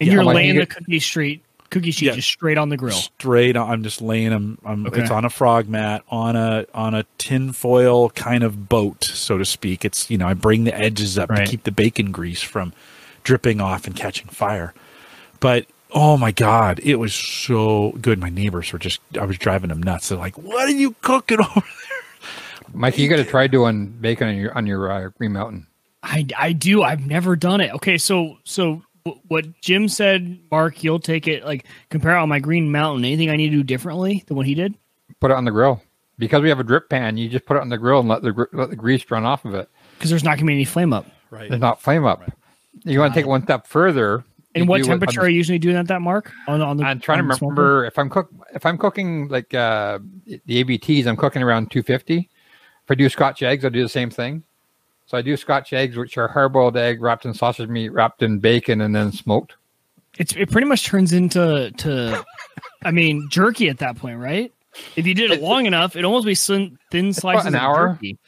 And 0.00 0.06
Yeah, 0.08 0.14
you're 0.14 0.24
like 0.24 0.36
laying 0.36 0.54
you 0.56 0.60
the 0.60 0.66
cookie 0.66 1.00
street 1.00 1.42
cookie 1.68 1.90
sheet 1.90 2.06
Yeah. 2.06 2.12
just 2.12 2.28
straight 2.28 2.58
on 2.58 2.68
the 2.68 2.76
grill. 2.76 2.94
straight 2.94 3.56
on, 3.56 3.68
i'm 3.68 3.82
just 3.82 4.00
laying 4.00 4.30
them 4.30 4.56
I'm, 4.64 4.86
Okay. 4.86 5.02
it's 5.02 5.10
on 5.10 5.24
a 5.24 5.30
frog 5.30 5.68
mat 5.68 6.04
on 6.08 6.36
a 6.36 6.64
on 6.72 6.94
a 6.94 7.04
tinfoil 7.18 8.10
kind 8.10 8.44
of 8.44 8.68
boat 8.68 9.02
so 9.02 9.36
to 9.36 9.44
speak 9.44 9.84
it's 9.84 10.08
you 10.08 10.16
know 10.16 10.28
i 10.28 10.32
bring 10.34 10.62
the 10.62 10.72
edges 10.74 11.18
up 11.18 11.28
Right. 11.28 11.44
to 11.44 11.50
keep 11.50 11.64
the 11.64 11.72
bacon 11.72 12.12
grease 12.12 12.40
from 12.40 12.72
dripping 13.24 13.60
off 13.60 13.86
and 13.88 13.96
catching 13.96 14.28
fire 14.28 14.74
but 15.40 15.66
oh 15.90 16.16
my 16.16 16.30
god 16.30 16.78
it 16.84 16.96
was 17.00 17.12
so 17.12 17.90
good 18.00 18.20
my 18.20 18.28
neighbors 18.28 18.72
were 18.72 18.78
just 18.78 19.00
i 19.20 19.24
was 19.24 19.36
driving 19.36 19.68
them 19.70 19.82
nuts 19.82 20.08
they're 20.08 20.18
like 20.18 20.38
what 20.38 20.68
are 20.68 20.72
you 20.76 20.94
cooking 21.02 21.40
over 21.40 21.52
there? 21.54 22.72
Mike, 22.72 22.96
you 22.98 23.08
got 23.08 23.16
to 23.16 23.24
try 23.24 23.46
doing 23.48 23.86
bacon 23.88 24.28
on 24.28 24.36
your 24.36 24.56
on 24.56 24.66
your 24.66 24.90
uh, 24.90 25.08
Green 25.18 25.32
Mountain. 25.32 25.66
I, 26.02 26.26
I 26.36 26.52
do. 26.52 26.82
I've 26.82 27.06
never 27.06 27.34
done 27.36 27.60
it. 27.60 27.72
Okay, 27.74 27.96
so 27.96 28.38
so 28.44 28.64
w- 28.64 28.82
what 29.28 29.60
Jim 29.60 29.88
said, 29.88 30.38
Mark, 30.50 30.82
you'll 30.82 30.98
take 30.98 31.26
it 31.28 31.44
like 31.44 31.66
compare 31.90 32.16
it 32.16 32.20
on 32.20 32.28
my 32.28 32.38
Green 32.38 32.70
Mountain. 32.70 33.04
Anything 33.04 33.30
I 33.30 33.36
need 33.36 33.50
to 33.50 33.56
do 33.56 33.62
differently 33.62 34.24
than 34.26 34.36
what 34.36 34.46
he 34.46 34.54
did? 34.54 34.74
Put 35.20 35.30
it 35.30 35.34
on 35.34 35.44
the 35.44 35.50
grill 35.50 35.82
because 36.18 36.42
we 36.42 36.48
have 36.48 36.60
a 36.60 36.64
drip 36.64 36.88
pan. 36.88 37.16
You 37.16 37.28
just 37.28 37.46
put 37.46 37.56
it 37.56 37.60
on 37.60 37.68
the 37.68 37.78
grill 37.78 38.00
and 38.00 38.08
let 38.08 38.22
the 38.22 38.48
let 38.52 38.70
the 38.70 38.76
grease 38.76 39.04
run 39.10 39.24
off 39.24 39.44
of 39.44 39.54
it. 39.54 39.68
Because 39.98 40.10
there's 40.10 40.24
not 40.24 40.30
going 40.30 40.40
to 40.40 40.46
be 40.46 40.54
any 40.54 40.64
flame 40.64 40.92
up. 40.92 41.06
right 41.30 41.48
There's 41.48 41.60
not 41.60 41.80
flame 41.80 42.04
up. 42.04 42.22
You 42.84 43.00
want 43.00 43.14
to 43.14 43.18
take 43.18 43.26
it 43.26 43.28
one 43.28 43.42
step 43.42 43.66
further. 43.66 44.24
And 44.54 44.68
what 44.68 44.82
temperature 44.84 45.20
on 45.20 45.26
are 45.26 45.28
you 45.28 45.36
usually 45.36 45.58
doing 45.58 45.76
at 45.76 45.88
that 45.88 46.00
mark 46.00 46.32
on 46.48 46.62
on 46.62 46.78
the? 46.78 46.84
I'm 46.84 47.00
trying 47.00 47.18
to 47.18 47.24
on 47.24 47.28
the 47.28 47.46
remember 47.46 47.84
if 47.84 47.98
I'm 47.98 48.08
cook 48.08 48.30
if 48.54 48.64
I'm 48.64 48.78
cooking 48.78 49.28
like 49.28 49.52
uh, 49.52 49.98
the 50.24 50.64
ABTs, 50.64 51.06
I'm 51.06 51.16
cooking 51.16 51.42
around 51.42 51.70
250. 51.70 52.18
If 52.18 52.90
I 52.90 52.94
do 52.94 53.08
Scotch 53.08 53.42
eggs, 53.42 53.64
I 53.64 53.68
do 53.68 53.82
the 53.82 53.88
same 53.88 54.10
thing. 54.10 54.44
So 55.06 55.16
I 55.16 55.22
do 55.22 55.36
Scotch 55.36 55.72
eggs, 55.72 55.96
which 55.96 56.18
are 56.18 56.26
hard-boiled 56.28 56.76
egg 56.76 57.00
wrapped 57.00 57.24
in 57.24 57.32
sausage 57.34 57.68
meat, 57.68 57.90
wrapped 57.90 58.22
in 58.22 58.38
bacon, 58.40 58.80
and 58.80 58.94
then 58.94 59.12
smoked. 59.12 59.54
It's 60.18 60.34
it 60.34 60.50
pretty 60.50 60.66
much 60.66 60.84
turns 60.84 61.12
into 61.12 61.70
to, 61.70 62.24
I 62.84 62.90
mean, 62.90 63.28
jerky 63.30 63.68
at 63.68 63.78
that 63.78 63.96
point, 63.96 64.18
right? 64.18 64.52
If 64.96 65.06
you 65.06 65.14
did 65.14 65.30
it 65.30 65.40
long 65.42 65.66
enough, 65.66 65.94
it 65.96 66.04
almost 66.04 66.26
be 66.26 66.34
thin, 66.34 66.78
thin 66.90 67.12
slices 67.12 67.46
an 67.46 67.54
of 67.54 67.60
hour. 67.60 67.88
jerky. 67.94 68.18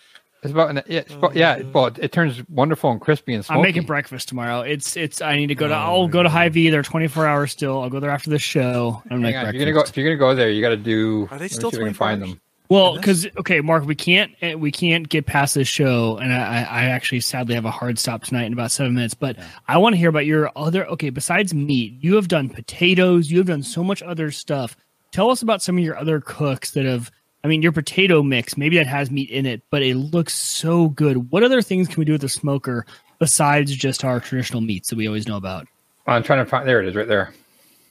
It's 0.43 0.53
about 0.53 0.71
an, 0.71 0.83
yeah, 0.87 1.01
it's 1.01 1.15
about, 1.15 1.35
yeah. 1.35 1.57
it- 1.57 1.75
Well, 1.75 1.87
it, 1.87 1.99
it 1.99 2.13
turns 2.13 2.41
wonderful 2.49 2.91
and 2.93 3.01
crispy 3.01 3.35
and 3.35 3.45
smoky. 3.45 3.57
I'm 3.59 3.63
making 3.63 3.83
breakfast 3.87 4.29
tomorrow. 4.29 4.61
It's 4.61 4.97
it's. 4.97 5.21
I 5.21 5.35
need 5.35 5.49
to 5.49 5.57
go 5.57 5.67
to. 5.67 5.75
Oh, 5.75 5.79
I'll 5.79 6.09
go 6.09 6.23
to 6.23 6.29
Hy-Vee. 6.29 6.71
They're 6.71 6.83
24 6.85 7.27
hours 7.27 7.51
still. 7.51 7.83
I'll 7.83 7.91
go 7.91 7.99
there 7.99 8.11
after 8.11 8.31
the 8.31 8.39
show. 8.39 9.03
I'm 9.07 9.21
Hang 9.21 9.23
make 9.23 9.35
on, 9.37 9.47
if 9.49 9.55
you're 9.55 9.65
gonna 9.65 9.73
go. 9.73 9.81
If 9.81 9.97
you're 9.97 10.07
gonna 10.07 10.17
go 10.17 10.37
there, 10.37 10.49
you 10.51 10.61
got 10.63 10.69
to 10.69 10.77
do. 10.77 11.27
Are 11.33 11.39
they 11.39 11.49
still 11.49 11.73
see 11.73 11.79
can 11.79 11.87
24 11.93 12.07
find 12.07 12.23
hours? 12.23 12.31
them? 12.31 12.41
Well, 12.69 12.97
because 12.97 13.27
okay, 13.39 13.61
Mark, 13.61 13.87
we 13.87 13.95
can't 13.95 14.33
eh, 14.43 14.55
we 14.55 14.71
can't 14.71 15.09
get 15.09 15.25
past 15.25 15.55
this 15.55 15.69
show, 15.69 16.19
and 16.19 16.33
I, 16.33 16.59
I 16.63 16.85
actually 16.85 17.21
sadly 17.21 17.55
have 17.55 17.65
a 17.65 17.71
hard 17.71 17.99
stop 17.99 18.25
tonight 18.25 18.45
in 18.45 18.53
about 18.53 18.71
seven 18.71 18.95
minutes. 18.95 19.15
But 19.15 19.37
I 19.67 19.79
want 19.79 19.95
to 19.95 19.99
hear 19.99 20.11
about 20.11 20.27
your 20.27 20.51
other. 20.55 20.87
Okay, 20.89 21.09
besides 21.09 21.55
meat, 21.55 21.95
you 22.01 22.17
have 22.17 22.29
done 22.29 22.51
potatoes. 22.51 23.31
You 23.31 23.39
have 23.39 23.47
done 23.47 23.63
so 23.63 23.83
much 23.83 24.03
other 24.03 24.31
stuff. 24.31 24.77
Tell 25.13 25.31
us 25.31 25.41
about 25.41 25.63
some 25.63 25.79
of 25.79 25.85
your 25.85 25.97
other 25.97 26.21
cooks 26.21 26.73
that 26.73 26.85
have. 26.85 27.11
I 27.43 27.49
mean, 27.49 27.63
your 27.63 27.73
potato 27.73 28.23
mix, 28.23 28.59
maybe 28.59 28.77
that 28.77 28.89
has 28.89 29.11
meat 29.13 29.31
in 29.31 29.47
it, 29.47 29.63
but 29.71 29.83
it 29.83 29.95
looks 29.95 30.35
so 30.35 30.89
good. 30.89 31.31
What 31.31 31.45
other 31.45 31.63
things 31.63 31.87
can 31.87 32.01
we 32.01 32.05
do 32.05 32.13
with 32.13 32.21
the 32.21 32.29
smoker 32.29 32.85
besides 33.21 33.75
just 33.75 34.05
our 34.05 34.19
traditional 34.19 34.61
meats 34.61 34.91
that 34.91 34.97
we 34.97 35.07
always 35.07 35.29
know 35.29 35.37
about? 35.37 35.67
I'm 36.07 36.23
trying 36.23 36.45
to 36.45 36.51
find. 36.51 36.69
There 36.69 36.83
it 36.83 36.89
is, 36.89 36.97
right 36.97 37.09
there. 37.09 37.33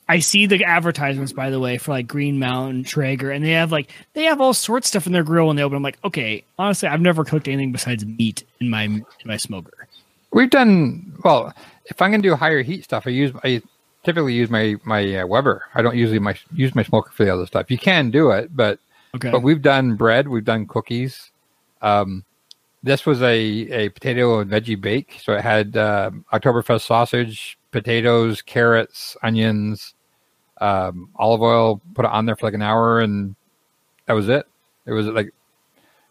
I 0.10 0.20
see 0.20 0.46
the 0.46 0.64
advertisements, 0.64 1.34
by 1.34 1.50
the 1.50 1.60
way, 1.60 1.78
for 1.78 1.92
like 1.92 2.08
Green 2.08 2.40
Mountain, 2.40 2.86
Traeger, 2.86 3.32
and 3.32 3.44
they 3.44 3.52
have 3.52 3.72
like 3.72 3.92
they 4.14 4.24
have 4.24 4.40
all 4.40 4.54
sorts 4.54 4.88
of 4.88 4.90
stuff 4.90 5.08
in 5.08 5.14
their 5.14 5.24
grill 5.24 5.48
when 5.48 5.56
they 5.56 5.64
open. 5.64 5.76
I'm 5.76 5.84
like, 5.84 6.00
okay, 6.04 6.44
honestly, 6.58 6.88
I've 6.88 7.02
never 7.02 7.26
cooked 7.26 7.48
anything 7.48 7.72
besides 7.72 8.06
meat 8.06 8.44
in 8.60 8.70
my 8.70 8.84
in 8.84 9.06
my 9.26 9.38
smoker. 9.38 9.88
We've 10.32 10.50
done 10.50 11.14
well. 11.24 11.54
If 11.86 12.02
I'm 12.02 12.12
gonna 12.12 12.24
do 12.24 12.36
higher 12.36 12.62
heat 12.62 12.84
stuff, 12.84 13.06
I 13.06 13.10
use 13.10 13.34
I 13.44 13.62
typically 14.04 14.34
use 14.34 14.50
my 14.50 14.76
my 14.86 15.20
uh, 15.20 15.28
Weber. 15.28 15.64
I 15.76 15.82
don't 15.82 15.96
usually 15.96 16.20
my 16.20 16.38
use 16.54 16.74
my 16.74 16.84
smoker 16.84 17.12
for 17.12 17.26
the 17.26 17.34
other 17.34 17.46
stuff. 17.46 17.70
You 17.70 17.78
can 17.78 18.10
do 18.10 18.32
it, 18.32 18.56
but 18.56 18.80
Okay, 19.16 19.32
but 19.32 19.42
we've 19.42 19.62
done 19.62 19.96
bread, 19.96 20.28
we've 20.28 20.46
done 20.46 20.68
cookies. 20.68 21.32
Um, 21.82 22.24
this 22.84 23.06
was 23.06 23.22
a, 23.22 23.36
a 23.36 23.90
potato 23.90 24.40
and 24.40 24.52
veggie 24.52 24.80
bake, 24.80 25.20
so 25.22 25.34
it 25.34 25.42
had 25.42 25.76
uh, 25.76 26.12
Oktoberfest 26.32 26.86
sausage, 26.86 27.58
potatoes, 27.72 28.42
carrots, 28.42 29.18
onions, 29.24 29.94
um, 30.62 31.10
olive 31.16 31.42
oil. 31.42 31.82
Put 31.94 32.06
it 32.06 32.12
on 32.12 32.26
there 32.26 32.36
for 32.36 32.48
like 32.48 32.54
an 32.54 32.62
hour, 32.62 33.00
and 33.00 33.36
that 34.06 34.14
was 34.14 34.30
it. 34.30 34.48
It 34.86 34.92
was 34.92 35.08
like 35.08 35.34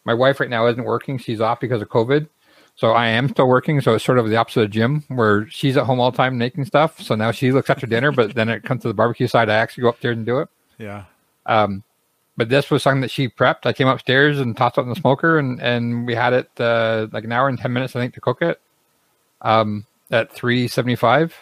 my 0.04 0.14
wife 0.14 0.40
right 0.40 0.50
now 0.50 0.66
isn't 0.66 0.84
working; 0.84 1.18
she's 1.18 1.40
off 1.40 1.60
because 1.60 1.82
of 1.82 1.88
COVID. 1.88 2.28
So 2.76 2.90
I 2.92 3.06
am 3.06 3.28
still 3.30 3.48
working. 3.48 3.80
So 3.80 3.94
it's 3.94 4.04
sort 4.04 4.18
of 4.18 4.28
the 4.28 4.36
opposite 4.36 4.62
of 4.62 4.70
Jim, 4.70 5.02
where 5.08 5.48
she's 5.48 5.76
at 5.78 5.84
home 5.84 5.98
all 5.98 6.10
the 6.10 6.16
time 6.16 6.36
making 6.36 6.66
stuff. 6.66 7.00
So 7.00 7.14
now 7.14 7.32
she 7.32 7.50
looks 7.50 7.70
after 7.70 7.86
dinner, 7.86 8.12
but 8.12 8.34
then 8.34 8.50
it 8.50 8.64
comes 8.64 8.82
to 8.82 8.88
the 8.88 8.94
barbecue 8.94 9.26
side. 9.26 9.48
I 9.48 9.54
actually 9.54 9.82
go 9.82 9.88
upstairs 9.88 10.16
and 10.16 10.26
do 10.26 10.40
it. 10.40 10.48
yeah 10.78 11.04
Um, 11.46 11.82
but 12.36 12.50
this 12.50 12.70
was 12.70 12.82
something 12.82 13.00
that 13.00 13.10
she 13.10 13.28
prepped. 13.28 13.64
I 13.64 13.72
came 13.72 13.88
upstairs 13.88 14.38
and 14.38 14.54
tossed 14.54 14.76
it 14.76 14.82
in 14.82 14.90
the 14.90 14.96
smoker, 14.96 15.38
and 15.38 15.60
and 15.62 16.06
we 16.06 16.14
had 16.14 16.34
it 16.34 16.50
uh, 16.60 17.06
like 17.12 17.24
an 17.24 17.32
hour 17.32 17.48
and 17.48 17.58
ten 17.58 17.72
minutes, 17.72 17.96
I 17.96 18.00
think, 18.00 18.14
to 18.14 18.20
cook 18.20 18.42
it. 18.42 18.60
Um, 19.40 19.86
at 20.10 20.30
three 20.32 20.68
seventy 20.68 20.96
five. 20.96 21.34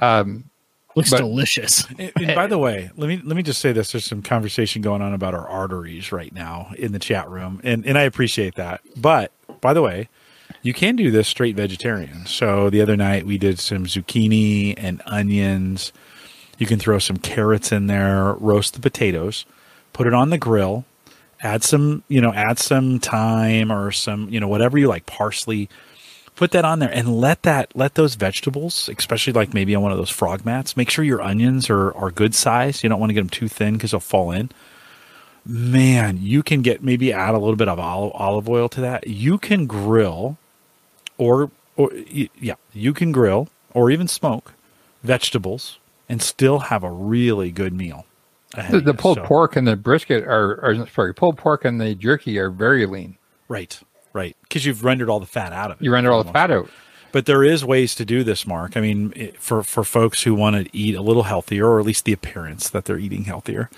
Um, 0.00 0.50
looks 0.94 1.10
but- 1.10 1.18
delicious. 1.18 1.86
And, 1.98 2.12
and 2.16 2.34
by 2.34 2.46
the 2.46 2.58
way, 2.58 2.90
let 2.96 3.08
me 3.08 3.20
let 3.24 3.36
me 3.36 3.42
just 3.42 3.60
say 3.60 3.72
this: 3.72 3.92
there's 3.92 4.04
some 4.04 4.22
conversation 4.22 4.82
going 4.82 5.02
on 5.02 5.14
about 5.14 5.34
our 5.34 5.46
arteries 5.48 6.12
right 6.12 6.32
now 6.32 6.72
in 6.76 6.92
the 6.92 6.98
chat 6.98 7.28
room, 7.28 7.60
and 7.64 7.86
and 7.86 7.96
I 7.96 8.02
appreciate 8.02 8.54
that. 8.56 8.80
But 8.96 9.32
by 9.60 9.72
the 9.72 9.82
way, 9.82 10.08
you 10.62 10.72
can 10.72 10.96
do 10.96 11.10
this 11.10 11.28
straight 11.28 11.56
vegetarian. 11.56 12.26
So 12.26 12.70
the 12.70 12.80
other 12.80 12.96
night 12.96 13.26
we 13.26 13.38
did 13.38 13.58
some 13.58 13.84
zucchini 13.84 14.74
and 14.76 15.02
onions. 15.06 15.92
You 16.58 16.66
can 16.66 16.78
throw 16.78 16.98
some 16.98 17.16
carrots 17.16 17.72
in 17.72 17.86
there, 17.86 18.32
roast 18.34 18.74
the 18.74 18.80
potatoes, 18.80 19.44
put 19.92 20.06
it 20.06 20.14
on 20.14 20.30
the 20.30 20.38
grill, 20.38 20.84
add 21.42 21.62
some, 21.62 22.04
you 22.08 22.20
know, 22.20 22.32
add 22.32 22.58
some 22.58 23.00
thyme 23.00 23.72
or 23.72 23.90
some, 23.92 24.28
you 24.28 24.40
know, 24.40 24.48
whatever 24.48 24.78
you 24.78 24.88
like, 24.88 25.06
parsley. 25.06 25.68
Put 26.36 26.50
that 26.50 26.64
on 26.64 26.80
there 26.80 26.90
and 26.92 27.20
let 27.20 27.42
that 27.42 27.70
let 27.76 27.94
those 27.94 28.16
vegetables, 28.16 28.90
especially 28.98 29.32
like 29.32 29.54
maybe 29.54 29.74
on 29.74 29.82
one 29.82 29.92
of 29.92 29.98
those 29.98 30.10
frog 30.10 30.44
mats, 30.44 30.76
make 30.76 30.90
sure 30.90 31.04
your 31.04 31.22
onions 31.22 31.70
are 31.70 31.94
are 31.96 32.10
good 32.10 32.34
size. 32.34 32.82
You 32.82 32.88
don't 32.88 32.98
want 32.98 33.10
to 33.10 33.14
get 33.14 33.20
them 33.20 33.28
too 33.30 33.46
thin 33.48 33.74
because 33.74 33.92
they'll 33.92 34.00
fall 34.00 34.32
in. 34.32 34.50
Man, 35.46 36.18
you 36.20 36.42
can 36.42 36.62
get 36.62 36.82
maybe 36.82 37.12
add 37.12 37.34
a 37.34 37.38
little 37.38 37.54
bit 37.56 37.68
of 37.68 37.78
olive 37.78 38.12
olive 38.14 38.48
oil 38.48 38.68
to 38.70 38.80
that. 38.80 39.06
You 39.06 39.38
can 39.38 39.66
grill, 39.66 40.36
or 41.18 41.50
or 41.76 41.92
yeah, 41.94 42.54
you 42.72 42.92
can 42.94 43.12
grill 43.12 43.48
or 43.72 43.90
even 43.90 44.08
smoke 44.08 44.54
vegetables 45.02 45.78
and 46.08 46.20
still 46.22 46.60
have 46.60 46.82
a 46.82 46.90
really 46.90 47.50
good 47.50 47.72
meal. 47.74 48.06
the, 48.70 48.80
the 48.80 48.94
pulled 48.94 49.18
So- 49.18 49.24
pork 49.24 49.54
and 49.56 49.66
the 49.68 49.76
brisket 49.76 50.24
are, 50.24 50.60
are 50.64 50.86
sorry, 50.88 51.14
pulled 51.14 51.36
pork 51.36 51.64
and 51.64 51.80
the 51.80 51.94
jerky 51.94 52.38
are 52.38 52.50
very 52.50 52.86
lean. 52.86 53.16
right, 53.48 53.78
right, 54.14 54.34
because 54.42 54.64
you've 54.64 54.82
rendered 54.84 55.10
all 55.10 55.20
the 55.20 55.26
fat 55.26 55.52
out 55.52 55.70
of 55.70 55.80
it. 55.80 55.84
You 55.84 55.92
render 55.92 56.10
all 56.10 56.24
the 56.24 56.32
fat 56.32 56.50
out. 56.50 56.70
But 57.12 57.26
there 57.26 57.44
is 57.44 57.64
ways 57.64 57.94
to 57.96 58.04
do 58.04 58.24
this, 58.24 58.46
Mark. 58.46 58.76
I 58.76 58.80
mean, 58.80 59.12
it- 59.14 59.40
for 59.40 59.62
for 59.62 59.84
folks 59.84 60.22
who 60.22 60.34
want 60.34 60.56
to 60.56 60.76
eat 60.76 60.94
a 60.96 61.02
little 61.02 61.24
healthier, 61.24 61.66
or 61.68 61.78
at 61.78 61.84
least 61.86 62.06
the 62.06 62.12
appearance 62.12 62.68
that 62.70 62.86
they're 62.86 62.98
eating 62.98 63.24
healthier, 63.24 63.68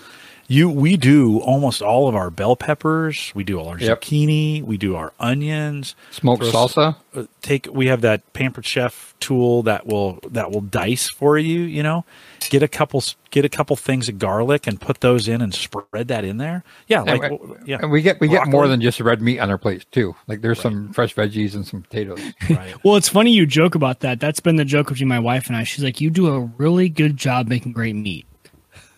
you 0.49 0.68
we 0.70 0.97
do 0.97 1.38
almost 1.40 1.82
all 1.82 2.09
of 2.09 2.14
our 2.14 2.30
bell 2.30 2.57
peppers. 2.57 3.32
We 3.34 3.44
do 3.44 3.59
all 3.59 3.68
our 3.68 3.78
Yep. 3.78 4.01
zucchini. 4.01 4.62
We 4.62 4.76
do 4.76 4.94
our 4.97 5.12
onions. 5.18 5.94
Smoked 6.11 6.42
Throw 6.44 6.53
salsa. 6.66 6.97
uh, 7.14 7.24
Take 7.42 7.68
we 7.72 7.86
have 7.86 8.01
that 8.03 8.32
pampered 8.32 8.66
chef 8.66 9.14
tool 9.20 9.62
that 9.64 9.86
will 9.86 10.18
that 10.30 10.51
will 10.51 10.61
dice 10.61 11.09
for 11.09 11.38
you. 11.38 11.61
You 11.61 11.82
know, 11.82 12.05
get 12.51 12.62
a 12.62 12.68
couple 12.68 13.03
get 13.30 13.44
a 13.44 13.49
couple 13.49 13.76
things 13.76 14.09
of 14.09 14.18
garlic 14.18 14.66
and 14.66 14.80
put 14.80 15.01
those 15.01 15.26
in 15.28 15.40
and 15.42 15.53
spread 15.55 16.09
that 16.09 16.24
in 16.24 16.36
there. 16.38 16.64
Yeah, 16.86 17.03
like 17.03 17.22
and, 17.24 17.38
yeah, 17.66 17.78
and 17.82 17.90
we 17.90 18.03
get 18.03 18.20
we 18.20 18.28
get 18.28 18.47
more 18.49 18.68
than 18.68 18.80
just 18.80 19.01
red 19.01 19.20
meat 19.22 19.38
on 19.40 19.51
our 19.51 19.59
plates 19.59 19.84
too. 19.90 20.14
Like 20.26 20.42
there's 20.42 20.61
some 20.61 20.92
fresh 20.92 21.14
veggies 21.14 21.55
and 21.55 21.66
some 21.66 21.82
potatoes. 21.82 22.20
right. 22.51 22.74
Well, 22.84 22.97
it's 22.97 23.09
funny 23.09 23.32
you 23.32 23.47
joke 23.47 23.74
about 23.74 24.01
that. 24.01 24.20
That's 24.20 24.40
been 24.40 24.57
the 24.57 24.64
joke 24.64 24.88
between 24.88 25.09
my 25.09 25.18
wife 25.18 25.49
and 25.49 25.57
I. 25.57 25.64
She's 25.64 25.82
like, 25.82 26.01
"You 26.01 26.11
do 26.11 26.28
a 26.28 26.40
really 26.40 26.88
good 26.88 27.16
job 27.16 27.49
making 27.49 27.72
great 27.72 27.97
meat. 27.97 28.26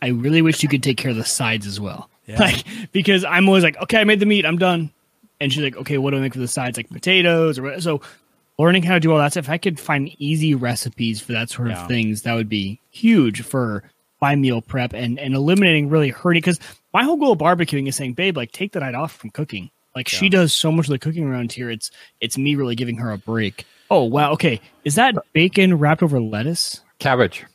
I 0.02 0.08
really 0.08 0.42
wish 0.42 0.62
you 0.62 0.68
could 0.68 0.82
take 0.82 0.96
care 0.96 1.10
of 1.10 1.16
the 1.16 1.24
sides 1.24 1.66
as 1.66 1.80
well." 1.80 2.08
Yeah. 2.28 2.38
Like 2.38 2.64
because 2.92 3.24
I'm 3.24 3.48
always 3.48 3.64
like, 3.64 3.80
okay, 3.82 3.98
I 4.00 4.04
made 4.04 4.20
the 4.20 4.26
meat, 4.26 4.44
I'm 4.44 4.58
done. 4.58 4.90
And 5.40 5.52
she's 5.52 5.62
like, 5.62 5.76
okay, 5.76 5.98
what 5.98 6.10
do 6.10 6.18
I 6.18 6.20
make 6.20 6.34
for 6.34 6.40
the 6.40 6.48
sides? 6.48 6.76
Like 6.76 6.90
potatoes 6.90 7.58
or 7.58 7.62
what? 7.62 7.82
So 7.82 8.02
learning 8.58 8.82
how 8.82 8.94
to 8.94 9.00
do 9.00 9.10
all 9.12 9.18
that 9.18 9.32
stuff. 9.32 9.44
If 9.44 9.50
I 9.50 9.58
could 9.58 9.80
find 9.80 10.10
easy 10.20 10.54
recipes 10.54 11.20
for 11.20 11.32
that 11.32 11.48
sort 11.48 11.70
of 11.70 11.86
things, 11.88 12.22
that 12.22 12.34
would 12.34 12.48
be 12.48 12.80
huge 12.90 13.42
for 13.42 13.84
my 14.20 14.34
meal 14.34 14.60
prep 14.60 14.92
and, 14.92 15.18
and 15.18 15.34
eliminating 15.34 15.88
really 15.88 16.10
hurting. 16.10 16.40
Because 16.40 16.60
my 16.92 17.04
whole 17.04 17.16
goal 17.16 17.32
of 17.32 17.38
barbecuing 17.38 17.88
is 17.88 17.96
saying, 17.96 18.14
babe, 18.14 18.36
like 18.36 18.52
take 18.52 18.72
the 18.72 18.80
night 18.80 18.94
off 18.94 19.12
from 19.12 19.30
cooking. 19.30 19.70
Like 19.94 20.08
she 20.08 20.28
does 20.28 20.52
so 20.52 20.70
much 20.70 20.86
of 20.86 20.90
the 20.90 20.98
cooking 20.98 21.24
around 21.24 21.52
here. 21.52 21.70
It's 21.70 21.90
it's 22.20 22.36
me 22.36 22.54
really 22.56 22.74
giving 22.74 22.98
her 22.98 23.10
a 23.10 23.18
break. 23.18 23.64
Oh 23.90 24.04
wow, 24.04 24.32
okay. 24.32 24.60
Is 24.84 24.96
that 24.96 25.16
bacon 25.32 25.78
wrapped 25.78 26.02
over 26.02 26.20
lettuce? 26.20 26.82
Cabbage. 26.98 27.46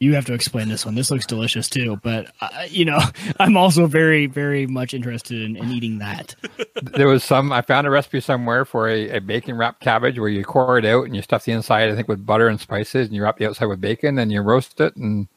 You 0.00 0.14
have 0.14 0.24
to 0.26 0.34
explain 0.34 0.68
this 0.68 0.84
one. 0.84 0.94
This 0.94 1.10
looks 1.10 1.24
delicious 1.24 1.68
too, 1.68 1.98
but 2.02 2.30
uh, 2.40 2.48
you 2.68 2.84
know, 2.84 2.98
I'm 3.40 3.56
also 3.56 3.86
very, 3.86 4.26
very 4.26 4.66
much 4.66 4.92
interested 4.92 5.40
in, 5.42 5.56
in 5.56 5.70
eating 5.70 5.98
that. 5.98 6.34
there 6.82 7.08
was 7.08 7.24
some 7.24 7.52
I 7.52 7.62
found 7.62 7.86
a 7.86 7.90
recipe 7.90 8.20
somewhere 8.20 8.64
for 8.64 8.88
a, 8.88 9.16
a 9.16 9.20
bacon 9.20 9.56
wrapped 9.56 9.80
cabbage 9.80 10.18
where 10.18 10.28
you 10.28 10.44
core 10.44 10.78
it 10.78 10.84
out 10.84 11.04
and 11.06 11.14
you 11.16 11.22
stuff 11.22 11.44
the 11.44 11.52
inside 11.52 11.90
I 11.90 11.94
think 11.94 12.08
with 12.08 12.26
butter 12.26 12.48
and 12.48 12.60
spices 12.60 13.06
and 13.06 13.16
you 13.16 13.22
wrap 13.22 13.38
the 13.38 13.46
outside 13.46 13.66
with 13.66 13.80
bacon 13.80 14.18
and 14.18 14.30
you 14.32 14.40
roast 14.42 14.80
it 14.80 14.96
and 14.96 15.28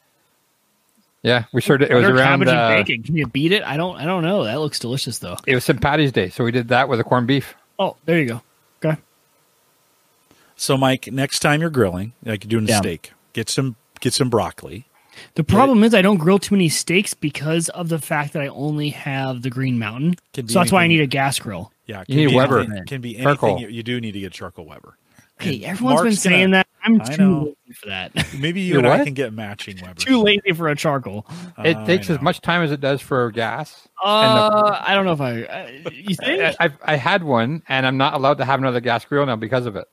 yeah 1.23 1.45
we 1.53 1.61
sort 1.61 1.81
of 1.81 1.89
it 1.89 1.93
was 1.93 2.03
Butter, 2.03 2.15
around 2.15 2.39
cabbage, 2.39 2.47
and 2.49 2.57
uh, 2.57 2.67
bacon. 2.69 3.03
Can 3.03 3.15
you 3.15 3.27
beat 3.27 3.51
it? 3.51 3.63
I 3.63 3.77
don't. 3.77 3.95
I 3.97 4.05
don't 4.05 4.23
know. 4.23 4.43
That 4.43 4.59
looks 4.59 4.79
delicious 4.79 5.19
though. 5.19 5.37
it 5.45 5.55
was 5.55 5.63
St. 5.63 5.79
Patty's 5.81 6.11
Day 6.11 6.29
so 6.29 6.43
we 6.43 6.51
did 6.51 6.67
that 6.69 6.89
with 6.89 6.99
a 6.99 7.03
corned 7.03 7.27
beef 7.27 7.55
Oh, 7.79 7.95
there 8.05 8.19
you 8.19 8.25
go. 8.27 8.41
Okay. 8.83 8.99
So, 10.55 10.77
Mike, 10.77 11.07
next 11.11 11.39
time 11.39 11.61
you're 11.61 11.69
grilling, 11.69 12.13
like 12.25 12.43
you're 12.43 12.49
doing 12.49 12.65
a 12.65 12.69
Yeah. 12.69 12.79
steak, 12.79 13.11
get 13.33 13.49
some 13.49 13.75
get 13.99 14.13
some 14.13 14.29
broccoli. 14.29 14.85
The 15.33 15.43
problem 15.43 15.83
is 15.83 15.93
I 15.95 16.01
don't 16.03 16.17
grill 16.17 16.37
too 16.37 16.53
many 16.53 16.69
steaks 16.69 17.13
because 17.15 17.69
of 17.69 17.89
the 17.89 17.97
fact 17.97 18.33
that 18.33 18.41
I 18.43 18.47
only 18.47 18.89
have 18.89 19.41
the 19.41 19.49
Green 19.49 19.79
Mountain. 19.79 20.15
So 20.35 20.41
that's 20.43 20.71
why 20.71 20.83
I 20.83 20.87
need 20.87 21.01
a 21.01 21.07
gas 21.07 21.39
grill. 21.39 21.71
Yeah, 21.87 22.03
can 22.03 22.15
You 22.19 22.25
need 22.27 22.31
be 22.31 22.35
Weber. 22.35 22.59
anything- 22.59 22.85
Can 22.85 23.01
be 23.01 23.09
anything. 23.17 23.23
Charcoal. 23.23 23.59
You, 23.59 23.67
you 23.69 23.81
do 23.83 23.99
need 23.99 24.11
to 24.11 24.19
get 24.19 24.31
charcoal 24.33 24.65
Weber. 24.65 24.95
Hey, 25.39 25.55
And 25.55 25.65
everyone's 25.65 25.97
been 26.01 26.03
Mark's 26.05 26.23
gonna- 26.23 26.35
saying 26.35 26.51
that. 26.51 26.67
I'm 26.83 27.01
I 27.01 27.05
too 27.05 27.21
know. 27.21 27.39
lazy 27.67 27.73
for 27.73 27.87
that. 27.87 28.11
Maybe 28.39 28.61
you 28.61 28.73
You're 28.75 28.77
and 28.79 28.87
I 28.87 29.03
can 29.03 29.13
get 29.13 29.33
matching 29.33 29.77
Weber. 29.81 29.95
too 29.95 30.21
lazy 30.21 30.51
for 30.53 30.67
a 30.69 30.75
charcoal. 30.75 31.25
it 31.59 31.75
I 31.77 31.85
takes 31.85 32.09
as 32.09 32.21
much 32.21 32.39
time 32.41 32.61
as 32.61 32.71
it 32.71 32.79
does 32.79 33.01
for 33.01 33.29
gas 33.31 33.87
Uh, 34.03 34.79
I 34.85 34.93
don't 34.93 35.05
know 35.05 35.11
if 35.13 35.21
I. 35.21 35.43
Uh, 35.43 35.89
you 35.91 36.15
think? 36.23 36.55
I, 36.59 36.65
I, 36.65 36.69
I 36.83 36.95
had 36.95 37.23
one 37.23 37.61
and 37.67 37.85
I'm 37.85 37.97
not 37.97 38.13
allowed 38.13 38.37
to 38.37 38.45
have 38.45 38.59
another 38.59 38.79
gas 38.79 39.03
grill 39.05 39.25
now 39.25 39.35
because 39.35 39.65
of 39.65 39.75
it 39.75 39.85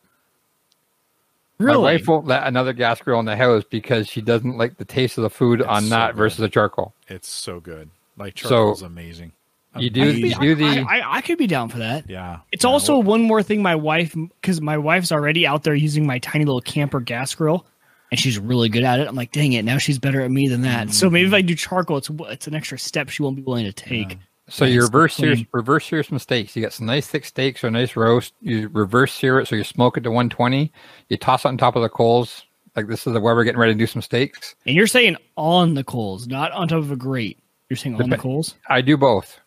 really? 1.59 1.77
my 1.79 1.83
wife 1.83 2.07
won't 2.09 2.27
let 2.27 2.47
another 2.47 2.73
gas 2.73 3.01
grill 3.01 3.21
in 3.21 3.27
the 3.27 3.37
house 3.37 3.65
because 3.69 4.09
she 4.09 4.21
doesn't 4.21 4.57
like 4.57 4.77
the 4.77 4.85
taste 4.85 5.19
of 5.19 5.23
the 5.23 5.31
food 5.31 5.61
It's 5.61 5.69
on 5.69 5.85
so 5.85 5.89
that 5.91 6.13
good. 6.13 6.19
versus 6.19 6.39
the 6.39 6.49
charcoal 6.49 6.95
It's 7.09 7.29
so 7.29 7.61
good. 7.61 7.91
Like 8.17 8.39
So, 8.39 8.49
charcoal's 8.49 8.83
amazing. 8.83 9.33
you 9.77 9.91
do- 9.91 10.03
Amazing. 10.03 10.43
you 10.43 10.55
do 10.55 10.55
the- 10.55 10.87
I, 10.89 10.99
I, 11.01 11.17
I 11.17 11.21
could 11.21 11.39
be 11.39 11.47
down 11.47 11.69
for 11.69 11.79
that. 11.79 12.09
yeah. 12.09 12.39
It's 12.53 12.65
Yeah, 12.65 12.71
also 12.71 12.95
well, 12.95 13.03
one 13.03 13.23
more 13.23 13.43
thing 13.43 13.61
my 13.63 13.75
wife, 13.75 14.15
because 14.41 14.61
my 14.61 14.79
wife's 14.79 15.11
already 15.13 15.47
out 15.47 15.65
there 15.65 15.75
using 15.75 16.07
my 16.07 16.19
tiny 16.21 16.45
little 16.45 16.61
camper 16.61 17.01
gas 17.01 17.35
grill, 17.35 17.67
and 18.11 18.21
she's 18.21 18.39
really 18.39 18.69
good 18.69 18.85
at 18.85 19.01
it. 19.01 19.09
I'm 19.09 19.17
like, 19.17 19.33
dang 19.33 19.53
it, 19.55 19.65
now 19.65 19.79
she's 19.79 19.99
better 19.99 20.21
at 20.21 20.31
me 20.31 20.47
than 20.47 20.63
that. 20.63 20.93
So 20.93 21.11
maybe 21.11 21.23
if 21.25 21.29
mm-hmm. 21.29 21.35
I 21.37 21.43
do 21.43 21.55
charcoal, 21.57 21.97
it's 21.97 22.11
it's 22.29 22.47
an 22.47 22.55
extra 22.55 22.79
step 22.79 23.09
she 23.09 23.23
won't 23.25 23.35
be 23.35 23.43
willing 23.43 23.65
to 23.65 23.73
take. 23.73 24.19
So 24.49 24.67
you 24.67 24.83
reverse 24.83 25.15
sear, 25.15 25.37
reverse 25.53 25.87
sear 25.87 26.03
some 26.03 26.19
steaks. 26.19 26.55
You 26.55 26.61
get 26.63 26.73
some 26.75 26.87
nice 26.87 27.07
thick 27.07 27.25
steaks 27.25 27.65
or 27.65 27.69
a 27.69 27.71
nice 27.71 27.97
roast. 27.97 28.35
You 28.43 28.69
reverse 28.73 29.13
sear 29.15 29.39
it, 29.41 29.49
so 29.49 29.57
you 29.57 29.65
smoke 29.65 29.97
it 29.97 30.03
to 30.03 30.11
120. 30.11 30.71
You 31.09 31.17
toss 31.17 31.45
it 31.45 31.49
on 31.49 31.57
top 31.57 31.77
of 31.77 31.83
the 31.83 31.89
coals. 31.89 32.45
Like 32.77 32.87
this 32.89 33.07
is 33.07 33.15
the 33.15 33.21
way 33.21 33.33
we're 33.33 33.45
getting 33.45 33.59
ready 33.61 33.73
to 33.73 33.79
do 33.79 33.87
some 33.87 34.03
steaks. 34.03 34.55
And 34.67 34.77
you're 34.77 34.87
saying 34.87 35.17
on 35.37 35.75
the 35.75 35.85
coals, 35.85 36.27
not 36.27 36.53
on 36.53 36.69
top 36.69 36.79
of 36.81 36.91
a 36.91 36.97
grate. 36.97 37.39
You're 37.71 37.77
saying 37.79 37.95
on 38.01 38.11
the 38.11 38.17
Depe- 38.17 38.21
coals. 38.21 38.55
I 38.69 38.83
do 38.83 38.97
both. 38.99 39.41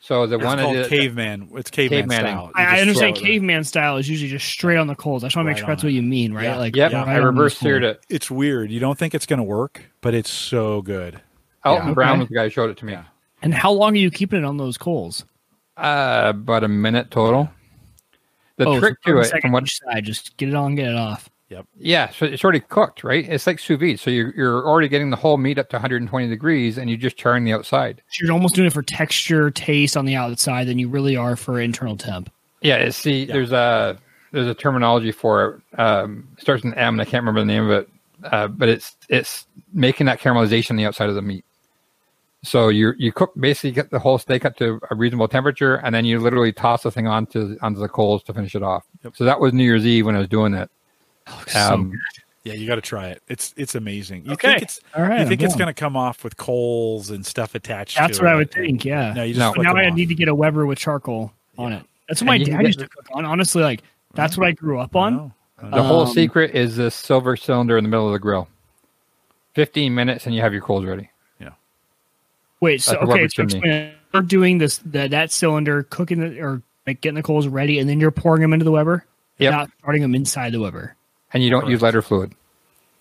So 0.00 0.26
the 0.28 0.36
It's 0.36 0.44
one 0.44 0.60
I 0.60 0.62
called 0.62 0.76
did, 0.76 0.88
caveman. 0.88 1.48
It's 1.56 1.70
caveman 1.70 2.02
Cavemanning. 2.08 2.32
style. 2.36 2.52
I, 2.54 2.76
I 2.78 2.80
understand 2.80 3.16
throw 3.16 3.24
it 3.24 3.26
caveman 3.26 3.64
style 3.64 3.96
is 3.96 4.08
usually 4.08 4.30
just 4.30 4.46
straight 4.46 4.76
on 4.76 4.86
the 4.86 4.94
coals. 4.94 5.24
I 5.24 5.26
just 5.26 5.36
want 5.36 5.46
to 5.46 5.50
make 5.50 5.56
Right 5.56 5.60
sure 5.66 5.68
that's 5.74 5.82
on 5.82 5.88
what 5.88 5.92
you 5.94 6.02
mean, 6.02 6.32
right? 6.32 6.44
Yeah. 6.44 6.56
Like, 6.56 6.76
yep, 6.76 6.92
right 6.92 7.08
I 7.08 7.16
reverse 7.16 7.54
those 7.54 7.58
seared 7.60 7.82
it. 7.82 8.00
It's 8.08 8.30
weird. 8.30 8.70
You 8.70 8.78
don't 8.78 8.96
think 8.96 9.14
it's 9.14 9.26
going 9.26 9.38
to 9.38 9.44
work, 9.44 9.82
but 10.00 10.14
it's 10.14 10.30
so 10.30 10.82
good. 10.82 11.20
Alton 11.64 11.88
Yeah. 11.88 11.94
Brown 11.94 12.10
Okay. 12.12 12.18
was 12.20 12.28
the 12.28 12.34
guy 12.36 12.44
who 12.44 12.50
showed 12.50 12.70
it 12.70 12.76
to 12.76 12.84
me. 12.84 12.92
Yeah. 12.92 13.04
And 13.42 13.54
how 13.54 13.72
long 13.72 13.94
are 13.94 13.98
you 13.98 14.10
keeping 14.10 14.40
it 14.40 14.44
on 14.44 14.56
those 14.56 14.76
coals? 14.78 15.24
Uh, 15.76 16.32
about 16.34 16.64
a 16.64 16.68
minute 16.68 17.10
total. 17.10 17.50
The 18.56 18.66
Oh, 18.66 18.78
trick 18.80 18.96
so 19.04 19.12
to 19.12 19.18
it, 19.20 19.24
seconds 19.24 19.42
from 19.42 19.52
what 19.52 19.62
each 19.64 19.78
side, 19.78 20.04
just 20.04 20.36
get 20.36 20.48
it 20.48 20.54
on, 20.54 20.74
get 20.74 20.86
it 20.88 20.96
off. 20.96 21.30
Yep. 21.48 21.66
Yeah, 21.78 22.10
so 22.10 22.26
it's 22.26 22.44
already 22.44 22.60
cooked, 22.60 23.04
right? 23.04 23.26
It's 23.26 23.46
like 23.46 23.58
sous 23.58 23.78
vide. 23.78 24.00
So 24.00 24.10
you're, 24.10 24.34
you're 24.34 24.66
already 24.66 24.88
getting 24.88 25.10
the 25.10 25.16
whole 25.16 25.38
meat 25.38 25.58
up 25.58 25.70
to 25.70 25.76
120 25.76 26.28
degrees 26.28 26.76
and 26.76 26.90
you're 26.90 26.98
just 26.98 27.16
charring 27.16 27.44
the 27.44 27.52
outside. 27.54 28.02
So 28.10 28.24
you're 28.24 28.32
almost 28.34 28.54
doing 28.54 28.66
it 28.66 28.72
for 28.72 28.82
texture, 28.82 29.50
taste 29.50 29.96
on 29.96 30.04
the 30.04 30.16
outside 30.16 30.66
than 30.66 30.78
you 30.78 30.88
really 30.88 31.16
are 31.16 31.36
for 31.36 31.60
internal 31.60 31.96
temp. 31.96 32.30
Yeah, 32.60 32.76
it's, 32.76 32.96
see, 32.96 33.24
there's 33.24 33.52
a 33.52 33.96
there's 34.32 34.48
a 34.48 34.54
terminology 34.54 35.12
for 35.12 35.62
it. 35.72 35.80
Um, 35.80 36.28
it 36.36 36.42
starts 36.42 36.64
with 36.64 36.72
an 36.74 36.78
M, 36.78 36.94
and 36.94 37.00
I 37.00 37.04
can't 37.04 37.22
remember 37.22 37.40
the 37.40 37.46
name 37.46 37.64
of 37.64 37.70
it, 37.70 37.88
uh, 38.24 38.48
but 38.48 38.68
it's 38.68 38.96
it's 39.08 39.46
making 39.72 40.06
that 40.06 40.20
caramelization 40.20 40.72
on 40.72 40.76
the 40.76 40.84
outside 40.84 41.08
of 41.08 41.14
the 41.14 41.22
meat. 41.22 41.44
So 42.44 42.68
you 42.68 42.94
you 42.98 43.12
cook 43.12 43.32
basically 43.38 43.72
get 43.72 43.90
the 43.90 43.98
whole 43.98 44.16
steak 44.18 44.44
up 44.44 44.56
to 44.58 44.78
a 44.90 44.94
reasonable 44.94 45.26
temperature, 45.28 45.76
and 45.76 45.92
then 45.94 46.04
you 46.04 46.20
literally 46.20 46.52
toss 46.52 46.84
the 46.84 46.90
thing 46.90 47.08
onto 47.08 47.56
onto 47.62 47.80
the 47.80 47.88
coals 47.88 48.22
to 48.24 48.32
finish 48.34 48.54
it 48.54 48.62
off. 48.62 48.84
Yep. 49.02 49.16
So 49.16 49.24
that 49.24 49.40
was 49.40 49.52
New 49.52 49.64
Year's 49.64 49.84
Eve 49.84 50.06
when 50.06 50.14
I 50.14 50.20
was 50.20 50.28
doing 50.28 50.54
it. 50.54 50.70
Oh, 51.26 51.44
Um, 51.56 51.92
Yeah, 52.44 52.52
you 52.54 52.66
got 52.68 52.76
to 52.76 52.80
try 52.80 53.08
it. 53.08 53.22
It's 53.28 53.52
it's 53.56 53.74
amazing. 53.74 54.24
You 54.24 54.32
Okay. 54.32 54.50
think 54.50 54.62
it's 54.62 54.80
All 54.94 55.02
right. 55.02 55.20
you 55.20 55.26
think 55.26 55.40
I'm 55.42 55.46
it's 55.46 55.56
going 55.56 55.66
to 55.66 55.74
come 55.74 55.96
off 55.96 56.22
with 56.22 56.36
coals 56.36 57.10
and 57.10 57.26
stuff 57.26 57.54
attached 57.56 57.96
to. 57.96 58.02
That's 58.02 58.18
to 58.18 58.24
what 58.24 58.30
it. 58.30 58.34
I 58.34 58.36
would 58.36 58.52
think. 58.52 58.84
Yeah. 58.84 59.12
No, 59.14 59.24
you 59.24 59.34
just 59.34 59.56
No. 59.56 59.60
now 59.62 59.74
I 59.74 59.88
off. 59.88 59.94
need 59.94 60.06
to 60.08 60.14
get 60.14 60.28
a 60.28 60.34
Weber 60.34 60.64
with 60.64 60.78
charcoal 60.78 61.32
on 61.58 61.72
it. 61.72 61.84
That's 62.08 62.22
what 62.22 62.30
And 62.34 62.40
my 62.40 62.50
dad 62.50 62.56
get 62.62 62.66
used 62.68 62.78
to 62.78 62.88
cook 62.88 63.06
on. 63.12 63.24
Honestly, 63.26 63.62
like 63.64 63.82
that's 64.14 64.38
what 64.38 64.46
I 64.46 64.52
grew 64.52 64.78
up 64.78 64.94
on. 64.94 65.16
know. 65.16 65.32
I 65.60 65.64
know. 65.70 65.76
the 65.76 65.82
whole 65.82 66.02
Um, 66.06 66.12
secret 66.14 66.54
is 66.54 66.76
this 66.76 66.94
silver 66.94 67.36
cylinder 67.36 67.76
in 67.76 67.82
the 67.84 67.90
middle 67.90 68.06
of 68.06 68.12
the 68.12 68.20
grill. 68.20 68.46
15 69.54 69.92
minutes 69.92 70.24
and 70.24 70.34
you 70.34 70.40
have 70.40 70.52
your 70.52 70.62
coals 70.62 70.84
ready. 70.84 71.10
Wait, 72.60 72.82
so 72.82 72.92
That's 72.92 73.04
okay, 73.10 73.28
so 73.28 73.46
chimney. 73.46 73.56
explain. 73.58 73.92
You're 74.14 74.22
doing 74.22 74.58
this 74.58 74.78
the, 74.78 75.08
that 75.08 75.30
cylinder, 75.30 75.82
cooking 75.84 76.20
the, 76.20 76.40
or 76.40 76.62
like 76.86 77.00
getting 77.00 77.16
the 77.16 77.22
coals 77.22 77.46
ready, 77.46 77.78
and 77.78 77.88
then 77.88 78.00
you're 78.00 78.10
pouring 78.10 78.40
them 78.42 78.52
into 78.52 78.64
the 78.64 78.70
Weber. 78.72 79.04
Yep. 79.38 79.52
Not 79.52 79.70
starting 79.80 80.02
them 80.02 80.14
inside 80.14 80.52
the 80.52 80.60
Weber. 80.60 80.96
And 81.32 81.42
you 81.42 81.50
don't 81.50 81.68
use 81.68 81.82
lighter 81.82 82.02
fluid. 82.02 82.32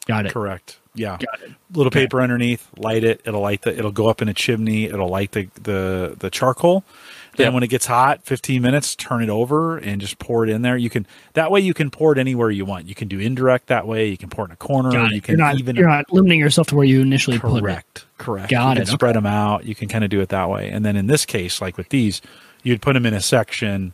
Got 0.05 0.25
it. 0.27 0.31
Correct. 0.33 0.77
Yeah. 0.93 1.17
Got 1.17 1.41
it. 1.43 1.51
Little 1.73 1.91
paper 1.91 2.21
underneath, 2.21 2.67
light 2.77 3.03
it. 3.03 3.21
It'll 3.25 3.41
light 3.41 3.61
the. 3.63 3.77
It'll 3.77 3.91
go 3.91 4.07
up 4.07 4.21
in 4.21 4.29
a 4.29 4.33
chimney. 4.33 4.85
It'll 4.85 5.09
light 5.09 5.31
the 5.31 5.47
the 5.61 6.15
the 6.17 6.29
charcoal. 6.29 6.83
Then 7.37 7.47
Yep. 7.47 7.53
when 7.53 7.63
it 7.63 7.67
gets 7.67 7.85
hot, 7.85 8.21
15 8.23 8.63
minutes, 8.63 8.95
turn 8.95 9.21
it 9.21 9.29
over 9.29 9.77
and 9.77 10.01
just 10.01 10.17
pour 10.17 10.43
it 10.43 10.49
in 10.49 10.63
there. 10.63 10.75
You 10.75 10.89
can 10.89 11.05
that 11.33 11.51
way 11.51 11.59
you 11.59 11.73
can 11.75 11.91
pour 11.91 12.11
it 12.11 12.17
anywhere 12.17 12.49
you 12.49 12.65
want. 12.65 12.87
You 12.87 12.95
can 12.95 13.07
do 13.07 13.19
indirect 13.19 13.67
that 13.67 13.85
way. 13.87 14.07
You 14.07 14.17
can 14.17 14.29
pour 14.29 14.45
it 14.45 14.47
in 14.49 14.53
a 14.53 14.55
corner. 14.57 14.91
Got 14.91 15.11
You 15.11 15.21
can 15.21 15.37
you're 15.37 15.45
not 15.45 15.59
even 15.59 15.75
you're 15.75 15.87
not 15.87 16.11
limiting 16.11 16.39
yourself 16.39 16.67
to 16.67 16.75
where 16.75 16.85
you 16.85 17.01
initially 17.01 17.37
put 17.37 17.55
it. 17.55 17.61
correct. 17.61 18.05
Correct. 18.17 18.49
Got 18.49 18.77
you 18.77 18.81
it, 18.83 18.85
Can 18.85 18.93
spread 18.93 19.15
them 19.15 19.25
out. 19.25 19.65
You 19.65 19.75
can 19.75 19.87
kind 19.87 20.03
of 20.03 20.09
do 20.09 20.19
it 20.21 20.29
that 20.29 20.49
way. 20.49 20.69
And 20.69 20.83
then 20.83 20.95
in 20.95 21.07
this 21.07 21.25
case, 21.25 21.61
like 21.61 21.77
with 21.77 21.89
these, 21.89 22.21
you'd 22.63 22.81
put 22.81 22.93
them 22.93 23.05
in 23.05 23.13
a 23.13 23.21
section, 23.21 23.93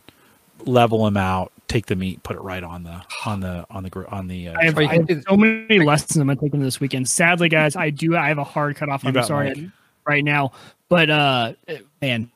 level 0.64 1.04
them 1.04 1.16
out, 1.16 1.52
take 1.68 1.86
the 1.86 1.96
meat, 1.96 2.22
put 2.22 2.36
it 2.36 2.40
right 2.40 2.62
on 2.62 2.84
the 2.84 3.02
on 3.26 3.40
the 3.40 3.66
on 3.70 3.82
the 3.84 4.06
on 4.08 4.28
the. 4.28 4.48
Uh, 4.48 4.58
I 4.58 4.64
have, 4.64 4.78
I 4.78 4.84
have 4.86 5.24
so 5.28 5.36
many 5.36 5.80
lessons 5.80 6.16
I'm 6.16 6.26
gonna 6.26 6.40
take 6.40 6.52
them 6.52 6.60
this 6.60 6.80
weekend. 6.80 7.08
Sadly, 7.08 7.48
guys, 7.48 7.76
I 7.76 7.90
do. 7.90 8.16
I 8.16 8.28
have 8.28 8.38
a 8.38 8.44
hard 8.44 8.76
cutoff. 8.76 9.04
I'm 9.04 9.22
sorry 9.24 9.54
Mike. 9.54 9.70
right 10.06 10.24
now, 10.24 10.52
but 10.88 11.10
uh, 11.10 11.52
man, 12.00 12.30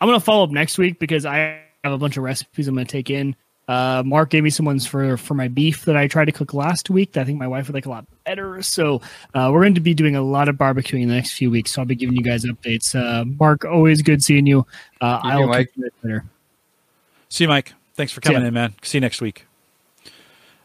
I'm 0.00 0.08
gonna 0.08 0.20
follow 0.20 0.44
up 0.44 0.50
next 0.50 0.78
week 0.78 0.98
because 0.98 1.24
I 1.24 1.62
have 1.84 1.92
a 1.92 1.98
bunch 1.98 2.16
of 2.16 2.22
recipes 2.22 2.68
I'm 2.68 2.74
gonna 2.74 2.84
take 2.84 3.10
in. 3.10 3.34
Uh, 3.66 4.02
Mark 4.04 4.30
gave 4.30 4.42
me 4.42 4.50
some 4.50 4.66
ones 4.66 4.86
for 4.86 5.16
for 5.16 5.34
my 5.34 5.48
beef 5.48 5.84
that 5.84 5.96
I 5.96 6.06
tried 6.06 6.26
to 6.26 6.32
cook 6.32 6.54
last 6.54 6.90
week 6.90 7.12
that 7.12 7.22
I 7.22 7.24
think 7.24 7.38
my 7.38 7.48
wife 7.48 7.68
would 7.68 7.74
like 7.74 7.86
a 7.86 7.90
lot 7.90 8.06
better. 8.28 8.62
So 8.62 9.00
uh, 9.34 9.50
we're 9.52 9.62
going 9.62 9.74
to 9.74 9.80
be 9.80 9.94
doing 9.94 10.14
a 10.14 10.22
lot 10.22 10.48
of 10.48 10.56
barbecuing 10.56 11.02
in 11.02 11.08
the 11.08 11.14
next 11.14 11.32
few 11.32 11.50
weeks. 11.50 11.72
So 11.72 11.82
I'll 11.82 11.86
be 11.86 11.94
giving 11.94 12.14
you 12.14 12.22
guys 12.22 12.44
updates. 12.44 12.94
Uh, 12.94 13.24
Mark, 13.24 13.64
always 13.64 14.02
good 14.02 14.22
seeing 14.22 14.46
you. 14.46 14.66
Uh, 15.00 15.20
I'll 15.22 15.46
Mike. 15.46 15.68
keep 15.74 15.84
you 15.84 15.90
later. 16.02 16.24
See 17.30 17.44
you, 17.44 17.48
Mike. 17.48 17.72
Thanks 17.94 18.12
for 18.12 18.20
coming 18.20 18.44
in, 18.44 18.54
man. 18.54 18.74
See 18.82 18.98
you 18.98 19.00
next 19.00 19.20
week. 19.20 19.44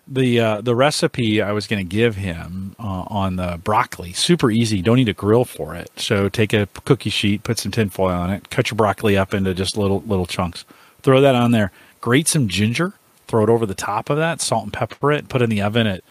The 0.06 0.40
uh, 0.40 0.62
the 0.62 0.76
recipe 0.76 1.42
I 1.42 1.54
was 1.54 1.66
going 1.66 1.80
to 1.80 1.90
give 1.90 2.18
him 2.18 2.76
uh, 2.78 3.06
on 3.08 3.38
the 3.38 3.60
broccoli 3.64 4.12
super 4.12 4.52
easy. 4.52 4.82
Don't 4.82 4.98
need 4.98 5.08
a 5.08 5.14
grill 5.14 5.46
for 5.46 5.74
it. 5.76 5.90
So 5.96 6.28
take 6.28 6.52
a 6.52 6.68
cookie 6.84 7.10
sheet, 7.10 7.44
put 7.44 7.58
some 7.58 7.72
tin 7.72 7.90
foil 7.90 8.12
on 8.12 8.30
it, 8.30 8.50
cut 8.50 8.70
your 8.70 8.76
broccoli 8.76 9.16
up 9.16 9.34
into 9.34 9.54
just 9.54 9.78
little 9.78 10.02
little 10.02 10.26
chunks. 10.26 10.66
Throw 11.04 11.22
that 11.22 11.36
on 11.36 11.52
there. 11.52 11.72
Grate 12.02 12.28
some 12.28 12.50
ginger. 12.50 12.94
Throw 13.28 13.44
it 13.46 13.50
over 13.50 13.66
the 13.66 13.74
top 13.74 14.10
of 14.10 14.18
that. 14.18 14.42
Salt 14.42 14.66
and 14.66 14.74
pepper 14.74 15.14
it. 15.14 15.30
Put 15.30 15.42
it 15.42 15.46
in 15.46 15.50
the 15.50 15.62
oven 15.62 15.88
at 15.88 16.04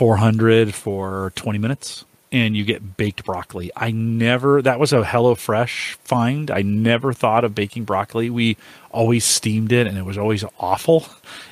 400 0.00 0.74
for 0.74 1.30
20 1.36 1.58
minutes 1.58 2.06
and 2.32 2.56
you 2.56 2.64
get 2.64 2.96
baked 2.96 3.22
broccoli. 3.22 3.70
I 3.76 3.90
never, 3.90 4.62
that 4.62 4.80
was 4.80 4.94
a 4.94 5.02
HelloFresh 5.02 5.96
find. 5.96 6.50
I 6.50 6.62
never 6.62 7.12
thought 7.12 7.44
of 7.44 7.54
baking 7.54 7.84
broccoli. 7.84 8.30
We 8.30 8.56
always 8.92 9.26
steamed 9.26 9.72
it 9.72 9.86
and 9.86 9.98
it 9.98 10.06
was 10.06 10.16
always 10.16 10.42
awful. 10.58 11.04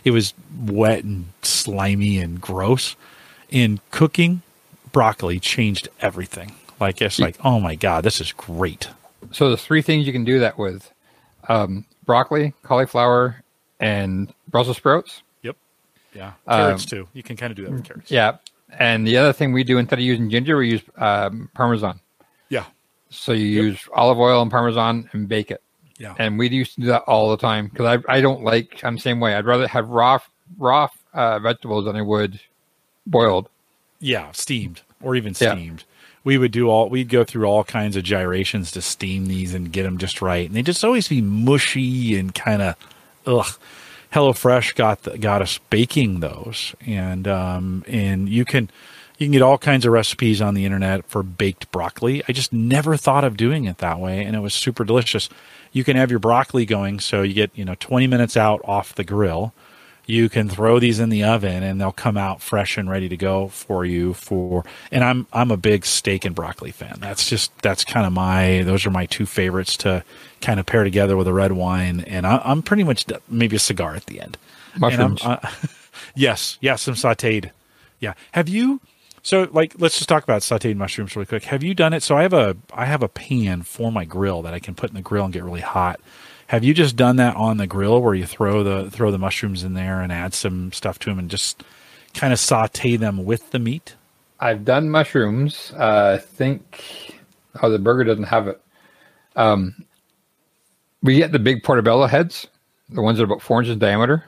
It 0.02 0.12
was 0.12 0.32
wet 0.64 1.04
and 1.04 1.26
slimy 1.42 2.18
and 2.20 2.40
gross. 2.40 2.96
In 3.50 3.80
cooking, 3.90 4.40
broccoli 4.92 5.40
changed 5.40 5.90
everything. 6.00 6.52
Like 6.80 7.02
it's 7.02 7.18
like, 7.18 7.36
oh 7.44 7.60
my 7.60 7.74
god, 7.74 8.02
this 8.02 8.18
is 8.18 8.32
great. 8.32 8.88
So 9.30 9.50
the 9.50 9.58
three 9.58 9.82
things 9.82 10.06
you 10.06 10.12
can 10.14 10.24
do 10.24 10.38
that 10.38 10.56
with: 10.56 10.90
um, 11.50 11.84
broccoli, 12.06 12.54
cauliflower, 12.62 13.42
and 13.78 14.32
Brussels 14.48 14.78
sprouts. 14.78 15.22
Yeah. 16.14 16.32
Carrots 16.48 16.84
um, 16.84 16.88
too. 16.88 17.08
You 17.12 17.22
can 17.22 17.36
kind 17.36 17.50
of 17.50 17.56
do 17.56 17.64
that 17.64 17.72
with 17.72 17.84
carrots. 17.84 18.10
Yeah. 18.10 18.36
And 18.78 19.06
the 19.06 19.16
other 19.16 19.32
thing 19.32 19.52
we 19.52 19.64
do 19.64 19.78
instead 19.78 19.98
of 19.98 20.04
using 20.04 20.30
ginger, 20.30 20.56
we 20.56 20.70
use 20.70 20.82
um, 20.96 21.50
parmesan. 21.54 22.00
Yeah. 22.48 22.64
So 23.10 23.32
you 23.32 23.46
yep. 23.46 23.64
use 23.64 23.88
olive 23.94 24.18
oil 24.18 24.42
and 24.42 24.50
parmesan 24.50 25.08
and 25.12 25.28
bake 25.28 25.50
it. 25.50 25.62
Yeah. 25.98 26.14
And 26.18 26.38
we 26.38 26.48
used 26.48 26.74
to 26.74 26.80
do 26.82 26.86
that 26.88 27.02
all 27.02 27.30
the 27.30 27.36
time 27.36 27.68
because 27.68 28.00
I, 28.08 28.16
I 28.16 28.20
don't 28.20 28.42
like 28.42 28.84
I'm 28.84 28.94
the 28.96 29.00
same 29.00 29.20
way. 29.20 29.34
I'd 29.34 29.46
rather 29.46 29.66
have 29.66 29.88
raw 29.88 30.18
raw 30.56 30.88
uh, 31.12 31.38
vegetables 31.40 31.86
than 31.86 31.96
I 31.96 32.02
would 32.02 32.40
boiled. 33.06 33.48
Yeah, 34.00 34.30
steamed 34.32 34.82
or 35.02 35.16
even 35.16 35.34
steamed. 35.34 35.80
Yeah. 35.80 35.84
We 36.24 36.38
would 36.38 36.52
do 36.52 36.68
all 36.68 36.88
we'd 36.88 37.08
go 37.08 37.24
through 37.24 37.46
all 37.46 37.64
kinds 37.64 37.96
of 37.96 38.04
gyrations 38.04 38.70
to 38.72 38.82
steam 38.82 39.26
these 39.26 39.54
and 39.54 39.72
get 39.72 39.82
them 39.84 39.98
just 39.98 40.22
right, 40.22 40.46
and 40.46 40.54
they 40.54 40.62
just 40.62 40.84
always 40.84 41.08
be 41.08 41.20
mushy 41.20 42.16
and 42.16 42.34
kind 42.34 42.62
of 42.62 42.76
ugh. 43.26 43.58
HelloFresh 44.12 44.74
got 44.74 45.02
the, 45.02 45.18
got 45.18 45.42
us 45.42 45.58
baking 45.70 46.20
those, 46.20 46.74
and 46.86 47.28
um, 47.28 47.84
and 47.86 48.28
you 48.28 48.44
can 48.44 48.70
you 49.18 49.26
can 49.26 49.32
get 49.32 49.42
all 49.42 49.58
kinds 49.58 49.84
of 49.84 49.92
recipes 49.92 50.40
on 50.40 50.54
the 50.54 50.64
internet 50.64 51.04
for 51.06 51.22
baked 51.22 51.70
broccoli. 51.72 52.22
I 52.28 52.32
just 52.32 52.52
never 52.52 52.96
thought 52.96 53.24
of 53.24 53.36
doing 53.36 53.64
it 53.64 53.78
that 53.78 53.98
way, 53.98 54.24
and 54.24 54.34
it 54.34 54.40
was 54.40 54.54
super 54.54 54.84
delicious. 54.84 55.28
You 55.72 55.84
can 55.84 55.96
have 55.96 56.10
your 56.10 56.20
broccoli 56.20 56.64
going, 56.64 57.00
so 57.00 57.22
you 57.22 57.34
get 57.34 57.50
you 57.54 57.64
know 57.64 57.74
20 57.78 58.06
minutes 58.06 58.36
out 58.36 58.60
off 58.64 58.94
the 58.94 59.04
grill. 59.04 59.52
You 60.08 60.30
can 60.30 60.48
throw 60.48 60.78
these 60.78 61.00
in 61.00 61.10
the 61.10 61.22
oven, 61.22 61.62
and 61.62 61.78
they'll 61.78 61.92
come 61.92 62.16
out 62.16 62.40
fresh 62.40 62.78
and 62.78 62.88
ready 62.88 63.10
to 63.10 63.16
go 63.16 63.48
for 63.48 63.84
you. 63.84 64.14
For 64.14 64.64
and 64.90 65.04
I'm 65.04 65.26
I'm 65.34 65.50
a 65.50 65.58
big 65.58 65.84
steak 65.84 66.24
and 66.24 66.34
broccoli 66.34 66.70
fan. 66.70 66.96
That's 66.98 67.28
just 67.28 67.56
that's 67.58 67.84
kind 67.84 68.06
of 68.06 68.14
my 68.14 68.62
those 68.62 68.86
are 68.86 68.90
my 68.90 69.04
two 69.04 69.26
favorites 69.26 69.76
to 69.78 70.02
kind 70.40 70.58
of 70.58 70.64
pair 70.64 70.82
together 70.82 71.14
with 71.14 71.28
a 71.28 71.32
red 71.34 71.52
wine, 71.52 72.00
and 72.00 72.26
I, 72.26 72.40
am 72.50 72.62
pretty 72.62 72.84
much 72.84 73.04
maybe 73.28 73.56
a 73.56 73.58
cigar 73.58 73.94
at 73.94 74.06
the 74.06 74.20
end. 74.20 74.38
Mushrooms. 74.78 75.22
Uh, 75.22 75.46
yes, 76.14 76.56
yes, 76.62 76.82
some 76.82 76.94
sautéed. 76.94 77.50
Yeah. 78.00 78.14
Have 78.32 78.48
you? 78.48 78.80
So, 79.22 79.48
like, 79.52 79.74
let's 79.78 79.98
just 79.98 80.08
talk 80.08 80.22
about 80.22 80.40
sautéed 80.42 80.76
mushrooms 80.76 81.14
really 81.14 81.26
quick. 81.26 81.44
Have 81.44 81.62
you 81.62 81.74
done 81.74 81.92
it? 81.92 82.02
So, 82.02 82.16
I 82.16 82.22
have 82.22 82.32
a 82.32 82.56
I 82.72 82.86
have 82.86 83.02
a 83.02 83.08
pan 83.08 83.62
for 83.62 83.92
my 83.92 84.04
grill 84.04 84.42
that 84.42 84.54
I 84.54 84.58
can 84.58 84.74
put 84.74 84.90
in 84.90 84.96
the 84.96 85.02
grill 85.02 85.24
and 85.24 85.34
get 85.34 85.44
really 85.44 85.60
hot. 85.60 86.00
Have 86.48 86.64
you 86.64 86.72
just 86.72 86.96
done 86.96 87.16
that 87.16 87.36
on 87.36 87.58
the 87.58 87.66
grill 87.66 88.00
where 88.00 88.14
you 88.14 88.24
throw 88.24 88.64
the 88.64 88.90
throw 88.90 89.10
the 89.10 89.18
mushrooms 89.18 89.64
in 89.64 89.74
there 89.74 90.00
and 90.00 90.10
add 90.10 90.32
some 90.32 90.72
stuff 90.72 90.98
to 91.00 91.10
them 91.10 91.18
and 91.18 91.30
just 91.30 91.62
kind 92.14 92.32
of 92.32 92.38
saute 92.38 92.96
them 92.96 93.26
with 93.26 93.50
the 93.50 93.58
meat? 93.58 93.96
I've 94.40 94.64
done 94.64 94.88
mushrooms. 94.88 95.72
Uh, 95.76 96.16
I 96.16 96.18
think 96.18 97.14
oh 97.62 97.70
the 97.70 97.78
burger 97.78 98.04
doesn't 98.04 98.24
have 98.24 98.48
it. 98.48 98.60
Um, 99.36 99.84
we 101.02 101.16
get 101.16 101.32
the 101.32 101.38
big 101.38 101.62
portobello 101.62 102.06
heads, 102.06 102.46
the 102.88 103.02
ones 103.02 103.18
that 103.18 103.24
are 103.24 103.26
about 103.26 103.42
four 103.42 103.60
inches 103.60 103.74
in 103.74 103.78
diameter, 103.78 104.24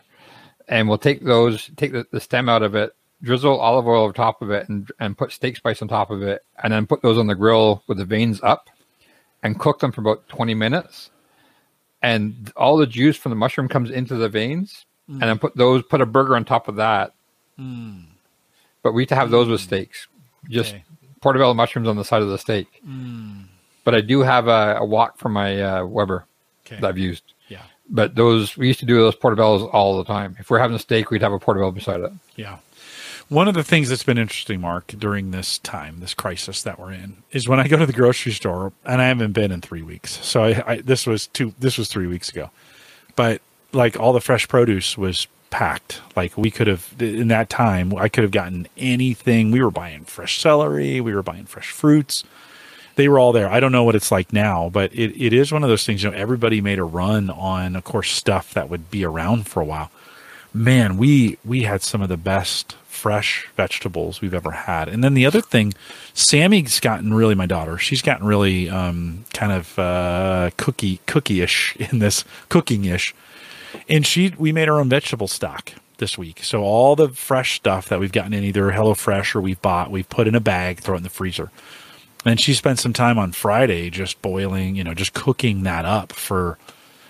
and 0.69 0.89
we'll 0.89 0.99
take 0.99 1.25
those, 1.25 1.71
take 1.77 1.93
the, 1.93 2.07
the 2.13 2.21
stem 2.21 2.51
out 2.51 2.63
of 2.63 2.75
it, 2.75 2.95
drizzle 3.23 3.59
olive 3.59 3.87
oil 3.87 4.05
over 4.05 4.13
top 4.13 4.43
of 4.43 4.51
it 4.51 4.69
and, 4.69 4.93
and 5.01 5.17
put 5.17 5.33
steak 5.33 5.57
spice 5.57 5.81
on 5.81 5.89
top 5.89 6.11
of 6.11 6.23
it 6.23 6.43
and 6.63 6.73
then 6.73 6.87
put 6.87 7.01
those 7.01 7.17
on 7.17 7.29
the 7.29 7.35
grill 7.35 7.83
with 7.87 7.97
the 7.97 8.05
veins 8.05 8.41
up 8.43 8.69
and 9.43 9.59
cook 9.59 9.79
them 9.79 9.91
for 9.91 10.03
about 10.03 10.29
20 10.29 10.53
minutes 10.55 11.11
and 12.03 12.53
all 12.57 12.77
the 12.77 12.87
juice 12.87 13.17
from 13.17 13.31
the 13.31 13.37
mushroom 13.37 13.69
comes 13.69 13.91
into 13.91 14.17
the 14.17 14.29
veins 14.29 14.87
mm. 15.09 15.15
and 15.15 15.23
then 15.23 15.39
put 15.39 15.57
those 15.57 15.83
put 15.83 16.01
a 16.01 16.07
burger 16.07 16.37
on 16.37 16.45
top 16.45 16.69
of 16.69 16.77
that 16.77 17.13
mm. 17.59 18.03
but 18.83 18.93
we 18.93 19.07
to 19.07 19.15
have 19.15 19.31
those 19.31 19.49
with 19.49 19.61
steaks 19.61 20.09
just 20.49 20.75
okay. 20.75 20.85
portobello 21.21 21.55
mushrooms 21.55 21.89
on 21.89 21.97
the 21.97 22.05
side 22.05 22.23
of 22.23 22.29
the 22.29 22.39
steak 22.39 22.67
mm. 22.87 23.45
but 23.85 23.95
i 23.95 24.01
do 24.01 24.21
have 24.21 24.49
a, 24.49 24.77
a 24.79 24.85
wok 24.85 25.19
from 25.19 25.33
my 25.33 25.61
uh, 25.61 25.85
weber 25.85 26.27
okay. 26.67 26.81
that 26.81 26.89
i've 26.89 26.99
used 26.99 27.35
yeah 27.49 27.63
but 27.89 28.15
those 28.15 28.57
we 28.57 28.67
used 28.67 28.81
to 28.81 28.87
do 28.87 28.97
those 28.97 29.17
portobellos 29.17 29.69
all 29.73 29.99
the 29.99 30.05
time 30.05 30.37
if 30.39 30.51
we're 30.51 30.59
having 30.59 30.77
a 30.77 30.81
steak 30.81 31.11
we'd 31.11 31.23
have 31.23 31.33
a 31.33 31.39
portobello 31.39 31.71
beside 31.71 32.01
it 32.01 32.13
yeah 32.37 32.59
one 33.31 33.47
of 33.47 33.55
the 33.55 33.63
things 33.63 33.89
that's 33.89 34.03
been 34.03 34.19
interesting, 34.19 34.61
Mark, 34.61 34.89
during 34.89 35.31
this 35.31 35.59
time, 35.59 36.01
this 36.01 36.15
crisis 36.15 36.63
that 36.65 36.81
we're 36.81 36.93
in, 36.93 37.23
is 37.31 37.49
when 37.49 37.61
I 37.61 37.69
go 37.69 37.77
to 37.77 37.87
the 37.87 37.93
grocery 37.93 38.33
store, 38.33 38.73
and 38.85 39.01
I 39.01 39.07
haven't 39.07 39.33
been 39.33 39.53
in 39.53 39.61
three 39.61 39.83
weeks. 39.83 40.19
So 40.27 40.43
I, 40.45 40.65
I 40.67 40.77
this 40.81 41.07
was 41.07 41.29
two, 41.29 41.55
this 41.59 41.79
was 41.79 41.89
three 41.89 42.09
weeks 42.09 42.29
ago, 42.29 42.51
but 43.15 43.41
like 43.73 43.99
all 43.99 44.13
the 44.13 44.21
fresh 44.21 44.49
produce 44.49 44.99
was 44.99 45.29
packed. 45.51 46.01
Like 46.17 46.37
we 46.37 46.51
could 46.51 46.67
have 46.67 46.93
in 46.99 47.29
that 47.29 47.49
time, 47.49 47.95
I 47.97 48.09
could 48.09 48.25
have 48.25 48.33
gotten 48.33 48.67
anything. 48.77 49.53
We 49.53 49.63
were 49.63 49.71
buying 49.71 50.05
fresh 50.05 50.41
celery, 50.41 51.01
we 51.01 51.15
were 51.15 51.23
buying 51.23 51.47
fresh 51.47 51.71
fruits. 51.71 52.25
They 52.97 53.09
were 53.09 53.21
all 53.21 53.31
there. 53.31 53.49
I 53.49 53.61
don't 53.61 53.73
know 53.73 53.85
what 53.85 53.95
it's 53.95 54.11
like 54.11 54.33
now, 54.33 54.69
but 54.69 54.93
it, 54.93 55.17
it 55.19 55.33
is 55.33 55.53
one 55.53 55.63
of 55.63 55.71
those 55.71 55.87
things. 55.87 56.03
You 56.03 56.11
know, 56.11 56.17
everybody 56.17 56.61
made 56.61 56.81
a 56.81 56.85
run 56.85 57.31
on, 57.31 57.77
of 57.77 57.85
course, 57.85 58.11
stuff 58.11 58.53
that 58.55 58.69
would 58.69 58.91
be 58.91 59.05
around 59.05 59.47
for 59.47 59.61
a 59.61 59.65
while. 59.65 59.93
Man, 60.53 60.97
we 60.97 61.39
we 61.45 61.63
had 61.63 61.81
some 61.81 62.03
of 62.03 62.09
the 62.09 62.17
best 62.17 62.75
fresh 63.01 63.49
vegetables 63.57 64.21
we've 64.21 64.35
ever 64.35 64.51
had. 64.51 64.87
And 64.87 65.03
then 65.03 65.15
the 65.15 65.25
other 65.25 65.41
thing, 65.41 65.73
Sammy's 66.13 66.81
gotten 66.81 67.15
really 67.15 67.35
my 67.35 67.47
daughter. 67.47 67.79
She's 67.79 68.03
gotten 68.03 68.27
really 68.27 68.69
um, 68.69 69.25
kind 69.33 69.53
of 69.53 69.79
uh, 69.79 70.51
cookie 70.59 71.01
cookie-ish 71.07 71.77
in 71.93 71.99
this 71.99 72.25
cooking-ish, 72.51 73.15
and 73.89 74.07
she 74.07 74.35
we 74.39 74.53
made 74.53 74.69
our 74.69 74.79
own 74.79 74.91
vegetable 74.91 75.29
stock 75.29 75.73
this 75.97 76.19
week. 76.19 76.45
So 76.45 76.63
all 76.63 76.95
the 76.95 77.09
fresh 77.09 77.57
stuff 77.57 77.89
that 77.89 78.01
we've 78.01 78.13
gotten 78.13 78.35
in 78.35 78.45
either 78.45 78.71
HelloFresh 78.71 79.35
or 79.35 79.41
we've 79.41 79.61
bought, 79.63 79.91
we've 79.91 80.09
put 80.09 80.29
in 80.29 80.35
a 80.35 80.41
bag, 80.41 80.81
throw 80.81 80.95
it 80.95 80.99
in 80.99 81.03
the 81.05 81.11
freezer. 81.11 81.51
And 82.27 82.39
she 82.39 82.53
spent 82.53 82.79
some 82.79 82.93
time 82.93 83.19
on 83.19 83.33
Friday 83.33 83.89
just 83.89 84.21
boiling, 84.21 84.77
you 84.77 84.85
know, 84.85 84.93
just 84.93 85.15
cooking 85.15 85.63
that 85.63 85.87
up 85.87 86.13
for 86.13 86.59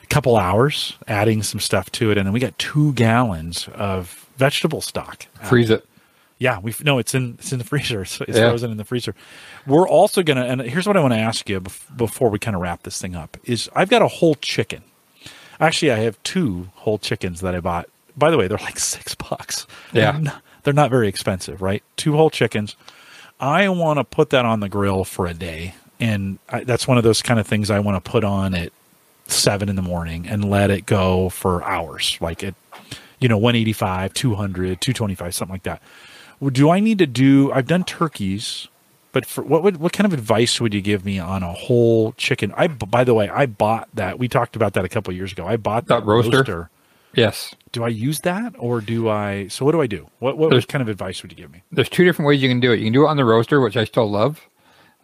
a 0.02 0.06
couple 0.06 0.36
hours, 0.36 0.96
adding 1.08 1.42
some 1.42 1.60
stuff 1.60 1.90
to 1.92 2.10
it, 2.10 2.18
and 2.18 2.26
then 2.26 2.32
we 2.32 2.38
got 2.38 2.58
two 2.58 2.92
gallons 2.92 3.68
of 3.74 4.29
vegetable 4.40 4.80
stock. 4.80 5.26
Freeze 5.42 5.70
it. 5.70 5.82
Um, 5.82 5.86
yeah, 6.38 6.58
we 6.58 6.74
no, 6.82 6.98
it's 6.98 7.14
in 7.14 7.36
it's 7.38 7.52
in 7.52 7.58
the 7.58 7.64
freezer. 7.64 8.02
It's, 8.02 8.20
it's 8.28 8.38
yeah. 8.38 8.48
frozen 8.48 8.70
in 8.70 8.78
the 8.78 8.84
freezer. 8.84 9.14
We're 9.66 9.86
also 9.86 10.22
gonna, 10.22 10.46
and 10.46 10.62
here's 10.62 10.86
what 10.86 10.96
I 10.96 11.00
want 11.00 11.12
to 11.12 11.20
ask 11.20 11.48
you 11.48 11.60
before 11.94 12.30
we 12.30 12.38
kind 12.38 12.56
of 12.56 12.62
wrap 12.62 12.82
this 12.82 13.00
thing 13.00 13.14
up: 13.14 13.36
is 13.44 13.70
I've 13.76 13.90
got 13.90 14.02
a 14.02 14.08
whole 14.08 14.34
chicken. 14.34 14.82
Actually, 15.60 15.92
I 15.92 15.98
have 15.98 16.20
two 16.22 16.70
whole 16.76 16.98
chickens 16.98 17.42
that 17.42 17.54
I 17.54 17.60
bought. 17.60 17.88
By 18.16 18.30
the 18.30 18.38
way, 18.38 18.48
they're 18.48 18.58
like 18.58 18.78
six 18.96 19.14
bucks. 19.14 19.66
Yeah, 19.92 20.12
they're 20.12 20.20
not, 20.22 20.42
they're 20.64 20.74
not 20.74 20.90
very 20.90 21.08
expensive, 21.08 21.60
right? 21.62 21.84
Two 21.96 22.16
whole 22.16 22.30
chickens. 22.30 22.74
I 23.38 23.68
want 23.68 23.98
to 23.98 24.04
put 24.04 24.30
that 24.30 24.44
on 24.46 24.60
the 24.60 24.68
grill 24.70 25.04
for 25.04 25.26
a 25.26 25.34
day, 25.34 25.74
and 25.98 26.38
I, 26.48 26.64
that's 26.64 26.88
one 26.88 26.96
of 26.96 27.04
those 27.04 27.20
kind 27.20 27.38
of 27.38 27.46
things 27.46 27.70
I 27.70 27.80
want 27.80 28.02
to 28.02 28.10
put 28.10 28.24
on 28.24 28.54
at 28.54 28.72
seven 29.26 29.68
in 29.68 29.76
the 29.76 29.82
morning 29.82 30.26
and 30.26 30.50
let 30.50 30.70
it 30.70 30.86
go 30.86 31.28
for 31.28 31.62
hours. 31.64 32.16
Like 32.20 32.42
it 32.42 32.54
you 33.20 33.28
know, 33.28 33.36
185, 33.36 34.14
200, 34.14 34.80
225, 34.80 35.34
something 35.34 35.52
like 35.52 35.62
that. 35.64 35.82
Do 36.52 36.70
I 36.70 36.80
need 36.80 36.98
to 36.98 37.06
do? 37.06 37.52
I've 37.52 37.66
done 37.66 37.84
turkeys, 37.84 38.68
but 39.12 39.26
for 39.26 39.42
what 39.44 39.62
would 39.62 39.76
what 39.76 39.92
kind 39.92 40.06
of 40.06 40.14
advice 40.14 40.58
would 40.60 40.72
you 40.72 40.80
give 40.80 41.04
me 41.04 41.18
on 41.18 41.42
a 41.42 41.52
whole 41.52 42.12
chicken? 42.12 42.54
I 42.56 42.66
by 42.68 43.04
the 43.04 43.12
way, 43.12 43.28
I 43.28 43.44
bought 43.44 43.88
that. 43.92 44.18
We 44.18 44.26
talked 44.26 44.56
about 44.56 44.72
that 44.72 44.84
a 44.84 44.88
couple 44.88 45.12
years 45.12 45.32
ago. 45.32 45.46
I 45.46 45.58
bought 45.58 45.86
that, 45.88 46.00
that 46.00 46.06
roaster. 46.06 46.38
roaster. 46.38 46.70
Yes. 47.14 47.54
Do 47.72 47.84
I 47.84 47.88
use 47.88 48.20
that 48.20 48.54
or 48.58 48.80
do 48.80 49.08
I? 49.08 49.48
So 49.48 49.64
what 49.64 49.72
do 49.72 49.82
I 49.82 49.86
do? 49.86 50.08
What 50.20 50.38
what 50.38 50.68
kind 50.68 50.80
of 50.80 50.88
advice 50.88 51.22
would 51.22 51.30
you 51.30 51.36
give 51.36 51.52
me? 51.52 51.62
There's 51.70 51.88
two 51.90 52.04
different 52.04 52.26
ways 52.26 52.40
you 52.40 52.48
can 52.48 52.60
do 52.60 52.72
it. 52.72 52.78
You 52.78 52.86
can 52.86 52.92
do 52.92 53.04
it 53.04 53.08
on 53.08 53.16
the 53.18 53.24
roaster, 53.24 53.60
which 53.60 53.76
I 53.76 53.84
still 53.84 54.10
love. 54.10 54.40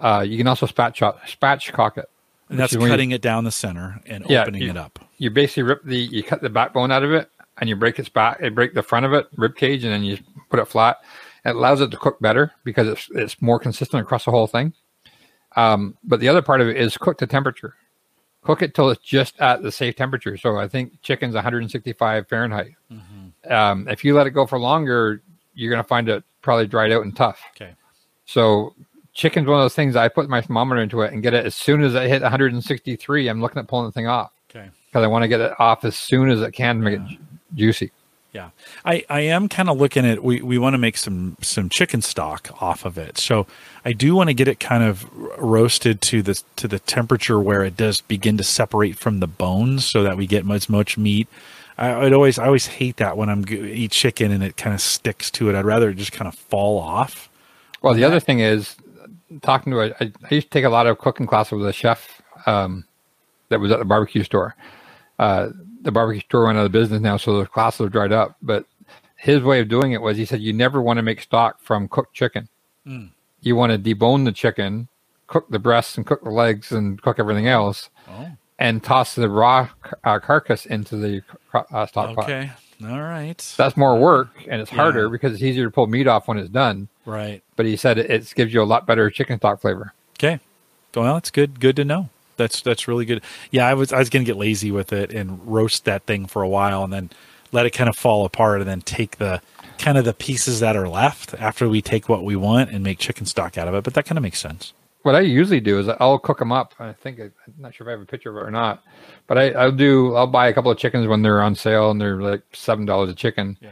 Uh, 0.00 0.24
you 0.26 0.36
can 0.38 0.46
also 0.46 0.66
spatchcock, 0.66 1.20
spatchcock 1.20 1.98
it. 1.98 2.08
And 2.48 2.58
that's 2.58 2.76
cutting 2.76 3.10
you, 3.10 3.16
it 3.16 3.22
down 3.22 3.44
the 3.44 3.50
center 3.50 4.00
and 4.06 4.24
yeah, 4.28 4.42
opening 4.42 4.62
you, 4.62 4.70
it 4.70 4.76
up. 4.76 5.00
You 5.18 5.30
basically 5.30 5.64
rip 5.64 5.84
the 5.84 5.96
you 5.96 6.22
cut 6.22 6.42
the 6.42 6.50
backbone 6.50 6.92
out 6.92 7.02
of 7.02 7.12
it 7.12 7.28
and 7.58 7.68
you 7.68 7.76
break 7.76 7.98
its 7.98 8.08
back, 8.08 8.40
you 8.42 8.50
break 8.50 8.74
the 8.74 8.82
front 8.82 9.06
of 9.06 9.12
it, 9.12 9.26
rib 9.36 9.56
cage, 9.56 9.84
and 9.84 9.92
then 9.92 10.04
you 10.04 10.18
put 10.50 10.60
it 10.60 10.66
flat. 10.66 10.98
It 11.44 11.54
allows 11.54 11.80
it 11.80 11.90
to 11.92 11.96
cook 11.96 12.20
better 12.20 12.52
because 12.64 12.88
it's 12.88 13.08
it's 13.14 13.42
more 13.42 13.58
consistent 13.58 14.02
across 14.02 14.24
the 14.24 14.30
whole 14.30 14.46
thing. 14.46 14.74
Um, 15.54 15.96
but 16.04 16.20
the 16.20 16.28
other 16.28 16.42
part 16.42 16.60
of 16.60 16.68
it 16.68 16.76
is 16.76 16.96
cook 16.96 17.18
to 17.18 17.26
temperature. 17.26 17.74
Cook 18.42 18.62
it 18.62 18.74
till 18.74 18.90
it's 18.90 19.02
just 19.02 19.40
at 19.40 19.62
the 19.62 19.72
safe 19.72 19.96
temperature. 19.96 20.36
So 20.36 20.56
I 20.56 20.68
think 20.68 21.00
chicken's 21.02 21.34
165 21.34 22.28
Fahrenheit. 22.28 22.72
Mm-hmm. 22.92 23.52
Um, 23.52 23.88
if 23.88 24.04
you 24.04 24.14
let 24.14 24.26
it 24.26 24.30
go 24.30 24.46
for 24.46 24.58
longer, 24.58 25.22
you're 25.54 25.70
going 25.70 25.82
to 25.82 25.88
find 25.88 26.08
it 26.08 26.22
probably 26.42 26.66
dried 26.66 26.92
out 26.92 27.02
and 27.02 27.16
tough. 27.16 27.40
Okay. 27.56 27.74
So 28.26 28.74
chicken's 29.14 29.46
one 29.46 29.58
of 29.58 29.64
those 29.64 29.74
things 29.74 29.96
I 29.96 30.08
put 30.08 30.28
my 30.28 30.42
thermometer 30.42 30.80
into 30.80 31.00
it 31.00 31.12
and 31.12 31.22
get 31.22 31.34
it 31.34 31.46
as 31.46 31.54
soon 31.54 31.82
as 31.82 31.96
I 31.96 32.06
hit 32.06 32.22
163. 32.22 33.28
I'm 33.28 33.40
looking 33.40 33.58
at 33.58 33.66
pulling 33.66 33.86
the 33.86 33.92
thing 33.92 34.06
off. 34.06 34.30
Okay. 34.50 34.68
Because 34.86 35.02
I 35.02 35.08
want 35.08 35.22
to 35.22 35.28
get 35.28 35.40
it 35.40 35.52
off 35.58 35.84
as 35.84 35.96
soon 35.96 36.30
as 36.30 36.40
it 36.42 36.52
can 36.52 36.76
to 36.76 36.82
make 36.82 37.00
it 37.00 37.18
juicy. 37.54 37.90
Yeah, 38.32 38.50
I, 38.84 39.02
I 39.08 39.20
am 39.20 39.48
kind 39.48 39.70
of 39.70 39.78
looking 39.78 40.04
at 40.04 40.22
we, 40.22 40.42
we 40.42 40.58
want 40.58 40.74
to 40.74 40.78
make 40.78 40.98
some 40.98 41.38
some 41.40 41.70
chicken 41.70 42.02
stock 42.02 42.50
off 42.60 42.84
of 42.84 42.98
it, 42.98 43.16
so 43.16 43.46
I 43.82 43.94
do 43.94 44.14
want 44.14 44.28
to 44.28 44.34
get 44.34 44.46
it 44.46 44.60
kind 44.60 44.82
of 44.82 45.10
roasted 45.38 46.02
to 46.02 46.20
the 46.20 46.42
to 46.56 46.68
the 46.68 46.78
temperature 46.78 47.40
where 47.40 47.64
it 47.64 47.78
does 47.78 48.02
begin 48.02 48.36
to 48.36 48.44
separate 48.44 48.98
from 48.98 49.20
the 49.20 49.26
bones, 49.26 49.86
so 49.86 50.02
that 50.02 50.18
we 50.18 50.26
get 50.26 50.46
as 50.50 50.68
much 50.68 50.98
meat. 50.98 51.28
I 51.78 51.96
would 51.98 52.12
always 52.12 52.38
I 52.38 52.46
always 52.46 52.66
hate 52.66 52.98
that 52.98 53.16
when 53.16 53.30
I'm 53.30 53.44
eat 53.48 53.92
chicken 53.92 54.32
and 54.32 54.42
it 54.42 54.56
kind 54.56 54.74
of 54.74 54.82
sticks 54.82 55.30
to 55.32 55.48
it. 55.48 55.54
I'd 55.54 55.64
rather 55.64 55.90
it 55.90 55.94
just 55.94 56.12
kind 56.12 56.28
of 56.28 56.34
fall 56.34 56.78
off. 56.78 57.30
Well, 57.80 57.94
the 57.94 58.04
other 58.04 58.20
thing 58.20 58.40
is 58.40 58.76
talking 59.42 59.72
to 59.72 59.80
a, 59.80 59.86
I, 60.00 60.12
I 60.30 60.34
used 60.34 60.48
to 60.48 60.50
take 60.50 60.64
a 60.64 60.70
lot 60.70 60.86
of 60.86 60.98
cooking 60.98 61.26
classes 61.26 61.52
with 61.52 61.68
a 61.68 61.72
chef 61.72 62.20
um, 62.46 62.84
that 63.48 63.60
was 63.60 63.70
at 63.70 63.78
the 63.78 63.84
barbecue 63.84 64.24
store. 64.24 64.54
Uh, 65.18 65.48
the 65.86 65.92
barbecue 65.92 66.20
store 66.20 66.44
went 66.46 66.58
out 66.58 66.66
of 66.66 66.72
business 66.72 67.00
now, 67.00 67.16
so 67.16 67.38
the 67.38 67.46
classes 67.46 67.78
have 67.78 67.92
dried 67.92 68.12
up. 68.12 68.36
But 68.42 68.66
his 69.16 69.40
way 69.42 69.60
of 69.60 69.68
doing 69.68 69.92
it 69.92 70.02
was 70.02 70.16
he 70.18 70.24
said 70.26 70.40
you 70.40 70.52
never 70.52 70.82
want 70.82 70.98
to 70.98 71.02
make 71.02 71.20
stock 71.22 71.60
from 71.60 71.88
cooked 71.88 72.12
chicken. 72.14 72.48
Mm. 72.86 73.10
You 73.40 73.56
want 73.56 73.72
to 73.72 73.78
debone 73.78 74.24
the 74.24 74.32
chicken, 74.32 74.88
cook 75.26 75.48
the 75.48 75.58
breasts 75.58 75.96
and 75.96 76.04
cook 76.06 76.22
the 76.22 76.30
legs 76.30 76.70
and 76.72 77.00
cook 77.00 77.18
everything 77.18 77.48
else, 77.48 77.88
Oh, 78.08 78.28
and 78.58 78.82
toss 78.82 79.14
the 79.14 79.28
raw 79.28 79.68
uh, 80.04 80.18
carcass 80.18 80.66
into 80.66 80.96
the 80.96 81.22
uh, 81.54 81.86
stock 81.86 82.14
pot. 82.14 82.24
okay. 82.24 82.50
All 82.84 83.00
right. 83.00 83.38
That's 83.56 83.76
more 83.76 83.98
work 83.98 84.28
and 84.48 84.60
it's 84.60 84.70
Yeah. 84.70 84.76
harder 84.76 85.08
because 85.08 85.32
it's 85.32 85.42
easier 85.42 85.64
to 85.64 85.70
pull 85.70 85.86
meat 85.86 86.06
off 86.06 86.28
when 86.28 86.36
it's 86.38 86.50
done. 86.50 86.88
right. 87.06 87.42
But 87.56 87.64
he 87.66 87.76
said 87.76 87.96
it, 87.98 88.10
it 88.10 88.32
gives 88.36 88.52
you 88.52 88.60
a 88.62 88.64
lot 88.64 88.86
better 88.86 89.08
chicken 89.10 89.38
stock 89.38 89.60
flavor. 89.62 89.94
Okay. 90.18 90.40
Well, 90.94 91.16
it's 91.16 91.30
good. 91.30 91.58
Good 91.60 91.76
to 91.76 91.84
know. 91.84 92.08
That's 92.36 92.60
that's 92.60 92.88
really 92.88 93.04
good. 93.04 93.22
Yeah, 93.50 93.66
I 93.66 93.74
was 93.74 93.92
I 93.92 93.98
was 93.98 94.10
gonna 94.10 94.24
get 94.24 94.36
lazy 94.36 94.70
with 94.70 94.92
it 94.92 95.12
and 95.12 95.40
roast 95.46 95.84
that 95.84 96.04
thing 96.04 96.26
for 96.26 96.42
a 96.42 96.48
while 96.48 96.84
and 96.84 96.92
then 96.92 97.10
let 97.52 97.66
it 97.66 97.70
kind 97.70 97.88
of 97.88 97.96
fall 97.96 98.24
apart 98.24 98.60
and 98.60 98.68
then 98.68 98.80
take 98.82 99.18
the 99.18 99.40
kind 99.78 99.98
of 99.98 100.04
the 100.04 100.14
pieces 100.14 100.60
that 100.60 100.76
are 100.76 100.88
left 100.88 101.34
after 101.34 101.68
we 101.68 101.82
take 101.82 102.08
what 102.08 102.24
we 102.24 102.36
want 102.36 102.70
and 102.70 102.82
make 102.82 102.98
chicken 102.98 103.26
stock 103.26 103.58
out 103.58 103.68
of 103.68 103.74
it. 103.74 103.84
But 103.84 103.94
that 103.94 104.06
kind 104.06 104.18
of 104.18 104.22
makes 104.22 104.38
sense. 104.40 104.72
What 105.02 105.14
I 105.14 105.20
usually 105.20 105.60
do 105.60 105.78
is 105.78 105.88
I'll 106.00 106.18
cook 106.18 106.38
them 106.40 106.50
up. 106.50 106.74
I 106.80 106.92
think 106.92 107.20
I'm 107.20 107.32
not 107.58 107.74
sure 107.74 107.86
if 107.86 107.88
I 107.88 107.92
have 107.92 108.00
a 108.00 108.06
picture 108.06 108.30
of 108.30 108.36
it 108.38 108.48
or 108.48 108.50
not, 108.50 108.82
but 109.28 109.38
I, 109.38 109.50
I'll 109.50 109.70
do. 109.70 110.16
I'll 110.16 110.26
buy 110.26 110.48
a 110.48 110.52
couple 110.52 110.70
of 110.70 110.78
chickens 110.78 111.06
when 111.06 111.22
they're 111.22 111.40
on 111.40 111.54
sale 111.54 111.92
and 111.92 112.00
they're 112.00 112.20
like 112.20 112.42
seven 112.52 112.86
dollars 112.86 113.10
a 113.10 113.14
chicken. 113.14 113.56
Yeah. 113.60 113.70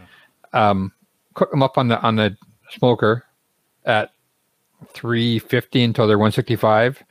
Um, 0.53 0.93
cook 1.35 1.51
them 1.51 1.62
up 1.62 1.77
on 1.77 1.89
the 1.89 2.01
on 2.01 2.15
the 2.15 2.36
smoker 2.70 3.24
at 3.85 4.12
three 4.91 5.41
fifty 5.41 5.82
until 5.82 6.07
they're 6.07 6.19
one 6.19 6.31
sixty 6.31 6.55
five. 6.55 7.03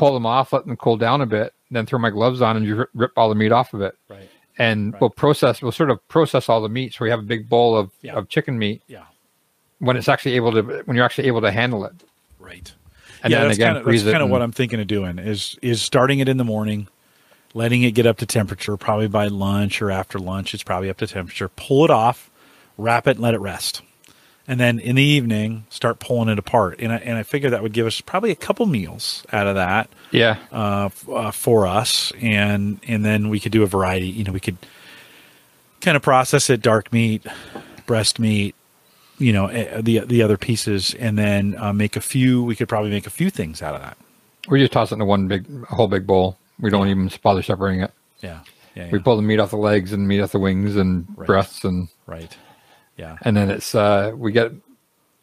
Pull 0.00 0.14
them 0.14 0.26
off, 0.26 0.52
let 0.52 0.66
them 0.66 0.76
cool 0.76 0.96
down 0.96 1.20
a 1.20 1.26
bit, 1.26 1.52
then 1.70 1.86
throw 1.86 1.98
my 1.98 2.10
gloves 2.10 2.40
on 2.42 2.56
and 2.56 2.66
just 2.66 2.88
rip, 2.94 3.12
all 3.16 3.28
the 3.28 3.34
meat 3.34 3.52
off 3.52 3.72
of 3.74 3.82
it. 3.82 3.94
Right. 4.08 4.28
And 4.58 4.92
Right. 4.92 5.00
we'll 5.00 5.10
process. 5.10 5.62
We'll 5.62 5.72
sort 5.72 5.90
of 5.90 6.06
process 6.08 6.48
all 6.48 6.60
the 6.60 6.68
meat, 6.68 6.94
so 6.94 7.04
we 7.04 7.10
have 7.10 7.20
a 7.20 7.22
big 7.22 7.48
bowl 7.48 7.76
of 7.76 7.90
Yeah. 8.02 8.14
of 8.14 8.28
chicken 8.28 8.58
meat 8.58 8.82
Yeah. 8.88 9.04
when 9.78 9.96
it's 9.96 10.08
actually 10.08 10.36
able 10.36 10.52
to 10.52 10.62
when 10.86 10.96
you're 10.96 11.04
actually 11.04 11.28
able 11.28 11.40
to 11.42 11.50
handle 11.52 11.84
it. 11.84 11.92
Right. 12.38 12.72
And 13.22 13.30
yeah, 13.30 13.38
then 13.40 13.48
that's 13.48 13.58
again, 13.58 13.66
kind 13.68 13.78
of 13.78 13.84
freeze 13.84 14.02
that's 14.04 14.12
kind 14.14 14.24
of 14.24 14.30
what 14.30 14.40
I'm 14.42 14.52
thinking 14.52 14.80
of 14.80 14.86
doing 14.86 15.18
is 15.18 15.58
is 15.62 15.82
starting 15.82 16.18
it 16.20 16.28
in 16.28 16.38
the 16.38 16.44
morning, 16.44 16.88
letting 17.54 17.82
it 17.82 17.92
get 17.92 18.06
up 18.06 18.16
to 18.18 18.26
temperature. 18.26 18.76
Probably 18.78 19.08
by 19.08 19.26
lunch 19.28 19.82
or 19.82 19.90
after 19.90 20.18
lunch, 20.18 20.54
it's 20.54 20.62
probably 20.62 20.88
up 20.88 20.96
to 20.98 21.06
temperature. 21.06 21.48
Pull 21.48 21.84
it 21.84 21.90
off, 21.90 22.30
wrap 22.78 23.06
it, 23.06 23.12
and 23.16 23.20
let 23.20 23.34
it 23.34 23.40
rest. 23.40 23.82
And 24.50 24.58
then 24.58 24.80
in 24.80 24.96
the 24.96 25.02
evening, 25.04 25.64
start 25.70 26.00
pulling 26.00 26.28
it 26.28 26.36
apart. 26.36 26.80
And 26.80 26.92
I, 26.92 26.96
and 26.96 27.16
I 27.16 27.22
figure 27.22 27.50
that 27.50 27.62
would 27.62 27.72
give 27.72 27.86
us 27.86 28.00
probably 28.00 28.32
a 28.32 28.34
couple 28.36 28.66
meals 28.66 29.24
out 29.32 29.46
of 29.46 29.54
that 29.54 29.88
Yeah. 30.10 30.38
uh, 30.50 30.86
f- 30.86 31.08
uh, 31.08 31.30
for 31.30 31.68
us, 31.68 32.12
and 32.20 32.80
and 32.88 33.04
then 33.04 33.28
we 33.28 33.38
could 33.38 33.52
do 33.52 33.62
a 33.62 33.66
variety. 33.66 34.08
You 34.08 34.24
know, 34.24 34.32
we 34.32 34.40
could 34.40 34.56
kind 35.80 35.96
of 35.96 36.02
process 36.02 36.50
it: 36.50 36.62
dark 36.62 36.92
meat, 36.92 37.24
breast 37.86 38.18
meat, 38.18 38.54
you 39.18 39.32
know, 39.32 39.46
eh, 39.46 39.80
the 39.80 40.00
the 40.00 40.20
other 40.22 40.36
pieces, 40.36 40.94
and 40.94 41.16
then 41.16 41.54
uh, 41.58 41.72
make 41.72 41.94
a 41.94 42.00
few. 42.00 42.42
We 42.42 42.56
could 42.56 42.68
probably 42.68 42.90
make 42.90 43.06
a 43.06 43.10
few 43.10 43.30
things 43.30 43.62
out 43.62 43.74
of 43.76 43.82
that. 43.82 43.96
We 44.48 44.58
just 44.58 44.72
toss 44.72 44.90
it 44.90 44.94
into 44.94 45.04
one 45.04 45.28
big, 45.28 45.46
whole 45.66 45.86
big 45.86 46.06
bowl. 46.08 46.38
We 46.58 46.70
don't 46.70 46.88
even 46.88 47.08
bother 47.22 47.42
separating 47.42 47.82
it. 47.82 47.92
Yeah, 48.20 48.40
yeah, 48.74 48.86
yeah. 48.86 48.90
We 48.90 48.98
pull 48.98 49.14
the 49.16 49.22
meat 49.22 49.38
off 49.38 49.50
the 49.50 49.56
legs 49.58 49.92
and 49.92 50.08
meat 50.08 50.20
off 50.20 50.32
the 50.32 50.40
wings 50.40 50.74
and 50.76 51.06
Right. 51.14 51.26
breasts, 51.26 51.62
and 51.64 51.88
right. 52.06 52.36
Yeah, 53.00 53.16
and 53.22 53.34
then 53.36 53.50
it's 53.50 53.74
uh 53.74 54.12
we 54.14 54.30
get 54.32 54.52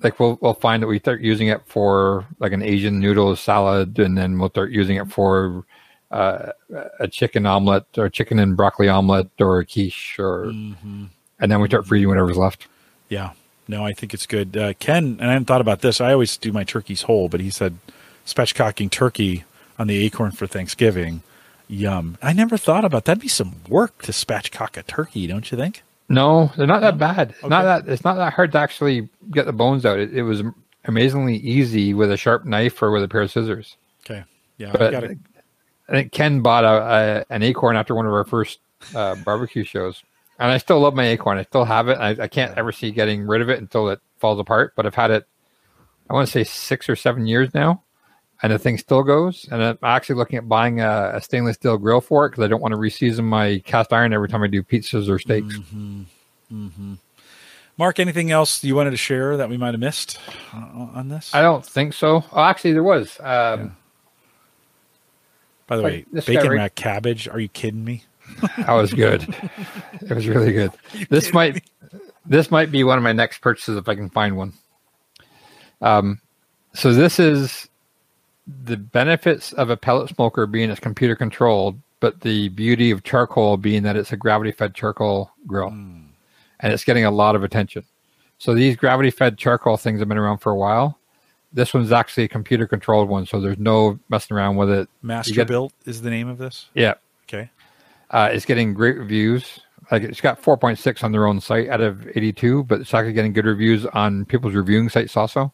like 0.01 0.19
we'll 0.19 0.37
we'll 0.41 0.53
find 0.55 0.81
that 0.81 0.87
we 0.87 0.99
start 0.99 1.21
using 1.21 1.47
it 1.47 1.61
for 1.67 2.25
like 2.39 2.51
an 2.51 2.63
Asian 2.63 2.99
noodle 2.99 3.35
salad, 3.35 3.99
and 3.99 4.17
then 4.17 4.39
we'll 4.39 4.49
start 4.49 4.71
using 4.71 4.95
it 4.97 5.11
for 5.11 5.63
uh, 6.09 6.51
a 6.99 7.07
chicken 7.07 7.45
omelet 7.45 7.85
or 7.97 8.09
chicken 8.09 8.39
and 8.39 8.55
broccoli 8.57 8.87
omelet 8.89 9.29
or 9.39 9.59
a 9.59 9.65
quiche, 9.65 10.17
or 10.17 10.45
Mm-hmm. 10.45 11.05
and 11.39 11.51
then 11.51 11.59
we 11.61 11.67
start 11.67 11.85
freezing 11.85 12.07
whatever's 12.09 12.37
left. 12.37 12.67
yeah. 13.09 13.31
No, 13.69 13.83
I 13.85 13.91
think 13.91 14.13
it's 14.13 14.25
good. 14.25 14.55
Uh, 14.55 14.71
Ken 14.79 15.17
and 15.19 15.23
I 15.29 15.33
hadn't 15.33 15.45
thought 15.45 15.59
about 15.59 15.81
this. 15.81 15.99
I 15.99 16.13
always 16.13 16.37
do 16.37 16.53
my 16.53 16.63
turkeys 16.63 17.01
whole, 17.01 17.27
but 17.27 17.41
he 17.41 17.49
said 17.49 17.77
spatchcocking 18.25 18.89
turkey 18.91 19.43
on 19.77 19.87
the 19.87 20.09
Akorn 20.09 20.33
for 20.33 20.47
Thanksgiving. 20.47 21.21
Yum. 21.67 22.17
I 22.21 22.31
never 22.31 22.55
thought 22.57 22.85
about 22.85 23.03
that'd 23.03 23.21
be 23.21 23.27
some 23.27 23.55
work 23.67 24.03
to 24.03 24.13
spatchcock 24.13 24.77
a 24.77 24.83
turkey, 24.83 25.27
don't 25.27 25.51
you 25.51 25.57
think? 25.57 25.83
No, 26.09 26.51
they're 26.55 26.67
not 26.67 26.81
that 26.81 26.97
bad. 26.97 27.31
It's 27.31 27.41
Not 27.43 27.63
that 27.63 27.89
it's 27.89 28.03
not 28.03 28.15
that 28.15 28.33
hard 28.33 28.51
to 28.53 28.59
actually 28.59 29.09
get 29.31 29.45
the 29.45 29.53
bones 29.53 29.85
out. 29.85 29.99
It, 29.99 30.13
it 30.13 30.23
was 30.23 30.41
amazingly 30.85 31.35
easy 31.37 31.93
with 31.93 32.11
a 32.11 32.17
sharp 32.17 32.45
knife 32.45 32.81
or 32.81 32.91
with 32.91 33.03
a 33.03 33.07
pair 33.07 33.21
of 33.21 33.31
scissors. 33.31 33.75
Okay. 34.05 34.23
Yeah, 34.57 34.69
I 34.69 34.77
But 34.77 34.91
gotta, 34.91 35.17
I 35.89 35.91
think 35.91 36.11
Ken 36.11 36.41
bought 36.41 36.63
a, 36.63 37.25
a 37.29 37.33
an 37.33 37.41
Akorn 37.41 37.75
after 37.75 37.93
one 37.93 38.05
of 38.05 38.13
our 38.13 38.23
first 38.25 38.59
uh, 38.95 39.15
barbecue 39.15 39.63
shows, 39.65 40.03
and 40.39 40.49
I 40.51 40.57
still 40.59 40.79
love 40.79 40.93
my 40.95 41.15
Akorn. 41.15 41.37
I 41.37 41.43
still 41.43 41.65
have 41.65 41.89
it. 41.89 41.97
I, 41.97 42.09
I 42.23 42.27
can't 42.27 42.57
ever 42.57 42.71
see 42.71 42.91
getting 42.91 43.27
rid 43.27 43.41
of 43.41 43.49
it 43.49 43.59
until 43.59 43.89
it 43.89 43.99
falls 44.19 44.39
apart. 44.39 44.73
But 44.75 44.85
I've 44.85 44.95
had 44.95 45.11
it, 45.11 45.27
I 46.09 46.13
want 46.13 46.27
to 46.27 46.31
say 46.31 46.43
six 46.45 46.89
or 46.89 46.95
seven 46.95 47.27
years 47.27 47.53
now, 47.53 47.83
and 48.43 48.51
the 48.51 48.59
thing 48.59 48.77
still 48.77 49.03
goes. 49.03 49.47
And 49.51 49.63
I'm 49.63 49.77
actually 49.83 50.15
looking 50.15 50.37
at 50.37 50.47
buying 50.47 50.79
a, 50.81 51.11
a 51.15 51.21
stainless 51.21 51.55
steel 51.55 51.77
grill 51.77 52.01
for 52.01 52.25
it 52.25 52.29
because 52.31 52.43
I 52.43 52.47
don't 52.47 52.61
want 52.61 52.73
to 52.73 52.77
reseason 52.77 53.23
my 53.25 53.61
cast 53.65 53.91
iron 53.93 54.13
every 54.13 54.29
time 54.29 54.43
I 54.43 54.47
do 54.47 54.63
pizzas 54.63 55.09
or 55.09 55.19
steaks. 55.19 55.57
Mark, 57.79 57.99
anything 57.99 58.31
else 58.31 58.63
you 58.63 58.75
wanted 58.75 58.91
to 58.91 58.97
share 58.97 59.37
that 59.37 59.49
we 59.49 59.57
might 59.57 59.73
have 59.73 59.79
missed 59.79 60.19
uh, 60.53 60.87
on 60.95 61.09
this? 61.09 61.33
I 61.33 61.41
don't 61.41 61.65
think 61.65 61.93
so. 61.93 62.23
Oh, 62.31 62.41
actually, 62.41 62.73
there 62.73 62.83
was. 62.83 63.19
Um, 63.19 63.75
By 65.67 65.77
the 65.77 65.83
like 65.83 65.91
way, 66.11 66.21
bacon 66.25 66.49
right- 66.49 66.55
rack 66.57 66.75
cabbage. 66.75 67.27
Are 67.27 67.39
you 67.39 67.49
kidding 67.49 67.83
me? 67.83 68.03
That 68.57 68.73
was 68.73 68.93
good. 68.93 69.23
it 70.01 70.13
was 70.13 70.27
really 70.27 70.51
good. 70.51 70.71
This 71.09 71.31
might 71.31 71.63
this 72.25 72.51
might 72.51 72.71
be 72.71 72.83
one 72.83 72.97
of 72.97 73.03
my 73.03 73.13
next 73.13 73.39
purchases 73.39 73.77
if 73.77 73.87
I 73.87 73.95
can 73.95 74.09
find 74.09 74.35
one. 74.35 74.53
Um, 75.81 76.19
so 76.73 76.93
this 76.93 77.19
is 77.19 77.66
the 78.47 78.77
benefits 78.77 79.51
of 79.53 79.69
a 79.69 79.77
pellet 79.77 80.09
smoker 80.09 80.45
being 80.47 80.69
it's 80.69 80.79
computer 80.79 81.15
controlled, 81.15 81.79
but 81.99 82.21
the 82.21 82.49
beauty 82.49 82.91
of 82.91 83.03
charcoal 83.03 83.57
being 83.57 83.83
that 83.83 83.95
it's 83.95 84.11
a 84.11 84.17
gravity 84.17 84.51
fed 84.51 84.73
charcoal 84.73 85.31
grill, 85.45 85.67
and 85.69 86.13
it's 86.61 86.83
getting 86.83 87.05
a 87.05 87.11
lot 87.11 87.35
of 87.35 87.43
attention. 87.43 87.83
So 88.37 88.53
these 88.53 88.75
gravity 88.75 89.11
fed 89.11 89.37
charcoal 89.37 89.77
things 89.77 89.99
have 89.99 90.07
been 90.07 90.17
around 90.17 90.37
for 90.39 90.51
a 90.51 90.55
while. 90.55 90.97
This 91.53 91.73
one's 91.73 91.91
actually 91.91 92.25
a 92.25 92.27
computer 92.27 92.67
controlled 92.67 93.09
one, 93.09 93.25
so 93.25 93.39
there's 93.41 93.57
no 93.57 93.99
messing 94.09 94.35
around 94.37 94.57
with 94.57 94.69
it. 94.69 94.89
Master 95.01 95.33
get- 95.33 95.47
Built 95.47 95.73
is 95.85 96.01
the 96.01 96.09
name 96.09 96.27
of 96.27 96.37
this. 96.37 96.69
Yeah, 96.73 96.95
Okay. 97.27 97.49
uh, 98.11 98.29
it's 98.31 98.45
getting 98.45 98.73
great 98.73 98.97
reviews. 98.97 99.59
Like 99.91 100.03
it's 100.03 100.19
got 100.21 100.41
4.6 100.41 101.03
on 101.03 101.13
their 101.13 101.25
own 101.25 101.39
site 101.39 101.69
out 101.69 101.79
of 101.81 102.05
82, 102.15 102.65
but 102.65 102.81
it's 102.81 102.93
actually 102.93 103.13
getting 103.13 103.31
good 103.33 103.45
reviews 103.45 103.85
on 103.87 104.25
people's 104.25 104.53
reviewing 104.53 104.89
sites 104.89 105.15
also. 105.15 105.53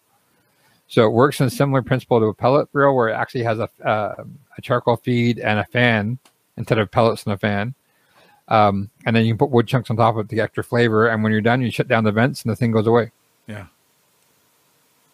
So 0.94 1.04
it 1.08 1.10
works 1.10 1.40
in 1.42 1.48
a 1.48 1.50
similar 1.50 1.82
principle 1.82 2.20
to 2.20 2.28
a 2.28 2.36
pellet 2.36 2.72
grill, 2.72 2.96
where 2.96 3.10
it 3.10 3.14
actually 3.14 3.42
has 3.46 3.58
a 3.58 3.68
uh, 3.84 4.24
a 4.56 4.62
charcoal 4.62 4.96
feed 4.98 5.40
and 5.40 5.58
a 5.60 5.66
fan 5.66 6.20
instead 6.56 6.78
of 6.78 6.92
pellets 6.92 7.24
and 7.24 7.34
a 7.34 7.38
fan. 7.38 7.74
Um, 8.48 8.92
and 9.04 9.16
then 9.16 9.26
you 9.26 9.32
can 9.34 9.40
put 9.40 9.50
wood 9.50 9.66
chunks 9.68 9.90
on 9.90 9.98
top 9.98 10.14
of 10.18 10.26
it 10.26 10.30
to 10.30 10.36
get 10.36 10.44
extra 10.44 10.64
flavor. 10.64 11.08
And 11.08 11.24
when 11.24 11.32
you're 11.32 11.42
done, 11.42 11.64
you 11.64 11.72
shut 11.72 11.88
down 11.88 12.04
the 12.04 12.12
vents 12.12 12.44
and 12.44 12.52
the 12.52 12.56
thing 12.56 12.70
goes 12.72 12.86
away. 12.86 13.10
Yeah. 13.48 13.66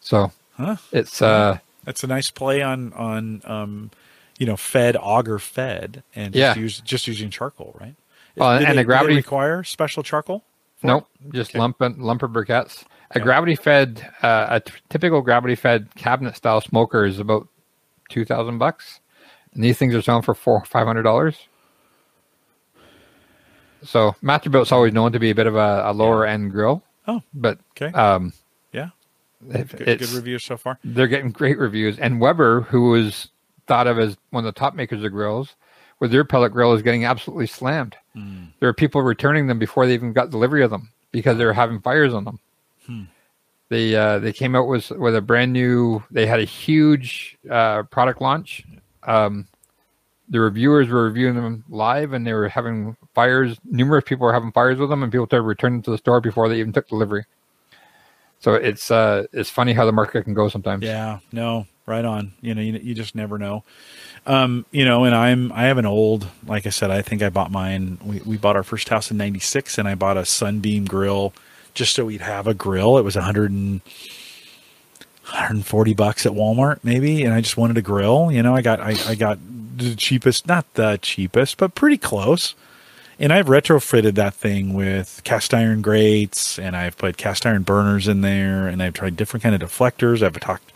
So 0.02 0.34
Huh. 0.58 0.76
it's 0.92 1.22
uh, 1.22 1.60
That's 1.86 2.04
a 2.04 2.08
nice 2.08 2.30
play 2.30 2.62
on 2.62 2.92
on 2.92 3.42
um, 3.46 3.92
you 4.38 4.46
know, 4.46 4.58
fed 4.58 4.98
auger 5.00 5.40
fed 5.40 6.04
and 6.14 6.34
just 6.34 6.58
Yeah. 6.58 6.62
use 6.62 6.82
just 6.82 7.08
using 7.08 7.30
charcoal, 7.30 7.74
right? 7.80 7.96
Well, 8.36 8.52
and 8.52 8.66
they- 8.68 8.76
the 8.76 8.84
gravity- 8.84 9.16
require 9.16 9.64
special 9.64 10.04
charcoal. 10.04 10.44
Nope, 10.84 11.08
just 11.34 11.52
Okay. 11.52 11.60
lump 11.60 11.80
and 11.82 11.96
lumper 11.98 12.32
briquettes. 12.32 12.84
A 13.12 13.20
gravity 13.20 13.56
fed, 13.56 14.08
uh, 14.22 14.48
a 14.50 14.60
t- 14.60 14.72
typical 14.90 15.22
gravity 15.22 15.56
fed 15.56 15.94
cabinet 15.96 16.36
style 16.36 16.62
smoker 16.62 17.06
is 17.06 17.20
about 17.20 17.48
two 18.10 18.24
thousand 18.24 18.58
bucks, 18.60 19.00
and 19.54 19.64
these 19.64 19.78
things 19.78 19.96
are 19.96 20.02
selling 20.02 20.22
for 20.22 20.36
four 20.36 20.64
five 20.66 20.86
hundred 20.86 21.04
dollars. 21.04 21.36
So 23.84 24.16
Masterbuilt's 24.22 24.72
always 24.72 24.94
known 24.94 25.12
to 25.14 25.20
be 25.20 25.30
a 25.30 25.36
bit 25.36 25.48
of 25.48 25.56
a, 25.56 25.84
a 25.86 25.94
lower 25.94 26.26
end 26.26 26.52
grill, 26.52 26.84
Oh, 27.08 27.22
but 27.34 27.60
okay. 27.72 27.96
um, 27.98 28.34
yeah. 28.74 28.90
Good, 29.52 29.70
good 29.70 30.10
reviews 30.12 30.44
so 30.44 30.58
far. 30.58 30.78
they're 30.84 31.08
getting 31.08 31.32
great 31.32 31.58
reviews. 31.58 31.98
And 31.98 32.20
Weber, 32.20 32.62
who 32.62 32.90
was 32.90 33.30
thought 33.68 33.88
of 33.88 33.98
as 33.98 34.18
one 34.32 34.46
of 34.46 34.54
the 34.54 34.60
top 34.60 34.76
makers 34.76 35.02
of 35.04 35.12
grills, 35.14 35.56
with 36.00 36.12
their 36.12 36.26
pellet 36.26 36.52
grill 36.52 36.74
is 36.74 36.82
getting 36.82 37.06
absolutely 37.06 37.48
slammed. 37.48 37.96
There 38.60 38.68
are 38.68 38.74
people 38.74 39.02
returning 39.02 39.48
them 39.48 39.58
before 39.60 39.86
they 39.88 39.94
even 39.94 40.12
got 40.12 40.30
delivery 40.30 40.62
of 40.62 40.72
them 40.72 40.92
because 41.14 41.38
they 41.38 41.46
were 41.46 41.54
having 41.54 41.80
fires 41.80 42.14
on 42.14 42.26
them. 42.26 42.40
They 43.70 43.96
uh, 43.96 44.20
they 44.20 44.34
came 44.34 44.56
out 44.56 44.68
with 44.68 44.90
with 44.92 45.16
a 45.16 45.22
brand 45.22 45.54
new. 45.54 46.04
They 46.10 46.26
had 46.26 46.40
a 46.40 46.46
huge 46.46 47.38
uh, 47.50 47.84
product 47.84 48.20
launch. 48.20 48.64
Um, 49.04 49.48
the 50.28 50.40
reviewers 50.40 50.90
were 50.90 51.04
reviewing 51.04 51.36
them 51.36 51.64
live, 51.70 52.14
and 52.14 52.26
they 52.26 52.34
were 52.34 52.50
having 52.50 52.98
fires. 53.14 53.58
Numerous 53.66 54.04
people 54.06 54.26
were 54.26 54.34
having 54.34 54.52
fires 54.52 54.80
with 54.80 54.90
them, 54.90 55.04
and 55.04 55.12
people 55.12 55.28
started 55.28 55.46
returning 55.46 55.82
to 55.84 55.92
the 55.92 55.98
store 55.98 56.20
before 56.20 56.50
they 56.50 56.60
even 56.60 56.74
took 56.74 56.88
delivery. 56.88 57.26
So 58.40 58.56
it's 58.56 58.90
uh, 58.90 59.28
it's 59.34 59.50
funny 59.50 59.74
how 59.74 59.86
the 59.86 59.92
market 59.92 60.24
can 60.24 60.34
go 60.34 60.50
sometimes. 60.50 60.84
Yeah, 60.84 61.20
no, 61.32 61.68
right 61.86 62.06
on. 62.06 62.34
You 62.42 62.56
know, 62.56 62.62
you, 62.62 62.74
you 62.74 62.96
just 62.96 63.14
never 63.14 63.38
know. 63.38 63.64
Um, 64.26 64.66
you 64.72 64.86
know, 64.86 65.04
and 65.04 65.14
I'm 65.14 65.52
I 65.52 65.64
have 65.64 65.78
an 65.78 65.86
old, 65.86 66.28
like 66.48 66.66
I 66.66 66.70
said, 66.70 66.90
I 66.90 67.04
think 67.04 67.22
I 67.22 67.30
bought 67.30 67.52
mine. 67.52 68.00
We 68.04 68.20
we 68.22 68.38
bought 68.38 68.56
our 68.56 68.64
first 68.64 68.90
house 68.90 69.12
in 69.12 69.18
'96, 69.18 69.78
and 69.78 69.88
I 69.88 69.94
bought 69.94 70.18
a 70.18 70.26
Sunbeam 70.26 70.86
grill 70.86 71.34
just 71.74 71.96
so 71.96 72.06
we'd 72.06 72.22
have 72.22 72.48
a 72.48 72.54
grill. 72.54 72.98
It 72.98 73.04
was 73.04 73.16
100 73.16 73.52
and 73.52 73.82
140 75.24 75.94
bucks 75.94 76.26
at 76.26 76.32
Walmart, 76.32 76.80
maybe, 76.84 77.24
and 77.24 77.34
I 77.34 77.42
just 77.42 77.58
wanted 77.58 77.78
a 77.78 77.82
grill. 77.82 78.32
You 78.32 78.44
know, 78.44 78.56
I 78.56 78.62
got 78.62 78.80
I, 78.80 78.96
I 79.08 79.16
got 79.16 79.40
the 79.78 79.96
cheapest, 79.96 80.48
not 80.48 80.72
the 80.74 81.00
cheapest, 81.02 81.58
but 81.58 81.76
pretty 81.76 81.98
close. 81.98 82.56
And 83.22 83.34
I've 83.34 83.48
retrofitted 83.48 84.16
that 84.16 84.34
thing 84.34 84.74
with 84.74 85.22
cast 85.26 85.54
iron 85.54 85.82
grates, 85.82 86.58
and 86.58 86.76
I've 86.76 86.98
put 86.98 87.18
cast 87.18 87.46
iron 87.46 87.64
burners 87.64 88.08
in 88.08 88.22
there, 88.22 88.68
and 88.68 88.82
I've 88.82 88.94
tried 88.94 89.18
different 89.18 89.44
kind 89.44 89.54
of 89.54 89.62
deflectors. 89.62 90.24
I've 90.24 90.40
talked, 90.40 90.72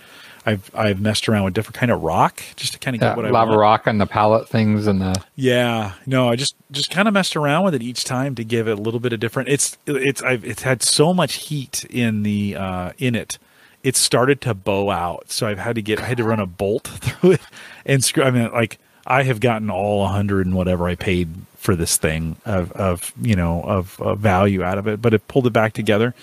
I've 0.45 0.70
I've 0.76 0.99
messed 1.02 1.30
around 1.30 1.44
with 1.45 1.53
different 1.53 1.76
kind 1.78 1.91
of 1.91 2.02
rock 2.03 2.41
just 2.56 2.74
to 2.74 2.80
kind 2.80 2.95
of 2.95 2.99
get 3.02 3.07
Yeah, 3.11 3.15
what 3.15 3.26
I 3.26 3.30
lava 3.30 3.52
want. 3.52 3.60
rock 3.61 3.88
and 3.88 3.99
the 4.02 4.06
palette 4.06 4.49
things 4.49 4.88
and 4.88 5.02
the 5.02 5.24
Yeah, 5.36 5.94
no, 6.06 6.30
I 6.30 6.36
just 6.36 6.56
just 6.72 6.91
kind 6.91 7.07
of 7.07 7.14
messed 7.14 7.36
around 7.36 7.64
with 7.65 7.74
it 7.76 7.82
each 7.82 8.03
time 8.03 8.36
to 8.36 8.44
give 8.44 8.68
it 8.68 8.78
a 8.78 8.82
little 8.82 8.99
bit 8.99 9.14
of 9.14 9.20
different. 9.20 9.49
It's 9.49 9.78
it's 9.88 10.22
I've 10.22 10.44
it's 10.45 10.64
had 10.64 10.84
so 10.84 11.14
much 11.14 11.36
heat 11.36 11.86
in 11.90 12.24
the 12.24 12.56
uh 12.57 12.91
in 12.98 13.15
it. 13.15 13.38
It 13.84 13.95
started 13.98 14.40
to 14.41 14.53
bow 14.53 14.90
out, 14.91 15.30
so 15.30 15.45
I've 15.48 15.60
had 15.60 15.76
to 15.76 15.82
get 15.82 15.99
I 15.99 16.06
had 16.06 16.18
to 16.18 16.24
run 16.24 16.40
a 16.40 16.45
bolt 16.45 16.88
through 17.02 17.34
it 17.34 17.41
and 17.86 18.03
screw. 18.03 18.24
I 18.24 18.32
mean, 18.32 18.52
like 18.52 18.80
I 19.06 19.24
have 19.24 19.40
gotten 19.40 19.70
all 19.70 20.06
a 20.06 20.07
hundred 20.07 20.45
and 20.45 20.56
whatever 20.56 20.88
I 20.88 20.95
paid 20.95 21.30
for 21.57 21.76
this 21.76 21.98
thing 21.98 22.36
of 22.45 22.72
of 22.74 23.14
you 23.22 23.36
know 23.36 23.61
of, 23.64 23.99
of 24.02 24.20
value 24.20 24.64
out 24.64 24.78
of 24.78 24.88
it, 24.88 25.02
but 25.02 25.14
it 25.14 25.28
pulled 25.28 25.48
it 25.48 25.53
back 25.53 25.74
together. 25.74 26.14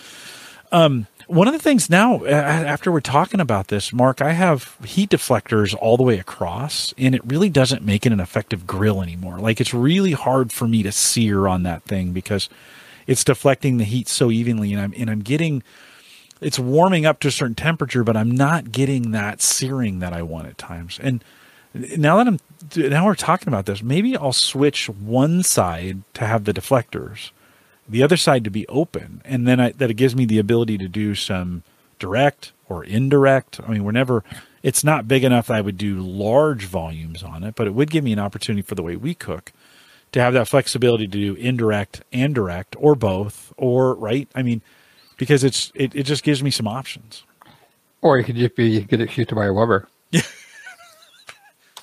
Um, 0.72 1.06
one 1.30 1.46
of 1.46 1.52
the 1.52 1.60
things 1.60 1.88
now, 1.88 2.24
after 2.24 2.90
we're 2.90 3.00
talking 3.00 3.40
about 3.40 3.68
this, 3.68 3.92
Mark, 3.92 4.20
I 4.20 4.32
have 4.32 4.76
heat 4.84 5.10
deflectors 5.10 5.74
all 5.80 5.96
the 5.96 6.02
way 6.02 6.18
across, 6.18 6.92
and 6.98 7.14
it 7.14 7.24
really 7.24 7.48
doesn't 7.48 7.82
make 7.82 8.04
it 8.04 8.12
an 8.12 8.20
effective 8.20 8.66
grill 8.66 9.00
anymore. 9.00 9.38
Like 9.38 9.60
it's 9.60 9.72
really 9.72 10.12
hard 10.12 10.52
for 10.52 10.66
me 10.66 10.82
to 10.82 10.92
sear 10.92 11.46
on 11.46 11.62
that 11.62 11.84
thing 11.84 12.12
because 12.12 12.48
it's 13.06 13.24
deflecting 13.24 13.78
the 13.78 13.84
heat 13.84 14.08
so 14.08 14.30
evenly, 14.30 14.72
and 14.72 14.82
I'm 14.82 14.94
and 14.96 15.08
I'm 15.08 15.20
getting 15.20 15.62
it's 16.40 16.58
warming 16.58 17.06
up 17.06 17.20
to 17.20 17.28
a 17.28 17.30
certain 17.32 17.54
temperature, 17.54 18.02
but 18.02 18.16
I'm 18.16 18.30
not 18.30 18.72
getting 18.72 19.12
that 19.12 19.40
searing 19.40 20.00
that 20.00 20.12
I 20.12 20.22
want 20.22 20.48
at 20.48 20.58
times. 20.58 20.98
And 21.00 21.22
now 21.74 22.16
that 22.16 22.26
I'm 22.26 22.38
now 22.76 23.06
we're 23.06 23.14
talking 23.14 23.48
about 23.48 23.66
this, 23.66 23.82
maybe 23.82 24.16
I'll 24.16 24.32
switch 24.32 24.88
one 24.88 25.42
side 25.42 26.02
to 26.14 26.26
have 26.26 26.44
the 26.44 26.52
deflectors, 26.52 27.30
the 27.90 28.02
other 28.02 28.16
side 28.16 28.44
to 28.44 28.50
be 28.50 28.66
open, 28.68 29.20
and 29.24 29.46
then 29.46 29.60
I, 29.60 29.72
that 29.72 29.90
it 29.90 29.94
gives 29.94 30.16
me 30.16 30.24
the 30.24 30.38
ability 30.38 30.78
to 30.78 30.88
do 30.88 31.14
some 31.14 31.62
direct 31.98 32.52
or 32.68 32.84
indirect. 32.84 33.60
I 33.66 33.72
mean, 33.72 33.84
we're 33.84 33.92
never. 33.92 34.24
It's 34.62 34.84
not 34.84 35.08
big 35.08 35.24
enough 35.24 35.46
that 35.48 35.54
I 35.56 35.60
would 35.62 35.78
do 35.78 36.00
large 36.00 36.66
volumes 36.66 37.22
on 37.22 37.42
it, 37.44 37.54
but 37.54 37.66
it 37.66 37.74
would 37.74 37.90
give 37.90 38.04
me 38.04 38.12
an 38.12 38.18
opportunity 38.18 38.62
for 38.62 38.74
the 38.74 38.82
way 38.82 38.96
we 38.96 39.14
cook 39.14 39.52
to 40.12 40.20
have 40.20 40.34
that 40.34 40.48
flexibility 40.48 41.06
to 41.06 41.18
do 41.18 41.34
indirect 41.34 42.02
and 42.12 42.34
direct 42.34 42.76
or 42.78 42.94
both 42.94 43.52
or 43.56 43.94
right. 43.94 44.28
I 44.34 44.42
mean, 44.42 44.60
because 45.16 45.44
it's 45.44 45.72
it, 45.74 45.94
it 45.94 46.02
just 46.04 46.22
gives 46.24 46.42
me 46.42 46.50
some 46.50 46.68
options. 46.68 47.24
or 48.02 48.18
you 48.18 48.24
could 48.24 48.36
just 48.36 48.56
be 48.56 48.80
get 48.82 49.00
excused 49.00 49.30
to 49.30 49.34
buy 49.34 49.46
a 49.46 49.52
Weber. 49.52 49.88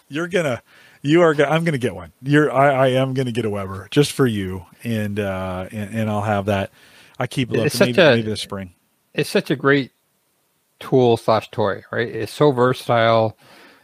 You're 0.09 0.27
gonna, 0.27 0.61
you 1.01 1.21
are. 1.21 1.33
I'm 1.33 1.63
gonna 1.63 1.77
get 1.77 1.95
one. 1.95 2.11
You're. 2.21 2.51
I, 2.51 2.71
I 2.71 2.87
am 2.89 3.13
gonna 3.13 3.31
get 3.31 3.45
a 3.45 3.49
Weber 3.49 3.87
just 3.91 4.11
for 4.11 4.25
you, 4.27 4.65
and 4.83 5.19
uh, 5.19 5.67
and, 5.71 5.95
and 5.95 6.09
I'll 6.09 6.21
have 6.21 6.45
that. 6.45 6.71
I 7.19 7.27
keep 7.27 7.49
looking. 7.49 7.65
It's 7.65 7.75
such 7.77 7.87
maybe, 7.95 8.01
a- 8.01 8.15
maybe 8.15 8.21
this 8.23 8.41
spring. 8.41 8.73
it's 9.13 9.29
such 9.29 9.49
a 9.51 9.55
great 9.55 9.91
tool 10.79 11.17
slash 11.17 11.49
toy, 11.51 11.83
right? 11.91 12.07
It's 12.07 12.31
so 12.31 12.51
versatile. 12.51 13.37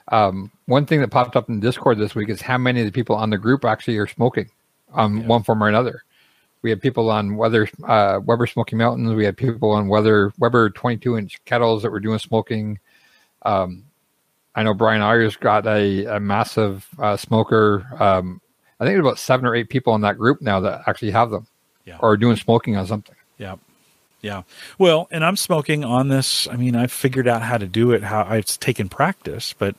Um, 0.09 0.51
one 0.65 0.85
thing 0.85 0.99
that 1.01 1.09
popped 1.11 1.35
up 1.35 1.49
in 1.49 1.59
Discord 1.59 1.97
this 1.97 2.13
week 2.13 2.29
is 2.29 2.41
how 2.41 2.57
many 2.57 2.81
of 2.81 2.85
the 2.85 2.91
people 2.91 3.15
on 3.15 3.29
the 3.29 3.37
group 3.37 3.65
actually 3.65 3.97
are 3.97 4.07
smoking 4.07 4.49
on 4.91 5.17
Yeah. 5.21 5.27
one 5.27 5.43
form 5.43 5.63
or 5.63 5.67
another. 5.69 6.03
We 6.61 6.69
had 6.69 6.81
people 6.81 7.09
on 7.09 7.35
Weather 7.35 7.67
uh, 7.87 8.19
Weber 8.23 8.47
Smoky 8.47 8.75
Mountains. 8.75 9.13
We 9.13 9.25
had 9.25 9.35
people 9.35 9.71
on 9.71 9.87
Weather 9.87 10.31
Weber 10.37 10.69
22 10.69 11.17
inch 11.17 11.43
kettles 11.45 11.83
that 11.83 11.91
were 11.91 11.99
doing 11.99 12.19
smoking. 12.19 12.79
Um, 13.43 13.85
I 14.55 14.63
know 14.63 14.73
Brian 14.73 15.01
Ayers 15.01 15.35
got 15.35 15.65
a, 15.65 16.05
a 16.05 16.19
massive 16.19 16.87
uh, 16.99 17.17
smoker. 17.17 17.87
Um, 17.99 18.39
I 18.79 18.85
think 18.85 18.95
there's 18.95 19.05
about 19.05 19.19
seven 19.19 19.45
or 19.45 19.55
eight 19.55 19.69
people 19.69 19.95
in 19.95 20.01
that 20.01 20.17
group 20.17 20.41
now 20.41 20.59
that 20.61 20.83
actually 20.87 21.11
have 21.11 21.29
them 21.31 21.47
Yeah. 21.85 21.97
or 21.99 22.11
are 22.11 22.17
doing 22.17 22.35
smoking 22.35 22.75
on 22.77 22.85
something. 22.85 23.15
Yeah. 23.37 23.55
Yeah. 24.21 24.43
Well, 24.77 25.07
and 25.11 25.25
I'm 25.25 25.35
smoking 25.35 25.83
on 25.83 26.07
this. 26.07 26.47
I 26.47 26.55
mean, 26.55 26.75
I've 26.75 26.91
figured 26.91 27.27
out 27.27 27.41
how 27.41 27.57
to 27.57 27.65
do 27.67 27.91
it, 27.91 28.03
how 28.03 28.23
I've 28.29 28.45
taken 28.45 28.87
practice, 28.89 29.53
but 29.57 29.75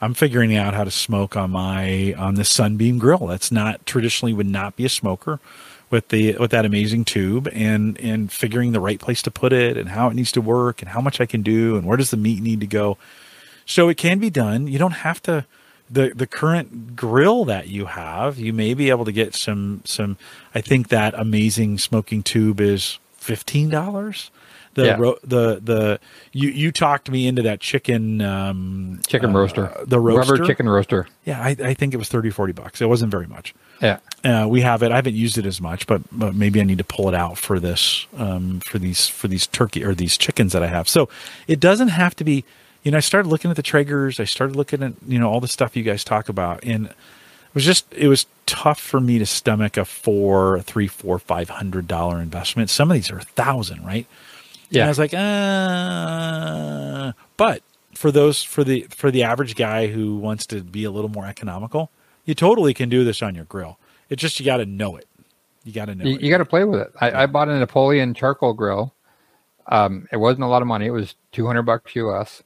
I'm 0.00 0.14
figuring 0.14 0.56
out 0.56 0.74
how 0.74 0.84
to 0.84 0.90
smoke 0.90 1.36
on 1.36 1.52
my 1.52 2.12
on 2.18 2.34
this 2.34 2.50
Sunbeam 2.50 2.98
grill. 2.98 3.26
That's 3.26 3.52
not 3.52 3.86
traditionally 3.86 4.32
would 4.32 4.46
not 4.48 4.74
be 4.74 4.84
a 4.84 4.88
smoker 4.88 5.38
with 5.90 6.08
the 6.08 6.36
with 6.38 6.50
that 6.50 6.64
amazing 6.64 7.04
tube 7.04 7.48
and 7.52 7.98
and 8.00 8.32
figuring 8.32 8.72
the 8.72 8.80
right 8.80 8.98
place 8.98 9.22
to 9.22 9.30
put 9.30 9.52
it 9.52 9.76
and 9.76 9.90
how 9.90 10.08
it 10.08 10.14
needs 10.14 10.32
to 10.32 10.40
work 10.40 10.82
and 10.82 10.88
how 10.88 11.00
much 11.00 11.20
I 11.20 11.26
can 11.26 11.42
do 11.42 11.76
and 11.76 11.86
where 11.86 11.96
does 11.96 12.10
the 12.10 12.16
meat 12.16 12.42
need 12.42 12.60
to 12.60 12.66
go. 12.66 12.98
So 13.66 13.88
it 13.88 13.96
can 13.96 14.18
be 14.18 14.30
done. 14.30 14.66
You 14.66 14.78
don't 14.78 14.92
have 14.92 15.22
to 15.22 15.46
the 15.90 16.12
the 16.14 16.26
current 16.26 16.96
grill 16.96 17.44
that 17.44 17.68
you 17.68 17.86
have, 17.86 18.38
you 18.38 18.52
may 18.52 18.74
be 18.74 18.90
able 18.90 19.04
to 19.04 19.12
get 19.12 19.34
some 19.34 19.82
some 19.84 20.16
I 20.54 20.60
think 20.60 20.88
that 20.88 21.14
amazing 21.14 21.78
smoking 21.78 22.22
tube 22.22 22.60
is 22.60 22.98
fifteen 23.12 23.68
dollars. 23.70 24.30
The 24.74 24.86
Yeah. 24.86 24.96
ro- 24.98 25.18
the 25.22 25.60
the 25.62 26.00
you 26.32 26.48
you 26.48 26.72
talked 26.72 27.08
me 27.08 27.28
into 27.28 27.42
that 27.42 27.60
chicken 27.60 28.20
um 28.20 29.00
Chicken 29.06 29.30
uh, 29.30 29.38
roaster. 29.38 29.72
the 29.86 30.00
roaster 30.00 30.32
Weber 30.34 30.46
chicken 30.46 30.68
roaster. 30.68 31.06
yeah 31.24 31.40
I, 31.40 31.50
I 31.50 31.74
think 31.74 31.94
it 31.94 31.96
was 31.98 32.08
30 32.08 32.30
40 32.30 32.52
bucks 32.54 32.80
it 32.82 32.88
wasn't 32.88 33.12
very 33.12 33.28
much 33.28 33.54
Yeah. 33.80 33.98
uh, 34.24 34.48
we 34.48 34.62
have 34.62 34.82
it 34.82 34.90
i 34.90 34.96
haven't 34.96 35.14
used 35.14 35.38
it 35.38 35.46
as 35.46 35.60
much 35.60 35.86
but, 35.86 36.02
but 36.10 36.34
maybe 36.34 36.60
i 36.60 36.64
need 36.64 36.78
to 36.78 36.84
pull 36.84 37.06
it 37.08 37.14
out 37.14 37.38
for 37.38 37.60
this 37.60 38.08
um 38.16 38.58
for 38.66 38.80
these 38.80 39.06
for 39.06 39.28
these 39.28 39.46
turkey 39.46 39.84
or 39.84 39.94
these 39.94 40.16
chickens 40.16 40.52
that 40.54 40.62
i 40.64 40.66
have 40.66 40.88
so 40.88 41.08
it 41.46 41.60
doesn't 41.60 41.88
have 41.88 42.16
to 42.16 42.24
be 42.24 42.44
you 42.84 42.90
know 42.92 42.96
i 42.96 43.00
started 43.00 43.28
looking 43.28 43.50
at 43.50 43.56
the 43.56 43.62
traegers 43.62 44.20
i 44.20 44.24
started 44.24 44.54
looking 44.56 44.82
at 44.82 44.92
you 45.08 45.18
know 45.18 45.28
all 45.28 45.40
the 45.40 45.48
stuff 45.48 45.76
you 45.76 45.82
guys 45.82 46.04
talk 46.04 46.28
about 46.28 46.62
and 46.64 46.86
it 46.86 46.94
was 47.54 47.64
just 47.64 47.92
it 47.92 48.06
was 48.08 48.26
tough 48.46 48.78
for 48.80 49.00
me 49.00 49.18
to 49.18 49.26
stomach 49.26 49.76
a 49.76 49.84
four 49.84 50.60
three 50.60 50.86
four 50.86 51.18
five 51.18 51.48
hundred 51.50 51.88
dollar 51.88 52.20
investment 52.20 52.70
some 52.70 52.90
of 52.90 52.94
these 52.94 53.10
are 53.10 53.18
a 53.18 53.22
thousand 53.24 53.84
right 53.84 54.06
and 54.72 54.82
I 54.82 54.88
was 54.88 54.98
like, 54.98 55.14
uh, 55.14 57.12
but 57.36 57.62
for 57.94 58.10
those 58.10 58.42
for 58.42 58.64
the 58.64 58.86
for 58.90 59.10
the 59.10 59.22
average 59.22 59.54
guy 59.54 59.86
who 59.86 60.16
wants 60.16 60.46
to 60.46 60.62
be 60.62 60.82
a 60.84 60.90
little 60.90 61.10
more 61.10 61.26
economical, 61.26 61.90
you 62.24 62.34
totally 62.34 62.74
can 62.74 62.88
do 62.88 63.04
this 63.04 63.22
on 63.22 63.34
your 63.36 63.44
grill. 63.44 63.78
It's 64.08 64.20
just 64.20 64.40
you 64.40 64.46
got 64.46 64.56
to 64.56 64.66
know 64.66 64.96
it. 64.96 65.06
You 65.64 65.72
got 65.72 65.84
to 65.84 65.94
know 65.94 66.04
You, 66.04 66.16
it. 66.16 66.22
you 66.22 66.30
got 66.30 66.38
to 66.38 66.44
play 66.44 66.64
with 66.64 66.80
it. 66.80 66.92
I, 67.00 67.22
I 67.22 67.26
bought 67.26 67.48
a 67.48 67.56
Napoleon 67.58 68.14
charcoal 68.14 68.52
grill. 68.52 68.92
Um, 69.68 70.08
it 70.12 70.16
wasn't 70.16 70.42
a 70.44 70.48
lot 70.48 70.60
of 70.60 70.66
money. 70.68 70.86
It 70.86 70.90
was 70.90 71.14
200 71.32 71.62
bucks 71.62 71.94
US. 71.96 72.42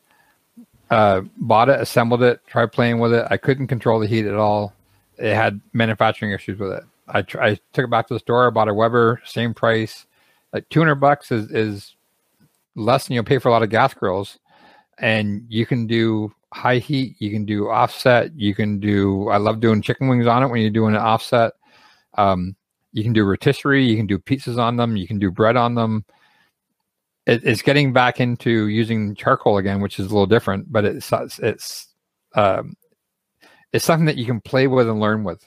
Uh, 0.90 1.22
bought 1.36 1.68
it, 1.68 1.80
assembled 1.80 2.22
it, 2.22 2.40
tried 2.46 2.72
playing 2.72 2.98
with 2.98 3.12
it. 3.12 3.26
I 3.30 3.36
couldn't 3.36 3.66
control 3.66 4.00
the 4.00 4.06
heat 4.06 4.26
at 4.26 4.34
all. 4.34 4.72
It 5.18 5.34
had 5.34 5.60
manufacturing 5.72 6.32
issues 6.32 6.58
with 6.58 6.72
it. 6.72 6.84
I, 7.08 7.22
tr- 7.22 7.42
I 7.42 7.54
took 7.72 7.84
it 7.84 7.90
back 7.90 8.06
to 8.08 8.14
the 8.14 8.20
store. 8.20 8.50
Bought 8.50 8.68
a 8.68 8.74
Weber, 8.74 9.20
same 9.24 9.52
price. 9.52 10.06
Like 10.52 10.68
200 10.70 10.94
bucks 10.94 11.30
is, 11.30 11.50
is 11.50 11.94
less 12.74 13.06
than 13.06 13.14
you'll 13.14 13.24
pay 13.24 13.38
for 13.38 13.48
a 13.48 13.52
lot 13.52 13.62
of 13.62 13.70
gas 13.70 13.92
grills. 13.92 14.38
And 14.98 15.44
you 15.48 15.66
can 15.66 15.86
do 15.86 16.32
high 16.52 16.78
heat. 16.78 17.16
You 17.18 17.30
can 17.30 17.44
do 17.44 17.68
offset. 17.68 18.34
You 18.34 18.54
can 18.54 18.80
do, 18.80 19.28
I 19.28 19.36
love 19.36 19.60
doing 19.60 19.82
chicken 19.82 20.08
wings 20.08 20.26
on 20.26 20.42
it 20.42 20.48
when 20.48 20.60
you're 20.62 20.70
doing 20.70 20.94
an 20.94 21.02
offset. 21.02 21.52
Um, 22.16 22.56
you 22.92 23.02
can 23.02 23.12
do 23.12 23.24
rotisserie. 23.24 23.84
You 23.84 23.96
can 23.96 24.06
do 24.06 24.18
pizzas 24.18 24.58
on 24.58 24.76
them. 24.76 24.96
You 24.96 25.06
can 25.06 25.18
do 25.18 25.30
bread 25.30 25.56
on 25.56 25.74
them. 25.74 26.04
It, 27.28 27.44
it's 27.44 27.62
getting 27.62 27.92
back 27.92 28.20
into 28.20 28.66
using 28.66 29.14
charcoal 29.14 29.58
again, 29.58 29.80
which 29.80 30.00
is 30.00 30.06
a 30.06 30.08
little 30.08 30.26
different, 30.26 30.72
but 30.72 30.84
it's 30.84 31.12
it's 31.38 31.88
um, 32.34 32.74
it's 33.72 33.84
something 33.84 34.06
that 34.06 34.16
you 34.16 34.24
can 34.24 34.40
play 34.40 34.66
with 34.66 34.88
and 34.88 34.98
learn 34.98 35.22
with. 35.24 35.44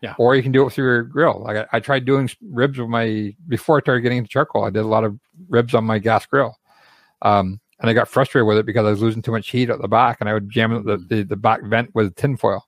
Yeah. 0.00 0.14
Or 0.18 0.36
you 0.36 0.42
can 0.42 0.52
do 0.52 0.66
it 0.66 0.70
through 0.70 0.84
your 0.84 1.02
grill. 1.02 1.42
Like 1.42 1.56
I, 1.56 1.76
I 1.76 1.80
tried 1.80 2.04
doing 2.04 2.30
ribs 2.40 2.78
with 2.78 2.88
my 2.88 3.34
before 3.48 3.78
I 3.78 3.80
started 3.80 4.02
getting 4.02 4.18
into 4.18 4.30
charcoal. 4.30 4.64
I 4.64 4.70
did 4.70 4.84
a 4.84 4.86
lot 4.86 5.02
of 5.02 5.18
ribs 5.48 5.74
on 5.74 5.84
my 5.84 5.98
gas 5.98 6.24
grill, 6.24 6.56
um, 7.22 7.60
and 7.80 7.90
I 7.90 7.94
got 7.94 8.08
frustrated 8.08 8.46
with 8.46 8.58
it 8.58 8.66
because 8.66 8.86
I 8.86 8.90
was 8.90 9.02
losing 9.02 9.22
too 9.22 9.32
much 9.32 9.50
heat 9.50 9.70
at 9.70 9.80
the 9.80 9.88
back, 9.88 10.18
and 10.20 10.28
I 10.28 10.34
would 10.34 10.50
jam 10.50 10.84
the 10.84 10.98
the, 10.98 11.24
the 11.24 11.36
back 11.36 11.64
vent 11.64 11.94
with 11.94 12.14
tinfoil. 12.14 12.64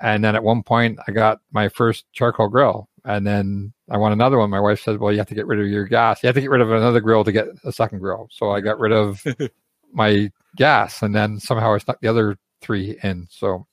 And 0.00 0.22
then 0.22 0.36
at 0.36 0.44
one 0.44 0.62
point, 0.62 1.00
I 1.08 1.12
got 1.12 1.40
my 1.50 1.68
first 1.68 2.04
charcoal 2.12 2.48
grill, 2.48 2.88
and 3.08 3.26
then 3.26 3.72
I 3.90 3.96
want 3.96 4.12
another 4.12 4.38
one. 4.38 4.50
My 4.50 4.60
wife 4.60 4.80
said, 4.82 5.00
"Well, 5.00 5.10
you 5.10 5.18
have 5.18 5.26
to 5.28 5.34
get 5.34 5.46
rid 5.46 5.58
of 5.58 5.66
your 5.66 5.86
gas. 5.86 6.22
You 6.22 6.28
have 6.28 6.34
to 6.36 6.40
get 6.40 6.50
rid 6.50 6.60
of 6.60 6.70
another 6.70 7.00
grill 7.00 7.24
to 7.24 7.32
get 7.32 7.48
a 7.64 7.72
second 7.72 7.98
grill." 8.00 8.28
So 8.30 8.50
I 8.50 8.60
got 8.60 8.78
rid 8.78 8.92
of 8.92 9.24
my 9.92 10.30
gas, 10.56 11.02
and 11.02 11.14
then 11.14 11.40
somehow 11.40 11.74
I 11.74 11.78
stuck 11.78 12.00
the 12.00 12.08
other 12.08 12.36
three 12.60 12.96
in. 13.02 13.26
So 13.30 13.66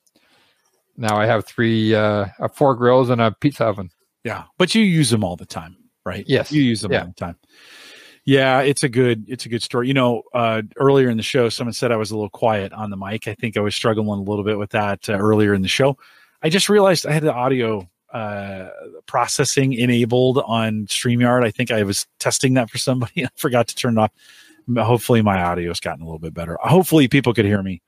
now 0.98 1.18
I 1.18 1.26
have 1.26 1.46
three, 1.46 1.94
uh, 1.94 2.28
uh, 2.40 2.48
four 2.48 2.76
grills 2.76 3.10
and 3.10 3.20
a 3.22 3.32
pizza 3.32 3.66
oven. 3.66 3.90
Yeah, 4.24 4.46
but 4.58 4.74
you 4.74 4.82
use 4.84 5.10
them 5.10 5.24
all 5.24 5.36
the 5.36 5.46
time, 5.46 5.76
right? 6.06 6.24
Yes. 6.28 6.52
you 6.52 6.64
use 6.64 6.82
them 6.82 6.92
Yeah. 6.94 7.02
all 7.02 7.08
the 7.08 7.14
time. 7.14 7.36
Yeah, 8.24 8.62
it's 8.62 8.82
a 8.84 8.90
good 8.90 9.26
it's 9.28 9.46
a 9.46 9.50
good 9.50 9.62
story. 9.62 9.88
You 9.88 9.94
know, 9.94 10.24
uh, 10.34 10.64
earlier 10.78 11.10
in 11.10 11.18
the 11.18 11.24
show, 11.24 11.50
someone 11.50 11.74
said 11.74 11.92
I 11.92 11.96
was 11.98 12.10
a 12.10 12.16
little 12.16 12.30
quiet 12.30 12.74
on 12.74 12.90
the 12.90 12.98
mic. 12.98 13.28
I 13.28 13.36
think 13.36 13.56
I 13.56 13.60
was 13.60 13.76
struggling 13.76 14.08
a 14.20 14.24
little 14.24 14.44
bit 14.44 14.58
with 14.58 14.72
that 14.72 15.08
uh, 15.10 15.14
earlier 15.14 15.54
in 15.54 15.62
the 15.62 15.68
show. 15.68 15.98
I 16.42 16.50
just 16.50 16.70
realized 16.70 17.06
I 17.06 17.12
had 17.12 17.22
the 17.24 17.34
audio 17.34 17.88
uh, 18.16 18.70
processing 19.08 19.74
enabled 19.74 20.42
on 20.46 20.86
StreamYard. 20.86 21.44
I 21.44 21.52
think 21.52 21.70
I 21.70 21.84
was 21.84 22.08
testing 22.18 22.54
that 22.54 22.70
for 22.70 22.78
somebody. 22.78 23.26
I 23.26 23.30
forgot 23.36 23.68
to 23.68 23.76
turn 23.76 23.98
it 23.98 24.02
off. 24.02 24.12
Hopefully, 24.78 25.22
my 25.22 25.44
audio 25.44 25.70
has 25.70 25.82
gotten 25.82 26.02
a 26.02 26.06
little 26.06 26.20
bit 26.20 26.34
better. 26.34 26.58
Hopefully, 26.62 27.10
people 27.10 27.34
could 27.34 27.44
hear 27.44 27.62
me 27.62 27.82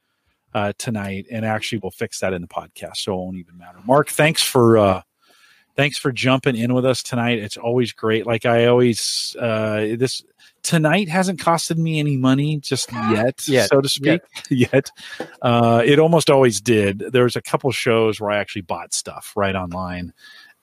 uh, 0.53 0.73
tonight, 0.77 1.27
and 1.31 1.45
actually, 1.45 1.79
we'll 1.79 1.91
fix 1.91 2.19
that 2.19 2.33
in 2.33 2.41
the 2.41 2.47
podcast, 2.47 2.97
so 2.97 3.13
it 3.13 3.15
won't 3.15 3.37
even 3.37 3.57
matter. 3.57 3.79
Mark, 3.85 4.09
thanks 4.09 4.43
for 4.43 4.77
uh, 4.77 5.01
thanks 5.77 5.97
for 5.97 6.11
jumping 6.11 6.57
in 6.57 6.73
with 6.73 6.85
us 6.85 7.01
tonight. 7.01 7.39
It's 7.39 7.55
always 7.55 7.93
great. 7.93 8.27
Like 8.27 8.45
I 8.45 8.65
always, 8.65 9.33
uh, 9.39 9.95
this 9.97 10.23
tonight 10.67 11.07
hasn't 11.07 11.39
costed 11.39 11.77
me 11.77 11.97
any 11.97 12.17
money 12.17 12.57
just 12.57 12.91
yet, 13.11 13.47
Yet. 13.47 13.69
so 13.69 13.79
to 13.79 13.87
speak. 13.87 14.21
Yet, 14.49 14.91
uh, 15.41 15.81
it 15.85 15.97
almost 15.97 16.29
always 16.29 16.59
did. 16.59 16.99
There's 16.99 17.37
a 17.37 17.41
couple 17.41 17.71
shows 17.71 18.19
where 18.19 18.31
I 18.31 18.37
actually 18.37 18.63
bought 18.63 18.93
stuff 18.93 19.31
right 19.35 19.55
online, 19.55 20.13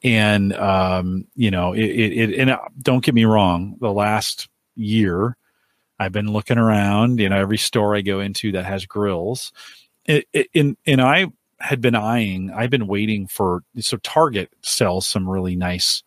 and 0.02 0.52
um, 0.52 1.26
you 1.34 1.50
know, 1.50 1.72
it, 1.72 1.84
it, 1.84 2.12
it 2.12 2.38
and 2.38 2.50
uh, 2.50 2.58
don't 2.80 3.04
get 3.04 3.14
me 3.14 3.24
wrong, 3.24 3.76
the 3.80 3.90
last 3.90 4.48
year. 4.76 5.36
I've 5.98 6.12
been 6.12 6.32
looking 6.32 6.58
around, 6.58 7.20
you 7.20 7.28
know, 7.28 7.38
every 7.38 7.56
store 7.56 7.94
I 7.94 8.00
go 8.00 8.20
into 8.20 8.52
that 8.52 8.64
has 8.64 8.84
grills. 8.84 9.52
It, 10.04 10.26
it, 10.32 10.48
and, 10.52 10.76
and 10.86 11.00
I 11.00 11.28
had 11.60 11.80
been 11.80 11.94
eyeing, 11.94 12.50
I've 12.50 12.68
been 12.68 12.88
waiting 12.88 13.28
for, 13.28 13.62
so 13.78 13.96
Target 13.98 14.50
sells 14.60 15.06
some 15.06 15.30
really 15.30 15.54
nice 15.54 16.02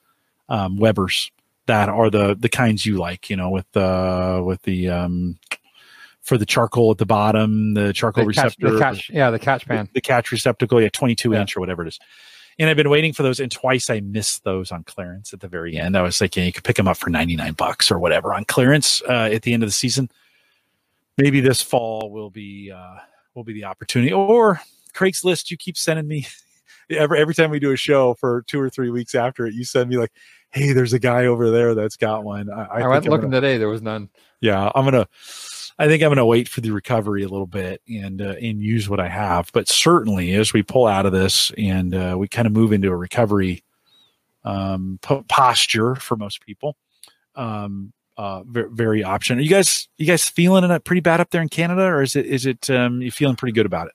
um, 0.49 0.75
Weber's 0.75 1.31
that 1.67 1.89
are 1.89 2.09
the, 2.09 2.35
the 2.37 2.49
kinds 2.49 2.85
you 2.85 2.97
like, 2.97 3.29
you 3.29 3.35
know, 3.35 3.49
with 3.49 3.65
the, 3.73 4.41
with 4.45 4.61
the, 4.63 4.89
um, 4.89 5.37
for 6.21 6.37
the 6.37 6.45
charcoal 6.45 6.91
at 6.91 6.97
the 6.97 7.05
bottom, 7.05 7.73
the 7.73 7.93
charcoal 7.93 8.25
The 8.25 8.33
catch, 8.33 8.43
receptacle, 8.45 8.73
the 8.73 8.79
catch, 8.79 9.09
yeah, 9.09 9.29
the 9.31 9.39
catch 9.39 9.65
pan. 9.65 9.87
the 9.93 10.01
catch 10.01 10.31
receptacle, 10.31 10.81
yeah, 10.81 10.89
22 10.91 11.31
Yeah. 11.31 11.41
inch 11.41 11.55
or 11.55 11.61
whatever 11.61 11.83
it 11.83 11.87
is. 11.87 11.99
And 12.59 12.69
I've 12.69 12.75
been 12.75 12.89
waiting 12.89 13.13
for 13.13 13.21
those, 13.23 13.39
and 13.39 13.51
twice 13.51 13.89
I 13.89 13.99
missed 13.99 14.43
those 14.43 14.71
on 14.71 14.83
clearance 14.83 15.31
at 15.31 15.41
the 15.41 15.47
very 15.47 15.77
end. 15.77 15.95
I 15.95 16.01
was 16.01 16.19
like, 16.19 16.35
yeah, 16.35 16.43
you 16.43 16.51
could 16.51 16.63
pick 16.63 16.75
them 16.75 16.87
up 16.87 16.97
for 16.97 17.09
99 17.11 17.53
bucks 17.53 17.91
or 17.91 17.99
whatever 17.99 18.33
on 18.33 18.45
clearance 18.45 19.01
uh, 19.07 19.29
at 19.31 19.43
the 19.43 19.53
end 19.53 19.61
of 19.63 19.69
the 19.69 19.73
season. 19.73 20.09
Maybe 21.19 21.39
this 21.39 21.61
fall 21.61 22.09
will 22.11 22.29
be 22.31 22.71
uh, 22.71 22.95
will 23.35 23.43
be 23.43 23.53
the 23.53 23.65
opportunity. 23.65 24.11
Or 24.11 24.59
Craigslist, 24.93 25.51
you 25.51 25.57
keep 25.57 25.77
sending 25.77 26.07
me 26.07 26.27
every 26.89 27.19
every 27.19 27.35
time 27.35 27.51
we 27.51 27.59
do 27.59 27.71
a 27.71 27.77
show 27.77 28.15
for 28.15 28.43
two 28.47 28.59
or 28.59 28.69
three 28.69 28.89
weeks 28.89 29.13
after 29.15 29.45
it, 29.45 29.53
you 29.53 29.63
send 29.63 29.89
me 29.89 29.97
like, 29.97 30.11
hey, 30.51 30.71
there's 30.73 30.93
a 30.93 30.99
guy 30.99 31.25
over 31.25 31.51
there 31.51 31.75
that's 31.75 31.97
got 31.97 32.23
one. 32.23 32.49
I, 32.49 32.63
I 32.63 32.81
I, 32.81 32.87
went 32.87 33.05
looking 33.05 33.29
gonna- 33.29 33.41
today. 33.41 33.57
There 33.57 33.67
was 33.69 33.81
none. 33.81 34.09
yeah 34.41 34.71
i'm 34.75 34.85
gonna 34.85 35.07
i 35.79 35.87
think 35.87 36.03
i'm 36.03 36.09
gonna 36.11 36.25
wait 36.25 36.47
for 36.47 36.61
the 36.61 36.69
recovery 36.71 37.23
a 37.23 37.27
little 37.27 37.47
bit 37.47 37.81
and 37.89 38.21
uh, 38.21 38.35
and 38.41 38.61
use 38.61 38.87
what 38.87 38.99
i 38.99 39.07
have 39.09 39.49
but 39.51 39.67
certainly 39.67 40.33
as 40.33 40.53
we 40.53 40.61
pull 40.61 40.85
out 40.85 41.05
of 41.07 41.11
this 41.11 41.51
and 41.57 41.95
uh, 41.95 42.15
we 42.17 42.27
kind 42.27 42.45
of 42.45 42.53
move 42.53 42.71
into 42.71 42.89
a 42.89 42.95
recovery 42.95 43.63
um 44.43 44.99
po- 45.01 45.25
posture 45.27 45.95
for 45.95 46.15
most 46.15 46.45
people 46.45 46.77
um 47.35 47.91
uh 48.17 48.43
very, 48.43 48.69
very 48.71 49.03
option 49.03 49.39
are 49.39 49.41
you 49.41 49.49
guys 49.49 49.87
you 49.97 50.05
guys 50.05 50.27
feeling 50.29 50.63
it 50.63 50.83
pretty 50.83 51.01
bad 51.01 51.19
up 51.19 51.31
there 51.31 51.41
in 51.41 51.49
canada 51.49 51.83
or 51.83 52.01
is 52.03 52.15
it 52.15 52.25
is 52.27 52.45
it 52.45 52.69
um 52.69 53.01
you 53.01 53.09
feeling 53.11 53.35
pretty 53.35 53.53
good 53.53 53.65
about 53.65 53.87
it 53.87 53.93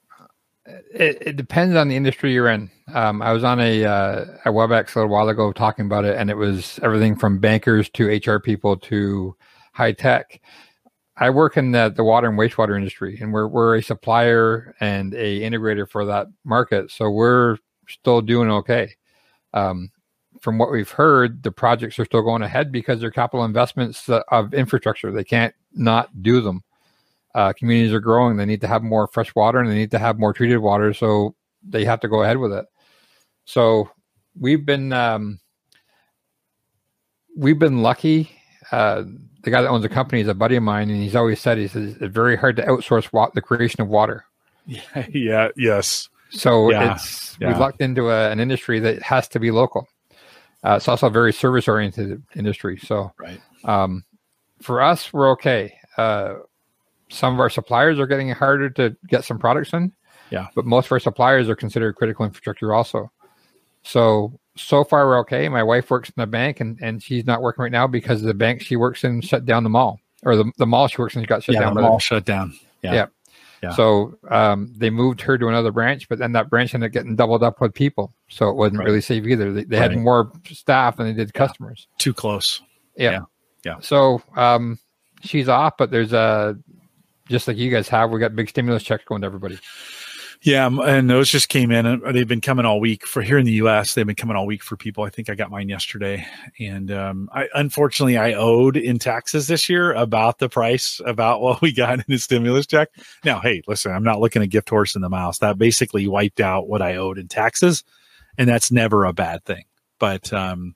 It, 0.67 1.19
it 1.21 1.37
depends 1.37 1.75
on 1.75 1.89
the 1.89 1.97
industry 1.97 2.33
you're 2.33 2.49
in. 2.49 2.71
Um, 2.95 3.21
I 3.21 3.33
was 3.33 3.43
on 3.43 3.59
a 3.59 3.85
uh, 3.85 4.25
a 4.45 4.51
WebEx 4.51 4.95
a 4.95 5.01
little 5.01 5.13
while 5.13 5.29
ago 5.29 5.53
talking 5.53 5.87
about 5.87 6.05
it, 6.05 6.17
and 6.17 6.31
it 6.31 6.37
was 6.37 6.79
everything 6.83 7.17
from 7.17 7.39
bankers 7.39 7.89
to 7.91 8.07
HR 8.07 8.39
people 8.39 8.77
to 8.77 9.37
high 9.73 9.93
tech. 9.93 10.41
I 11.17 11.31
work 11.31 11.57
in 11.57 11.73
the, 11.73 11.93
the 11.95 12.05
water 12.05 12.29
and 12.29 12.39
wastewater 12.39 12.77
industry, 12.77 13.19
and 13.21 13.33
we're 13.33 13.49
we're 13.49 13.77
a 13.77 13.83
supplier 13.83 14.75
and 14.81 15.15
a 15.15 15.41
integrator 15.41 15.89
for 15.89 16.05
that 16.07 16.29
market. 16.45 16.91
So 16.91 17.11
we're 17.11 17.59
still 17.89 18.21
doing 18.21 18.51
okay. 18.51 18.95
Um, 19.53 19.91
from 20.41 20.59
what 20.59 20.71
we've 20.71 20.91
heard, 20.91 21.43
the 21.43 21.53
projects 21.53 21.99
are 21.99 22.05
still 22.05 22.23
going 22.23 22.43
ahead 22.43 22.73
because 22.73 23.01
they're 23.01 23.11
capital 23.11 23.45
investments 23.45 24.09
of 24.09 24.55
infrastructure. 24.55 25.13
They 25.13 25.25
can't 25.25 25.55
not 25.73 26.23
do 26.23 26.41
them. 26.41 26.63
Uh, 27.35 27.53
communities 27.53 27.93
are 27.95 28.01
growing. 28.01 28.37
They 28.37 28.45
need 28.45 28.61
to 28.61 28.67
have 28.69 28.83
more 28.83 29.07
fresh 29.07 29.35
water 29.35 29.59
and 29.61 29.71
they 29.71 29.75
need 29.75 29.91
to 29.93 29.99
have 29.99 30.19
more 30.19 30.33
treated 30.33 30.59
water. 30.59 30.93
So 30.93 31.35
they 31.67 31.85
have 31.85 32.01
to 32.01 32.09
go 32.09 32.23
ahead 32.23 32.37
with 32.39 32.53
it. 32.53 32.67
So 33.45 33.91
we've 34.39 34.65
been 34.67 34.93
um, 34.93 35.41
we've 37.37 37.59
been 37.59 37.83
lucky. 37.83 38.31
Uh, 38.71 39.05
the 39.43 39.51
guy 39.51 39.61
that 39.63 39.69
owns 39.69 39.83
the 39.83 39.89
company 39.89 40.21
is 40.23 40.29
a 40.29 40.35
buddy 40.35 40.57
of 40.57 40.63
mine, 40.63 40.89
and 40.91 41.03
he's 41.03 41.17
always 41.17 41.41
said 41.41 41.59
he 41.59 41.69
says 41.69 41.97
it's 42.01 42.15
very 42.15 42.37
hard 42.37 42.57
to 42.57 42.63
outsource 42.63 43.13
wa- 43.13 43.31
the 43.35 43.41
creation 43.43 43.81
of 43.81 43.89
water. 43.89 44.25
yeah 44.67 44.81
yeah 45.11 45.49
yes 45.57 46.09
So 46.31 46.71
Yeah, 46.71 46.95
it's 46.95 47.37
yeah. 47.41 47.49
we've 47.49 47.59
lucked 47.59 47.81
into 47.81 48.11
a, 48.11 48.31
an 48.31 48.41
industry 48.41 48.79
that 48.81 49.03
has 49.03 49.29
to 49.29 49.41
be 49.41 49.51
local. 49.51 49.89
Uh, 50.65 50.77
it's 50.77 50.87
also 50.87 51.09
a 51.09 51.11
very 51.11 51.33
service 51.33 51.67
oriented 51.67 52.23
industry. 52.37 52.79
So 52.79 53.13
right 53.19 53.41
um, 53.65 54.05
for 54.61 54.81
us, 54.81 55.13
we're 55.13 55.31
okay. 55.33 55.75
Uh, 55.97 56.35
some 57.13 57.35
of 57.35 57.41
our 57.41 57.51
suppliers 57.51 57.99
are 57.99 58.07
getting 58.07 58.31
harder 58.31 58.71
to 58.71 58.97
get 59.07 59.25
some 59.25 59.39
products 59.39 59.73
in. 59.73 59.93
Yeah. 60.31 60.49
But 60.55 60.65
most 60.65 60.87
of 60.87 60.93
our 60.93 61.01
suppliers 61.01 61.49
are 61.49 61.55
considered 61.57 61.95
critical 61.95 62.25
infrastructure 62.25 62.73
also. 62.73 63.11
So 63.85 64.39
so 64.57 64.85
far 64.85 65.07
we're 65.07 65.19
okay. 65.21 65.49
My 65.49 65.63
wife 65.63 65.91
works 65.91 66.09
in 66.09 66.15
the 66.17 66.27
bank 66.27 66.61
and, 66.61 66.79
and 66.83 67.03
she's 67.03 67.25
not 67.27 67.43
working 67.43 67.63
right 67.63 67.73
now 67.73 67.87
because 67.87 68.23
the 68.23 68.35
bank 68.35 68.63
she 68.63 68.77
works 68.77 69.05
in 69.05 69.21
shut 69.21 69.45
down 69.45 69.63
the 69.63 69.71
mall. 69.71 70.01
Or 70.25 70.37
the, 70.37 70.51
the 70.57 70.67
mall 70.67 70.87
she 70.89 71.01
works 71.03 71.17
in 71.17 71.23
got 71.25 71.43
shut 71.43 71.55
yeah 71.55 71.63
down. 71.63 71.75
the 71.75 71.83
mall 71.83 71.99
shut 71.99 72.25
down 72.25 72.55
yeah 72.83 72.93
Yeah. 72.95 73.07
Yeah. 73.63 73.71
So 73.71 74.19
um, 74.29 74.73
they 74.77 74.91
moved 74.91 75.21
her 75.21 75.39
to 75.39 75.47
another 75.47 75.71
branch, 75.71 76.09
but 76.09 76.19
then 76.19 76.33
that 76.33 76.51
branch 76.51 76.75
ended 76.75 76.89
up 76.91 76.93
getting 76.93 77.15
doubled 77.15 77.45
up 77.45 77.61
with 77.61 77.73
people. 77.73 78.13
So 78.29 78.49
it 78.49 78.57
wasn't 78.57 78.81
Right. 78.81 78.87
really 78.87 79.01
safe 79.01 79.25
either. 79.25 79.53
They, 79.53 79.63
they 79.65 79.77
had 79.77 79.97
more 79.97 80.33
staff 80.51 80.97
than 80.97 81.07
they 81.07 81.13
did 81.13 81.33
customers. 81.33 81.87
too 81.99 82.13
close 82.13 82.61
Yeah. 82.97 83.11
Yeah. 83.13 83.21
Yeah. 83.65 83.77
So 83.81 84.21
um, 84.37 84.79
she's 85.23 85.49
off, 85.49 85.77
but 85.77 85.91
there's 85.93 86.13
a 86.13 86.59
just 87.33 87.49
like 87.49 87.57
you 87.57 87.71
guys 87.71 87.89
have, 87.89 88.11
we 88.11 88.21
got 88.21 88.37
big 88.37 88.49
stimulus 88.49 88.85
checks 88.85 89.05
going 89.05 89.23
to 89.23 89.27
everybody. 89.27 89.59
Yeah, 90.45 90.67
and 90.67 91.09
those 91.09 91.29
just 91.29 91.49
came 91.49 91.71
in. 91.71 91.87
and 91.87 92.03
They've 92.17 92.27
been 92.27 92.41
coming 92.41 92.67
all 92.67 92.81
week 92.81 93.07
for 93.07 93.23
here 93.23 93.39
in 93.39 93.47
the 93.47 93.53
U.S. 93.53 93.95
They've 93.95 94.07
been 94.07 94.17
coming 94.17 94.37
all 94.37 94.45
week 94.45 94.65
for 94.65 94.77
people. 94.77 95.05
I 95.05 95.09
think 95.11 95.31
I 95.31 95.37
got 95.37 95.53
mine 95.53 95.69
yesterday, 95.69 96.27
and 96.59 96.91
um, 96.91 97.29
I 97.33 97.49
unfortunately 97.55 98.19
I 98.19 98.33
owed 98.33 98.77
in 98.77 98.99
taxes 98.99 99.47
this 99.47 99.69
year 99.69 99.93
about 99.93 100.41
the 100.41 100.49
price 100.49 101.01
about 101.07 101.41
what 101.43 101.63
we 101.63 101.73
got 101.73 102.01
in 102.01 102.05
the 102.09 102.19
stimulus 102.19 102.67
check. 102.67 102.89
Now, 103.25 103.39
hey, 103.39 103.63
listen, 103.69 103.93
I'm 103.93 104.03
not 104.03 104.19
looking 104.19 104.43
at 104.43 104.51
gift 104.51 104.69
horse 104.69 104.97
in 104.97 105.03
the 105.03 105.09
mouth. 105.09 105.39
That 105.39 105.59
basically 105.59 106.09
wiped 106.09 106.41
out 106.41 106.69
what 106.69 106.83
I 106.83 106.97
owed 106.97 107.19
in 107.19 107.29
taxes, 107.29 107.85
and 108.37 108.49
that's 108.49 108.73
never 108.73 109.05
a 109.05 109.13
bad 109.13 109.45
thing. 109.45 109.63
But 110.01 110.33
um, 110.33 110.75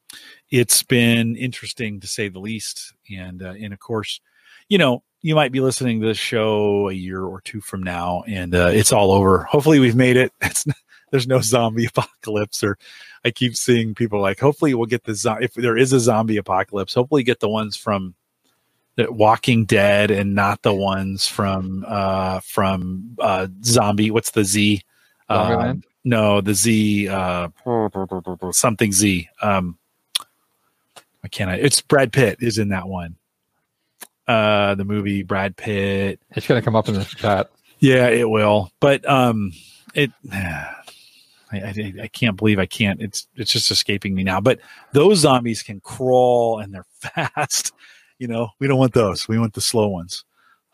it's 0.49 0.85
been 0.85 1.35
interesting 1.35 1.99
to 1.99 2.07
say 2.07 2.29
the 2.29 2.39
least, 2.39 2.93
and 3.11 3.43
uh, 3.43 3.55
and 3.61 3.73
of 3.73 3.81
course, 3.81 4.21
you 4.69 4.79
know, 4.79 5.03
you 5.23 5.35
might 5.35 5.53
be 5.53 5.61
listening 5.61 6.01
to 6.01 6.07
this 6.07 6.19
show 6.19 6.89
a 6.89 6.93
year 6.93 7.23
or 7.23 7.41
two 7.41 7.61
from 7.61 7.83
now, 7.83 8.23
and 8.29 8.55
uh, 8.55 8.71
it's 8.73 8.93
all 8.93 9.11
over. 9.11 9.45
Hopefully, 9.45 9.81
we've 9.81 9.97
made 9.97 10.17
it. 10.17 10.33
Not, 10.43 10.77
there's 11.11 11.27
no 11.27 11.41
zombie 11.41 11.87
apocalypse, 11.87 12.63
or 12.63 12.79
I 13.25 13.31
keep 13.31 13.57
seeing 13.57 13.95
people 13.95 14.21
like, 14.21 14.41
hopefully, 14.41 14.75
we'll 14.75 14.87
get 14.87 15.05
the 15.05 15.15
zo- 15.15 15.39
if 15.41 15.55
there 15.55 15.77
is 15.77 15.93
a 15.93 16.01
zombie 16.01 16.37
apocalypse. 16.37 16.95
Hopefully, 16.95 17.23
get 17.23 17.41
the 17.41 17.49
ones 17.49 17.77
from 17.77 18.15
the 18.97 19.11
Walking 19.13 19.65
Dead 19.65 20.11
and 20.11 20.35
not 20.35 20.63
the 20.63 20.75
ones 20.75 21.27
from 21.27 21.85
uh 21.87 22.41
from 22.41 23.17
uh 23.19 23.47
zombie. 23.65 24.11
What's 24.11 24.33
the 24.33 24.45
Z? 24.45 24.83
Um, 25.29 25.83
no, 26.05 26.41
the 26.41 26.55
Z. 26.55 27.09
Uh, 27.09 27.49
something 28.53 28.93
Z. 28.93 29.29
Um, 29.43 29.79
I 31.25 31.29
can't. 31.29 31.51
It's 31.51 31.81
Brad 31.81 32.13
Pitt 32.13 32.39
is 32.41 32.59
in 32.59 32.69
that 32.69 32.87
one. 32.89 33.17
Uh, 34.27 34.75
the 34.75 34.85
movie 34.85 35.23
Brad 35.23 35.57
Pitt. 35.57 36.21
It's 36.33 36.47
going 36.47 36.61
to 36.61 36.65
come 36.65 36.75
up 36.77 36.89
in 36.89 36.95
the 36.95 37.05
chat. 37.05 37.51
Yeah, 37.79 38.09
it 38.09 38.29
will. 38.29 38.71
But 38.81 39.09
um, 39.09 39.53
it. 39.95 40.11
I, 41.53 41.59
I, 41.59 41.93
I 42.03 42.09
can't 42.09 42.37
believe 42.37 42.59
I 42.59 42.67
can't. 42.67 43.01
It's 43.01 43.29
it's 43.37 43.53
just 43.53 43.71
escaping 43.71 44.15
me 44.17 44.25
now. 44.25 44.41
But 44.41 44.59
those 44.93 45.19
zombies 45.19 45.63
can 45.63 45.79
crawl 45.81 46.59
and 46.59 46.75
they're 46.75 46.87
fast. 47.01 47.73
You 48.19 48.27
know, 48.29 48.49
we 48.59 48.67
don't 48.67 48.79
want 48.79 48.95
those. 48.95 49.29
We 49.29 49.39
want 49.39 49.55
the 49.55 49.61
slow 49.61 49.89
ones. 49.89 50.25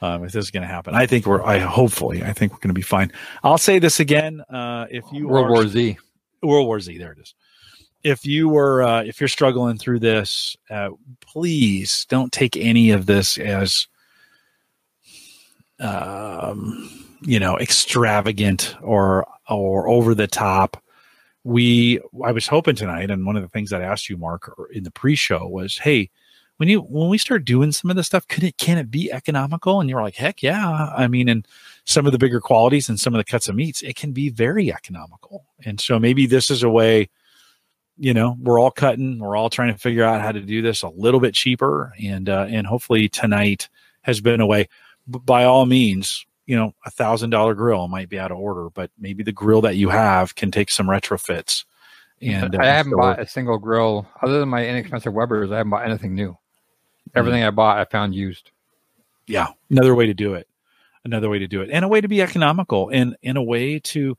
Um, 0.00 0.24
if 0.24 0.32
this 0.32 0.44
is 0.46 0.50
going 0.50 0.62
to 0.62 0.68
happen, 0.68 0.94
I 0.94 1.06
think 1.06 1.26
we're. 1.26 1.42
I 1.44 1.58
hopefully, 1.58 2.24
I 2.24 2.32
think 2.32 2.52
we're 2.52 2.58
going 2.58 2.70
to 2.70 2.74
be 2.74 2.82
fine. 2.82 3.12
I'll 3.44 3.58
say 3.58 3.78
this 3.78 4.00
again. 4.00 4.40
Uh, 4.48 4.86
if 4.90 5.04
you 5.12 5.28
World 5.28 5.46
are- 5.48 5.52
War 5.52 5.68
Z. 5.68 5.98
World 6.42 6.66
War 6.66 6.80
Z. 6.80 6.96
There 6.98 7.12
it 7.12 7.18
is. 7.18 7.34
If 8.04 8.26
you 8.26 8.48
were, 8.48 8.82
uh, 8.82 9.04
if 9.04 9.20
you're 9.20 9.28
struggling 9.28 9.78
through 9.78 10.00
this, 10.00 10.56
uh, 10.70 10.90
please 11.20 12.04
don't 12.08 12.32
take 12.32 12.56
any 12.56 12.90
of 12.90 13.06
this 13.06 13.38
as, 13.38 13.86
um, 15.78 16.90
you 17.22 17.38
know, 17.38 17.56
extravagant 17.58 18.76
or 18.82 19.26
or 19.48 19.88
over 19.88 20.14
the 20.14 20.26
top. 20.26 20.82
We, 21.44 22.00
I 22.24 22.30
was 22.32 22.46
hoping 22.46 22.76
tonight, 22.76 23.10
and 23.10 23.26
one 23.26 23.36
of 23.36 23.42
the 23.42 23.48
things 23.48 23.72
I 23.72 23.82
asked 23.82 24.08
you, 24.08 24.16
Mark, 24.16 24.52
in 24.72 24.84
the 24.84 24.92
pre-show 24.92 25.46
was, 25.48 25.78
hey, 25.78 26.08
when 26.58 26.68
you 26.68 26.80
when 26.80 27.08
we 27.08 27.18
start 27.18 27.44
doing 27.44 27.72
some 27.72 27.90
of 27.90 27.96
this 27.96 28.06
stuff, 28.06 28.28
could 28.28 28.44
it 28.44 28.58
can 28.58 28.78
it 28.78 28.90
be 28.90 29.10
economical? 29.10 29.80
And 29.80 29.90
you're 29.90 30.02
like, 30.02 30.14
heck 30.14 30.42
yeah. 30.42 30.92
I 30.96 31.08
mean, 31.08 31.28
and 31.28 31.46
some 31.84 32.06
of 32.06 32.12
the 32.12 32.18
bigger 32.18 32.40
qualities 32.40 32.88
and 32.88 33.00
some 33.00 33.14
of 33.14 33.18
the 33.18 33.24
cuts 33.24 33.48
of 33.48 33.56
meats, 33.56 33.82
it 33.82 33.96
can 33.96 34.12
be 34.12 34.28
very 34.28 34.72
economical. 34.72 35.44
And 35.64 35.80
so 35.80 35.98
maybe 35.98 36.26
this 36.26 36.50
is 36.50 36.62
a 36.62 36.70
way, 36.70 37.08
you 38.02 38.12
know, 38.12 38.36
we're 38.40 38.58
all 38.58 38.72
cutting, 38.72 39.20
we're 39.20 39.36
all 39.36 39.48
trying 39.48 39.72
to 39.72 39.78
figure 39.78 40.02
out 40.02 40.20
how 40.20 40.32
to 40.32 40.40
do 40.40 40.60
this 40.60 40.82
a 40.82 40.88
little 40.88 41.20
bit 41.20 41.34
cheaper, 41.34 41.92
and 42.02 42.28
uh, 42.28 42.46
and 42.48 42.66
hopefully 42.66 43.08
tonight 43.08 43.68
has 44.00 44.20
been 44.20 44.40
a 44.40 44.46
way. 44.46 44.68
By 45.06 45.44
all 45.44 45.66
means, 45.66 46.26
you 46.46 46.56
know, 46.56 46.74
a 46.84 46.90
thousand 46.90 47.30
dollar 47.30 47.54
grill 47.54 47.86
might 47.86 48.08
be 48.08 48.18
out 48.18 48.32
of 48.32 48.38
order, 48.38 48.70
but 48.70 48.90
maybe 48.98 49.22
the 49.22 49.30
grill 49.30 49.60
that 49.60 49.76
you 49.76 49.88
have 49.88 50.34
can 50.34 50.50
take 50.50 50.72
some 50.72 50.88
retrofits. 50.88 51.64
And 52.20 52.56
I 52.56 52.66
haven't 52.66 52.96
bought 52.96 53.20
a 53.20 53.26
single 53.26 53.56
grill 53.58 54.08
other 54.20 54.40
than 54.40 54.48
my 54.48 54.66
inexpensive 54.66 55.12
Weber's. 55.12 55.52
I 55.52 55.58
haven't 55.58 55.70
bought 55.70 55.86
anything 55.86 56.16
new. 56.16 56.36
Everything 57.14 57.44
I 57.44 57.50
bought, 57.50 57.78
I 57.78 57.84
found 57.84 58.16
used. 58.16 58.50
Yeah, 59.28 59.46
another 59.70 59.94
way 59.94 60.06
to 60.06 60.14
do 60.14 60.34
it. 60.34 60.48
Another 61.04 61.28
way 61.28 61.38
to 61.38 61.46
do 61.46 61.62
it, 61.62 61.70
and 61.70 61.84
a 61.84 61.88
way 61.88 62.00
to 62.00 62.08
be 62.08 62.20
economical, 62.20 62.88
and 62.88 63.16
in 63.22 63.36
a 63.36 63.42
way 63.42 63.78
to, 63.78 64.16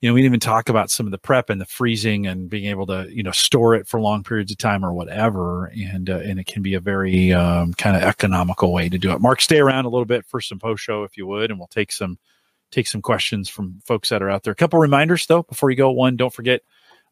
you 0.00 0.08
know, 0.10 0.14
we 0.14 0.20
didn't 0.20 0.32
even 0.32 0.40
talk 0.40 0.68
about 0.68 0.90
some 0.90 1.06
of 1.06 1.12
the 1.12 1.18
prep 1.18 1.48
and 1.48 1.60
the 1.60 1.64
freezing 1.66 2.26
and 2.26 2.50
being 2.50 2.66
able 2.66 2.86
to, 2.86 3.08
you 3.10 3.22
know, 3.22 3.30
store 3.30 3.74
it 3.74 3.88
for 3.88 4.00
long 4.00 4.22
periods 4.22 4.52
of 4.52 4.58
time 4.58 4.84
or 4.84 4.92
whatever, 4.92 5.66
and 5.66 6.10
uh, 6.10 6.18
and 6.18 6.38
it 6.38 6.46
can 6.46 6.62
be 6.62 6.74
a 6.74 6.80
very 6.80 7.32
um, 7.32 7.72
kind 7.74 7.96
of 7.96 8.02
economical 8.02 8.72
way 8.72 8.88
to 8.88 8.98
do 8.98 9.12
it. 9.12 9.20
Mark, 9.20 9.40
stay 9.40 9.58
around 9.58 9.86
a 9.86 9.88
little 9.88 10.04
bit 10.04 10.26
for 10.26 10.40
some 10.40 10.58
post 10.58 10.82
show 10.82 11.04
if 11.04 11.16
you 11.16 11.26
would, 11.26 11.50
and 11.50 11.58
we'll 11.58 11.68
take 11.68 11.92
some 11.92 12.18
take 12.70 12.86
some 12.86 13.00
questions 13.00 13.48
from 13.48 13.80
folks 13.86 14.10
that 14.10 14.22
are 14.22 14.28
out 14.28 14.42
there. 14.42 14.52
A 14.52 14.56
couple 14.56 14.78
reminders 14.78 15.26
though 15.26 15.42
before 15.42 15.70
you 15.70 15.76
go. 15.76 15.90
One, 15.90 16.16
don't 16.16 16.32
forget 16.32 16.62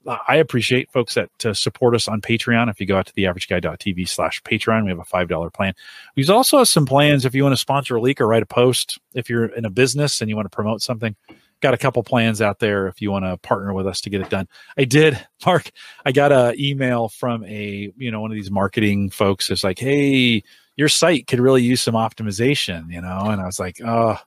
I 0.07 0.37
appreciate 0.37 0.91
folks 0.91 1.15
that 1.15 1.47
uh, 1.47 1.55
support 1.55 1.95
us 1.95 2.09
on 2.09 2.21
Patreon. 2.21 2.69
If 2.71 2.81
you 2.81 2.87
go 2.87 2.99
out 2.99 3.07
to 3.07 3.13
theaverageguy.tv 3.15 4.09
slash 4.09 4.43
Patreon, 4.43 4.85
we 4.85 4.91
have 4.91 4.99
a 4.99 5.05
$5 5.05 5.53
plan. 5.53 5.75
We 6.17 6.27
also 6.29 6.59
have 6.59 6.69
some 6.69 6.87
plans 6.87 7.25
if 7.25 7.35
you 7.35 7.43
want 7.43 7.55
to 7.55 7.61
sponsor 7.61 7.97
a 7.97 8.01
leak 8.01 8.21
or 8.21 8.27
write 8.27 8.43
a 8.43 8.47
post. 8.47 8.99
If 9.15 9.31
you're 9.31 9.47
in 9.47 9.65
a 9.65 9.71
business 9.71 10.21
and 10.21 10.29
you 10.29 10.37
want 10.37 10.47
to 10.47 10.55
promote 10.55 10.83
something, 10.83 11.17
got 11.65 11.73
a 11.73 11.79
couple 11.79 12.03
plans 12.03 12.43
out 12.43 12.59
there 12.59 12.89
if 12.89 13.01
you 13.01 13.11
want 13.11 13.25
to 13.25 13.39
partner 13.39 13.73
with 13.73 13.87
us 13.87 14.03
to 14.03 14.11
get 14.11 14.21
it 14.21 14.29
done. 14.29 14.47
I 14.77 14.85
did, 14.85 15.19
Mark, 15.47 15.71
I 16.05 16.13
got 16.13 16.31
an 16.31 16.61
email 16.61 17.09
from 17.09 17.43
a, 17.45 17.91
you 17.97 18.11
know, 18.11 18.21
one 18.21 18.31
of 18.31 18.35
these 18.35 18.51
marketing 18.51 19.09
folks 19.09 19.49
It's 19.51 19.65
like, 19.65 19.79
hey, 19.79 20.43
your 20.77 20.91
site 20.91 21.27
could 21.27 21.41
really 21.41 21.63
use 21.63 21.81
some 21.81 21.95
optimization, 21.95 22.93
you 22.93 23.01
know? 23.01 23.31
And 23.31 23.41
I 23.41 23.47
was 23.47 23.59
like, 23.59 23.81
oh, 23.83 24.19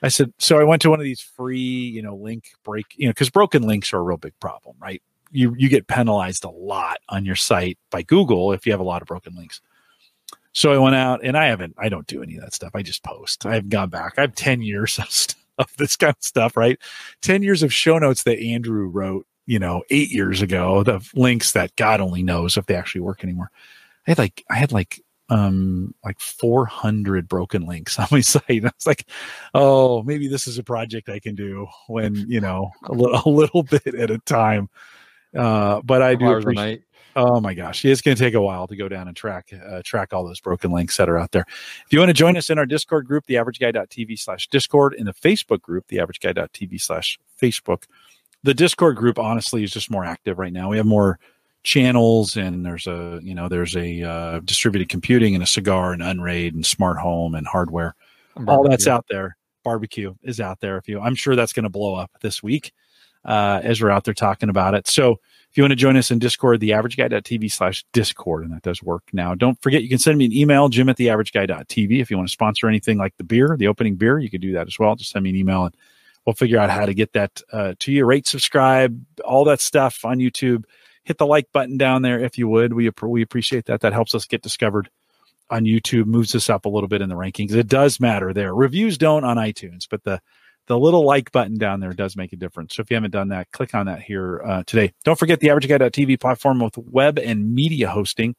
I 0.00 0.08
said, 0.08 0.32
so 0.38 0.60
I 0.60 0.64
went 0.64 0.80
to 0.82 0.90
one 0.90 1.00
of 1.00 1.04
these 1.04 1.20
free, 1.20 1.58
you 1.58 2.02
know, 2.02 2.14
link 2.14 2.52
break, 2.62 2.86
you 2.94 3.06
know, 3.06 3.10
because 3.10 3.30
broken 3.30 3.64
links 3.64 3.92
are 3.92 3.98
a 3.98 4.02
real 4.02 4.16
big 4.16 4.38
problem, 4.38 4.76
right? 4.80 5.02
You 5.32 5.54
you 5.58 5.68
get 5.68 5.88
penalized 5.88 6.44
a 6.44 6.50
lot 6.50 6.98
on 7.08 7.24
your 7.24 7.36
site 7.36 7.78
by 7.90 8.02
Google 8.02 8.52
if 8.52 8.64
you 8.64 8.72
have 8.72 8.80
a 8.80 8.84
lot 8.84 9.02
of 9.02 9.08
broken 9.08 9.34
links. 9.34 9.60
So 10.52 10.72
I 10.72 10.78
went 10.78 10.96
out 10.96 11.20
and 11.24 11.36
I 11.36 11.46
haven't, 11.46 11.74
I 11.78 11.88
don't 11.88 12.06
do 12.06 12.22
any 12.22 12.36
of 12.36 12.42
that 12.42 12.54
stuff. 12.54 12.72
I 12.74 12.82
just 12.82 13.02
post. 13.02 13.44
I 13.46 13.54
haven't 13.54 13.70
gone 13.70 13.88
back. 13.88 14.14
I 14.18 14.22
have 14.22 14.34
10 14.34 14.62
years 14.62 14.98
of, 14.98 15.10
stuff, 15.10 15.39
of 15.60 15.76
this 15.76 15.96
kind 15.96 16.14
of 16.16 16.24
stuff, 16.24 16.56
right? 16.56 16.78
10 17.22 17.42
years 17.42 17.62
of 17.62 17.72
show 17.72 17.98
notes 17.98 18.24
that 18.24 18.40
Andrew 18.40 18.88
wrote, 18.88 19.26
you 19.46 19.58
know, 19.58 19.82
eight 19.90 20.10
years 20.10 20.42
ago, 20.42 20.82
the 20.82 21.06
links 21.14 21.52
that 21.52 21.74
God 21.76 22.00
only 22.00 22.22
knows 22.22 22.56
if 22.56 22.66
they 22.66 22.74
actually 22.74 23.02
work 23.02 23.22
anymore. 23.24 23.50
I 24.06 24.12
had 24.12 24.18
like, 24.18 24.44
I 24.50 24.56
had 24.56 24.72
like 24.72 25.02
um 25.30 25.94
like 26.04 26.18
400 26.18 27.28
broken 27.28 27.64
links 27.64 27.98
on 27.98 28.08
my 28.12 28.20
site. 28.20 28.42
And 28.48 28.66
I 28.66 28.72
was 28.76 28.86
like, 28.86 29.06
oh, 29.54 30.02
maybe 30.02 30.28
this 30.28 30.46
is 30.46 30.58
a 30.58 30.64
project 30.64 31.08
I 31.08 31.20
can 31.20 31.34
do 31.34 31.66
when 31.86 32.14
you 32.28 32.40
know 32.40 32.72
a 32.84 32.92
little 32.92 33.22
a 33.24 33.30
little 33.30 33.62
bit 33.84 33.94
at 33.94 34.10
a 34.10 34.18
time. 34.18 34.68
Uh, 35.36 35.80
but 35.82 36.02
I 36.02 36.16
do 36.16 36.26
appreciate. 36.32 36.82
Oh 37.16 37.40
my 37.40 37.54
gosh, 37.54 37.84
it's 37.84 38.02
going 38.02 38.16
to 38.16 38.22
take 38.22 38.34
a 38.34 38.40
while 38.40 38.66
to 38.68 38.76
go 38.76 38.88
down 38.88 39.08
and 39.08 39.16
track 39.16 39.52
uh, 39.68 39.82
track 39.84 40.12
all 40.12 40.24
those 40.24 40.40
broken 40.40 40.70
links 40.70 40.96
that 40.96 41.08
are 41.08 41.18
out 41.18 41.32
there. 41.32 41.44
If 41.48 41.92
you 41.92 41.98
want 41.98 42.10
to 42.10 42.14
join 42.14 42.36
us 42.36 42.50
in 42.50 42.58
our 42.58 42.66
Discord 42.66 43.06
group, 43.06 43.26
theaverageguy.tv 43.26 44.18
slash 44.18 44.48
Discord, 44.48 44.94
in 44.94 45.06
the 45.06 45.14
Facebook 45.14 45.60
group, 45.60 45.88
theaverageguy.tv 45.88 46.80
slash 46.80 47.18
Facebook. 47.40 47.84
The 48.42 48.54
Discord 48.54 48.96
group, 48.96 49.18
honestly, 49.18 49.64
is 49.64 49.72
just 49.72 49.90
more 49.90 50.04
active 50.04 50.38
right 50.38 50.52
now. 50.52 50.70
We 50.70 50.76
have 50.76 50.86
more 50.86 51.18
channels 51.62 52.36
and 52.36 52.64
there's 52.64 52.86
a 52.86 53.20
you 53.22 53.34
know 53.34 53.48
there's 53.48 53.76
a 53.76 54.02
uh, 54.02 54.40
distributed 54.40 54.88
computing 54.88 55.34
and 55.34 55.44
a 55.44 55.46
cigar 55.46 55.92
and 55.92 56.02
unraid 56.02 56.54
and 56.54 56.64
smart 56.64 56.98
home 56.98 57.34
and 57.34 57.46
hardware 57.46 57.94
all 58.48 58.66
that's 58.66 58.86
out 58.86 59.04
there 59.10 59.36
barbecue 59.62 60.14
is 60.22 60.40
out 60.40 60.58
there 60.60 60.78
if 60.78 60.88
you 60.88 60.98
i'm 61.00 61.14
sure 61.14 61.36
that's 61.36 61.52
going 61.52 61.64
to 61.64 61.68
blow 61.68 61.94
up 61.94 62.10
this 62.22 62.42
week 62.42 62.72
uh, 63.26 63.60
as 63.62 63.82
we're 63.82 63.90
out 63.90 64.04
there 64.04 64.14
talking 64.14 64.48
about 64.48 64.74
it 64.74 64.88
so 64.88 65.20
if 65.50 65.56
you 65.56 65.62
want 65.62 65.72
to 65.72 65.76
join 65.76 65.96
us 65.96 66.10
in 66.10 66.18
discord 66.18 66.60
the 66.60 66.72
average 66.72 66.96
guy.tv 66.96 67.50
slash 67.50 67.84
discord 67.92 68.44
and 68.44 68.52
that 68.52 68.62
does 68.62 68.82
work 68.82 69.04
now 69.12 69.34
don't 69.34 69.60
forget 69.62 69.82
you 69.82 69.88
can 69.88 69.98
send 69.98 70.18
me 70.18 70.24
an 70.26 70.32
email 70.32 70.68
jim 70.68 70.88
at 70.88 70.96
the 70.96 71.10
average 71.10 71.32
guy.tv 71.32 72.00
if 72.00 72.10
you 72.10 72.16
want 72.16 72.28
to 72.28 72.32
sponsor 72.32 72.68
anything 72.68 72.98
like 72.98 73.16
the 73.16 73.24
beer 73.24 73.56
the 73.58 73.68
opening 73.68 73.96
beer 73.96 74.18
you 74.18 74.30
could 74.30 74.40
do 74.40 74.52
that 74.52 74.66
as 74.66 74.78
well 74.78 74.96
just 74.96 75.10
send 75.10 75.22
me 75.22 75.30
an 75.30 75.36
email 75.36 75.64
and 75.64 75.76
we'll 76.26 76.34
figure 76.34 76.58
out 76.58 76.70
how 76.70 76.86
to 76.86 76.94
get 76.94 77.12
that 77.12 77.42
uh, 77.52 77.74
to 77.78 77.92
you 77.92 78.04
rate 78.04 78.26
subscribe 78.26 79.00
all 79.24 79.44
that 79.44 79.60
stuff 79.60 80.04
on 80.04 80.18
youtube 80.18 80.64
hit 81.04 81.18
the 81.18 81.26
like 81.26 81.50
button 81.52 81.76
down 81.76 82.02
there 82.02 82.20
if 82.20 82.38
you 82.38 82.48
would. 82.48 82.72
We 82.72 82.90
we 83.02 83.22
appreciate 83.22 83.66
that. 83.66 83.80
That 83.80 83.92
helps 83.92 84.14
us 84.14 84.26
get 84.26 84.42
discovered 84.42 84.90
on 85.50 85.64
YouTube, 85.64 86.06
moves 86.06 86.34
us 86.36 86.48
up 86.48 86.64
a 86.64 86.68
little 86.68 86.88
bit 86.88 87.02
in 87.02 87.08
the 87.08 87.16
rankings. 87.16 87.52
It 87.52 87.66
does 87.66 87.98
matter 87.98 88.32
there. 88.32 88.54
Reviews 88.54 88.96
don't 88.96 89.24
on 89.24 89.36
iTunes, 89.36 89.88
but 89.90 90.04
the 90.04 90.20
the 90.70 90.78
little 90.78 91.04
like 91.04 91.32
button 91.32 91.58
down 91.58 91.80
there 91.80 91.92
does 91.92 92.16
make 92.16 92.32
a 92.32 92.36
difference. 92.36 92.76
So 92.76 92.82
if 92.82 92.90
you 92.90 92.94
haven't 92.94 93.10
done 93.10 93.30
that, 93.30 93.50
click 93.50 93.74
on 93.74 93.86
that 93.86 94.02
here 94.02 94.40
uh, 94.44 94.62
today. 94.62 94.92
Don't 95.02 95.18
forget 95.18 95.40
the 95.40 95.48
AverageGuy.tv 95.48 96.20
platform 96.20 96.60
with 96.60 96.78
web 96.78 97.18
and 97.18 97.52
media 97.52 97.88
hosting, 97.88 98.36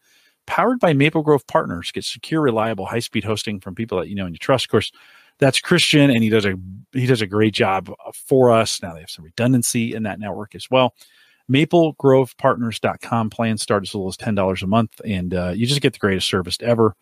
powered 0.48 0.80
by 0.80 0.94
Maple 0.94 1.24
Grove 1.24 1.46
Partners. 1.48 1.92
Get 1.92 2.06
secure, 2.06 2.40
reliable, 2.40 2.86
high 2.86 3.00
speed 3.00 3.26
hosting 3.26 3.60
from 3.60 3.76
people 3.76 4.00
that 4.00 4.08
you 4.08 4.16
know 4.16 4.26
and 4.26 4.34
you 4.34 4.40
trust. 4.40 4.68
Of 4.68 4.72
course, 4.72 4.94
that's 5.40 5.60
Christian, 5.60 6.10
and 6.10 6.24
he 6.24 6.30
does 6.30 6.46
a 6.46 6.54
he 6.94 7.06
does 7.06 7.22
a 7.22 7.28
great 7.28 7.54
job 7.54 7.94
for 8.14 8.50
us. 8.50 8.82
Now 8.82 8.94
they 8.94 9.02
have 9.02 9.10
some 9.10 9.26
redundancy 9.26 9.94
in 9.94 10.04
that 10.04 10.22
network 10.22 10.56
as 10.56 10.72
well 10.72 10.96
maplegrovepartners.com 11.52 13.30
plans 13.30 13.62
start 13.62 13.84
as 13.84 13.94
little 13.94 14.08
as 14.08 14.16
$10 14.16 14.64
a 14.64 14.68
month 14.68 15.02
and 15.04 15.34
uh, 15.34 15.52
you 15.54 15.66
just 15.66 15.82
get 15.82 15.92
the 15.92 16.00
greatest 16.00 16.30
service 16.30 16.58
ever 16.62 16.96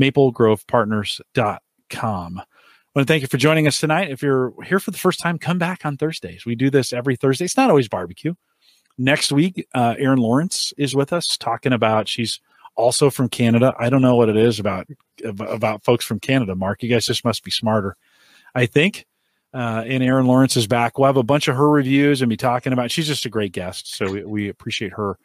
maplegrovepartners.com 0.00 2.42
I 2.90 2.98
want 2.98 3.06
to 3.06 3.12
thank 3.12 3.22
you 3.22 3.28
for 3.28 3.36
joining 3.36 3.68
us 3.68 3.78
tonight. 3.78 4.10
If 4.10 4.20
you're 4.20 4.52
here 4.64 4.80
for 4.80 4.90
the 4.90 4.98
first 4.98 5.20
time, 5.20 5.38
come 5.38 5.58
back 5.58 5.86
on 5.86 5.96
Thursdays. 5.96 6.44
We 6.44 6.56
do 6.56 6.70
this 6.70 6.92
every 6.92 7.14
Thursday. 7.14 7.44
It's 7.44 7.56
not 7.56 7.70
always 7.70 7.88
barbecue. 7.88 8.34
Next 8.98 9.30
week, 9.30 9.64
uh, 9.74 9.94
Erin 9.96 10.18
Lawrence 10.18 10.72
is 10.76 10.94
with 10.96 11.12
us 11.12 11.36
talking 11.36 11.72
about. 11.72 12.08
She's 12.08 12.40
also 12.74 13.08
from 13.08 13.28
Canada. 13.28 13.72
I 13.78 13.90
don't 13.90 14.02
know 14.02 14.16
what 14.16 14.28
it 14.28 14.36
is 14.36 14.58
about 14.58 14.88
about 15.24 15.84
folks 15.84 16.04
from 16.04 16.18
Canada. 16.18 16.56
Mark, 16.56 16.82
you 16.82 16.88
guys 16.88 17.06
just 17.06 17.24
must 17.24 17.44
be 17.44 17.52
smarter. 17.52 17.96
I 18.56 18.66
think 18.66 19.06
uh, 19.52 19.84
and 19.86 20.02
Erin 20.02 20.26
Lawrence 20.26 20.56
is 20.56 20.66
back. 20.66 20.98
We'll 20.98 21.06
have 21.06 21.16
a 21.16 21.22
bunch 21.22 21.48
of 21.48 21.56
her 21.56 21.68
reviews 21.68 22.22
and 22.22 22.28
be 22.28 22.36
talking 22.36 22.72
about. 22.72 22.90
She's 22.90 23.06
just 23.06 23.26
a 23.26 23.30
great 23.30 23.52
guest, 23.52 23.94
so 23.94 24.10
we, 24.10 24.24
we 24.24 24.48
appreciate 24.48 24.92
her 24.92 25.18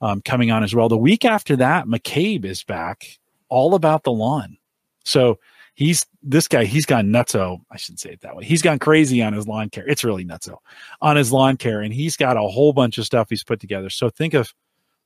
um, 0.00 0.20
coming 0.22 0.50
on 0.50 0.62
as 0.62 0.74
well. 0.74 0.88
The 0.88 0.98
week 0.98 1.24
after 1.24 1.56
that, 1.56 1.86
McCabe 1.86 2.44
is 2.44 2.62
back, 2.62 3.18
all 3.48 3.74
about 3.74 4.04
the 4.04 4.12
lawn. 4.12 4.58
So 5.04 5.38
he's 5.80 6.06
this 6.22 6.46
guy. 6.46 6.64
He's 6.64 6.86
gone 6.86 7.06
nutso. 7.06 7.60
I 7.72 7.76
shouldn't 7.78 8.00
say 8.00 8.10
it 8.10 8.20
that 8.20 8.36
way. 8.36 8.44
He's 8.44 8.62
gone 8.62 8.78
crazy 8.78 9.22
on 9.22 9.32
his 9.32 9.48
lawn 9.48 9.70
care. 9.70 9.88
It's 9.88 10.04
really 10.04 10.24
nutso 10.24 10.58
on 11.00 11.16
his 11.16 11.32
lawn 11.32 11.56
care, 11.56 11.80
and 11.80 11.92
he's 11.92 12.16
got 12.16 12.36
a 12.36 12.42
whole 12.42 12.72
bunch 12.72 12.98
of 12.98 13.06
stuff 13.06 13.28
he's 13.30 13.42
put 13.42 13.58
together. 13.58 13.90
So 13.90 14.10
think 14.10 14.34
of 14.34 14.54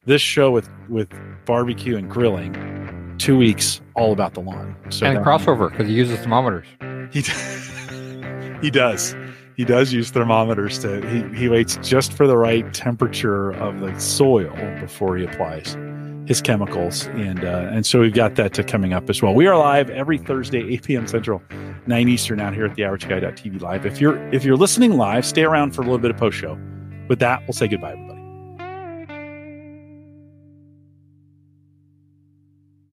this 0.04 0.20
show 0.20 0.50
with 0.50 0.68
with 0.90 1.08
barbecue 1.46 1.96
and 1.96 2.10
grilling. 2.10 2.52
Two 3.16 3.38
weeks, 3.38 3.80
all 3.94 4.12
about 4.12 4.34
the 4.34 4.40
lawn. 4.40 4.76
So 4.90 5.06
and 5.06 5.24
crossover 5.24 5.70
because 5.70 5.86
he 5.86 5.94
uses 5.94 6.18
thermometers. 6.18 6.66
He. 7.12 7.22
he 8.60 8.70
does. 8.70 9.14
He 9.56 9.64
does 9.64 9.92
use 9.92 10.10
thermometers 10.10 10.80
to 10.80 11.00
he, 11.08 11.38
he 11.38 11.48
waits 11.48 11.78
just 11.80 12.12
for 12.12 12.26
the 12.26 12.36
right 12.36 12.74
temperature 12.74 13.52
of 13.52 13.78
the 13.78 13.96
soil 14.00 14.52
before 14.80 15.16
he 15.16 15.24
applies 15.24 15.76
his 16.26 16.40
chemicals 16.40 17.06
and 17.08 17.44
uh, 17.44 17.68
and 17.70 17.84
so 17.84 18.00
we've 18.00 18.14
got 18.14 18.34
that 18.36 18.54
to 18.54 18.64
coming 18.64 18.92
up 18.92 19.10
as 19.10 19.22
well. 19.22 19.34
We 19.34 19.46
are 19.46 19.56
live 19.56 19.90
every 19.90 20.18
Thursday, 20.18 20.72
8 20.74 20.82
p.m. 20.84 21.06
Central, 21.06 21.42
9 21.86 22.08
Eastern 22.08 22.40
out 22.40 22.54
here 22.54 22.64
at 22.64 22.74
the 22.74 22.82
averageguy.tv 22.82 23.60
live. 23.60 23.86
If 23.86 24.00
you're 24.00 24.16
if 24.32 24.44
you're 24.44 24.56
listening 24.56 24.96
live, 24.96 25.26
stay 25.26 25.44
around 25.44 25.72
for 25.72 25.82
a 25.82 25.84
little 25.84 25.98
bit 25.98 26.10
of 26.10 26.16
post 26.16 26.38
show. 26.38 26.58
With 27.08 27.18
that, 27.18 27.42
we'll 27.42 27.52
say 27.52 27.68
goodbye. 27.68 28.13